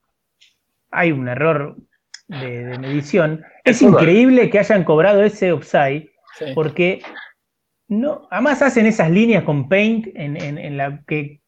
hay 0.90 1.10
un 1.12 1.26
error 1.28 1.76
de, 2.28 2.64
de 2.64 2.78
medición. 2.78 3.42
Es 3.64 3.82
increíble 3.82 4.50
que 4.50 4.58
hayan 4.58 4.84
cobrado 4.84 5.22
ese 5.22 5.52
offside 5.52 6.10
Sí. 6.38 6.46
porque 6.54 7.00
no, 7.88 8.26
además 8.30 8.60
hacen 8.62 8.86
esas 8.86 9.10
líneas 9.10 9.44
con 9.44 9.68
Paint 9.68 10.08
en, 10.16 10.36
en- 10.40 10.58
en 10.58 10.76
la 10.76 11.00
que 11.06 11.40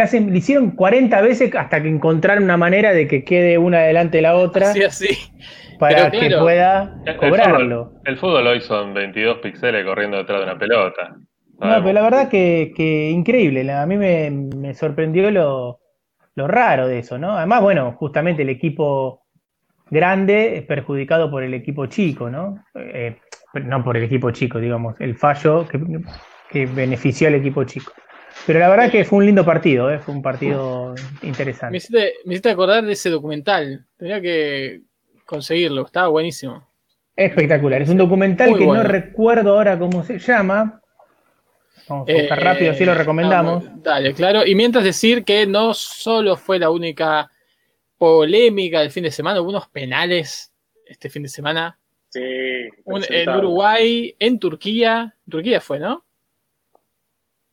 hacen, 0.00 0.32
le 0.32 0.38
hicieron 0.38 0.72
40 0.72 1.20
veces 1.20 1.54
hasta 1.54 1.80
que 1.82 1.88
encontraron 1.88 2.42
una 2.44 2.56
manera 2.56 2.92
de 2.92 3.06
que 3.06 3.22
quede 3.22 3.58
una 3.58 3.80
delante 3.82 4.18
de 4.18 4.22
la 4.22 4.34
otra 4.34 4.70
Así, 4.70 4.82
así. 4.82 5.08
para 5.78 6.10
que 6.10 6.30
pueda 6.40 6.94
El- 7.04 7.12
el 7.12 7.16
cobrarlo. 7.16 7.84
fútbol- 7.92 8.00
El 8.06 8.16
fútbol 8.16 8.46
hoy 8.48 8.60
son 8.62 8.92
22 8.94 9.38
píxeles 9.38 9.84
corriendo 9.84 10.16
detrás 10.16 10.40
de 10.40 10.44
una 10.46 10.58
pelota. 10.58 11.14
No, 11.60 11.80
pero 11.80 11.92
la 11.92 12.02
verdad 12.02 12.28
que, 12.28 12.72
que 12.74 13.10
increíble. 13.10 13.70
A 13.70 13.86
mí 13.86 13.96
me, 13.96 14.30
me 14.30 14.74
sorprendió 14.74 15.30
lo, 15.30 15.78
lo 16.34 16.48
raro 16.48 16.88
de 16.88 16.98
eso, 16.98 17.18
¿no? 17.18 17.36
Además, 17.36 17.60
bueno, 17.62 17.92
justamente 17.92 18.42
el 18.42 18.48
equipo 18.48 19.21
grande 19.92 20.56
es 20.56 20.62
perjudicado 20.64 21.30
por 21.30 21.42
el 21.44 21.54
equipo 21.54 21.86
chico, 21.86 22.28
¿no? 22.30 22.64
Eh, 22.74 23.18
no 23.62 23.84
por 23.84 23.96
el 23.96 24.04
equipo 24.04 24.30
chico, 24.32 24.58
digamos, 24.58 25.00
el 25.00 25.16
fallo 25.16 25.68
que, 25.68 25.78
que 26.50 26.66
benefició 26.66 27.28
al 27.28 27.34
equipo 27.34 27.62
chico. 27.64 27.92
Pero 28.46 28.58
la 28.58 28.68
verdad 28.70 28.90
que 28.90 29.04
fue 29.04 29.18
un 29.18 29.26
lindo 29.26 29.44
partido, 29.44 29.90
¿eh? 29.92 29.98
Fue 29.98 30.14
un 30.14 30.22
partido 30.22 30.94
Me 31.22 31.28
interesante. 31.28 31.76
hiciste, 31.76 32.14
me 32.24 32.32
hiciste 32.34 32.50
acordar 32.50 32.82
de 32.82 32.92
ese 32.92 33.10
documental. 33.10 33.84
Tenía 33.98 34.20
que 34.20 34.80
conseguirlo, 35.26 35.84
estaba 35.84 36.08
buenísimo. 36.08 36.66
Espectacular. 37.14 37.82
Es 37.82 37.90
un 37.90 37.98
documental 37.98 38.50
Muy 38.50 38.58
que 38.58 38.64
bueno. 38.64 38.82
no 38.82 38.88
recuerdo 38.88 39.52
ahora 39.56 39.78
cómo 39.78 40.02
se 40.02 40.18
llama. 40.18 40.80
Vamos 41.88 42.08
a 42.08 42.12
buscar 42.12 42.38
Eh, 42.38 42.42
rápido, 42.42 42.70
así 42.72 42.84
lo 42.86 42.94
recomendamos. 42.94 43.64
dale, 43.82 44.14
claro. 44.14 44.46
Y 44.46 44.54
mientras 44.54 44.82
decir 44.82 45.24
que 45.24 45.46
no 45.46 45.74
solo 45.74 46.36
fue 46.36 46.58
la 46.58 46.70
única 46.70 47.30
polémica 48.06 48.80
del 48.80 48.90
fin 48.90 49.04
de 49.04 49.12
semana, 49.12 49.40
hubo 49.40 49.50
unos 49.50 49.68
penales 49.68 50.52
este 50.86 51.08
fin 51.08 51.22
de 51.22 51.28
semana. 51.28 51.78
Sí. 52.08 52.20
Un- 52.84 53.04
en. 53.08 53.28
Uruguay, 53.28 54.16
en 54.18 54.40
Turquía. 54.40 55.14
Turquía 55.30 55.60
fue, 55.60 55.78
¿no? 55.78 56.04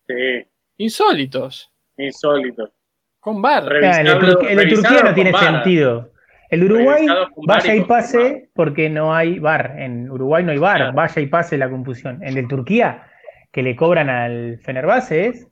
Sí, 0.08 0.48
Insólitos. 0.78 1.72
insólito. 1.98 2.72
Con 3.20 3.44
bar. 3.44 3.64
Ah, 3.84 4.02
el 4.02 4.08
de, 4.08 4.16
Turquía- 4.16 4.50
el 4.50 4.56
de 4.58 4.64
revisarlo 4.64 4.88
Turquía 4.90 5.10
no 5.10 5.14
tiene 5.14 5.34
sentido. 5.38 6.12
El 6.50 6.62
de 6.62 6.66
Uruguay, 6.66 7.06
vaya 7.46 7.76
y 7.76 7.84
pase, 7.84 8.50
porque 8.56 8.90
no 8.90 9.14
hay 9.14 9.38
bar. 9.38 9.76
En 9.78 10.10
Uruguay 10.10 10.44
no 10.44 10.52
hay 10.52 10.58
bar, 10.58 10.78
Claro. 10.78 10.94
vaya 10.94 11.22
y 11.22 11.28
pase 11.28 11.60
la 11.60 11.70
confusión. 11.70 12.24
El 12.24 12.34
de 12.34 12.48
Turquía, 12.48 13.04
que 13.52 13.62
le 13.62 13.76
cobran 13.76 14.10
al 14.10 14.58
Fenerbahce, 14.64 15.28
es, 15.28 15.48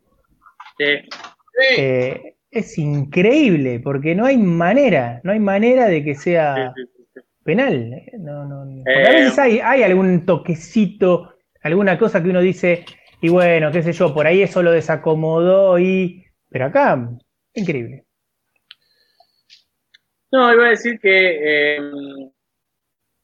Sí. 0.80 0.86
Sí, 1.60 1.76
eh, 1.78 2.36
es 2.52 2.78
increíble, 2.78 3.80
porque 3.80 4.15
no 4.15 4.26
hay 4.26 4.38
manera, 4.38 5.19
no 5.24 5.32
hay 5.32 5.40
manera 5.40 5.88
de 5.88 6.03
que 6.03 6.15
sea 6.15 6.74
Sí, 6.76 6.84
sí, 6.95 7.03
sí. 7.14 7.22
penal. 7.44 8.02
No. 8.19 8.65
Porque 8.84 8.91
Eh, 8.91 9.07
a 9.07 9.11
veces 9.11 9.40
hay, 9.40 9.60
hay 9.60 9.84
algún 9.84 10.26
toquecito, 10.26 11.34
alguna 11.61 11.98
cosa 11.98 12.22
que 12.24 12.30
uno 12.30 12.41
dice, 12.41 12.86
y 13.22 13.30
bueno, 13.30 13.72
qué 13.72 13.82
sé 13.84 13.94
yo, 13.94 14.14
por 14.14 14.28
ahí 14.28 14.41
eso 14.41 14.61
lo 14.64 14.72
desacomodó 14.72 15.78
y. 15.80 16.24
Pero 16.49 16.65
acá, 16.65 17.10
increíble. 17.53 18.06
No, 20.32 20.53
iba 20.53 20.68
a 20.68 20.69
decir 20.69 20.99
que 20.99 21.78
eh, 21.78 21.80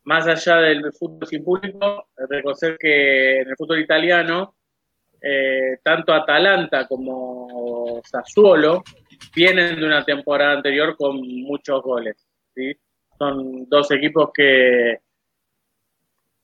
más 0.04 0.28
allá 0.28 0.58
del 0.58 0.92
fútbol 0.94 1.28
sin 1.28 1.44
público, 1.44 2.08
reconocer 2.30 2.78
que 2.78 3.42
en 3.42 3.50
el 3.50 3.56
fútbol 3.56 3.80
italiano, 3.80 4.56
eh, 5.22 5.78
tanto 5.84 6.14
Atalanta 6.14 6.88
como 6.88 8.02
Sassuolo 8.04 8.84
vienen 9.36 9.80
de 9.80 9.86
una 9.86 10.04
temporada 10.04 10.54
anterior 10.58 10.96
con 10.98 11.18
muchos 11.22 11.82
goles. 11.82 12.26
¿sí? 12.56 12.74
Son 13.18 13.68
dos 13.70 13.90
equipos 13.92 14.32
que, 14.34 15.00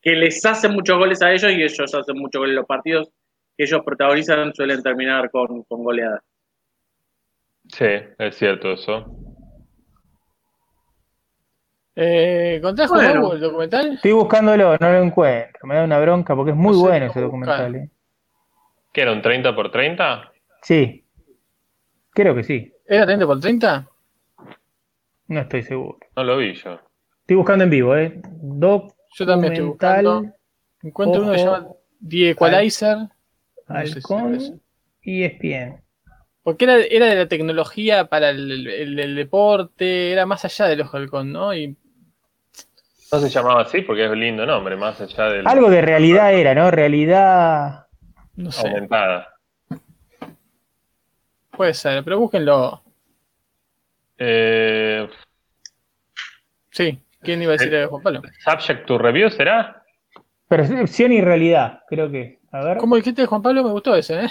que 0.01 0.11
les 0.11 0.45
hacen 0.45 0.73
muchos 0.73 0.97
goles 0.97 1.22
a 1.22 1.31
ellos 1.31 1.51
y 1.51 1.64
ellos 1.64 1.93
hacen 1.93 2.18
muchos 2.18 2.39
goles. 2.39 2.56
Los 2.56 2.65
partidos 2.65 3.10
que 3.57 3.64
ellos 3.64 3.81
protagonizan 3.85 4.53
suelen 4.53 4.81
terminar 4.81 5.30
con, 5.31 5.64
con 5.64 5.84
goleadas. 5.84 6.22
Sí, 7.68 7.85
es 8.18 8.35
cierto 8.35 8.72
eso. 8.72 9.06
Eh, 11.95 12.60
¿Contás 12.61 12.89
Bueno. 12.89 13.26
hubo 13.26 13.34
el 13.34 13.41
documental? 13.41 13.93
Estoy 13.95 14.11
buscándolo, 14.14 14.77
no 14.77 14.91
lo 14.91 15.03
encuentro. 15.03 15.68
Me 15.68 15.76
da 15.76 15.84
una 15.84 15.99
bronca 15.99 16.35
porque 16.35 16.51
es 16.51 16.57
muy 16.57 16.72
No 16.73 16.80
sé 16.80 16.88
bueno 16.88 17.06
ese 17.07 17.22
documental. 17.22 17.76
eh. 17.76 17.89
¿Qué 18.93 19.01
era 19.01 19.11
un 19.11 19.22
30 19.22 19.53
por 19.56 19.69
30? 19.72 20.31
Sí, 20.61 20.98
creo 22.11 22.36
que 22.36 22.44
sí. 22.44 22.73
¿Era 22.86 23.06
30 23.06 23.26
por 23.26 23.40
30? 23.40 23.88
No 25.27 25.40
estoy 25.41 25.64
seguro. 25.64 25.98
No 26.15 26.23
lo 26.23 26.38
vi 26.38 26.53
yo. 26.53 26.80
Estoy 27.22 27.36
buscando 27.36 27.64
en 27.64 27.69
vivo, 27.69 27.95
¿eh? 27.95 28.19
Documental, 28.23 28.95
Yo 29.15 29.26
también 29.26 29.53
estoy 29.53 29.68
buscando. 29.68 30.26
Encuentro 30.81 31.22
uno 31.22 31.31
que 31.31 31.38
se 31.40 31.45
llama 31.45 31.68
The 32.07 32.30
Equalizer. 32.31 32.98
No 32.98 33.80
sé 33.81 33.88
si 33.88 33.94
Halcón 33.98 34.36
es. 34.36 34.53
y 35.03 35.23
ESPN. 35.23 35.81
Porque 36.41 36.65
era, 36.65 36.77
era 36.80 37.06
de 37.07 37.15
la 37.15 37.27
tecnología 37.27 38.06
para 38.06 38.30
el, 38.31 38.68
el- 38.68 38.99
el 38.99 39.15
deporte, 39.15 40.11
era 40.11 40.26
más 40.26 40.44
allá 40.45 40.65
del 40.65 40.81
ojo 40.81 40.98
del 40.98 41.03
halcón, 41.03 41.31
¿no? 41.31 41.53
Y 41.53 41.76
No 43.11 43.19
se 43.19 43.30
llamaba 43.30 43.61
así 43.61 43.81
porque 43.81 44.06
es 44.06 44.10
un 44.11 44.19
lindo 44.19 44.45
nombre, 44.48 44.76
más 44.76 44.99
allá 45.02 45.26
del 45.26 45.48
Algo 45.48 45.69
de 45.69 45.81
realidad 45.81 46.34
era, 46.34 46.56
¿no? 46.56 46.72
Realidad. 46.72 47.86
no 48.36 48.52
sé, 48.52 48.68
aumentada. 48.68 49.27
Puede 51.60 51.73
ser, 51.73 52.02
pero 52.06 52.18
búsquenlo. 52.18 52.81
Eh, 54.18 55.10
Sí, 56.72 56.98
¿quién 57.22 57.41
iba 57.41 57.52
a 57.52 57.57
decir 57.57 57.73
Eh. 57.73 57.84
a 57.84 57.88
Juan 57.88 58.02
Pablo? 58.02 58.22
subject 58.45 58.86
to 58.86 58.98
review 58.98 59.30
será? 59.30 59.84
Percepción 60.48 61.11
y 61.11 61.19
realidad, 61.19 61.81
creo 61.90 62.10
que. 62.10 62.40
A 62.53 62.64
ver. 62.64 62.77
¿Cómo 62.77 62.95
dijiste 62.95 63.26
Juan 63.26 63.41
Pablo? 63.41 63.61
Me 63.65 63.72
gustó 63.72 63.94
ese, 63.94 64.23
¿eh? 64.23 64.30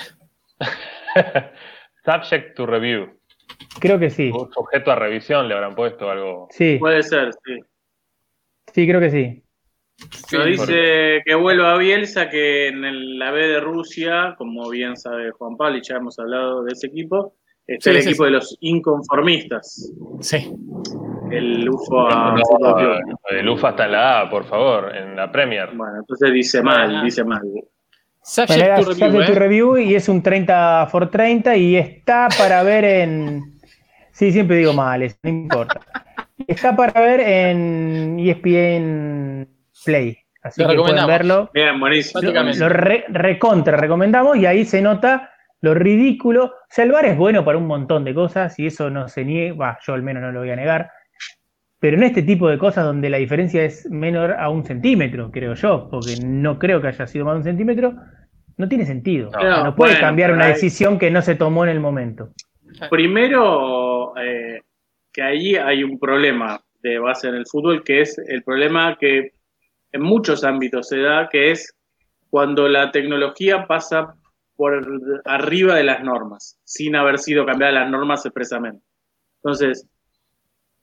subject 2.06 2.56
to 2.56 2.64
review. 2.64 3.20
Creo 3.78 3.98
que 3.98 4.08
sí. 4.08 4.30
Un 4.30 4.50
sujeto 4.50 4.90
a 4.90 4.94
revisión 4.94 5.46
le 5.48 5.54
habrán 5.54 5.74
puesto 5.74 6.10
algo. 6.10 6.48
Sí, 6.50 6.78
Puede 6.80 7.02
ser, 7.02 7.34
sí. 7.44 7.58
sí, 8.72 8.88
creo 8.88 9.00
que 9.00 9.10
sí. 9.10 9.44
Sí, 10.28 10.36
dice 10.46 11.22
que 11.24 11.34
vuelva 11.34 11.72
a 11.72 11.76
Bielsa, 11.78 12.28
que 12.30 12.68
en 12.68 12.84
el- 12.84 13.18
la 13.18 13.30
B 13.32 13.48
de 13.48 13.60
Rusia, 13.60 14.34
como 14.38 14.68
bien 14.70 14.96
sabe 14.96 15.30
Juan 15.32 15.56
Pablo, 15.56 15.78
y 15.78 15.82
ya 15.82 15.96
hemos 15.96 16.18
hablado 16.18 16.62
de 16.62 16.72
ese 16.72 16.86
equipo, 16.86 17.34
está 17.66 17.90
Sí, 17.90 17.96
el 17.96 18.02
sí, 18.02 18.08
equipo 18.10 18.24
sí. 18.24 18.30
de 18.30 18.30
los 18.36 18.56
inconformistas, 18.60 19.92
Sí. 20.20 20.52
el 21.32 21.68
UFA 21.68 22.36
No, 22.36 22.96
el 23.30 23.48
UFA 23.48 23.70
está 23.70 23.84
en 23.86 23.92
la 23.92 24.20
A, 24.20 24.30
por 24.30 24.44
favor, 24.44 24.94
en 24.96 25.16
la 25.16 25.30
Premier. 25.32 25.70
Bueno, 25.74 25.96
entonces 25.98 26.32
dice 26.32 26.62
mal, 26.62 26.96
Ah. 26.96 27.02
dice 27.04 27.24
mal. 27.24 27.42
Subject 28.22 28.58
Bueno, 28.60 28.82
Subject 28.84 29.00
review, 29.12 29.26
to 29.26 29.32
¿eh? 29.32 29.34
Review 29.34 29.78
y 29.78 29.94
es 29.94 30.08
un 30.08 30.22
30 30.22 30.86
por 30.92 31.10
30 31.10 31.56
y 31.56 31.76
está 31.76 32.28
para 32.38 32.62
ver 32.62 32.84
en. 32.84 33.42
Sí, 34.12 34.30
siempre 34.32 34.56
digo 34.58 34.72
mal, 34.74 35.02
eso, 35.02 35.16
no 35.22 35.30
importa. 35.30 35.80
Está 36.46 36.76
para 36.76 37.00
ver 37.00 37.20
en 37.20 38.18
ESPN 38.20 39.48
Play. 39.84 40.18
Así 40.42 40.62
Lo 40.62 40.68
que 40.68 40.76
pueden 40.76 41.06
verlo. 41.06 41.50
Bien, 41.52 41.78
buenísimo. 41.80 42.22
Lo 42.22 42.68
re- 42.68 43.04
recontra 43.08 43.76
recomendamos 43.76 44.36
y 44.36 44.46
ahí 44.46 44.64
se 44.64 44.80
nota 44.80 45.30
lo 45.60 45.74
ridículo. 45.74 46.44
O 46.44 46.52
sea, 46.68 46.84
el 46.84 46.92
bar 46.92 47.04
es 47.06 47.16
bueno 47.16 47.44
para 47.44 47.58
un 47.58 47.66
montón 47.66 48.04
de 48.04 48.14
cosas 48.14 48.58
y 48.58 48.66
eso 48.66 48.88
no 48.90 49.08
se 49.08 49.24
niega, 49.24 49.54
bah, 49.56 49.78
yo 49.84 49.94
al 49.94 50.02
menos 50.02 50.22
no 50.22 50.30
lo 50.32 50.40
voy 50.40 50.50
a 50.50 50.56
negar. 50.56 50.90
Pero 51.80 51.96
en 51.96 52.02
este 52.04 52.22
tipo 52.22 52.48
de 52.48 52.58
cosas 52.58 52.84
donde 52.84 53.08
la 53.10 53.18
diferencia 53.18 53.64
es 53.64 53.88
menor 53.90 54.32
a 54.32 54.48
un 54.48 54.64
centímetro, 54.64 55.30
creo 55.30 55.54
yo, 55.54 55.88
porque 55.90 56.16
no 56.24 56.58
creo 56.58 56.80
que 56.80 56.88
haya 56.88 57.06
sido 57.06 57.24
más 57.24 57.34
de 57.34 57.38
un 57.38 57.44
centímetro, 57.44 57.94
no 58.56 58.68
tiene 58.68 58.84
sentido. 58.84 59.30
No. 59.32 59.38
O 59.38 59.40
sea, 59.40 59.64
no 59.64 59.74
puede 59.76 59.92
Bueno, 59.92 60.06
cambiar 60.06 60.32
una 60.32 60.46
decisión 60.46 60.98
que 60.98 61.10
no 61.10 61.22
se 61.22 61.34
tomó 61.36 61.64
en 61.64 61.70
el 61.70 61.80
momento. 61.80 62.30
Primero, 62.90 64.16
eh, 64.16 64.60
que 65.12 65.22
ahí 65.22 65.56
hay 65.56 65.84
un 65.84 65.98
problema 65.98 66.60
de 66.82 66.98
base 66.98 67.28
en 67.28 67.34
el 67.36 67.46
fútbol, 67.46 67.82
que 67.84 68.00
es 68.00 68.18
el 68.18 68.42
problema 68.42 68.96
que 68.98 69.32
en 69.92 70.02
muchos 70.02 70.44
ámbitos 70.44 70.88
se 70.88 70.98
da, 71.00 71.28
que 71.28 71.50
es 71.52 71.74
cuando 72.30 72.68
la 72.68 72.90
tecnología 72.90 73.66
pasa 73.66 74.14
por 74.56 74.84
arriba 75.24 75.74
de 75.76 75.84
las 75.84 76.02
normas, 76.02 76.58
sin 76.64 76.96
haber 76.96 77.18
sido 77.18 77.46
cambiadas 77.46 77.74
las 77.74 77.90
normas 77.90 78.26
expresamente. 78.26 78.84
Entonces, 79.42 79.86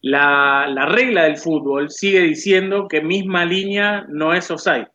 la, 0.01 0.67
la 0.69 0.85
regla 0.85 1.23
del 1.23 1.37
fútbol 1.37 1.89
sigue 1.89 2.21
diciendo 2.21 2.87
que 2.87 3.01
misma 3.01 3.43
línea 3.45 4.05
no 4.09 4.33
es 4.33 4.49
offside. 4.51 4.87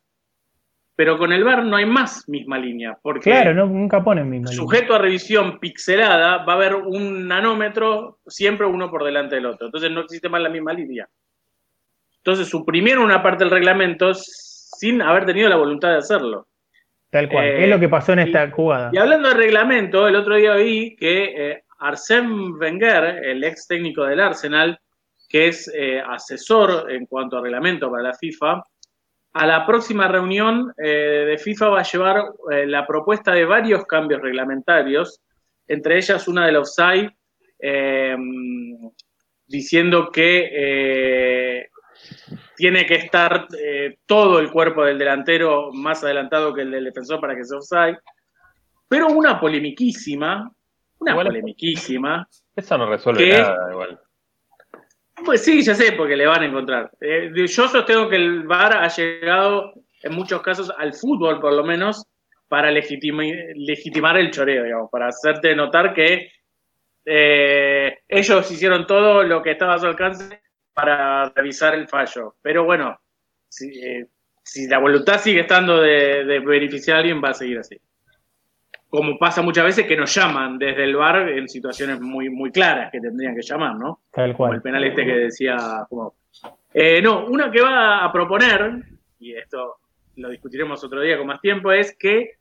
pero 0.95 1.17
con 1.17 1.31
el 1.31 1.43
VAR 1.43 1.63
no 1.65 1.77
hay 1.77 1.85
más 1.85 2.27
misma 2.29 2.59
línea, 2.59 2.97
porque 3.01 3.31
Claro, 3.31 3.53
no, 3.53 3.65
nunca 3.65 4.03
ponen 4.03 4.29
misma 4.29 4.51
línea. 4.51 4.55
sujeto 4.63 4.93
a 4.93 4.99
revisión 4.99 5.59
pixelada 5.59 6.43
va 6.45 6.53
a 6.53 6.55
haber 6.55 6.75
un 6.75 7.27
nanómetro 7.27 8.19
siempre 8.27 8.67
uno 8.67 8.89
por 8.91 9.03
delante 9.03 9.35
del 9.35 9.47
otro, 9.47 9.67
entonces 9.67 9.89
no 9.91 10.01
existe 10.01 10.29
más 10.29 10.41
la 10.41 10.49
misma 10.49 10.73
línea. 10.73 11.07
Entonces 12.23 12.47
suprimieron 12.47 13.03
una 13.03 13.23
parte 13.23 13.43
del 13.43 13.51
reglamento 13.51 14.13
sin 14.13 15.01
haber 15.01 15.25
tenido 15.25 15.49
la 15.49 15.55
voluntad 15.55 15.89
de 15.89 15.97
hacerlo. 15.97 16.47
Tal 17.09 17.27
cual. 17.27 17.45
Eh, 17.45 17.63
es 17.63 17.69
lo 17.69 17.79
que 17.79 17.89
pasó 17.89 18.13
en 18.13 18.19
y- 18.19 18.23
esta 18.23 18.49
jugada. 18.51 18.89
Y 18.93 18.97
hablando 18.97 19.29
de 19.29 19.35
reglamento, 19.35 20.07
el 20.07 20.15
otro 20.15 20.35
día 20.35 20.55
vi 20.55 20.95
que 20.95 21.33
eh, 21.35 21.63
Arsène 21.79 22.51
Wenger, 22.59 23.03
el 23.25 23.43
ex 23.43 23.67
técnico 23.67 24.05
del 24.05 24.19
Arsenal, 24.19 24.79
que 25.27 25.47
es 25.47 25.71
eh, 25.73 25.99
asesor 25.99 26.91
en 26.91 27.05
cuanto 27.07 27.37
a 27.37 27.41
reglamento 27.41 27.89
para 27.89 28.03
la 28.03 28.13
FIFA, 28.13 28.63
a 29.33 29.45
la 29.47 29.65
próxima 29.65 30.07
reunión 30.07 30.73
eh, 30.77 31.25
de 31.27 31.37
FIFA 31.37 31.69
va 31.69 31.79
a 31.79 31.83
llevar 31.83 32.21
eh, 32.51 32.67
la 32.67 32.85
propuesta 32.85 33.31
de 33.33 33.45
varios 33.45 33.85
cambios 33.85 34.21
reglamentarios, 34.21 35.21
entre 35.67 35.97
ellas 35.97 36.27
una 36.27 36.45
del 36.45 36.57
offside, 36.57 37.09
eh, 37.59 38.15
diciendo 39.47 40.09
que 40.11 40.49
eh, 40.53 41.69
tiene 42.55 42.85
que 42.85 42.95
estar 42.95 43.47
eh, 43.57 43.97
todo 44.05 44.39
el 44.39 44.51
cuerpo 44.51 44.83
del 44.85 44.97
delantero 44.99 45.71
más 45.73 46.03
adelantado 46.03 46.53
que 46.53 46.61
el 46.61 46.71
del 46.71 46.85
defensor 46.85 47.19
para 47.19 47.35
que 47.35 47.43
sea 47.43 47.57
offside. 47.57 47.97
Pero 48.87 49.07
una 49.07 49.39
polemiquísima, 49.39 50.51
una 50.99 51.11
Igual- 51.11 51.27
polemiquísima, 51.27 52.27
Eso 52.55 52.77
no 52.77 52.89
resuelve 52.89 53.29
nada 53.29 53.71
igual. 53.71 53.99
pues 55.25 55.43
sí, 55.43 55.61
ya 55.61 55.73
sé, 55.75 55.93
porque 55.93 56.15
le 56.17 56.25
van 56.25 56.41
a 56.41 56.45
encontrar. 56.45 56.91
Eh, 56.99 57.31
yo 57.35 57.67
sostengo 57.67 58.09
que 58.09 58.15
el 58.17 58.43
VAR 58.43 58.77
ha 58.77 58.87
llegado 58.87 59.73
en 60.03 60.13
muchos 60.13 60.41
casos 60.41 60.71
al 60.77 60.93
fútbol, 60.93 61.39
por 61.39 61.53
lo 61.53 61.63
menos, 61.63 62.05
para 62.47 62.69
legitimar 62.71 64.17
el 64.17 64.31
choreo, 64.31 64.63
digamos, 64.63 64.89
para 64.91 65.07
hacerte 65.07 65.55
notar 65.55 65.93
que 65.93 66.29
eh, 67.05 67.99
ellos 68.07 68.51
hicieron 68.51 68.85
todo 68.85 69.23
lo 69.23 69.41
que 69.41 69.51
estaba 69.51 69.75
a 69.75 69.79
su 69.79 69.85
alcance 69.87 70.40
para 70.73 71.29
revisar 71.29 71.75
el 71.75 71.87
fallo. 71.87 72.35
Pero 72.41 72.63
bueno, 72.65 72.99
si, 73.47 73.69
eh, 73.83 74.07
si 74.43 74.67
la 74.67 74.79
voluntad 74.79 75.19
sigue 75.19 75.41
estando 75.41 75.81
de, 75.81 76.23
de 76.25 76.39
beneficiar 76.39 76.97
a 76.97 76.99
alguien, 77.01 77.21
va 77.23 77.29
a 77.29 77.33
seguir 77.33 77.59
así. 77.59 77.79
Como 78.89 79.17
pasa 79.17 79.41
muchas 79.41 79.63
veces 79.65 79.85
que 79.87 79.95
nos 79.95 80.13
llaman 80.13 80.57
desde 80.57 80.83
el 80.83 80.95
VAR 80.97 81.29
en 81.29 81.47
situaciones 81.47 82.01
muy, 82.01 82.29
muy 82.29 82.51
claras 82.51 82.91
que 82.91 82.99
tendrían 82.99 83.35
que 83.35 83.41
llamar, 83.41 83.75
¿no? 83.75 84.01
Tal 84.11 84.33
como 84.35 84.53
el 84.53 84.59
cual. 84.59 84.61
penal 84.61 84.83
este 84.83 85.05
que 85.05 85.13
decía 85.15 85.85
como, 85.87 86.15
eh, 86.73 87.01
no, 87.01 87.25
una 87.27 87.49
que 87.49 87.61
va 87.61 88.03
a 88.03 88.11
proponer, 88.11 88.83
y 89.19 89.33
esto 89.33 89.77
lo 90.17 90.29
discutiremos 90.29 90.83
otro 90.83 90.99
día 90.99 91.17
con 91.17 91.27
más 91.27 91.39
tiempo, 91.39 91.71
es 91.71 91.95
que 91.97 92.33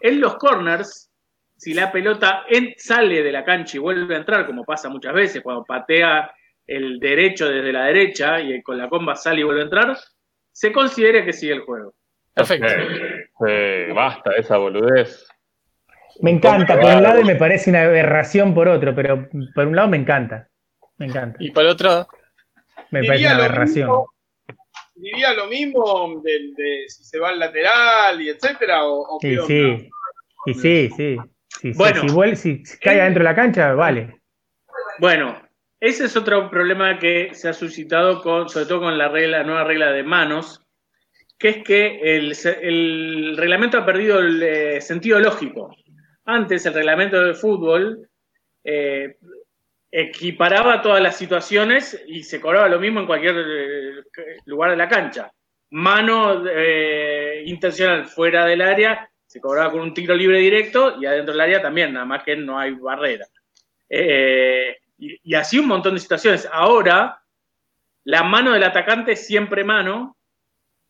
en 0.00 0.20
los 0.20 0.36
corners, 0.36 1.10
si 1.56 1.72
la 1.72 1.90
pelota 1.90 2.44
en- 2.46 2.74
sale 2.76 3.22
de 3.22 3.32
la 3.32 3.42
cancha 3.42 3.78
y 3.78 3.80
vuelve 3.80 4.14
a 4.14 4.18
entrar, 4.18 4.44
como 4.46 4.64
pasa 4.64 4.90
muchas 4.90 5.14
veces, 5.14 5.40
cuando 5.42 5.64
patea 5.64 6.30
el 6.66 6.98
derecho 6.98 7.48
desde 7.48 7.72
la 7.72 7.84
derecha 7.86 8.40
y 8.40 8.62
con 8.62 8.78
la 8.78 8.88
comba 8.88 9.16
sale 9.16 9.40
y 9.40 9.44
vuelve 9.44 9.60
a 9.62 9.64
entrar, 9.64 9.96
se 10.52 10.72
considere 10.72 11.24
que 11.24 11.32
sigue 11.32 11.52
el 11.54 11.60
juego. 11.60 11.94
Perfecto. 12.34 12.68
Sí, 12.68 13.92
basta 13.94 14.32
esa 14.36 14.56
boludez. 14.56 15.26
Me 16.20 16.30
encanta 16.30 16.80
por 16.80 16.94
un 16.94 17.02
lado 17.02 17.20
y 17.20 17.24
me 17.24 17.34
parece 17.36 17.70
una 17.70 17.82
aberración 17.82 18.54
por 18.54 18.68
otro, 18.68 18.94
pero 18.94 19.28
por 19.54 19.66
un 19.66 19.76
lado 19.76 19.88
me 19.88 19.96
encanta. 19.96 20.48
Me 20.96 21.06
encanta. 21.06 21.36
Y 21.40 21.50
por 21.50 21.66
otro, 21.66 22.06
Me 22.90 23.00
Diría 23.00 23.10
parece 23.10 23.26
una 23.26 23.34
lo 23.36 23.42
aberración. 23.44 23.88
mismo- 23.88 24.10
Diría 24.96 25.32
lo 25.34 25.46
mismo 25.48 26.20
del- 26.22 26.54
de, 26.54 26.84
si 26.88 27.02
se 27.02 27.18
va 27.18 27.30
al 27.30 27.38
lateral 27.40 28.20
y 28.20 28.28
etcétera, 28.28 28.84
o, 28.84 29.16
o 29.16 29.18
Sí, 29.20 29.36
sí. 29.46 29.90
Y 30.46 30.54
sí, 30.54 30.90
sí. 30.96 31.16
Sí, 31.48 31.72
sí, 31.72 31.78
Bueno. 31.78 32.00
si, 32.02 32.06
vuel- 32.08 32.34
si- 32.36 32.64
si 32.64 32.78
cae 32.78 33.00
adentro 33.00 33.22
de 33.24 33.30
la 33.30 33.34
cancha, 33.34 33.72
vale. 33.74 34.20
Bueno, 35.00 35.40
ese 35.84 36.06
es 36.06 36.16
otro 36.16 36.48
problema 36.48 36.98
que 36.98 37.34
se 37.34 37.46
ha 37.46 37.52
suscitado 37.52 38.22
con, 38.22 38.48
sobre 38.48 38.64
todo 38.64 38.80
con 38.80 38.96
la 38.96 39.10
nueva 39.42 39.64
regla 39.64 39.92
de 39.92 40.02
manos, 40.02 40.62
que 41.38 41.48
es 41.50 41.62
que 41.62 42.00
el, 42.02 43.36
reglamento 43.36 43.76
ha 43.76 43.84
perdido 43.84 44.18
el 44.20 44.42
eh, 44.42 44.80
sentido 44.80 45.20
lógico. 45.20 45.76
Antes 46.24 46.64
el 46.64 46.72
reglamento 46.72 47.22
de 47.22 47.34
fútbol 47.34 48.08
eh, 48.64 49.18
equiparaba 49.90 50.80
todas 50.80 51.02
las 51.02 51.18
situaciones 51.18 52.02
y 52.06 52.22
se 52.22 52.40
cobraba 52.40 52.66
lo 52.70 52.80
mismo 52.80 53.00
en 53.00 53.06
cualquier 53.06 53.36
eh, 53.36 54.36
lugar 54.46 54.70
de 54.70 54.76
la 54.78 54.88
cancha. 54.88 55.30
Mano 55.68 56.44
intencional 57.44 58.06
fuera 58.06 58.46
del 58.46 58.62
área 58.62 59.10
se 59.26 59.38
cobraba 59.38 59.70
con 59.70 59.80
un 59.80 59.92
tiro 59.92 60.14
libre 60.14 60.38
directo 60.38 60.96
y 60.98 61.04
adentro 61.04 61.32
del 61.32 61.42
área 61.42 61.60
también, 61.60 61.92
nada 61.92 62.06
más 62.06 62.22
que 62.22 62.36
no 62.36 62.58
hay 62.58 62.70
barrera. 62.72 63.26
Y, 64.98 65.18
y 65.22 65.34
así 65.34 65.58
un 65.58 65.68
montón 65.68 65.94
de 65.94 66.00
situaciones. 66.00 66.48
Ahora, 66.52 67.20
la 68.04 68.22
mano 68.22 68.52
del 68.52 68.64
atacante 68.64 69.12
es 69.12 69.26
siempre 69.26 69.64
mano, 69.64 70.16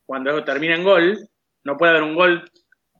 cuando 0.05 0.31
eso 0.31 0.43
termina 0.43 0.75
en 0.75 0.83
gol, 0.83 1.17
no 1.63 1.77
puede 1.77 1.91
haber 1.91 2.03
un 2.03 2.15
gol 2.15 2.49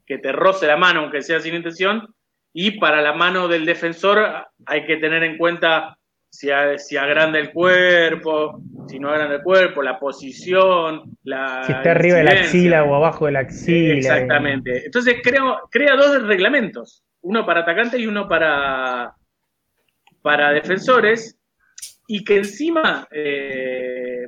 que 0.06 0.18
te 0.18 0.32
roce 0.32 0.68
la 0.68 0.78
mano, 0.78 1.02
aunque 1.02 1.22
sea 1.22 1.40
sin 1.40 1.56
intención, 1.56 2.14
y 2.54 2.80
para 2.80 3.02
la 3.02 3.14
mano 3.14 3.48
del 3.48 3.66
defensor 3.66 4.48
hay 4.66 4.86
que 4.86 4.98
tener 4.98 5.24
en 5.24 5.38
cuenta 5.38 5.98
si, 6.30 6.50
si 6.78 6.98
agranda 6.98 7.40
el 7.40 7.52
cuerpo, 7.52 8.62
si 8.88 9.00
no 9.00 9.10
agranda 9.10 9.36
el 9.36 9.42
cuerpo, 9.42 9.82
la 9.82 10.00
posición, 10.00 11.18
la 11.24 11.64
Si 11.66 11.72
está 11.72 11.92
arriba 11.92 12.18
de 12.18 12.24
la 12.24 12.32
axila 12.32 12.84
o 12.84 12.96
abajo 12.96 13.26
de 13.26 13.34
la 13.34 13.40
axila. 13.40 13.96
Exactamente. 13.96 14.86
Entonces 14.86 15.18
crea, 15.24 15.42
crea 15.70 15.96
dos 15.96 16.24
reglamentos, 16.24 17.04
uno 17.22 17.46
para 17.46 17.62
atacantes 17.62 18.00
y 18.00 18.08
uno 18.08 18.28
para, 18.28 19.14
para 20.26 20.52
defensores, 20.52 21.38
y 22.08 22.24
que 22.24 22.38
encima 22.38 23.08
eh, 23.12 24.28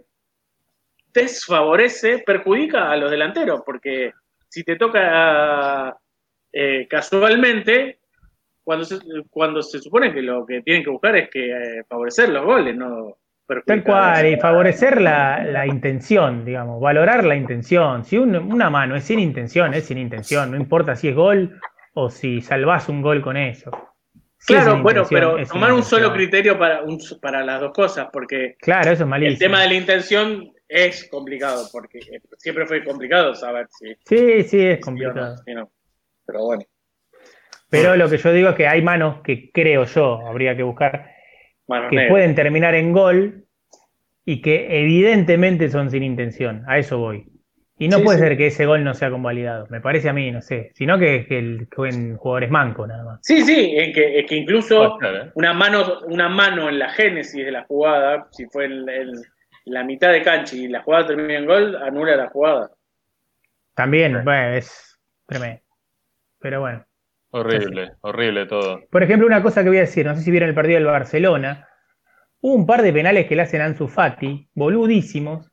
desfavorece, 1.12 2.20
perjudica 2.20 2.92
a 2.92 2.98
los 2.98 3.10
delanteros, 3.10 3.64
porque 3.66 4.14
si 4.48 4.64
te 4.64 4.76
toca 4.76 5.98
eh, 6.54 6.88
casualmente, 6.88 7.98
cuando 8.64 8.86
se, 8.86 9.00
cuando 9.28 9.64
se 9.64 9.80
supone 9.80 10.14
que 10.14 10.22
lo 10.22 10.46
que 10.46 10.62
tienen 10.62 10.84
que 10.84 10.92
buscar 10.92 11.16
es 11.16 11.32
que 11.32 11.50
eh, 11.50 11.84
favorecer 11.90 12.30
los 12.30 12.46
goles, 12.46 12.76
no 12.76 13.18
perjudicar 13.48 13.66
Tal 13.66 13.84
cual, 13.84 14.26
y 14.28 14.38
favorecer 14.40 15.02
la, 15.02 15.44
la 15.46 15.66
intención, 15.66 16.46
digamos, 16.46 16.80
valorar 16.80 17.24
la 17.24 17.36
intención. 17.36 18.06
Si 18.06 18.20
un- 18.20 18.36
una 18.36 18.70
mano 18.70 18.96
es 18.96 19.04
sin 19.06 19.20
intención, 19.20 19.74
es 19.74 19.86
sin 19.86 19.98
intención, 19.98 20.52
no 20.52 20.58
importa 20.58 20.96
si 20.96 21.08
es 21.08 21.16
gol 21.16 21.60
o 21.96 22.12
si 22.12 22.42
salvás 22.42 22.88
un 22.88 23.02
gol 23.02 23.24
con 23.24 23.36
eso. 23.36 23.72
Claro, 24.48 24.82
bueno, 24.82 25.06
pero 25.10 25.38
tomar 25.46 25.74
un 25.74 25.84
solo 25.84 26.12
criterio 26.14 26.58
para, 26.58 26.82
un- 26.84 27.00
para 27.22 27.44
las 27.44 27.60
dos 27.62 27.74
cosas, 27.74 28.08
porque 28.12 28.56
Claro, 28.60 28.92
eso 28.92 29.04
es 29.04 29.10
malísimo. 29.10 29.34
el 29.34 29.40
tema 29.40 29.62
de 29.62 29.68
la 29.68 29.74
intención 29.76 30.52
es 30.68 31.08
complicado, 31.10 31.68
porque 31.72 32.00
eh, 32.00 32.22
siempre 32.38 32.66
fue 32.66 32.84
complicado 32.84 33.36
saber 33.36 33.68
si 33.70 33.94
Sí, 34.06 34.44
sí, 34.44 34.60
es 34.66 34.78
si 34.86 35.06
o 35.06 35.14
no, 35.14 35.14
complicado. 35.14 35.38
si 35.46 35.54
no. 35.54 35.72
Pero 36.26 36.44
bueno. 36.46 36.64
Pero 37.70 37.96
lo 37.98 38.10
que 38.10 38.18
yo 38.18 38.32
digo 38.32 38.50
es 38.50 38.56
que 38.56 38.68
hay 38.68 38.82
manos 38.82 39.22
que 39.24 39.52
creo 39.52 39.84
yo, 39.86 40.26
habría 40.26 40.56
que 40.56 40.64
buscar, 40.64 41.12
Manos 41.68 41.90
que 41.90 41.96
negras. 41.98 42.12
pueden 42.12 42.36
terminar 42.36 42.76
en 42.76 42.94
gol 42.94 43.46
y 44.26 44.42
que 44.42 44.82
evidentemente 44.82 45.70
son 45.70 45.92
sin 45.92 46.04
intención. 46.04 46.64
A 46.68 46.78
eso 46.80 46.98
voy. 46.98 47.26
Y 47.80 47.88
no 47.90 47.98
Sí, 47.98 48.04
puede 48.04 48.18
sí. 48.18 48.24
ser 48.24 48.38
que 48.38 48.48
ese 48.48 48.66
gol 48.66 48.84
no 48.84 48.94
sea 48.94 49.12
convalidado. 49.12 49.68
Me 49.70 49.82
parece 49.82 50.10
a 50.10 50.14
mí, 50.14 50.32
no 50.32 50.42
sé. 50.42 50.72
Sino 50.74 50.98
que, 50.98 51.26
que 51.28 51.38
el 51.38 51.68
jueguen 51.76 52.18
jugadores 52.18 52.50
mancos 52.50 52.88
nada 52.88 53.04
más. 53.04 53.20
Sí, 53.22 53.44
sí, 53.44 53.74
en 53.78 53.94
que, 53.94 54.20
es 54.20 54.26
que 54.26 54.36
incluso 54.36 54.98
¿eh? 55.02 55.32
una 55.36 55.54
mano, 55.54 56.00
una 56.08 56.28
mano 56.28 56.70
en 56.70 56.80
la 56.80 56.90
génesis 56.90 57.46
de 57.46 57.52
la 57.52 57.64
jugada, 57.66 58.28
si 58.32 58.48
fue 58.48 58.66
en, 58.66 58.90
en 58.90 59.12
la 59.66 59.84
mitad 59.84 60.12
de 60.12 60.24
cancha 60.24 60.56
y 60.56 60.68
la 60.68 60.82
jugada 60.82 61.08
termina 61.08 61.38
en 61.38 61.46
gol, 61.46 61.76
anula 61.76 62.16
la 62.16 62.30
jugada. 62.30 62.72
También, 63.76 64.24
bueno, 64.24 64.56
es 64.56 64.98
tremendo. 65.28 65.62
Pero 66.40 66.62
bueno. 66.62 66.84
Horrible, 67.30 67.92
horrible 68.02 68.46
todo. 68.48 68.82
Por 68.90 69.04
ejemplo, 69.04 69.28
una 69.28 69.44
cosa 69.44 69.62
que 69.62 69.70
voy 69.70 69.78
a 69.78 69.82
decir, 69.82 70.06
no 70.06 70.16
sé 70.16 70.22
si 70.22 70.32
vieron 70.32 70.50
el 70.50 70.56
partido 70.56 70.76
del 70.80 70.86
Barcelona, 70.88 71.68
hubo 72.40 72.56
un 72.56 72.66
par 72.66 72.82
de 72.82 72.94
penales 72.94 73.28
que 73.28 73.36
le 73.36 73.42
hacen 73.44 73.62
a 73.62 73.66
Ansu 73.66 73.88
Fati, 73.88 74.50
boludísimos, 74.56 75.47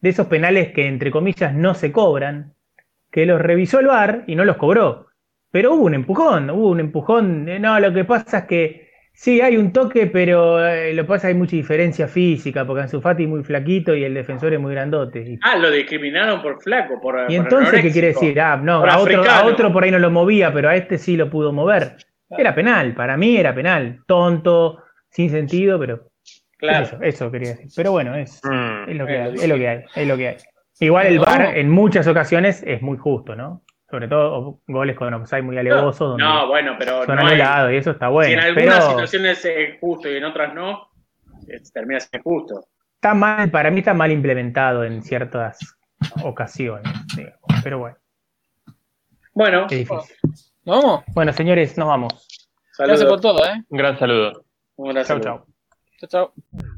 de 0.00 0.08
esos 0.10 0.26
penales 0.26 0.72
que 0.72 0.86
entre 0.86 1.10
comillas 1.10 1.54
no 1.54 1.74
se 1.74 1.92
cobran, 1.92 2.54
que 3.10 3.26
los 3.26 3.40
revisó 3.40 3.80
el 3.80 3.86
VAR 3.86 4.24
y 4.26 4.34
no 4.34 4.44
los 4.44 4.56
cobró. 4.56 5.06
Pero 5.50 5.74
hubo 5.74 5.84
un 5.84 5.94
empujón, 5.94 6.50
hubo 6.50 6.68
un 6.68 6.80
empujón. 6.80 7.46
No, 7.60 7.80
lo 7.80 7.92
que 7.92 8.04
pasa 8.04 8.38
es 8.38 8.44
que 8.44 8.88
sí, 9.12 9.40
hay 9.40 9.56
un 9.56 9.72
toque, 9.72 10.06
pero 10.06 10.64
eh, 10.64 10.92
lo 10.92 11.02
que 11.02 11.08
pasa 11.08 11.16
es 11.16 11.22
que 11.22 11.28
hay 11.28 11.34
mucha 11.34 11.56
diferencia 11.56 12.06
física, 12.06 12.66
porque 12.66 12.82
Ansu 12.82 13.00
Fati 13.00 13.22
es 13.24 13.28
muy 13.28 13.42
flaquito 13.42 13.94
y 13.94 14.04
el 14.04 14.14
defensor 14.14 14.52
es 14.52 14.60
muy 14.60 14.72
grandote. 14.72 15.20
Y, 15.20 15.38
Ah, 15.42 15.56
lo 15.56 15.70
discriminaron 15.70 16.42
por 16.42 16.62
flaco, 16.62 17.00
por 17.00 17.20
y 17.28 17.36
por 17.36 17.46
entonces, 17.46 17.82
¿qué 17.82 17.90
quiere 17.90 18.08
decir? 18.08 18.38
Ah, 18.40 18.60
no, 18.62 18.84
a 18.84 18.98
otro, 18.98 19.24
a 19.28 19.44
otro 19.46 19.72
por 19.72 19.84
ahí 19.84 19.90
no 19.90 19.98
lo 19.98 20.10
movía, 20.10 20.52
pero 20.52 20.68
a 20.68 20.76
este 20.76 20.98
sí 20.98 21.16
lo 21.16 21.30
pudo 21.30 21.52
mover. 21.52 21.96
Era 22.30 22.54
penal, 22.54 22.94
para 22.94 23.16
mí 23.16 23.38
era 23.38 23.54
penal. 23.54 24.00
Tonto, 24.06 24.82
sin 25.08 25.30
sentido, 25.30 25.78
pero 25.78 26.07
Claro. 26.58 26.84
eso, 26.86 26.98
eso 27.02 27.30
quería 27.30 27.50
decir. 27.50 27.68
Pero 27.76 27.92
bueno, 27.92 28.14
es, 28.16 28.40
Mm. 28.44 28.90
es 28.90 28.96
lo 28.96 29.06
que 29.06 29.18
hay, 29.18 29.34
es 29.34 29.48
lo 29.48 29.54
que 29.56 29.68
hay, 29.68 29.84
es 29.94 30.08
lo 30.08 30.16
que 30.16 30.28
hay. 30.28 30.36
Igual 30.80 31.06
el. 31.06 31.18
VAR 31.20 31.56
en 31.56 31.70
muchas 31.70 32.06
ocasiones 32.06 32.62
es 32.66 32.82
muy 32.82 32.98
justo, 32.98 33.34
¿no? 33.36 33.62
Sobre 33.90 34.06
todo 34.06 34.60
goles 34.66 34.96
con 34.96 35.12
offside 35.14 35.42
muy 35.42 35.56
alevosos, 35.56 35.98
donde 36.10 36.22
No, 36.24 36.46
bueno, 36.48 36.76
pero 36.78 37.04
son 37.06 37.16
no 37.16 37.26
hay- 37.26 37.74
y 37.74 37.76
eso 37.78 37.92
está 37.92 38.08
bueno. 38.08 38.28
si 38.28 38.34
en 38.34 38.40
algunas 38.40 38.78
pero 38.78 38.90
situaciones 38.90 39.44
es 39.44 39.80
justo 39.80 40.10
y 40.10 40.16
en 40.16 40.24
otras 40.24 40.54
no, 40.54 40.88
termina 41.72 41.98
siendo 42.00 42.22
justo. 42.22 42.64
está 42.94 43.14
mal, 43.14 43.50
para 43.50 43.70
mí 43.70 43.78
está 43.78 43.94
mal 43.94 44.12
implementado 44.12 44.84
en 44.84 45.02
ciertas 45.02 45.58
ocasiones. 46.22 46.92
digamos. 47.16 47.38
Pero 47.64 47.78
bueno, 47.78 47.96
Bueno. 49.32 49.66
¿Nos 50.64 50.82
vamos? 50.82 51.04
Bueno, 51.14 51.32
señores, 51.32 51.78
nos 51.78 51.88
vamos. 51.88 52.12
Gracias 52.76 53.04
por 53.08 53.20
saludos. 53.20 53.38
todo, 53.42 53.46
¿eh? 53.46 53.62
Un 53.68 53.78
gran 53.78 53.98
saludo. 53.98 54.44
Un 54.76 54.90
gran 54.90 55.04
Chau, 55.04 55.16
saludo. 55.22 55.24
chau. 55.44 55.46
Tchau, 55.98 56.06
tchau. 56.08 56.77